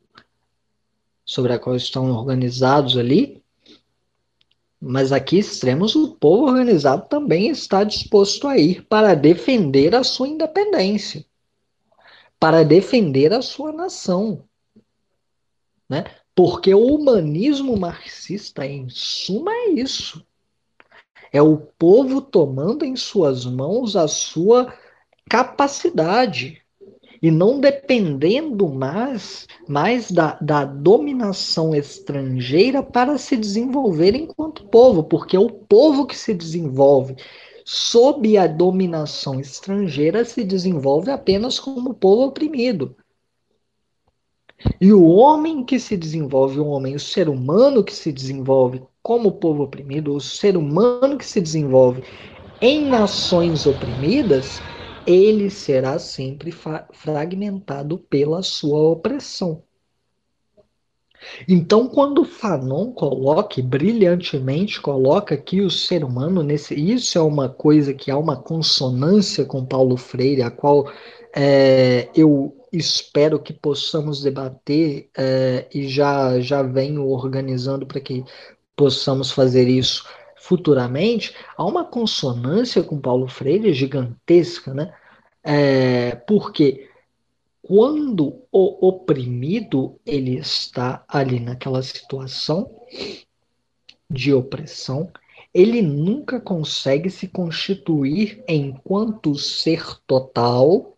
sobre 1.26 1.52
a 1.52 1.58
qual 1.58 1.76
estão 1.76 2.10
organizados 2.10 2.96
ali, 2.96 3.44
mas 4.80 5.12
aqui 5.12 5.36
extremos 5.36 5.94
o 5.94 6.14
povo 6.14 6.46
organizado 6.46 7.06
também 7.06 7.48
está 7.48 7.84
disposto 7.84 8.48
a 8.48 8.56
ir 8.56 8.82
para 8.86 9.12
defender 9.12 9.94
a 9.94 10.02
sua 10.02 10.26
independência 10.26 11.28
para 12.40 12.64
defender 12.64 13.34
a 13.34 13.42
sua 13.42 13.70
nação. 13.70 14.44
Né? 15.88 16.04
Porque 16.34 16.72
o 16.72 16.86
humanismo 16.86 17.76
marxista, 17.76 18.66
em 18.66 18.88
suma, 18.88 19.52
é 19.52 19.68
isso. 19.72 20.24
É 21.32 21.42
o 21.42 21.58
povo 21.58 22.22
tomando 22.22 22.84
em 22.84 22.96
suas 22.96 23.44
mãos 23.44 23.94
a 23.94 24.08
sua 24.08 24.74
capacidade 25.28 26.62
e 27.22 27.30
não 27.30 27.60
dependendo 27.60 28.66
mais, 28.68 29.46
mais 29.68 30.10
da, 30.10 30.38
da 30.40 30.64
dominação 30.64 31.74
estrangeira 31.74 32.82
para 32.82 33.18
se 33.18 33.36
desenvolver 33.36 34.14
enquanto 34.14 34.66
povo, 34.68 35.04
porque 35.04 35.36
é 35.36 35.40
o 35.40 35.50
povo 35.50 36.06
que 36.06 36.16
se 36.16 36.32
desenvolve 36.32 37.16
sob 37.72 38.36
a 38.36 38.48
dominação 38.48 39.38
estrangeira, 39.38 40.24
se 40.24 40.42
desenvolve 40.42 41.08
apenas 41.08 41.60
como 41.60 41.94
povo 41.94 42.24
oprimido. 42.24 42.96
E 44.80 44.92
o 44.92 45.04
homem 45.06 45.64
que 45.64 45.78
se 45.78 45.96
desenvolve, 45.96 46.58
o 46.58 46.66
homem, 46.66 46.96
o 46.96 47.00
ser 47.00 47.28
humano 47.28 47.84
que 47.84 47.94
se 47.94 48.10
desenvolve 48.10 48.82
como 49.00 49.38
povo 49.38 49.62
oprimido, 49.62 50.12
o 50.14 50.20
ser 50.20 50.56
humano 50.56 51.16
que 51.16 51.24
se 51.24 51.40
desenvolve 51.40 52.02
em 52.60 52.88
nações 52.88 53.66
oprimidas, 53.66 54.64
ele 55.06 55.48
será 55.48 55.98
sempre 56.00 56.50
fragmentado 56.92 57.98
pela 57.98 58.42
sua 58.42 58.80
opressão. 58.80 59.62
Então, 61.48 61.88
quando 61.88 62.24
Fanon 62.24 62.92
coloca, 62.92 63.62
brilhantemente 63.62 64.80
coloca 64.80 65.34
aqui 65.34 65.60
o 65.60 65.70
ser 65.70 66.04
humano 66.04 66.42
nesse. 66.42 66.74
Isso 66.74 67.18
é 67.18 67.20
uma 67.20 67.48
coisa 67.48 67.92
que 67.94 68.10
há 68.10 68.18
uma 68.18 68.36
consonância 68.36 69.44
com 69.44 69.64
Paulo 69.64 69.96
Freire, 69.96 70.42
a 70.42 70.50
qual 70.50 70.90
é, 71.34 72.08
eu 72.14 72.56
espero 72.72 73.38
que 73.38 73.52
possamos 73.52 74.22
debater 74.22 75.08
é, 75.16 75.66
e 75.74 75.88
já, 75.88 76.40
já 76.40 76.62
venho 76.62 77.06
organizando 77.08 77.86
para 77.86 78.00
que 78.00 78.24
possamos 78.76 79.30
fazer 79.30 79.68
isso 79.68 80.04
futuramente. 80.36 81.34
Há 81.56 81.64
uma 81.64 81.84
consonância 81.84 82.82
com 82.82 83.00
Paulo 83.00 83.28
Freire 83.28 83.72
gigantesca, 83.74 84.72
né? 84.72 84.92
É, 85.42 86.16
porque 86.26 86.89
quando 87.70 88.42
o 88.50 88.88
oprimido 88.88 89.96
ele 90.04 90.36
está 90.36 91.04
ali 91.06 91.38
naquela 91.38 91.80
situação 91.84 92.68
de 94.10 94.34
opressão, 94.34 95.08
ele 95.54 95.80
nunca 95.80 96.40
consegue 96.40 97.08
se 97.08 97.28
constituir 97.28 98.42
enquanto 98.48 99.36
ser 99.36 99.84
total. 100.04 100.96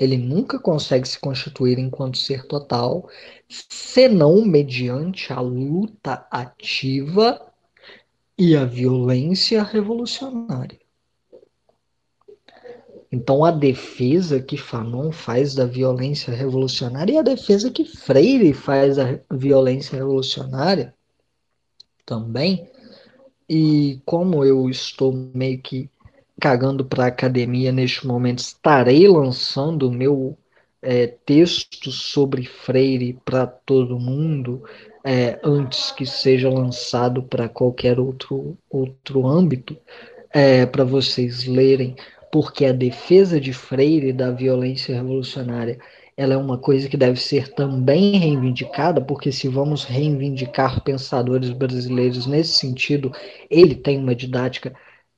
Ele 0.00 0.16
nunca 0.16 0.58
consegue 0.58 1.06
se 1.06 1.20
constituir 1.20 1.78
enquanto 1.78 2.18
ser 2.18 2.44
total, 2.48 3.08
senão 3.48 4.44
mediante 4.44 5.32
a 5.32 5.38
luta 5.38 6.26
ativa 6.28 7.40
e 8.36 8.56
a 8.56 8.64
violência 8.64 9.62
revolucionária. 9.62 10.81
Então, 13.12 13.44
a 13.44 13.50
defesa 13.50 14.40
que 14.40 14.56
Fanon 14.56 15.12
faz 15.12 15.54
da 15.54 15.66
violência 15.66 16.32
revolucionária 16.32 17.12
e 17.12 17.18
a 17.18 17.22
defesa 17.22 17.70
que 17.70 17.84
Freire 17.84 18.54
faz 18.54 18.96
da 18.96 19.18
violência 19.30 19.96
revolucionária 19.96 20.94
também. 22.06 22.66
E 23.46 24.00
como 24.06 24.42
eu 24.44 24.70
estou 24.70 25.12
meio 25.34 25.58
que 25.60 25.90
cagando 26.40 26.86
para 26.86 27.04
a 27.04 27.08
academia 27.08 27.70
neste 27.70 28.06
momento, 28.06 28.38
estarei 28.38 29.06
lançando 29.06 29.88
o 29.88 29.92
meu 29.92 30.36
é, 30.80 31.06
texto 31.06 31.92
sobre 31.92 32.46
Freire 32.46 33.18
para 33.24 33.46
todo 33.46 34.00
mundo 34.00 34.64
é, 35.04 35.38
antes 35.42 35.90
que 35.92 36.06
seja 36.06 36.48
lançado 36.48 37.22
para 37.22 37.48
qualquer 37.48 38.00
outro, 38.00 38.56
outro 38.70 39.26
âmbito, 39.26 39.76
é, 40.32 40.64
para 40.64 40.84
vocês 40.84 41.46
lerem, 41.46 41.94
porque 42.32 42.64
a 42.64 42.72
defesa 42.72 43.38
de 43.38 43.52
Freire 43.52 44.10
da 44.10 44.30
violência 44.30 44.94
revolucionária 44.94 45.78
ela 46.16 46.32
é 46.32 46.36
uma 46.36 46.56
coisa 46.56 46.88
que 46.88 46.96
deve 46.96 47.20
ser 47.20 47.48
também 47.54 48.18
reivindicada, 48.18 49.00
porque 49.00 49.30
se 49.30 49.48
vamos 49.48 49.84
reivindicar 49.84 50.82
pensadores 50.82 51.50
brasileiros 51.50 52.26
nesse 52.26 52.54
sentido, 52.54 53.12
ele 53.50 53.74
tem 53.74 53.98
uma 53.98 54.14
didática 54.14 54.74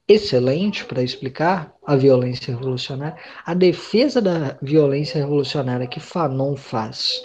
excelente 0.09 0.85
para 0.85 1.03
explicar 1.03 1.75
a 1.87 1.95
violência 1.97 2.55
revolucionária. 2.55 3.17
A 3.45 3.55
defesa 3.55 4.21
da 4.21 4.59
violência 4.61 5.21
revolucionária 5.21 5.87
que 5.87 6.01
Fanon 6.01 6.57
faz, 6.57 7.23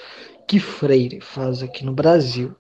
que 0.48 0.60
Freire 0.60 1.20
faz 1.20 1.64
aqui 1.64 1.84
no 1.84 1.94
Brasil, 1.94 2.56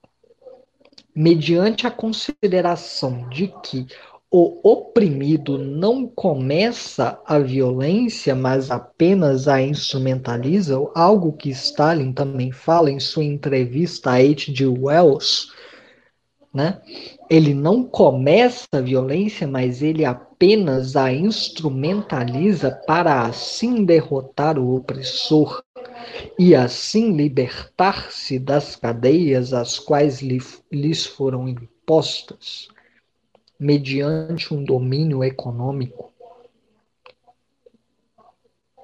mediante 1.15 1.85
a 1.85 1.91
consideração 1.91 3.27
de 3.29 3.53
que 3.63 3.87
o 4.31 4.59
oprimido 4.63 5.57
não 5.57 6.05
começa 6.05 7.19
a 7.25 7.39
violência, 7.39 8.35
mas 8.35 8.69
apenas 8.69 9.47
a 9.47 9.59
instrumentaliza, 9.59 10.77
algo 10.93 11.33
que 11.33 11.49
Stalin 11.49 12.13
também 12.13 12.51
fala 12.51 12.91
em 12.91 12.99
sua 12.99 13.23
entrevista 13.23 14.11
a 14.11 14.17
H.G. 14.17 14.67
Wells, 14.67 15.47
né? 16.53 16.79
Ele 17.27 17.55
não 17.55 17.83
começa 17.83 18.67
a 18.71 18.81
violência, 18.81 19.47
mas 19.47 19.81
ele 19.81 20.05
apenas 20.05 20.95
a 20.95 21.11
instrumentaliza 21.11 22.69
para 22.85 23.23
assim 23.23 23.83
derrotar 23.83 24.59
o 24.59 24.75
opressor 24.75 25.63
e 26.37 26.53
assim 26.53 27.13
libertar-se 27.13 28.37
das 28.37 28.75
cadeias 28.75 29.53
às 29.53 29.79
quais 29.79 30.21
lhe, 30.21 30.39
lhes 30.71 31.05
foram 31.05 31.47
impostas 31.47 32.67
mediante 33.59 34.53
um 34.53 34.63
domínio 34.63 35.23
econômico 35.23 36.13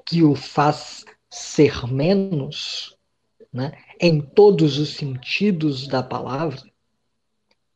que 0.06 0.22
o 0.22 0.36
faz 0.36 1.04
ser 1.30 1.88
menos, 1.88 2.96
né, 3.52 3.72
em 4.00 4.22
todos 4.22 4.78
os 4.78 4.96
sentidos 4.96 5.88
da 5.88 6.04
palavra, 6.04 6.62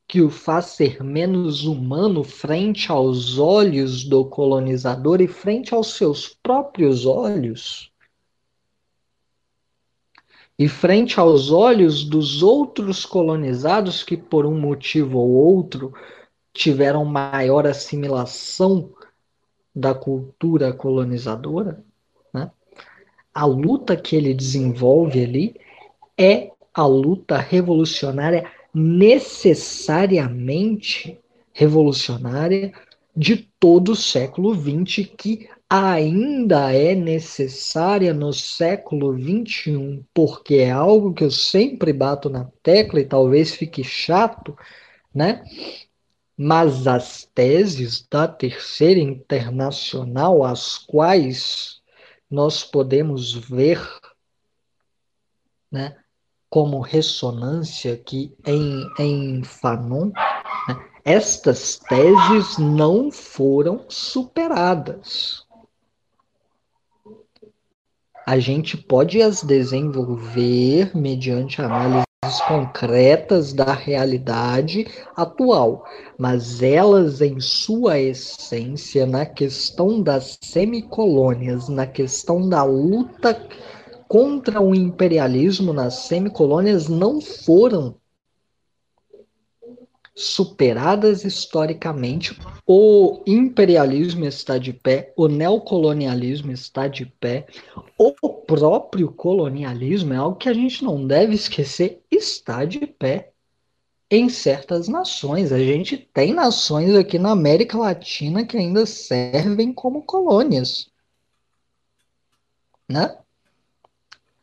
que 0.08 0.22
o 0.22 0.30
faz 0.30 0.68
ser 0.68 1.04
menos 1.04 1.66
humano 1.66 2.24
frente 2.24 2.92
aos 2.92 3.38
olhos 3.40 4.04
do 4.04 4.26
colonizador 4.26 5.22
e 5.22 5.28
frente 5.28 5.74
aos 5.74 5.94
seus 5.94 6.28
próprios 6.28 7.06
olhos, 7.06 7.92
e 10.58 10.68
frente 10.68 11.20
aos 11.20 11.52
olhos 11.52 12.04
dos 12.04 12.44
outros 12.44 13.06
colonizados 13.06 14.04
que, 14.04 14.18
por 14.18 14.46
um 14.46 14.60
motivo 14.60 15.18
ou 15.18 15.30
outro, 15.30 15.94
tiveram 16.54 17.06
maior 17.06 17.68
assimilação 17.68 18.92
da 19.76 19.94
cultura 19.94 20.74
colonizadora, 20.74 21.84
né? 22.34 22.50
a 23.34 23.46
luta 23.46 23.96
que 23.96 24.16
ele 24.16 24.34
desenvolve 24.34 25.24
ali 25.24 25.56
é 26.18 26.52
a 26.74 26.86
luta 26.86 27.38
revolucionária 27.38 28.50
necessariamente 28.74 31.20
revolucionária 31.54 32.74
de 33.16 33.38
todo 33.60 33.94
o 33.94 33.96
século 33.96 34.54
XX, 34.56 35.10
que 35.18 35.50
ainda 35.70 36.74
é 36.74 36.96
necessária 36.96 38.12
no 38.14 38.34
século 38.34 39.14
XXI, 39.14 40.04
porque 40.14 40.56
é 40.56 40.72
algo 40.72 41.14
que 41.14 41.24
eu 41.24 41.30
sempre 41.30 41.94
bato 41.94 42.28
na 42.30 42.46
tecla 42.64 43.02
e 43.02 43.06
talvez 43.06 43.54
fique 43.54 43.84
chato, 43.84 44.58
né? 45.14 45.44
Mas 46.42 46.88
as 46.88 47.26
teses 47.36 48.08
da 48.10 48.26
Terceira 48.26 48.98
Internacional, 48.98 50.42
as 50.46 50.78
quais 50.78 51.82
nós 52.32 52.64
podemos 52.64 53.34
ver 53.34 53.86
né, 55.70 55.98
como 56.50 56.80
ressonância 56.80 57.94
aqui 57.94 58.34
em, 58.48 58.88
em 58.98 59.44
Fanon, 59.44 60.14
né, 60.66 60.90
estas 61.04 61.78
teses 61.78 62.58
não 62.58 63.12
foram 63.12 63.86
superadas. 63.90 65.46
A 68.26 68.40
gente 68.40 68.78
pode 68.78 69.22
as 69.22 69.44
desenvolver 69.44 70.96
mediante 70.96 71.62
análise 71.62 72.09
concretas 72.50 73.54
da 73.54 73.74
realidade 73.74 74.88
atual, 75.16 75.86
mas 76.18 76.64
elas, 76.64 77.22
em 77.22 77.40
sua 77.40 78.00
essência, 78.00 79.06
na 79.06 79.24
questão 79.24 80.02
das 80.02 80.36
semicolônias, 80.42 81.70
na 81.70 81.86
questão 81.86 82.50
da 82.50 82.64
luta 82.64 83.40
contra 84.08 84.60
o 84.60 84.74
imperialismo 84.74 85.72
nas 85.72 86.08
semicolônias, 86.08 86.90
não 86.90 87.22
foram 87.22 87.96
superadas 90.20 91.24
historicamente. 91.24 92.38
O 92.68 93.24
imperialismo 93.26 94.26
está 94.26 94.58
de 94.58 94.74
pé, 94.74 95.14
o 95.16 95.30
neocolonialismo 95.30 96.52
está 96.52 96.88
de 96.90 97.06
pé, 97.06 97.48
o 97.98 98.12
próprio 98.12 99.12
colonialismo 99.12 100.14
é 100.14 100.18
algo 100.18 100.38
que 100.38 100.50
a 100.50 100.54
gente 100.54 100.84
não 100.84 101.08
deve 101.08 101.36
esquecer, 101.36 102.04
está 102.12 102.66
de 102.66 102.86
pé 102.86 103.32
em 104.12 104.28
certas 104.28 104.90
nações. 104.90 105.54
A 105.54 105.60
gente 105.60 105.98
tem 105.98 106.34
nações 106.34 106.94
aqui 106.96 107.18
na 107.18 107.32
América 107.32 107.78
Latina 107.78 108.46
que 108.46 108.58
ainda 108.58 108.86
servem 108.86 109.72
como 109.72 110.04
colônias. 110.04 110.92
Né? 112.90 113.18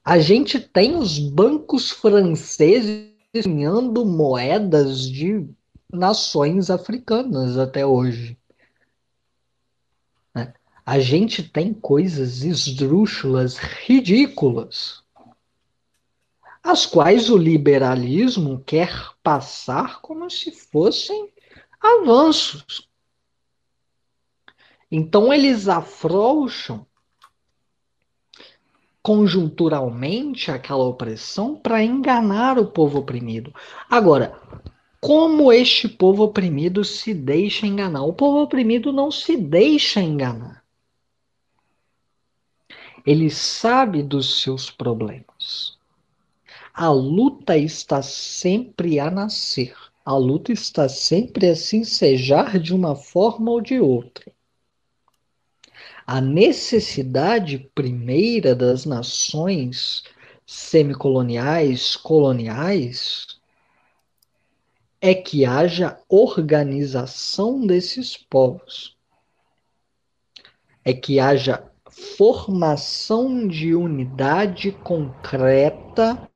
A 0.02 0.18
gente 0.18 0.58
tem 0.58 0.96
os 0.96 1.18
bancos 1.18 1.90
franceses 1.90 3.10
ganhando 3.34 4.06
moedas 4.06 5.10
de 5.10 5.46
nações 5.92 6.70
africanas 6.70 7.58
até 7.58 7.84
hoje. 7.84 8.38
Né? 10.34 10.52
A 10.84 10.98
gente 10.98 11.42
tem 11.42 11.72
coisas 11.72 12.42
esdrúxulas, 12.42 13.56
ridículas, 13.56 15.04
as 16.62 16.84
quais 16.84 17.30
o 17.30 17.36
liberalismo 17.36 18.62
quer 18.66 19.12
passar 19.22 20.00
como 20.00 20.28
se 20.28 20.50
fossem 20.50 21.32
avanços. 21.80 22.88
Então 24.90 25.32
eles 25.32 25.68
afrouxam 25.68 26.86
conjunturalmente 29.00 30.50
aquela 30.50 30.82
opressão 30.82 31.54
para 31.54 31.80
enganar 31.84 32.58
o 32.58 32.66
povo 32.66 32.98
oprimido. 32.98 33.54
Agora, 33.88 34.36
como 35.06 35.52
este 35.52 35.88
povo 35.88 36.24
oprimido 36.24 36.82
se 36.82 37.14
deixa 37.14 37.64
enganar. 37.64 38.02
O 38.02 38.12
povo 38.12 38.42
oprimido 38.42 38.90
não 38.90 39.08
se 39.08 39.36
deixa 39.36 40.00
enganar. 40.00 40.64
Ele 43.06 43.30
sabe 43.30 44.02
dos 44.02 44.42
seus 44.42 44.68
problemas. 44.68 45.78
A 46.74 46.90
luta 46.90 47.56
está 47.56 48.02
sempre 48.02 48.98
a 48.98 49.08
nascer. 49.08 49.76
A 50.04 50.16
luta 50.16 50.50
está 50.50 50.88
sempre 50.88 51.50
a 51.50 51.54
se 51.54 51.76
ensejar 51.76 52.58
de 52.58 52.74
uma 52.74 52.96
forma 52.96 53.52
ou 53.52 53.60
de 53.60 53.78
outra. 53.78 54.32
A 56.04 56.20
necessidade 56.20 57.70
primeira 57.76 58.56
das 58.56 58.84
nações 58.84 60.02
semicoloniais, 60.44 61.94
coloniais, 61.94 63.35
é 65.00 65.14
que 65.14 65.44
haja 65.44 66.00
organização 66.08 67.66
desses 67.66 68.16
povos, 68.16 68.96
é 70.84 70.92
que 70.92 71.20
haja 71.20 71.70
formação 71.90 73.46
de 73.46 73.74
unidade 73.74 74.72
concreta 74.72 76.30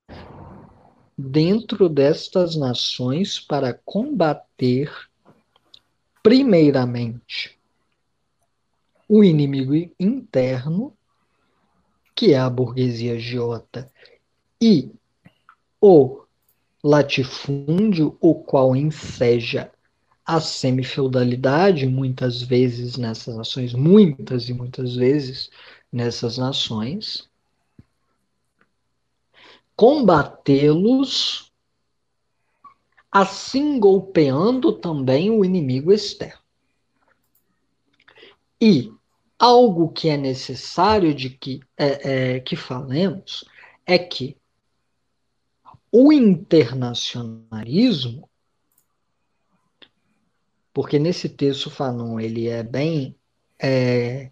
dentro 1.17 1.89
destas 1.89 2.57
nações 2.57 3.39
para 3.39 3.75
combater, 3.75 4.91
primeiramente, 6.23 7.59
o 9.09 9.23
inimigo 9.23 9.75
interno, 9.99 10.97
que 12.15 12.33
é 12.33 12.39
a 12.39 12.49
burguesia 12.49 13.15
agiota, 13.15 13.91
e 14.61 14.91
o 15.81 16.23
latifúndio, 16.83 18.17
o 18.21 18.35
qual 18.35 18.75
enseja 18.75 19.71
a 20.25 20.41
semifeudalidade, 20.41 21.87
muitas 21.87 22.43
vezes 22.43 22.97
nessas 22.97 23.37
nações, 23.37 23.75
muitas 23.75 24.49
e 24.49 24.55
muitas 24.55 24.95
vezes 24.95 25.51
nessas 25.93 26.39
nações, 26.39 27.29
combatê-los 29.75 31.51
assim 33.11 33.81
golpeando 33.81 34.73
também 34.73 35.31
o 35.31 35.45
inimigo 35.45 35.93
externo. 35.93 36.41
E 38.61 38.93
algo 39.39 39.89
que 39.89 40.09
é 40.09 40.17
necessário 40.17 41.15
de 41.15 41.31
que, 41.31 41.61
é, 41.77 42.35
é, 42.35 42.41
que 42.41 42.55
falemos 42.55 43.45
é 43.87 43.99
que 43.99 44.37
o 45.93 46.13
internacionalismo, 46.13 48.29
porque 50.73 50.99
nesse 50.99 51.29
texto 51.29 51.71
Fanon 51.71 52.19
ele 52.21 52.49
é 52.49 52.63
bem 52.63 53.15
é, 53.59 54.31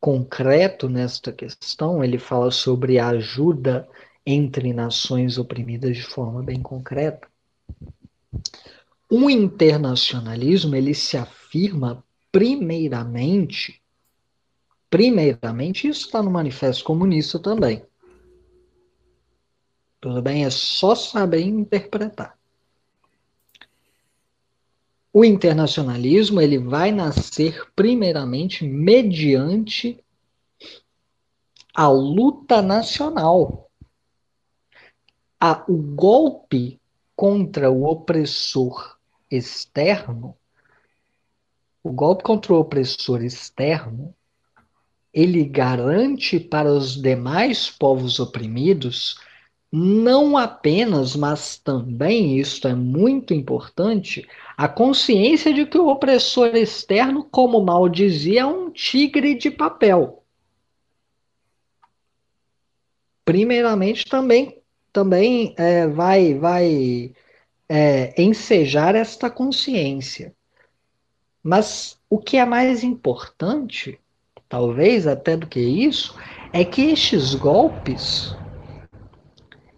concreto 0.00 0.88
nesta 0.88 1.32
questão, 1.32 2.04
ele 2.04 2.18
fala 2.18 2.50
sobre 2.50 2.98
a 2.98 3.08
ajuda 3.08 3.88
entre 4.24 4.72
nações 4.72 5.36
oprimidas 5.38 5.96
de 5.96 6.04
forma 6.04 6.42
bem 6.42 6.62
concreta. 6.62 7.28
O 9.10 9.30
internacionalismo 9.30 10.74
ele 10.74 10.94
se 10.94 11.16
afirma 11.16 12.04
primeiramente, 12.30 13.80
primeiramente, 14.90 15.88
isso 15.88 16.06
está 16.06 16.22
no 16.22 16.30
Manifesto 16.30 16.84
Comunista 16.84 17.38
também. 17.38 17.84
Tudo 20.00 20.22
bem? 20.22 20.44
É 20.44 20.50
só 20.50 20.94
saber 20.94 21.40
interpretar. 21.40 22.36
O 25.12 25.24
internacionalismo 25.24 26.40
ele 26.40 26.58
vai 26.58 26.92
nascer 26.92 27.70
primeiramente 27.74 28.64
mediante 28.66 30.02
a 31.74 31.88
luta 31.88 32.60
nacional. 32.60 33.70
A, 35.40 35.64
o 35.68 35.76
golpe 35.76 36.80
contra 37.14 37.70
o 37.70 37.84
opressor 37.84 38.98
externo 39.30 40.36
o 41.86 41.92
golpe 41.92 42.24
contra 42.24 42.52
o 42.52 42.58
opressor 42.58 43.22
externo, 43.22 44.12
ele 45.14 45.44
garante 45.44 46.40
para 46.40 46.68
os 46.68 47.00
demais 47.00 47.70
povos 47.70 48.18
oprimidos 48.18 49.20
não 49.70 50.36
apenas, 50.36 51.16
mas 51.16 51.58
também, 51.58 52.38
isto 52.38 52.68
é 52.68 52.74
muito 52.74 53.34
importante, 53.34 54.26
a 54.56 54.68
consciência 54.68 55.52
de 55.52 55.66
que 55.66 55.78
o 55.78 55.88
opressor 55.88 56.54
externo, 56.54 57.24
como 57.24 57.62
mal 57.62 57.88
dizia, 57.88 58.42
é 58.42 58.46
um 58.46 58.70
tigre 58.70 59.34
de 59.34 59.50
papel. 59.50 60.22
Primeiramente, 63.24 64.04
também, 64.04 64.62
também 64.92 65.52
é, 65.58 65.86
vai, 65.88 66.34
vai 66.34 67.12
é, 67.68 68.22
ensejar 68.22 68.94
esta 68.94 69.28
consciência. 69.28 70.32
Mas 71.42 71.98
o 72.08 72.18
que 72.18 72.36
é 72.36 72.44
mais 72.44 72.84
importante, 72.84 73.98
talvez 74.48 75.06
até 75.06 75.36
do 75.36 75.46
que 75.46 75.60
isso, 75.60 76.16
é 76.52 76.64
que 76.64 76.82
estes 76.82 77.34
golpes 77.34 78.34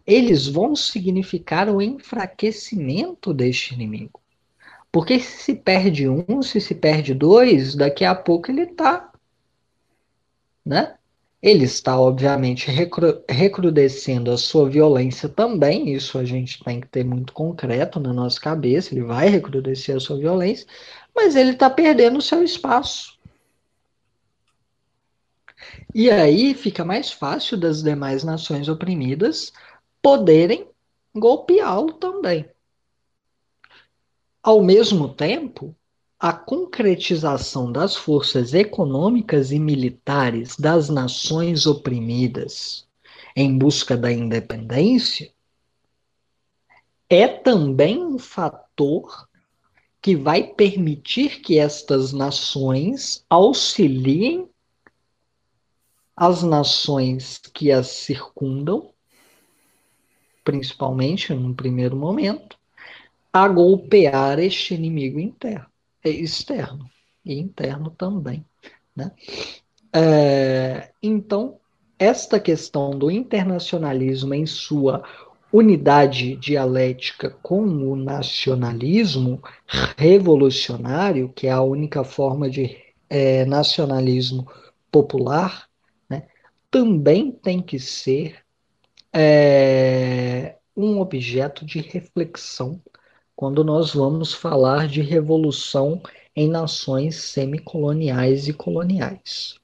eles 0.08 0.46
vão 0.46 0.74
significar 0.74 1.68
o 1.68 1.82
enfraquecimento 1.82 3.34
deste 3.34 3.74
inimigo. 3.74 4.18
Porque 4.90 5.20
se 5.20 5.42
se 5.42 5.54
perde 5.54 6.08
um, 6.08 6.40
se 6.40 6.62
se 6.62 6.74
perde 6.74 7.12
dois, 7.12 7.74
daqui 7.74 8.06
a 8.06 8.14
pouco 8.14 8.50
ele 8.50 8.62
está. 8.62 9.12
Né? 10.64 10.94
Ele 11.42 11.64
está, 11.64 12.00
obviamente, 12.00 12.70
recru 12.70 13.22
recrudescendo 13.28 14.30
a 14.32 14.38
sua 14.38 14.68
violência 14.68 15.28
também, 15.28 15.92
isso 15.92 16.16
a 16.16 16.24
gente 16.24 16.64
tem 16.64 16.80
que 16.80 16.88
ter 16.88 17.04
muito 17.04 17.34
concreto 17.34 18.00
na 18.00 18.12
nossa 18.12 18.40
cabeça, 18.40 18.94
ele 18.94 19.04
vai 19.04 19.28
recrudescer 19.28 19.94
a 19.96 20.00
sua 20.00 20.16
violência, 20.16 20.66
mas 21.14 21.36
ele 21.36 21.50
está 21.50 21.68
perdendo 21.68 22.18
o 22.18 22.22
seu 22.22 22.42
espaço. 22.42 23.18
E 25.94 26.10
aí 26.10 26.54
fica 26.54 26.84
mais 26.84 27.12
fácil 27.12 27.58
das 27.58 27.82
demais 27.82 28.24
nações 28.24 28.68
oprimidas 28.68 29.52
poderem 30.02 30.68
golpeá-lo 31.14 31.92
também. 31.94 32.48
Ao 34.42 34.62
mesmo 34.62 35.08
tempo, 35.08 35.74
a 36.18 36.32
concretização 36.32 37.70
das 37.70 37.94
forças 37.94 38.54
econômicas 38.54 39.52
e 39.52 39.58
militares 39.58 40.56
das 40.56 40.88
nações 40.88 41.66
oprimidas 41.66 42.88
em 43.36 43.56
busca 43.56 43.96
da 43.96 44.10
independência 44.10 45.32
é 47.08 47.28
também 47.28 48.04
um 48.04 48.18
fator 48.18 49.28
que 50.02 50.16
vai 50.16 50.42
permitir 50.42 51.40
que 51.40 51.58
estas 51.58 52.12
nações 52.12 53.24
auxiliem 53.28 54.48
as 56.16 56.42
nações 56.42 57.38
que 57.38 57.70
as 57.70 57.88
circundam, 57.88 58.92
principalmente 60.48 61.34
no 61.34 61.54
primeiro 61.54 61.94
momento, 61.94 62.56
a 63.30 63.46
golpear 63.46 64.38
este 64.38 64.72
inimigo 64.72 65.20
interno, 65.20 65.66
externo 66.02 66.90
e 67.22 67.38
interno 67.38 67.90
também. 67.90 68.42
Né? 68.96 69.12
É, 69.92 70.90
então, 71.02 71.58
esta 71.98 72.40
questão 72.40 72.92
do 72.92 73.10
internacionalismo 73.10 74.32
em 74.32 74.46
sua 74.46 75.02
unidade 75.52 76.34
dialética 76.36 77.28
com 77.42 77.60
o 77.60 77.94
nacionalismo 77.94 79.42
revolucionário, 79.98 81.28
que 81.28 81.46
é 81.46 81.50
a 81.50 81.60
única 81.60 82.02
forma 82.04 82.48
de 82.48 82.74
é, 83.10 83.44
nacionalismo 83.44 84.50
popular, 84.90 85.68
né, 86.08 86.22
também 86.70 87.30
tem 87.30 87.60
que 87.60 87.78
ser 87.78 88.47
é, 89.12 90.56
um 90.76 91.00
objeto 91.00 91.64
de 91.64 91.80
reflexão 91.80 92.80
quando 93.36 93.62
nós 93.64 93.94
vamos 93.94 94.34
falar 94.34 94.88
de 94.88 95.00
revolução 95.02 96.02
em 96.34 96.48
nações 96.48 97.16
semicoloniais 97.16 98.48
e 98.48 98.52
coloniais. 98.52 99.58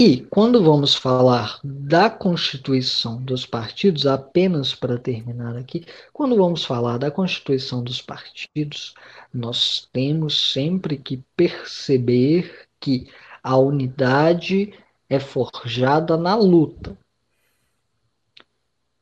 E 0.00 0.18
quando 0.30 0.62
vamos 0.62 0.94
falar 0.94 1.58
da 1.64 2.08
constituição 2.08 3.20
dos 3.20 3.44
partidos, 3.44 4.06
apenas 4.06 4.72
para 4.72 4.96
terminar 4.96 5.56
aqui, 5.56 5.84
quando 6.12 6.36
vamos 6.36 6.64
falar 6.64 6.98
da 6.98 7.10
constituição 7.10 7.82
dos 7.82 8.00
partidos, 8.00 8.94
nós 9.34 9.88
temos 9.92 10.52
sempre 10.52 10.96
que 10.96 11.16
perceber 11.36 12.68
que 12.78 13.10
a 13.42 13.56
unidade 13.56 14.72
é 15.10 15.18
forjada 15.18 16.16
na 16.16 16.36
luta. 16.36 16.96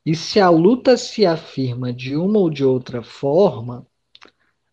E 0.07 0.15
se 0.15 0.39
a 0.39 0.49
luta 0.49 0.95
se 0.95 1.25
afirma 1.25 1.91
de 1.91 2.15
uma 2.15 2.39
ou 2.39 2.49
de 2.49 2.63
outra 2.63 3.03
forma, 3.03 3.85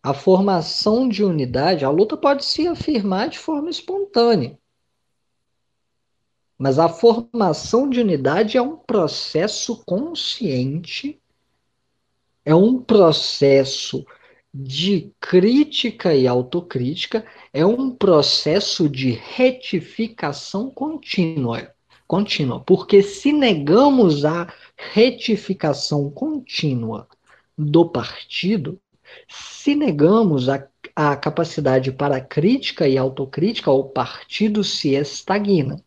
a 0.01 0.13
formação 0.13 1.09
de 1.09 1.25
unidade, 1.25 1.83
a 1.83 1.89
luta 1.89 2.15
pode 2.15 2.45
se 2.45 2.65
afirmar 2.69 3.27
de 3.27 3.37
forma 3.37 3.69
espontânea. 3.69 4.57
Mas 6.57 6.79
a 6.79 6.87
formação 6.87 7.89
de 7.89 7.99
unidade 7.99 8.55
é 8.55 8.61
um 8.61 8.77
processo 8.77 9.83
consciente, 9.83 11.21
é 12.45 12.55
um 12.55 12.81
processo 12.81 14.05
de 14.53 15.11
crítica 15.19 16.15
e 16.15 16.25
autocrítica, 16.29 17.25
é 17.51 17.65
um 17.65 17.91
processo 17.91 18.87
de 18.87 19.11
retificação 19.11 20.69
contínua. 20.69 21.74
Contínua, 22.07 22.59
porque 22.59 23.01
se 23.01 23.33
negamos 23.33 24.25
a 24.25 24.51
retificação 24.77 26.09
contínua 26.11 27.07
do 27.57 27.89
partido, 27.89 28.79
se 29.27 29.73
negamos 29.75 30.47
a, 30.49 30.67
a 30.95 31.15
capacidade 31.15 31.91
para 31.91 32.21
crítica 32.21 32.87
e 32.87 32.97
autocrítica, 32.97 33.71
o 33.71 33.85
partido 33.85 34.63
se 34.63 34.93
estagna. 34.93 35.83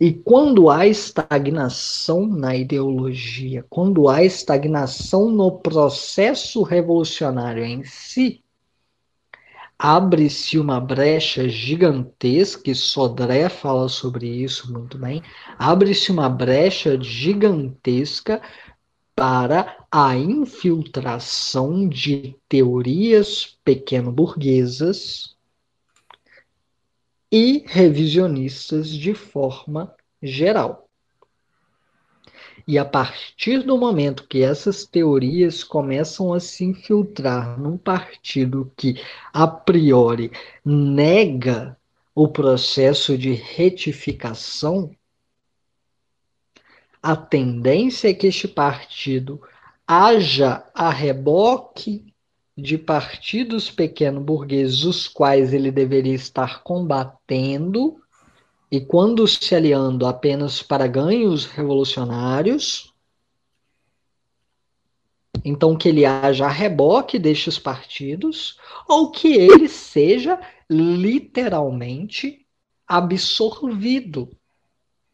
E 0.00 0.12
quando 0.12 0.70
há 0.70 0.86
estagnação 0.86 2.26
na 2.26 2.56
ideologia, 2.56 3.64
quando 3.68 4.08
há 4.08 4.22
estagnação 4.22 5.30
no 5.30 5.58
processo 5.58 6.62
revolucionário 6.62 7.64
em 7.64 7.84
si, 7.84 8.42
abre-se 9.78 10.58
uma 10.58 10.80
brecha 10.80 11.48
gigantesca, 11.48 12.70
e 12.70 12.74
Sodré 12.74 13.48
fala 13.48 13.88
sobre 13.88 14.26
isso 14.28 14.72
muito 14.72 14.98
bem, 14.98 15.22
abre-se 15.58 16.10
uma 16.10 16.28
brecha 16.28 17.00
gigantesca 17.00 18.40
para 19.14 19.86
a 19.90 20.16
infiltração 20.16 21.88
de 21.88 22.36
teorias 22.48 23.58
pequeno-burguesas 23.64 25.36
e 27.32 27.64
revisionistas 27.66 28.88
de 28.88 29.14
forma 29.14 29.94
geral. 30.22 30.85
E 32.66 32.78
a 32.78 32.84
partir 32.84 33.62
do 33.62 33.78
momento 33.78 34.26
que 34.26 34.42
essas 34.42 34.84
teorias 34.84 35.62
começam 35.62 36.32
a 36.32 36.40
se 36.40 36.64
infiltrar 36.64 37.58
num 37.60 37.78
partido 37.78 38.72
que, 38.76 39.00
a 39.32 39.46
priori, 39.46 40.32
nega 40.64 41.78
o 42.12 42.26
processo 42.26 43.16
de 43.16 43.32
retificação, 43.32 44.90
a 47.00 47.14
tendência 47.14 48.08
é 48.08 48.14
que 48.14 48.26
este 48.26 48.48
partido 48.48 49.40
haja 49.86 50.64
a 50.74 50.90
reboque 50.90 52.12
de 52.56 52.76
partidos 52.76 53.70
pequeno-burgueses, 53.70 54.82
os 54.82 55.06
quais 55.06 55.52
ele 55.52 55.70
deveria 55.70 56.14
estar 56.14 56.64
combatendo, 56.64 58.02
e 58.76 58.84
quando 58.84 59.26
se 59.26 59.54
aliando 59.54 60.06
apenas 60.06 60.62
para 60.62 60.86
ganhos 60.86 61.46
revolucionários, 61.46 62.94
então 65.42 65.74
que 65.78 65.88
ele 65.88 66.04
haja 66.04 66.44
a 66.44 66.50
reboque 66.50 67.18
destes 67.18 67.58
partidos, 67.58 68.60
ou 68.86 69.10
que 69.10 69.28
ele 69.28 69.66
seja 69.66 70.38
literalmente 70.68 72.46
absorvido 72.86 74.30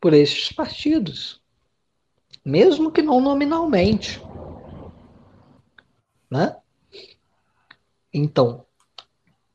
por 0.01 0.13
estes 0.13 0.53
partidos, 0.53 1.41
mesmo 2.45 2.91
que 2.91 3.01
não 3.01 3.21
nominalmente. 3.21 4.21
Né? 6.29 6.57
Então, 8.13 8.67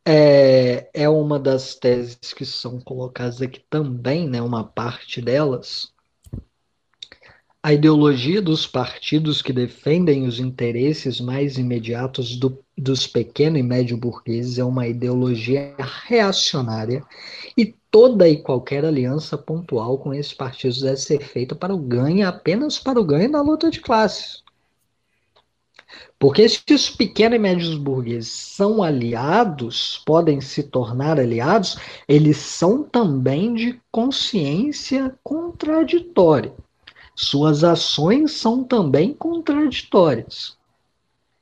é, 0.09 0.89
é 0.93 1.09
uma 1.09 1.38
das 1.38 1.75
teses 1.75 2.34
que 2.34 2.45
são 2.45 2.79
colocadas 2.79 3.41
aqui 3.41 3.61
também, 3.69 4.29
né, 4.29 4.41
uma 4.41 4.63
parte 4.63 5.21
delas. 5.21 5.91
A 7.61 7.73
ideologia 7.73 8.41
dos 8.41 8.65
partidos 8.65 9.41
que 9.41 9.51
defendem 9.51 10.25
os 10.25 10.39
interesses 10.39 11.19
mais 11.19 11.57
imediatos 11.57 12.38
do, 12.38 12.63
dos 12.77 13.05
pequeno 13.05 13.57
e 13.57 13.63
médio 13.63 13.97
burgueses 13.97 14.57
é 14.57 14.63
uma 14.63 14.88
ideologia 14.88 15.75
reacionária 16.05 17.03
e 17.57 17.75
toda 17.91 18.29
e 18.29 18.41
qualquer 18.41 18.85
aliança 18.85 19.38
pontual 19.38 19.97
com 19.97 20.13
esses 20.13 20.34
partidos 20.34 20.79
deve 20.79 20.97
ser 20.97 21.21
feita 21.21 21.53
para 21.53 21.75
o 21.75 21.79
ganho, 21.79 22.25
apenas 22.25 22.79
para 22.79 22.97
o 22.97 23.03
ganho 23.03 23.29
da 23.29 23.41
luta 23.41 23.69
de 23.69 23.81
classes. 23.81 24.41
Porque 26.19 26.49
se 26.49 26.73
os 26.73 26.89
pequenos 26.89 27.35
e 27.35 27.39
médios 27.39 27.76
burgueses 27.76 28.31
são 28.31 28.81
aliados, 28.81 30.02
podem 30.03 30.41
se 30.41 30.64
tornar 30.64 31.19
aliados, 31.19 31.77
eles 32.07 32.38
são 32.38 32.84
também 32.84 33.53
de 33.53 33.80
consciência 33.91 35.15
contraditória. 35.23 36.53
Suas 37.15 37.64
ações 37.64 38.31
são 38.31 38.64
também 38.64 39.14
contraditórias. 39.14 40.57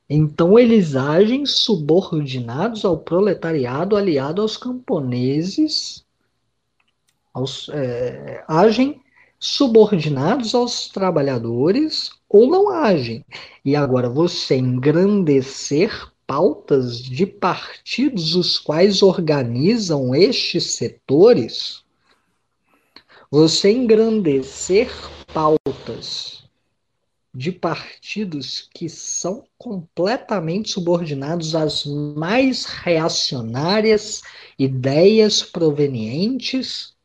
Então, 0.08 0.58
eles 0.58 0.94
agem 0.94 1.46
subordinados 1.46 2.84
ao 2.84 2.98
proletariado, 2.98 3.96
aliado 3.96 4.42
aos 4.42 4.56
camponeses, 4.56 6.04
aos, 7.32 7.68
é, 7.70 8.44
agem 8.46 9.00
subordinados 9.38 10.54
aos 10.54 10.88
trabalhadores 10.88 12.10
ou 12.28 12.48
não 12.50 12.70
agem. 12.70 13.24
E 13.64 13.76
agora 13.76 14.08
você 14.08 14.56
engrandecer 14.56 16.12
pautas 16.26 16.98
de 16.98 17.24
partidos 17.24 18.34
os 18.34 18.58
quais 18.58 19.02
organizam 19.02 20.14
estes 20.14 20.72
setores, 20.72 21.84
você 23.30 23.72
engrandecer 23.72 24.90
pautas 25.32 26.44
de 27.32 27.52
partidos 27.52 28.68
que 28.72 28.88
são 28.88 29.44
completamente 29.58 30.70
subordinados 30.70 31.54
às 31.54 31.84
mais 31.84 32.64
reacionárias 32.64 34.22
ideias 34.58 35.42
provenientes 35.42 36.95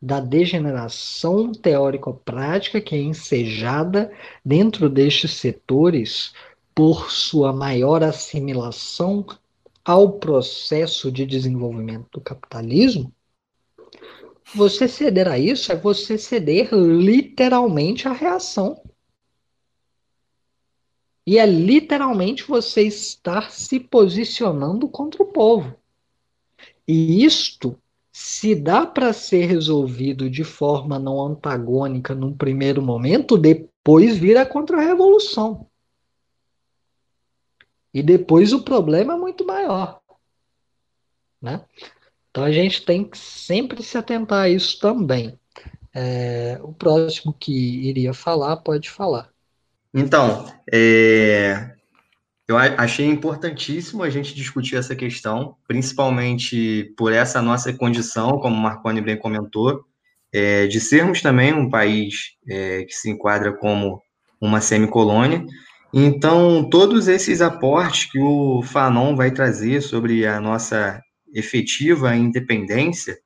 da 0.00 0.18
degeneração 0.18 1.52
teórico-prática 1.52 2.80
que 2.80 2.94
é 2.94 2.98
ensejada 2.98 4.10
dentro 4.44 4.88
destes 4.88 5.32
setores 5.32 6.32
por 6.74 7.10
sua 7.10 7.52
maior 7.52 8.02
assimilação 8.02 9.26
ao 9.84 10.12
processo 10.12 11.12
de 11.12 11.26
desenvolvimento 11.26 12.06
do 12.12 12.20
capitalismo, 12.20 13.12
você 14.54 14.88
ceder 14.88 15.28
a 15.28 15.38
isso 15.38 15.70
é 15.70 15.76
você 15.76 16.18
ceder 16.18 16.72
literalmente 16.72 18.08
à 18.08 18.12
reação. 18.12 18.82
E 21.26 21.38
é 21.38 21.46
literalmente 21.46 22.44
você 22.44 22.82
estar 22.82 23.50
se 23.50 23.78
posicionando 23.78 24.88
contra 24.88 25.22
o 25.22 25.26
povo. 25.26 25.76
E 26.88 27.24
isto 27.24 27.78
se 28.22 28.54
dá 28.54 28.84
para 28.84 29.14
ser 29.14 29.46
resolvido 29.46 30.28
de 30.28 30.44
forma 30.44 30.98
não 30.98 31.18
antagônica 31.22 32.14
num 32.14 32.36
primeiro 32.36 32.82
momento, 32.82 33.38
depois 33.38 34.18
vira 34.18 34.44
contra-revolução. 34.44 35.66
E 37.94 38.02
depois 38.02 38.52
o 38.52 38.62
problema 38.62 39.14
é 39.14 39.16
muito 39.16 39.46
maior. 39.46 40.02
Né? 41.40 41.64
Então 42.30 42.44
a 42.44 42.52
gente 42.52 42.84
tem 42.84 43.04
que 43.04 43.16
sempre 43.16 43.82
se 43.82 43.96
atentar 43.96 44.42
a 44.42 44.48
isso 44.50 44.78
também. 44.78 45.38
É, 45.94 46.60
o 46.62 46.74
próximo 46.74 47.32
que 47.32 47.88
iria 47.88 48.12
falar 48.12 48.58
pode 48.58 48.90
falar. 48.90 49.30
Então, 49.94 50.44
é, 50.70 51.74
eu 52.50 52.58
achei 52.58 53.06
importantíssimo 53.06 54.02
a 54.02 54.10
gente 54.10 54.34
discutir 54.34 54.74
essa 54.74 54.96
questão, 54.96 55.54
principalmente 55.68 56.92
por 56.96 57.12
essa 57.12 57.40
nossa 57.40 57.72
condição, 57.72 58.40
como 58.40 58.56
o 58.56 58.58
Marconi 58.58 59.00
bem 59.00 59.16
comentou, 59.16 59.84
é, 60.32 60.66
de 60.66 60.80
sermos 60.80 61.22
também 61.22 61.52
um 61.52 61.70
país 61.70 62.32
é, 62.48 62.82
que 62.82 62.92
se 62.92 63.08
enquadra 63.08 63.56
como 63.56 64.02
uma 64.40 64.60
semicolônia. 64.60 65.44
Então, 65.94 66.68
todos 66.68 67.06
esses 67.06 67.40
aportes 67.40 68.10
que 68.10 68.18
o 68.18 68.62
Fanon 68.64 69.14
vai 69.14 69.30
trazer 69.30 69.80
sobre 69.80 70.26
a 70.26 70.40
nossa 70.40 71.00
efetiva 71.32 72.16
independência 72.16 73.16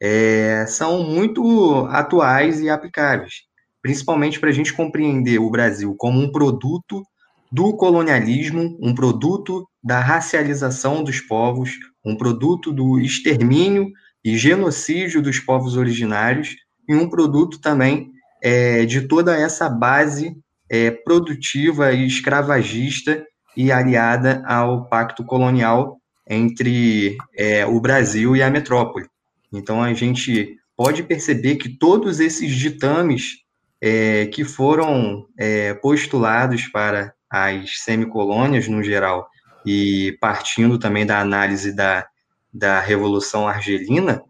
é, 0.00 0.66
são 0.66 1.04
muito 1.04 1.86
atuais 1.88 2.60
e 2.60 2.68
aplicáveis, 2.68 3.42
principalmente 3.80 4.40
para 4.40 4.48
a 4.48 4.52
gente 4.52 4.72
compreender 4.72 5.38
o 5.38 5.50
Brasil 5.50 5.94
como 5.96 6.18
um 6.18 6.32
produto 6.32 7.04
do 7.52 7.76
colonialismo, 7.76 8.78
um 8.80 8.94
produto 8.94 9.68
da 9.84 10.00
racialização 10.00 11.04
dos 11.04 11.20
povos, 11.20 11.72
um 12.04 12.16
produto 12.16 12.72
do 12.72 12.98
extermínio 12.98 13.90
e 14.24 14.38
genocídio 14.38 15.20
dos 15.20 15.38
povos 15.38 15.76
originários, 15.76 16.56
e 16.88 16.94
um 16.94 17.08
produto 17.08 17.60
também 17.60 18.10
é, 18.42 18.86
de 18.86 19.02
toda 19.02 19.36
essa 19.36 19.68
base 19.68 20.36
é, 20.70 20.90
produtiva 20.90 21.92
e 21.92 22.06
escravagista 22.06 23.22
e 23.56 23.70
aliada 23.70 24.42
ao 24.46 24.88
pacto 24.88 25.22
colonial 25.22 25.98
entre 26.28 27.18
é, 27.36 27.66
o 27.66 27.78
Brasil 27.80 28.34
e 28.34 28.42
a 28.42 28.50
metrópole. 28.50 29.06
Então 29.52 29.82
a 29.82 29.92
gente 29.92 30.56
pode 30.76 31.02
perceber 31.02 31.56
que 31.56 31.68
todos 31.68 32.18
esses 32.18 32.50
ditames 32.52 33.42
é, 33.80 34.26
que 34.26 34.44
foram 34.44 35.26
é, 35.38 35.74
postulados 35.74 36.66
para 36.68 37.12
as 37.32 37.78
semicolônias 37.78 38.68
no 38.68 38.82
geral, 38.82 39.26
e 39.64 40.18
partindo 40.20 40.78
também 40.78 41.06
da 41.06 41.18
análise 41.18 41.74
da, 41.74 42.06
da 42.52 42.78
Revolução 42.78 43.48
Argelina, 43.48 44.22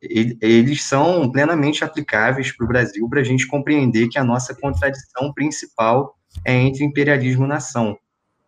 eles 0.00 0.84
são 0.84 1.30
plenamente 1.32 1.82
aplicáveis 1.82 2.52
para 2.52 2.64
o 2.64 2.68
Brasil 2.68 3.08
para 3.08 3.20
a 3.20 3.24
gente 3.24 3.46
compreender 3.46 4.08
que 4.08 4.18
a 4.18 4.24
nossa 4.24 4.54
contradição 4.54 5.32
principal 5.32 6.14
é 6.44 6.54
entre 6.54 6.84
imperialismo 6.84 7.44
e 7.44 7.48
nação. 7.48 7.98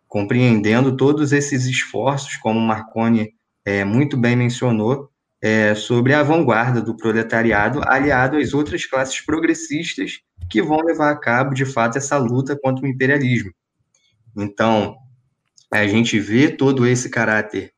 Compreendendo 0.07 0.95
todos 0.95 1.33
esses 1.33 1.65
esforços, 1.65 2.37
como 2.37 2.61
Marconi 2.61 3.33
é, 3.65 3.83
muito 3.83 4.15
bem 4.15 4.37
mencionou, 4.37 5.09
é, 5.41 5.75
sobre 5.75 6.13
a 6.13 6.23
vanguarda 6.23 6.81
do 6.81 6.95
proletariado 6.95 7.81
aliado 7.85 8.37
às 8.37 8.53
outras 8.53 8.85
classes 8.85 9.19
progressistas 9.19 10.19
que 10.49 10.61
vão 10.61 10.79
levar 10.79 11.11
a 11.11 11.19
cabo, 11.19 11.53
de 11.53 11.65
fato, 11.65 11.97
essa 11.97 12.17
luta 12.17 12.57
contra 12.57 12.85
o 12.85 12.87
imperialismo. 12.87 13.51
Então, 14.37 14.95
a 15.73 15.87
gente 15.87 16.19
vê 16.19 16.49
todo 16.49 16.85
esse 16.85 17.09
caráter 17.09 17.71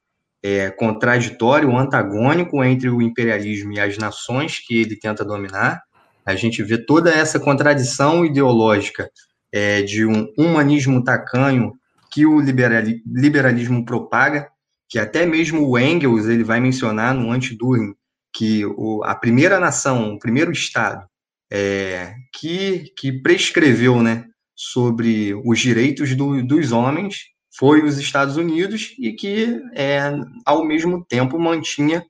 é, 0.43 0.69
contraditório, 0.69 1.75
antagônico 1.75 2.63
entre 2.63 2.89
o 2.89 3.01
imperialismo 3.01 3.73
e 3.73 3.79
as 3.79 3.97
nações 3.97 4.59
que 4.59 4.77
ele 4.79 4.95
tenta 4.95 5.25
dominar. 5.25 5.81
A 6.25 6.35
gente 6.35 6.61
vê 6.63 6.77
toda 6.77 7.11
essa 7.11 7.39
contradição 7.39 8.25
ideológica 8.25 9.09
é, 9.51 9.81
de 9.81 10.05
um 10.05 10.27
humanismo 10.37 11.03
tacanho 11.03 11.73
que 12.11 12.25
o 12.25 12.39
liberalismo 12.39 13.85
propaga, 13.85 14.49
que 14.87 14.99
até 14.99 15.25
mesmo 15.25 15.67
o 15.67 15.77
Engels 15.77 16.27
ele 16.27 16.43
vai 16.43 16.59
mencionar 16.59 17.13
no 17.13 17.31
Anti-Düren 17.31 17.93
que 18.33 18.65
o, 18.65 19.03
a 19.03 19.15
primeira 19.15 19.59
nação, 19.59 20.13
o 20.13 20.19
primeiro 20.19 20.51
Estado, 20.51 21.05
é, 21.51 22.13
que, 22.33 22.93
que 22.95 23.11
prescreveu 23.11 24.01
né, 24.03 24.25
sobre 24.61 25.33
os 25.45 25.57
direitos 25.57 26.13
do, 26.15 26.45
dos 26.45 26.73
homens 26.73 27.15
foi 27.57 27.81
os 27.81 27.97
Estados 27.97 28.35
Unidos 28.35 28.93
e 28.99 29.13
que, 29.13 29.57
é, 29.73 30.11
ao 30.45 30.65
mesmo 30.65 31.05
tempo, 31.05 31.39
mantinha 31.39 32.05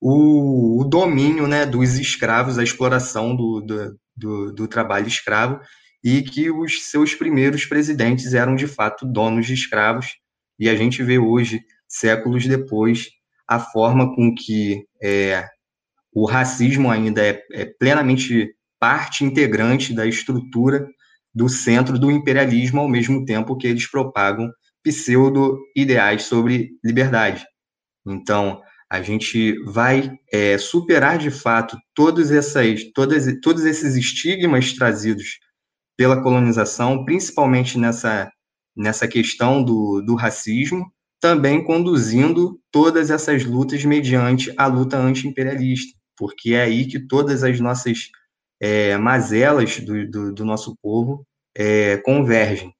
o, 0.00 0.80
o, 0.80 0.84
domínio 0.84 1.46
né, 1.46 1.66
dos 1.66 1.98
escravos, 1.98 2.58
a 2.58 2.62
exploração 2.62 3.36
do, 3.36 3.60
do, 3.60 3.98
do, 4.16 4.52
do 4.52 4.66
trabalho 4.66 5.06
escravo, 5.06 5.60
e 6.02 6.22
que 6.22 6.50
os 6.50 6.88
seus 6.88 7.14
primeiros 7.14 7.66
presidentes 7.66 8.32
eram, 8.32 8.56
de 8.56 8.66
fato, 8.66 9.04
donos 9.04 9.46
de 9.46 9.52
escravos. 9.52 10.06
E 10.58 10.70
a 10.70 10.74
gente 10.74 11.02
vê 11.02 11.18
hoje, 11.18 11.60
séculos 11.86 12.46
depois, 12.46 13.10
a 13.46 13.60
forma 13.60 14.14
com 14.14 14.34
que 14.34 14.86
é, 15.02 15.46
o 16.14 16.24
racismo 16.24 16.90
ainda 16.90 17.22
é, 17.22 17.42
é 17.52 17.66
plenamente 17.66 18.54
parte 18.78 19.22
integrante 19.22 19.92
da 19.92 20.06
estrutura 20.06 20.88
do 21.34 21.48
centro 21.48 21.98
do 21.98 22.10
imperialismo, 22.10 22.80
ao 22.80 22.88
mesmo 22.88 23.24
tempo 23.24 23.56
que 23.56 23.66
eles 23.66 23.88
propagam 23.88 24.50
pseudo-ideais 24.82 26.24
sobre 26.24 26.70
liberdade. 26.84 27.44
Então, 28.06 28.60
a 28.90 29.00
gente 29.02 29.54
vai 29.64 30.10
é, 30.32 30.58
superar 30.58 31.18
de 31.18 31.30
fato 31.30 31.76
todos, 31.94 32.30
essas, 32.30 32.82
todas, 32.92 33.26
todos 33.40 33.64
esses 33.64 33.94
estigmas 33.94 34.72
trazidos 34.72 35.38
pela 35.96 36.22
colonização, 36.22 37.04
principalmente 37.04 37.78
nessa, 37.78 38.30
nessa 38.76 39.06
questão 39.06 39.62
do, 39.62 40.02
do 40.02 40.14
racismo, 40.16 40.90
também 41.20 41.62
conduzindo 41.62 42.58
todas 42.72 43.10
essas 43.10 43.44
lutas 43.44 43.84
mediante 43.84 44.52
a 44.56 44.66
luta 44.66 44.96
anti-imperialista, 44.96 45.96
porque 46.16 46.54
é 46.54 46.62
aí 46.62 46.86
que 46.86 46.98
todas 46.98 47.44
as 47.44 47.60
nossas 47.60 48.08
é, 48.60 48.96
mazelas 48.96 49.80
do, 49.80 50.08
do, 50.08 50.34
do, 50.34 50.44
nosso 50.44 50.76
povo 50.82 51.26
é, 51.56 51.96
convergem. 51.98 52.72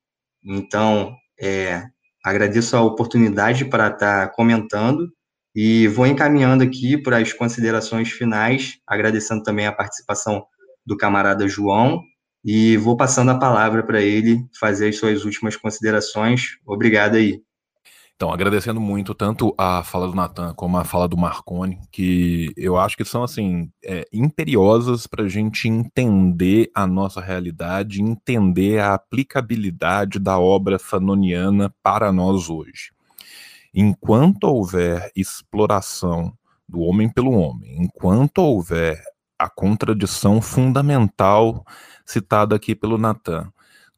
Então, 0.44 1.14
é, 1.40 1.84
agradeço 2.24 2.76
a 2.76 2.82
oportunidade 2.82 3.64
para 3.64 3.88
estar 3.88 4.30
comentando 4.32 5.08
e 5.54 5.88
vou 5.88 6.06
encaminhando 6.06 6.62
aqui 6.62 6.96
para 6.96 7.18
as 7.18 7.32
considerações 7.32 8.10
finais, 8.10 8.78
agradecendo 8.86 9.42
também 9.42 9.66
a 9.66 9.72
participação 9.72 10.44
do 10.86 10.96
camarada 10.96 11.48
João 11.48 12.02
e 12.44 12.76
vou 12.76 12.96
passando 12.96 13.30
a 13.30 13.38
palavra 13.38 13.82
para 13.82 14.00
ele 14.00 14.46
fazer 14.58 14.88
as 14.88 14.96
suas 14.96 15.24
últimas 15.24 15.56
considerações. 15.56 16.58
Obrigado 16.66 17.16
aí. 17.16 17.42
Então, 18.20 18.34
agradecendo 18.34 18.82
muito 18.82 19.14
tanto 19.14 19.54
a 19.56 19.82
fala 19.82 20.06
do 20.06 20.14
Natan 20.14 20.52
como 20.52 20.76
a 20.76 20.84
fala 20.84 21.08
do 21.08 21.16
Marconi, 21.16 21.80
que 21.90 22.52
eu 22.54 22.76
acho 22.76 22.94
que 22.94 23.02
são, 23.02 23.22
assim, 23.22 23.72
é, 23.82 24.06
imperiosas 24.12 25.06
para 25.06 25.24
a 25.24 25.28
gente 25.28 25.66
entender 25.66 26.70
a 26.74 26.86
nossa 26.86 27.18
realidade, 27.18 28.02
entender 28.02 28.78
a 28.78 28.92
aplicabilidade 28.92 30.18
da 30.18 30.38
obra 30.38 30.78
fanoniana 30.78 31.74
para 31.82 32.12
nós 32.12 32.50
hoje. 32.50 32.92
Enquanto 33.72 34.44
houver 34.44 35.10
exploração 35.16 36.30
do 36.68 36.80
homem 36.80 37.08
pelo 37.08 37.32
homem, 37.32 37.84
enquanto 37.84 38.40
houver 38.40 39.02
a 39.38 39.48
contradição 39.48 40.42
fundamental 40.42 41.64
citada 42.04 42.54
aqui 42.54 42.74
pelo 42.74 42.98
Natan, 42.98 43.50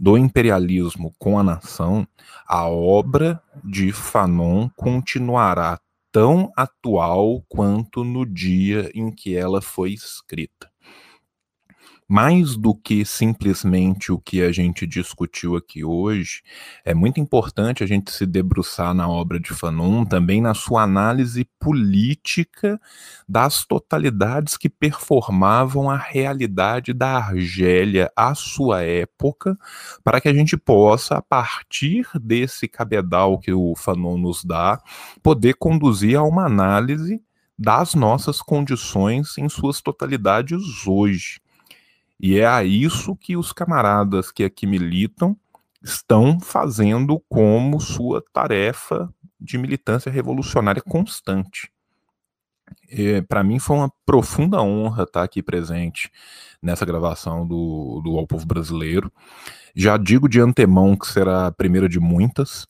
do 0.02 0.18
imperialismo 0.18 1.14
com 1.16 1.38
a 1.38 1.44
nação, 1.44 2.04
a 2.44 2.68
obra 2.68 3.40
de 3.62 3.92
Fanon 3.92 4.68
continuará 4.74 5.78
tão 6.10 6.50
atual 6.56 7.40
quanto 7.48 8.02
no 8.02 8.26
dia 8.26 8.90
em 8.96 9.12
que 9.12 9.36
ela 9.36 9.62
foi 9.62 9.92
escrita 9.92 10.71
mais 12.12 12.58
do 12.58 12.74
que 12.74 13.06
simplesmente 13.06 14.12
o 14.12 14.18
que 14.18 14.42
a 14.42 14.52
gente 14.52 14.86
discutiu 14.86 15.56
aqui 15.56 15.82
hoje, 15.82 16.42
é 16.84 16.92
muito 16.92 17.18
importante 17.18 17.82
a 17.82 17.86
gente 17.86 18.12
se 18.12 18.26
debruçar 18.26 18.92
na 18.92 19.08
obra 19.08 19.40
de 19.40 19.48
Fanon, 19.54 20.04
também 20.04 20.38
na 20.38 20.52
sua 20.52 20.82
análise 20.82 21.48
política 21.58 22.78
das 23.26 23.64
totalidades 23.64 24.58
que 24.58 24.68
performavam 24.68 25.88
a 25.88 25.96
realidade 25.96 26.92
da 26.92 27.16
Argélia 27.16 28.12
à 28.14 28.34
sua 28.34 28.82
época, 28.82 29.56
para 30.04 30.20
que 30.20 30.28
a 30.28 30.34
gente 30.34 30.54
possa, 30.54 31.16
a 31.16 31.22
partir 31.22 32.06
desse 32.20 32.68
cabedal 32.68 33.38
que 33.38 33.54
o 33.54 33.74
Fanon 33.74 34.18
nos 34.18 34.44
dá, 34.44 34.78
poder 35.22 35.54
conduzir 35.54 36.18
a 36.18 36.22
uma 36.22 36.44
análise 36.44 37.22
das 37.58 37.94
nossas 37.94 38.42
condições 38.42 39.38
em 39.38 39.48
suas 39.48 39.80
totalidades 39.80 40.86
hoje. 40.86 41.40
E 42.22 42.38
é 42.38 42.46
a 42.46 42.62
isso 42.62 43.16
que 43.16 43.36
os 43.36 43.52
camaradas 43.52 44.30
que 44.30 44.44
aqui 44.44 44.64
militam 44.64 45.36
estão 45.82 46.38
fazendo 46.38 47.20
como 47.28 47.80
sua 47.80 48.22
tarefa 48.32 49.12
de 49.40 49.58
militância 49.58 50.10
revolucionária 50.12 50.80
constante. 50.80 51.72
Para 53.28 53.42
mim 53.42 53.58
foi 53.58 53.76
uma 53.76 53.92
profunda 54.06 54.62
honra 54.62 55.02
estar 55.02 55.24
aqui 55.24 55.42
presente 55.42 56.12
nessa 56.62 56.86
gravação 56.86 57.44
do, 57.44 58.00
do 58.04 58.16
Ao 58.16 58.26
Povo 58.26 58.46
Brasileiro. 58.46 59.12
Já 59.74 59.96
digo 59.96 60.28
de 60.28 60.40
antemão 60.40 60.94
que 60.94 61.08
será 61.08 61.48
a 61.48 61.52
primeira 61.52 61.88
de 61.88 61.98
muitas 61.98 62.68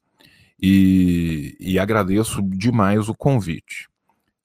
e, 0.58 1.56
e 1.60 1.78
agradeço 1.78 2.40
demais 2.42 3.08
o 3.10 3.14
convite. 3.14 3.91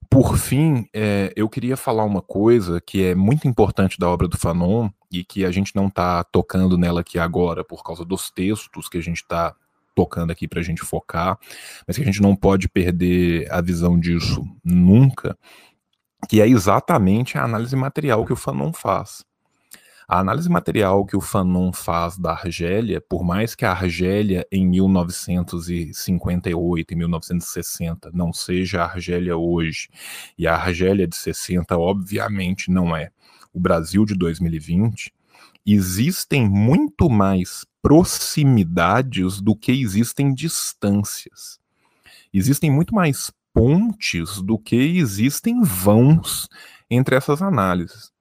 Por 0.09 0.37
fim, 0.37 0.87
é, 0.93 1.33
eu 1.35 1.49
queria 1.49 1.75
falar 1.75 2.03
uma 2.03 2.21
coisa 2.21 2.79
que 2.79 3.03
é 3.03 3.15
muito 3.15 3.47
importante 3.47 3.99
da 3.99 4.09
obra 4.09 4.27
do 4.27 4.37
Fanon 4.37 4.89
e 5.11 5.23
que 5.23 5.45
a 5.45 5.51
gente 5.51 5.75
não 5.75 5.87
está 5.87 6.23
tocando 6.23 6.77
nela 6.77 7.01
aqui 7.01 7.19
agora 7.19 7.63
por 7.63 7.83
causa 7.83 8.05
dos 8.05 8.29
textos 8.29 8.87
que 8.87 8.97
a 8.97 9.01
gente 9.01 9.17
está 9.17 9.55
tocando 9.95 10.31
aqui 10.31 10.47
para 10.47 10.59
a 10.59 10.63
gente 10.63 10.81
focar, 10.81 11.39
mas 11.87 11.95
que 11.95 12.03
a 12.03 12.05
gente 12.05 12.21
não 12.21 12.35
pode 12.35 12.69
perder 12.69 13.51
a 13.51 13.59
visão 13.61 13.99
disso 13.99 14.43
nunca, 14.63 15.35
que 16.29 16.39
é 16.39 16.47
exatamente 16.47 17.37
a 17.37 17.43
análise 17.43 17.75
material 17.75 18.23
que 18.23 18.33
o 18.33 18.35
Fanon 18.35 18.71
faz. 18.71 19.25
A 20.09 20.19
análise 20.19 20.47
material 20.47 21.05
que 21.05 21.17
o 21.17 21.21
Fanon 21.21 21.73
faz 21.73 22.17
da 22.17 22.31
Argélia, 22.31 23.01
por 23.01 23.25
mais 23.25 23.55
que 23.55 23.65
a 23.65 23.71
Argélia 23.71 24.47
em 24.49 24.65
1958 24.65 26.93
e 26.93 26.95
1960 26.95 28.11
não 28.13 28.31
seja 28.31 28.83
a 28.83 28.85
Argélia 28.85 29.35
hoje, 29.35 29.89
e 30.37 30.47
a 30.47 30.55
Argélia 30.55 31.05
de 31.05 31.17
60 31.17 31.77
obviamente 31.77 32.71
não 32.71 32.95
é 32.95 33.09
o 33.53 33.59
Brasil 33.59 34.05
de 34.05 34.15
2020, 34.15 35.13
existem 35.65 36.47
muito 36.47 37.09
mais 37.09 37.65
proximidades 37.81 39.41
do 39.41 39.57
que 39.57 39.73
existem 39.73 40.33
distâncias. 40.33 41.59
Existem 42.33 42.71
muito 42.71 42.95
mais 42.95 43.29
pontes 43.53 44.41
do 44.41 44.57
que 44.57 44.75
existem 44.75 45.61
vãos 45.63 46.47
entre 46.89 47.13
essas 47.13 47.41
análises. 47.41 48.15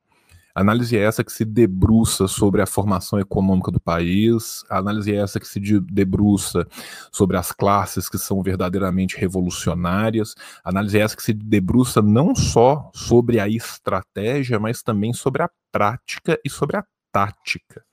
Análise 0.57 0.97
é 0.97 1.03
essa 1.03 1.23
que 1.23 1.31
se 1.31 1.45
debruça 1.45 2.27
sobre 2.27 2.63
a 2.63 2.67
formação 2.67 3.21
econômica 3.21 3.71
do 3.71 3.79
país, 3.79 4.65
análise 4.71 5.13
é 5.13 5.17
essa 5.17 5.39
que 5.39 5.47
se 5.47 5.61
debruça 5.81 6.67
sobre 7.13 7.37
as 7.37 7.53
classes 7.53 8.09
que 8.09 8.17
são 8.17 8.43
verdadeiramente 8.43 9.19
revolucionárias, 9.19 10.35
análise 10.65 10.99
é 10.99 11.03
essa 11.03 11.15
que 11.15 11.23
se 11.23 11.35
debruça 11.35 12.01
não 12.01 12.35
só 12.35 12.91
sobre 12.95 13.39
a 13.39 13.47
estratégia, 13.47 14.59
mas 14.59 14.83
também 14.83 15.13
sobre 15.13 15.43
a 15.43 15.51
prática 15.71 16.41
e 16.43 16.49
sobre 16.49 16.79
a 16.79 16.85
tática. 17.13 17.85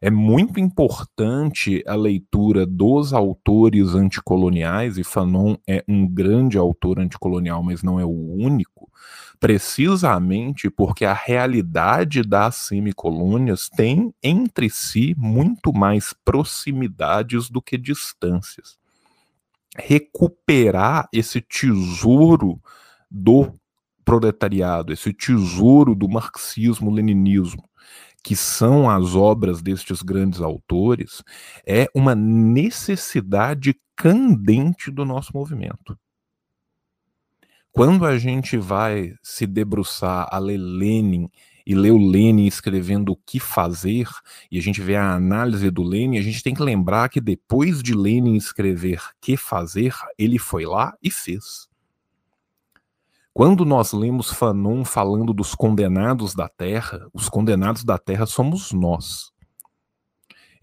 É 0.00 0.10
muito 0.10 0.58
importante 0.58 1.84
a 1.86 1.94
leitura 1.94 2.66
dos 2.66 3.12
autores 3.12 3.94
anticoloniais, 3.94 4.98
e 4.98 5.04
Fanon 5.04 5.54
é 5.64 5.84
um 5.86 6.08
grande 6.08 6.58
autor 6.58 6.98
anticolonial, 6.98 7.62
mas 7.62 7.84
não 7.84 8.00
é 8.00 8.04
o 8.04 8.08
único, 8.08 8.90
precisamente 9.42 10.70
porque 10.70 11.04
a 11.04 11.12
realidade 11.12 12.22
das 12.22 12.54
semicolônias 12.54 13.68
tem 13.68 14.14
entre 14.22 14.70
si 14.70 15.16
muito 15.18 15.72
mais 15.72 16.14
proximidades 16.24 17.50
do 17.50 17.60
que 17.60 17.76
distâncias. 17.76 18.78
Recuperar 19.76 21.08
esse 21.12 21.40
tesouro 21.40 22.62
do 23.10 23.52
proletariado, 24.04 24.92
esse 24.92 25.12
tesouro 25.12 25.96
do 25.96 26.08
marxismo-leninismo, 26.08 27.68
que 28.22 28.36
são 28.36 28.88
as 28.88 29.16
obras 29.16 29.60
destes 29.60 30.02
grandes 30.02 30.40
autores, 30.40 31.20
é 31.66 31.88
uma 31.92 32.14
necessidade 32.14 33.74
candente 33.96 34.88
do 34.88 35.04
nosso 35.04 35.32
movimento. 35.34 35.98
Quando 37.72 38.04
a 38.04 38.18
gente 38.18 38.58
vai 38.58 39.14
se 39.22 39.46
debruçar 39.46 40.28
a 40.30 40.38
ler 40.38 40.58
Lenin 40.58 41.30
e 41.66 41.74
ler 41.74 41.92
o 41.92 41.96
Lenin 41.96 42.44
escrevendo 42.44 43.12
o 43.12 43.16
que 43.16 43.40
fazer, 43.40 44.06
e 44.50 44.58
a 44.58 44.60
gente 44.60 44.82
vê 44.82 44.94
a 44.94 45.14
análise 45.14 45.70
do 45.70 45.82
Lenin, 45.82 46.18
a 46.18 46.22
gente 46.22 46.42
tem 46.42 46.52
que 46.52 46.62
lembrar 46.62 47.08
que 47.08 47.18
depois 47.18 47.82
de 47.82 47.94
Lenin 47.94 48.36
escrever 48.36 49.00
que 49.18 49.38
fazer, 49.38 49.94
ele 50.18 50.38
foi 50.38 50.66
lá 50.66 50.94
e 51.02 51.10
fez. 51.10 51.66
Quando 53.32 53.64
nós 53.64 53.94
lemos 53.94 54.30
Fanon 54.30 54.84
falando 54.84 55.32
dos 55.32 55.54
condenados 55.54 56.34
da 56.34 56.50
terra, 56.50 57.08
os 57.14 57.30
condenados 57.30 57.84
da 57.84 57.96
terra 57.96 58.26
somos 58.26 58.70
nós. 58.72 59.31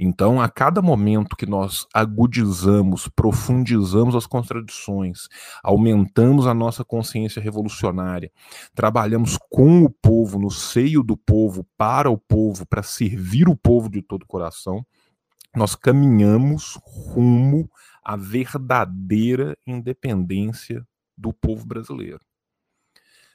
Então, 0.02 0.40
a 0.40 0.48
cada 0.48 0.82
momento 0.82 1.36
que 1.36 1.46
nós 1.46 1.86
agudizamos, 1.94 3.10
profundizamos 3.10 4.16
as 4.16 4.26
contradições, 4.26 5.28
aumentamos 5.62 6.48
a 6.48 6.54
nossa 6.54 6.86
consciência 6.86 7.42
revolucionária, 7.42 8.32
trabalhamos 8.74 9.38
com 9.50 9.84
o 9.84 9.90
povo, 9.90 10.40
no 10.40 10.50
seio 10.50 11.04
do 11.04 11.18
povo, 11.18 11.68
para 11.78 12.10
o 12.10 12.18
povo, 12.18 12.66
para 12.66 12.82
servir 12.82 13.50
o 13.50 13.58
povo 13.58 13.90
de 13.90 14.02
todo 14.02 14.24
o 14.24 14.28
coração, 14.28 14.86
nós 15.54 15.76
caminhamos 15.76 16.80
rumo 16.86 17.70
à 18.02 18.16
verdadeira 18.16 19.58
independência 19.68 20.88
do 21.18 21.34
povo 21.34 21.66
brasileiro. 21.66 22.29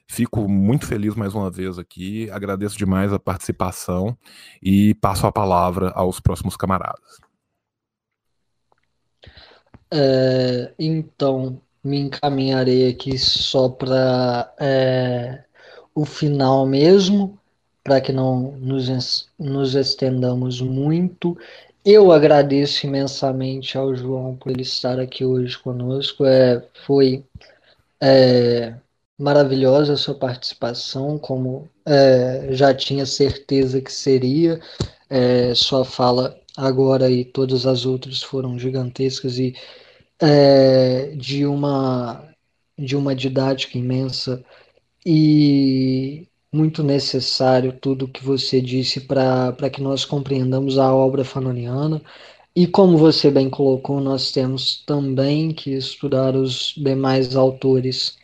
Fico 0.07 0.49
muito 0.49 0.87
feliz 0.87 1.15
mais 1.15 1.35
uma 1.35 1.51
vez 1.51 1.79
aqui, 1.79 2.31
agradeço 2.31 2.77
demais 2.77 3.13
a 3.13 3.19
participação 3.19 4.17
e 4.63 4.95
passo 4.95 5.27
a 5.27 5.33
palavra 5.33 5.91
aos 5.91 6.21
próximos 6.21 6.57
camaradas. 6.57 7.19
É, 9.91 10.73
então, 10.79 11.61
me 11.83 11.99
encaminharei 11.99 12.89
aqui 12.89 13.19
só 13.19 13.69
para 13.69 14.53
é, 14.59 15.45
o 15.95 16.05
final 16.05 16.67
mesmo, 16.67 17.39
para 17.83 18.01
que 18.01 18.13
não 18.13 18.53
nos, 18.53 19.29
nos 19.39 19.75
estendamos 19.75 20.61
muito. 20.61 21.37
Eu 21.85 22.11
agradeço 22.13 22.87
imensamente 22.87 23.77
ao 23.77 23.95
João 23.95 24.37
por 24.37 24.51
ele 24.51 24.63
estar 24.63 24.99
aqui 24.99 25.25
hoje 25.25 25.59
conosco. 25.59 26.25
É, 26.25 26.67
foi 26.87 27.25
é, 28.01 28.75
maravilhosa 29.19 29.95
a 29.95 29.97
sua 29.97 30.15
participação, 30.15 31.19
como 31.19 31.69
é, 31.87 32.49
já 32.53 32.75
tinha 32.75 33.07
certeza 33.07 33.81
que 33.81 33.93
seria. 33.93 34.61
É, 35.09 35.55
sua 35.55 35.85
fala 35.85 36.37
agora 36.57 37.11
e 37.11 37.25
todas 37.25 37.67
as 37.67 37.87
outras 37.87 38.23
foram 38.23 38.59
gigantescas 38.59 39.39
e 39.39 39.55
é, 40.21 41.15
de 41.17 41.47
uma 41.47 42.29
de 42.79 42.97
uma 42.97 43.15
didática 43.15 43.79
imensa 43.79 44.45
e 45.07 46.27
muito 46.53 46.83
necessário 46.83 47.73
tudo 47.73 48.09
que 48.09 48.25
você 48.25 48.61
disse 48.61 49.01
para 49.01 49.71
que 49.71 49.83
nós 49.83 50.05
compreendamos 50.05 50.79
a 50.79 50.93
obra 50.95 51.25
fanoniana. 51.25 52.03
E 52.57 52.67
como 52.67 52.97
você 52.97 53.31
bem 53.31 53.51
colocou, 53.51 54.01
nós 54.01 54.31
temos 54.33 54.83
também 54.87 55.53
que 55.53 55.73
estudar 55.73 56.37
os 56.37 56.75
demais 56.77 57.35
autores 57.37 58.17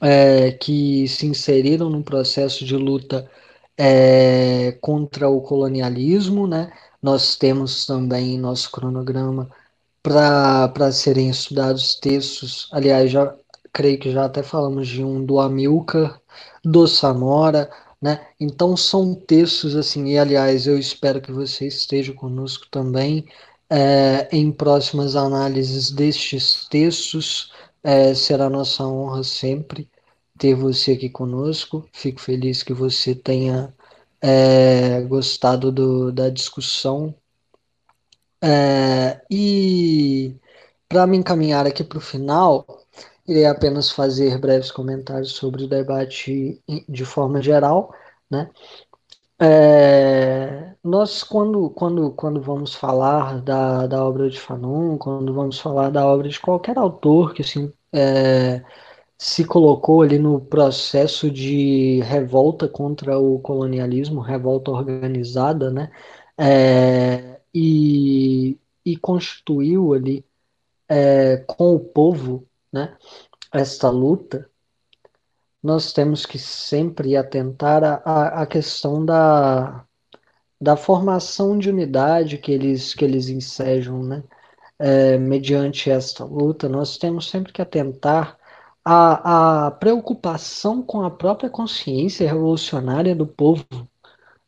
é, 0.00 0.52
que 0.52 1.06
se 1.08 1.26
inseriram 1.26 1.90
no 1.90 2.02
processo 2.02 2.64
de 2.64 2.76
luta 2.76 3.30
é, 3.76 4.72
contra 4.80 5.28
o 5.28 5.40
colonialismo, 5.42 6.46
né? 6.46 6.72
Nós 7.02 7.36
temos 7.36 7.86
também 7.86 8.38
nosso 8.38 8.70
cronograma 8.70 9.50
para 10.02 10.92
serem 10.92 11.30
estudados 11.30 11.94
textos, 11.96 12.68
aliás, 12.72 13.10
já 13.10 13.34
creio 13.72 13.98
que 13.98 14.10
já 14.10 14.24
até 14.24 14.42
falamos 14.42 14.88
de 14.88 15.04
um 15.04 15.24
do 15.24 15.38
Amilcar, 15.40 16.20
do 16.64 16.86
Samora, 16.86 17.70
né? 18.00 18.26
Então 18.40 18.76
são 18.76 19.14
textos 19.14 19.76
assim, 19.76 20.06
e 20.08 20.18
aliás, 20.18 20.66
eu 20.66 20.78
espero 20.78 21.20
que 21.20 21.32
você 21.32 21.66
esteja 21.66 22.12
conosco 22.14 22.66
também 22.70 23.26
é, 23.68 24.28
em 24.32 24.50
próximas 24.50 25.14
análises 25.16 25.90
destes 25.90 26.66
textos. 26.68 27.52
É, 27.82 28.14
será 28.14 28.50
nossa 28.50 28.84
honra 28.86 29.22
sempre 29.24 29.90
ter 30.38 30.54
você 30.54 30.92
aqui 30.92 31.08
conosco. 31.10 31.88
Fico 31.92 32.20
feliz 32.20 32.62
que 32.62 32.72
você 32.72 33.14
tenha 33.14 33.74
é, 34.20 35.00
gostado 35.02 35.72
do, 35.72 36.12
da 36.12 36.28
discussão. 36.30 37.14
É, 38.42 39.20
e 39.30 40.34
para 40.88 41.06
me 41.06 41.16
encaminhar 41.18 41.66
aqui 41.66 41.84
para 41.84 41.98
o 41.98 42.00
final, 42.00 42.66
irei 43.28 43.46
apenas 43.46 43.90
fazer 43.90 44.38
breves 44.38 44.70
comentários 44.72 45.32
sobre 45.32 45.64
o 45.64 45.68
debate 45.68 46.62
de 46.88 47.04
forma 47.04 47.42
geral, 47.42 47.94
né? 48.30 48.50
É, 49.42 50.74
nós, 50.84 51.22
quando, 51.22 51.70
quando, 51.70 52.12
quando 52.12 52.42
vamos 52.42 52.74
falar 52.74 53.40
da, 53.40 53.86
da 53.86 54.04
obra 54.04 54.28
de 54.28 54.38
Fanon, 54.38 54.98
quando 54.98 55.32
vamos 55.32 55.58
falar 55.58 55.90
da 55.90 56.06
obra 56.06 56.28
de 56.28 56.38
qualquer 56.38 56.76
autor 56.78 57.32
que 57.32 57.40
assim, 57.42 57.72
é, 57.92 58.62
se 59.18 59.44
colocou 59.46 60.02
ali 60.02 60.18
no 60.18 60.40
processo 60.40 61.30
de 61.30 62.00
revolta 62.02 62.68
contra 62.68 63.18
o 63.18 63.40
colonialismo, 63.40 64.20
revolta 64.20 64.70
organizada, 64.72 65.70
né? 65.70 65.90
É, 66.38 67.40
e, 67.54 68.58
e 68.84 68.96
constituiu 68.98 69.94
ali 69.94 70.24
é, 70.88 71.38
com 71.46 71.74
o 71.74 71.80
povo, 71.80 72.46
né? 72.72 72.96
Esta 73.52 73.90
luta, 73.90 74.50
nós 75.62 75.92
temos 75.92 76.24
que 76.26 76.38
sempre 76.38 77.16
atentar 77.16 77.84
à, 78.04 78.46
questão 78.46 79.04
da, 79.04 79.84
da 80.60 80.76
formação 80.76 81.58
de 81.58 81.70
unidade 81.70 82.38
que 82.38 82.52
eles, 82.52 82.94
que 82.94 83.04
eles 83.04 83.28
ensejam, 83.28 84.02
né? 84.02 84.24
É, 84.78 85.18
mediante 85.18 85.90
esta 85.90 86.24
luta, 86.24 86.68
nós 86.68 86.96
temos 86.98 87.28
sempre 87.28 87.52
que 87.52 87.60
atentar 87.62 88.38
à, 88.84 89.66
à 89.66 89.70
preocupação 89.70 90.82
com 90.82 91.02
a 91.02 91.10
própria 91.10 91.50
consciência 91.50 92.26
revolucionária 92.26 93.14
do 93.14 93.26
povo, 93.26 93.66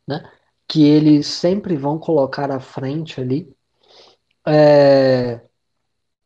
né? 0.07 0.29
Que 0.67 0.83
eles 0.85 1.27
sempre 1.27 1.75
vão 1.77 1.99
colocar 1.99 2.51
à 2.51 2.59
frente 2.59 3.21
ali. 3.21 3.53
É, 4.47 5.41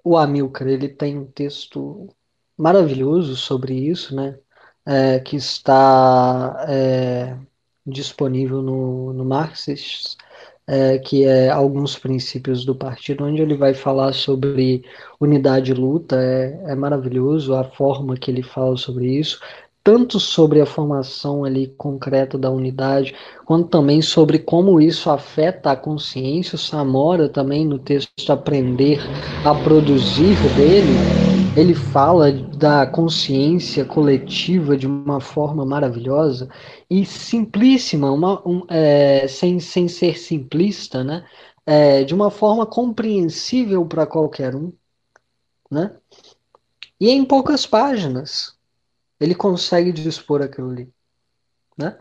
o 0.03 0.17
Amilcar, 0.17 0.67
ele 0.67 0.89
tem 0.89 1.17
um 1.17 1.25
texto 1.31 2.07
maravilhoso 2.57 3.35
sobre 3.35 3.73
isso, 3.73 4.15
né? 4.15 4.39
É, 4.87 5.19
que 5.19 5.35
está 5.35 6.65
é, 6.69 7.35
disponível 7.85 8.61
no, 8.61 9.11
no 9.11 9.25
Marxist, 9.25 10.15
é, 10.65 10.97
que 10.97 11.25
é 11.25 11.49
alguns 11.49 11.97
princípios 11.97 12.63
do 12.63 12.73
partido, 12.73 13.25
onde 13.25 13.41
ele 13.41 13.55
vai 13.55 13.73
falar 13.73 14.13
sobre 14.13 14.83
unidade 15.19 15.71
e 15.71 15.73
luta, 15.73 16.15
é, 16.15 16.71
é 16.71 16.75
maravilhoso 16.75 17.53
a 17.53 17.65
forma 17.65 18.15
que 18.15 18.31
ele 18.31 18.41
fala 18.41 18.77
sobre 18.77 19.07
isso, 19.07 19.41
tanto 19.83 20.19
sobre 20.19 20.59
a 20.59 20.65
formação 20.65 21.45
ali 21.45 21.67
concreta 21.77 22.37
da 22.37 22.49
unidade, 22.49 23.15
quanto 23.45 23.69
também 23.69 24.01
sobre 24.01 24.39
como 24.39 24.81
isso 24.81 25.09
afeta 25.09 25.71
a 25.71 25.75
consciência. 25.77 26.55
O 26.55 26.59
Samora 26.59 27.29
também 27.29 27.65
no 27.65 27.79
texto 27.79 28.29
Aprender 28.29 28.99
a 29.45 29.55
Produzir 29.55 30.35
dele, 30.57 31.36
ele 31.57 31.73
fala 31.73 32.31
da 32.31 32.85
consciência 32.85 33.83
coletiva 33.83 34.77
de 34.77 34.85
uma 34.85 35.19
forma 35.19 35.65
maravilhosa 35.65 36.47
e 36.87 37.03
simplíssima, 37.03 38.11
uma, 38.11 38.47
um, 38.47 38.63
é, 38.69 39.27
sem, 39.27 39.59
sem 39.59 39.87
ser 39.87 40.19
simplista, 40.19 41.03
né? 41.03 41.27
É, 41.65 42.03
de 42.03 42.13
uma 42.13 42.29
forma 42.29 42.63
compreensível 42.63 43.83
para 43.87 44.05
qualquer 44.05 44.55
um, 44.55 44.71
né? 45.69 45.97
E 46.99 47.09
em 47.09 47.25
poucas 47.25 47.65
páginas 47.65 48.55
ele 49.19 49.33
consegue 49.33 49.91
dispor 49.91 50.43
aquilo 50.43 50.69
ali, 50.69 50.93
né? 51.75 51.97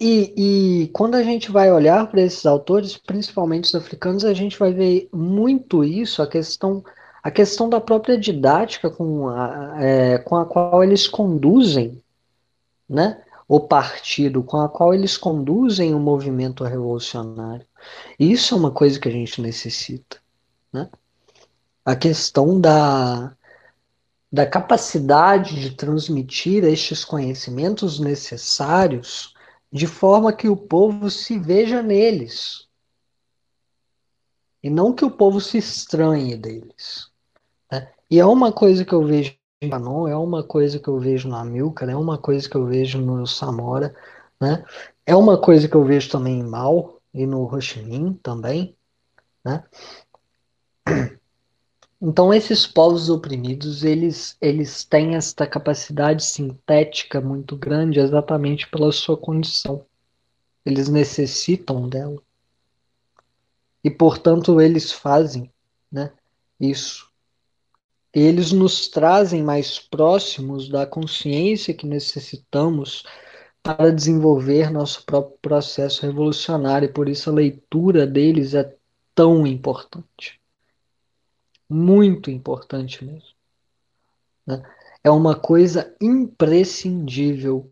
E, 0.00 0.82
e, 0.82 0.88
quando 0.88 1.14
a 1.14 1.22
gente 1.22 1.50
vai 1.50 1.72
olhar 1.72 2.10
para 2.10 2.20
esses 2.20 2.44
autores, 2.44 2.98
principalmente 2.98 3.64
os 3.64 3.74
africanos, 3.74 4.24
a 4.24 4.34
gente 4.34 4.58
vai 4.58 4.72
ver 4.72 5.08
muito 5.12 5.82
isso, 5.84 6.20
a 6.20 6.26
questão 6.26 6.84
a 7.26 7.30
questão 7.32 7.68
da 7.68 7.80
própria 7.80 8.16
didática 8.16 8.88
com 8.88 9.28
a, 9.28 9.82
é, 9.82 10.16
com 10.18 10.36
a 10.36 10.46
qual 10.46 10.84
eles 10.84 11.08
conduzem 11.08 12.00
né, 12.88 13.20
o 13.48 13.58
partido, 13.58 14.44
com 14.44 14.58
a 14.60 14.68
qual 14.68 14.94
eles 14.94 15.16
conduzem 15.16 15.92
o 15.92 15.98
movimento 15.98 16.62
revolucionário. 16.62 17.66
Isso 18.16 18.54
é 18.54 18.56
uma 18.56 18.70
coisa 18.70 19.00
que 19.00 19.08
a 19.08 19.10
gente 19.10 19.42
necessita. 19.42 20.18
Né? 20.72 20.88
A 21.84 21.96
questão 21.96 22.60
da, 22.60 23.36
da 24.30 24.46
capacidade 24.46 25.60
de 25.60 25.74
transmitir 25.74 26.62
estes 26.62 27.04
conhecimentos 27.04 27.98
necessários 27.98 29.34
de 29.72 29.88
forma 29.88 30.32
que 30.32 30.48
o 30.48 30.56
povo 30.56 31.10
se 31.10 31.40
veja 31.40 31.82
neles. 31.82 32.68
E 34.62 34.70
não 34.70 34.92
que 34.92 35.04
o 35.04 35.10
povo 35.10 35.40
se 35.40 35.58
estranhe 35.58 36.36
deles. 36.36 37.15
E 38.10 38.18
é 38.18 38.24
uma 38.24 38.52
coisa 38.52 38.84
que 38.84 38.92
eu 38.92 39.04
vejo 39.04 39.36
em 39.60 39.70
Canon, 39.70 40.06
é 40.06 40.16
uma 40.16 40.42
coisa 40.42 40.78
que 40.78 40.88
eu 40.88 40.98
vejo 40.98 41.28
na 41.28 41.44
Milcar, 41.44 41.88
é 41.88 41.96
uma 41.96 42.18
coisa 42.18 42.48
que 42.48 42.56
eu 42.56 42.66
vejo 42.66 43.00
no 43.00 43.26
Samora, 43.26 43.94
né? 44.40 44.64
É 45.04 45.16
uma 45.16 45.40
coisa 45.40 45.68
que 45.68 45.74
eu 45.74 45.84
vejo 45.84 46.10
também 46.10 46.40
em 46.40 46.44
Mal 46.44 47.00
e 47.12 47.26
no 47.26 47.48
Minh 47.84 48.14
também, 48.22 48.76
né? 49.44 49.64
Então 52.00 52.32
esses 52.32 52.66
povos 52.66 53.08
oprimidos, 53.08 53.82
eles, 53.82 54.36
eles 54.40 54.84
têm 54.84 55.16
esta 55.16 55.46
capacidade 55.46 56.24
sintética 56.24 57.20
muito 57.20 57.56
grande 57.56 57.98
exatamente 57.98 58.68
pela 58.68 58.92
sua 58.92 59.16
condição. 59.16 59.84
Eles 60.64 60.88
necessitam 60.88 61.88
dela. 61.88 62.22
E 63.82 63.90
portanto 63.90 64.60
eles 64.60 64.92
fazem, 64.92 65.50
né, 65.90 66.12
isso. 66.60 67.05
Eles 68.18 68.50
nos 68.50 68.88
trazem 68.88 69.42
mais 69.42 69.78
próximos 69.78 70.70
da 70.70 70.86
consciência 70.86 71.74
que 71.74 71.86
necessitamos 71.86 73.04
para 73.62 73.92
desenvolver 73.92 74.70
nosso 74.70 75.04
próprio 75.04 75.36
processo 75.42 76.00
revolucionário, 76.00 76.86
e 76.86 76.92
por 76.92 77.10
isso 77.10 77.28
a 77.28 77.34
leitura 77.34 78.06
deles 78.06 78.54
é 78.54 78.74
tão 79.14 79.46
importante. 79.46 80.40
Muito 81.68 82.30
importante 82.30 83.04
mesmo. 83.04 83.36
Né? 84.46 84.62
É 85.04 85.10
uma 85.10 85.38
coisa 85.38 85.94
imprescindível 86.00 87.70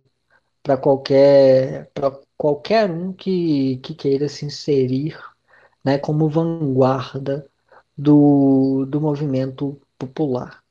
para 0.63 0.77
qualquer, 0.77 1.91
qualquer 2.37 2.91
um 2.91 3.15
que, 3.15 3.79
que 3.79 3.95
queira 3.95 4.29
se 4.29 4.45
inserir 4.45 5.19
né, 5.83 5.97
como 5.97 6.29
vanguarda 6.29 7.47
do, 7.97 8.85
do 8.85 9.01
movimento 9.01 9.81
popular. 9.99 10.63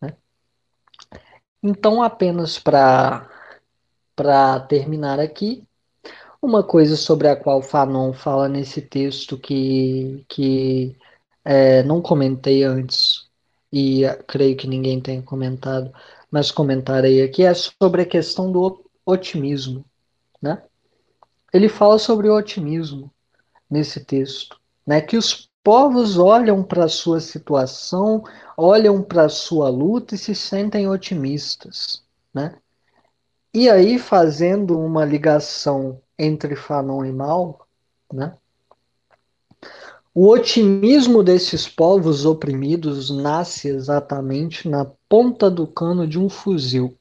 Né? 0.00 0.16
Então, 1.62 2.02
apenas 2.02 2.58
para 2.58 3.28
terminar 4.68 5.20
aqui, 5.20 5.66
uma 6.40 6.62
coisa 6.62 6.96
sobre 6.96 7.28
a 7.28 7.36
qual 7.36 7.62
Fanon 7.62 8.12
fala 8.12 8.48
nesse 8.48 8.82
texto 8.82 9.38
que, 9.38 10.24
que 10.28 10.96
é, 11.44 11.82
não 11.84 12.02
comentei 12.02 12.64
antes, 12.64 13.30
e 13.72 14.02
creio 14.26 14.56
que 14.56 14.66
ninguém 14.66 15.00
tenha 15.00 15.22
comentado, 15.22 15.92
mas 16.30 16.50
comentarei 16.50 17.22
aqui, 17.22 17.42
é 17.42 17.54
sobre 17.54 18.02
a 18.02 18.06
questão 18.06 18.52
do 18.52 18.84
otimismo. 19.06 19.84
Né? 20.40 20.62
Ele 21.52 21.68
fala 21.68 21.98
sobre 21.98 22.28
o 22.28 22.36
otimismo 22.36 23.10
nesse 23.70 24.04
texto, 24.04 24.60
né? 24.86 25.00
que 25.00 25.16
os 25.16 25.48
povos 25.62 26.18
olham 26.18 26.62
para 26.62 26.84
a 26.84 26.88
sua 26.88 27.20
situação, 27.20 28.24
olham 28.56 29.02
para 29.02 29.24
a 29.24 29.28
sua 29.28 29.68
luta 29.68 30.14
e 30.14 30.18
se 30.18 30.34
sentem 30.34 30.88
otimistas. 30.88 32.02
Né? 32.34 32.56
E 33.54 33.68
aí, 33.68 33.98
fazendo 33.98 34.78
uma 34.78 35.04
ligação 35.04 36.00
entre 36.18 36.56
Fanon 36.56 37.04
e 37.04 37.12
Mal, 37.12 37.66
né? 38.12 38.36
O 40.14 40.28
otimismo 40.28 41.22
desses 41.22 41.66
povos 41.66 42.26
oprimidos 42.26 43.08
nasce 43.08 43.68
exatamente 43.68 44.68
na 44.68 44.84
ponta 45.08 45.50
do 45.50 45.66
cano 45.66 46.06
de 46.06 46.18
um 46.18 46.28
fuzil. 46.28 46.98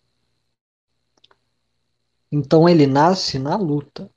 Então 2.32 2.70
ele 2.70 2.88
nasce 2.88 3.38
na 3.38 3.58
luta. 3.58 4.10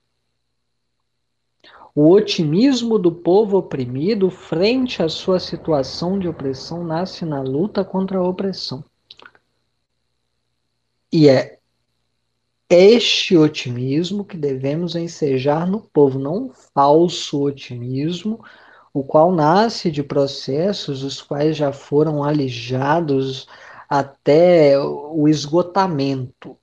O 1.94 2.10
otimismo 2.10 2.98
do 2.98 3.12
povo 3.12 3.56
oprimido 3.56 4.28
frente 4.28 5.00
à 5.00 5.08
sua 5.08 5.38
situação 5.38 6.18
de 6.18 6.26
opressão 6.26 6.82
nasce 6.82 7.24
na 7.24 7.40
luta 7.40 7.84
contra 7.84 8.18
a 8.18 8.28
opressão. 8.28 8.84
E 11.12 11.28
é 11.28 11.60
este 12.68 13.36
otimismo 13.36 14.24
que 14.24 14.36
devemos 14.36 14.96
ensejar 14.96 15.68
no 15.68 15.80
povo, 15.80 16.18
não 16.18 16.46
um 16.46 16.52
falso 16.52 17.40
otimismo 17.42 18.44
o 18.92 19.04
qual 19.04 19.32
nasce 19.32 19.90
de 19.90 20.02
processos 20.02 21.04
os 21.04 21.20
quais 21.20 21.56
já 21.56 21.72
foram 21.72 22.24
alijados 22.24 23.46
até 23.88 24.78
o 24.78 25.28
esgotamento, 25.28 26.56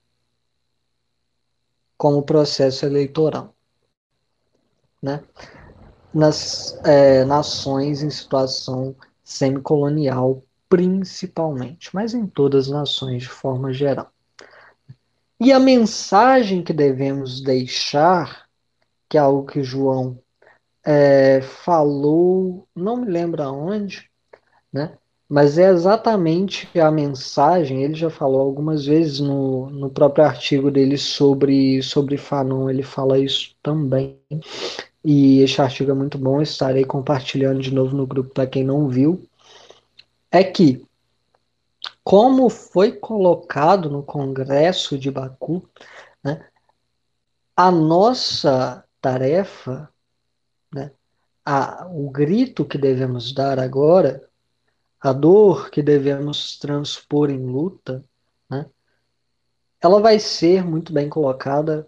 como 1.98 2.18
o 2.18 2.24
processo 2.24 2.86
eleitoral. 2.86 3.54
Né? 5.02 5.24
Nas 6.14 6.78
é, 6.86 7.24
nações 7.26 8.04
em 8.04 8.10
situação 8.10 8.96
semicolonial, 9.24 10.44
principalmente, 10.70 11.94
mas 11.94 12.14
em 12.14 12.28
todas 12.28 12.68
as 12.68 12.72
nações 12.72 13.24
de 13.24 13.30
forma 13.30 13.74
geral. 13.74 14.12
E 15.40 15.52
a 15.52 15.60
mensagem 15.60 16.64
que 16.64 16.72
devemos 16.72 17.42
deixar, 17.42 18.48
que 19.10 19.18
é 19.18 19.22
algo 19.22 19.46
que 19.46 19.64
João 19.64 20.20
é, 20.84 21.42
falou, 21.42 22.68
não 22.76 22.98
me 22.98 23.10
lembro 23.10 23.42
aonde, 23.42 24.10
né? 24.72 24.98
Mas 25.28 25.58
é 25.58 25.70
exatamente 25.70 26.68
a 26.78 26.92
mensagem, 26.92 27.84
ele 27.84 27.96
já 27.96 28.10
falou 28.10 28.42
algumas 28.42 28.86
vezes 28.86 29.22
no, 29.22 29.70
no 29.70 29.90
próprio 29.90 30.26
artigo 30.26 30.70
dele 30.70 30.98
sobre, 30.98 31.82
sobre 31.82 32.18
Fanon, 32.18 32.70
ele 32.70 32.84
fala 32.84 33.18
isso 33.18 33.56
também. 33.64 34.20
E 35.04 35.40
este 35.42 35.62
artigo 35.62 35.92
é 35.92 35.94
muito 35.94 36.18
bom, 36.18 36.42
estarei 36.42 36.86
compartilhando 36.86 37.62
de 37.62 37.74
novo 37.74 37.96
no 37.96 38.06
grupo 38.06 38.34
para 38.34 38.48
quem 38.48 38.64
não 38.64 38.88
viu. 38.88 39.28
É 40.30 40.44
que, 40.44 40.86
como 42.04 42.50
foi 42.50 42.92
colocado 42.92 43.90
no 43.90 44.04
Congresso 44.04 44.98
de 44.98 45.10
Baku, 45.10 45.68
né, 46.24 46.46
a 47.56 47.72
nossa 47.72 48.84
tarefa 49.02 49.92
né? 50.74 50.92
A, 51.46 51.88
o 51.88 52.10
grito 52.10 52.66
que 52.66 52.78
devemos 52.78 53.34
dar 53.34 53.60
agora, 53.60 54.28
a 55.00 55.12
dor 55.12 55.70
que 55.70 55.82
devemos 55.82 56.58
transpor 56.58 57.30
em 57.30 57.44
luta, 57.44 58.04
né? 58.50 58.68
ela 59.82 60.00
vai 60.00 60.20
ser 60.20 60.64
muito 60.64 60.94
bem 60.94 61.10
colocada 61.10 61.86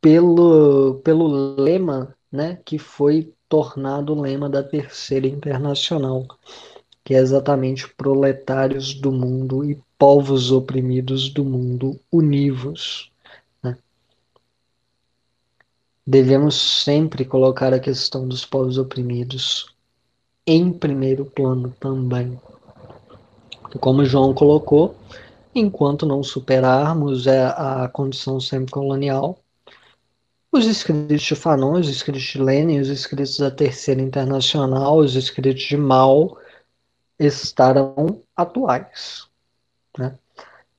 pelo, 0.00 1.00
pelo 1.04 1.54
lema 1.60 2.16
né, 2.30 2.58
que 2.64 2.78
foi 2.78 3.32
tornado 3.48 4.14
o 4.14 4.20
lema 4.20 4.48
da 4.48 4.62
Terceira 4.62 5.26
Internacional, 5.26 6.26
que 7.04 7.14
é 7.14 7.18
exatamente 7.18 7.88
proletários 7.94 8.94
do 8.94 9.10
mundo 9.10 9.64
e 9.64 9.80
povos 9.98 10.52
oprimidos 10.52 11.28
do 11.28 11.44
mundo 11.44 11.98
univos. 12.12 13.10
Devemos 16.06 16.56
sempre 16.56 17.24
colocar 17.24 17.72
a 17.72 17.78
questão 17.78 18.26
dos 18.26 18.44
povos 18.44 18.78
oprimidos 18.78 19.74
em 20.46 20.72
primeiro 20.72 21.24
plano 21.24 21.72
também. 21.78 22.36
Como 23.78 24.04
João 24.04 24.34
colocou, 24.34 24.96
enquanto 25.54 26.06
não 26.06 26.22
superarmos 26.22 27.28
a, 27.28 27.84
a 27.84 27.88
condição 27.88 28.40
semicolonial, 28.40 29.38
os 30.52 30.66
escritos 30.66 31.22
de 31.22 31.34
Fanon, 31.34 31.78
os 31.78 31.88
escritos 31.88 32.22
de 32.22 32.38
Lenin, 32.42 32.80
os 32.80 32.88
escritos 32.88 33.38
da 33.38 33.50
Terceira 33.50 34.00
Internacional, 34.02 34.98
os 34.98 35.14
escritos 35.14 35.62
de 35.62 35.76
Mao 35.76 36.38
estarão 37.18 38.22
atuais. 38.34 39.28
Né? 39.96 40.18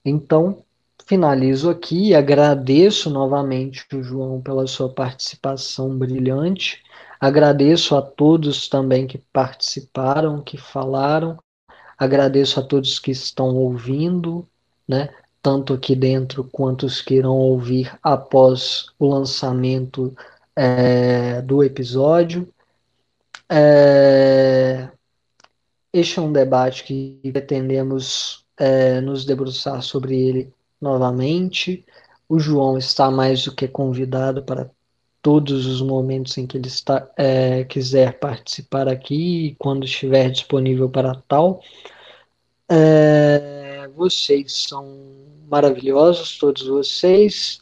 Então, 0.03 0.64
finalizo 1.06 1.69
aqui 1.69 2.10
e 2.10 2.15
agradeço 2.15 3.10
novamente 3.10 3.85
o 3.93 4.03
João 4.03 4.41
pela 4.41 4.68
sua 4.68 4.89
participação 4.93 5.98
brilhante. 5.98 6.84
Agradeço 7.19 7.95
a 7.95 8.02
todos 8.02 8.68
também 8.68 9.07
que 9.07 9.19
participaram, 9.31 10.41
que 10.41 10.57
falaram. 10.57 11.38
Agradeço 11.98 12.60
a 12.60 12.64
todos 12.64 12.98
que 12.98 13.11
estão 13.11 13.56
ouvindo, 13.56 14.48
né? 14.88 15.14
Tanto 15.41 15.73
aqui 15.73 15.95
dentro 15.95 16.43
quanto 16.43 16.85
os 16.85 17.01
que 17.01 17.15
irão 17.15 17.35
ouvir 17.35 17.97
após 18.03 18.88
o 18.99 19.07
lançamento 19.07 20.15
é, 20.55 21.41
do 21.41 21.63
episódio. 21.63 22.47
É, 23.49 24.89
este 25.91 26.19
é 26.19 26.22
um 26.22 26.31
debate 26.31 26.84
que 26.84 27.19
pretendemos 27.31 28.45
é, 28.57 29.01
nos 29.01 29.26
debruçar 29.26 29.81
sobre 29.81 30.15
ele 30.15 30.53
novamente. 30.80 31.84
O 32.30 32.39
João 32.39 32.77
está 32.77 33.11
mais 33.11 33.43
do 33.43 33.53
que 33.53 33.68
convidado 33.68 34.43
para 34.43 34.69
todos 35.22 35.65
os 35.65 35.81
momentos 35.81 36.38
em 36.38 36.47
que 36.47 36.57
ele 36.57 36.68
está, 36.68 37.07
é, 37.18 37.63
quiser 37.65 38.19
participar 38.19 38.88
aqui 38.88 39.47
e 39.47 39.55
quando 39.55 39.85
estiver 39.85 40.30
disponível 40.30 40.89
para 40.89 41.15
tal. 41.27 41.61
É, 42.69 43.60
vocês 44.02 44.65
são 44.68 44.98
maravilhosos, 45.48 46.40
todos 46.40 46.64
vocês. 46.64 47.61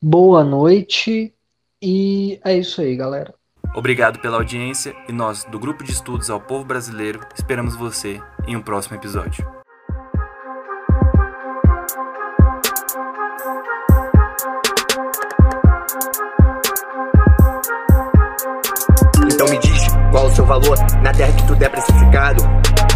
Boa 0.00 0.42
noite 0.42 1.34
e 1.82 2.40
é 2.42 2.56
isso 2.56 2.80
aí, 2.80 2.96
galera. 2.96 3.34
Obrigado 3.76 4.18
pela 4.18 4.38
audiência 4.38 4.94
e 5.06 5.12
nós, 5.12 5.44
do 5.44 5.58
Grupo 5.58 5.84
de 5.84 5.92
Estudos 5.92 6.30
ao 6.30 6.40
Povo 6.40 6.64
Brasileiro, 6.64 7.20
esperamos 7.36 7.76
você 7.76 8.18
em 8.46 8.56
um 8.56 8.62
próximo 8.62 8.96
episódio. 8.96 9.46
seu 20.38 20.46
valor 20.46 20.78
na 21.02 21.12
terra 21.12 21.32
que 21.32 21.44
tudo 21.48 21.60
é 21.64 21.68
precificado. 21.68 22.42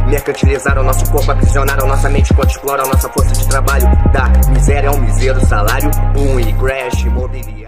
Mercantilizaram 0.06 0.82
nosso 0.82 1.10
corpo, 1.10 1.30
aprisionaram 1.30 1.86
nossa 1.86 2.08
mente 2.08 2.32
enquanto 2.32 2.50
exploram 2.50 2.84
nossa 2.86 3.08
força 3.08 3.32
de 3.32 3.48
trabalho. 3.48 3.86
Da 4.12 4.28
miséria 4.50 4.88
ao 4.88 4.98
miseiro, 4.98 5.44
salário, 5.46 5.90
boom 6.12 6.40
e 6.40 6.52
crash, 6.54 7.02
imobiliário. 7.02 7.62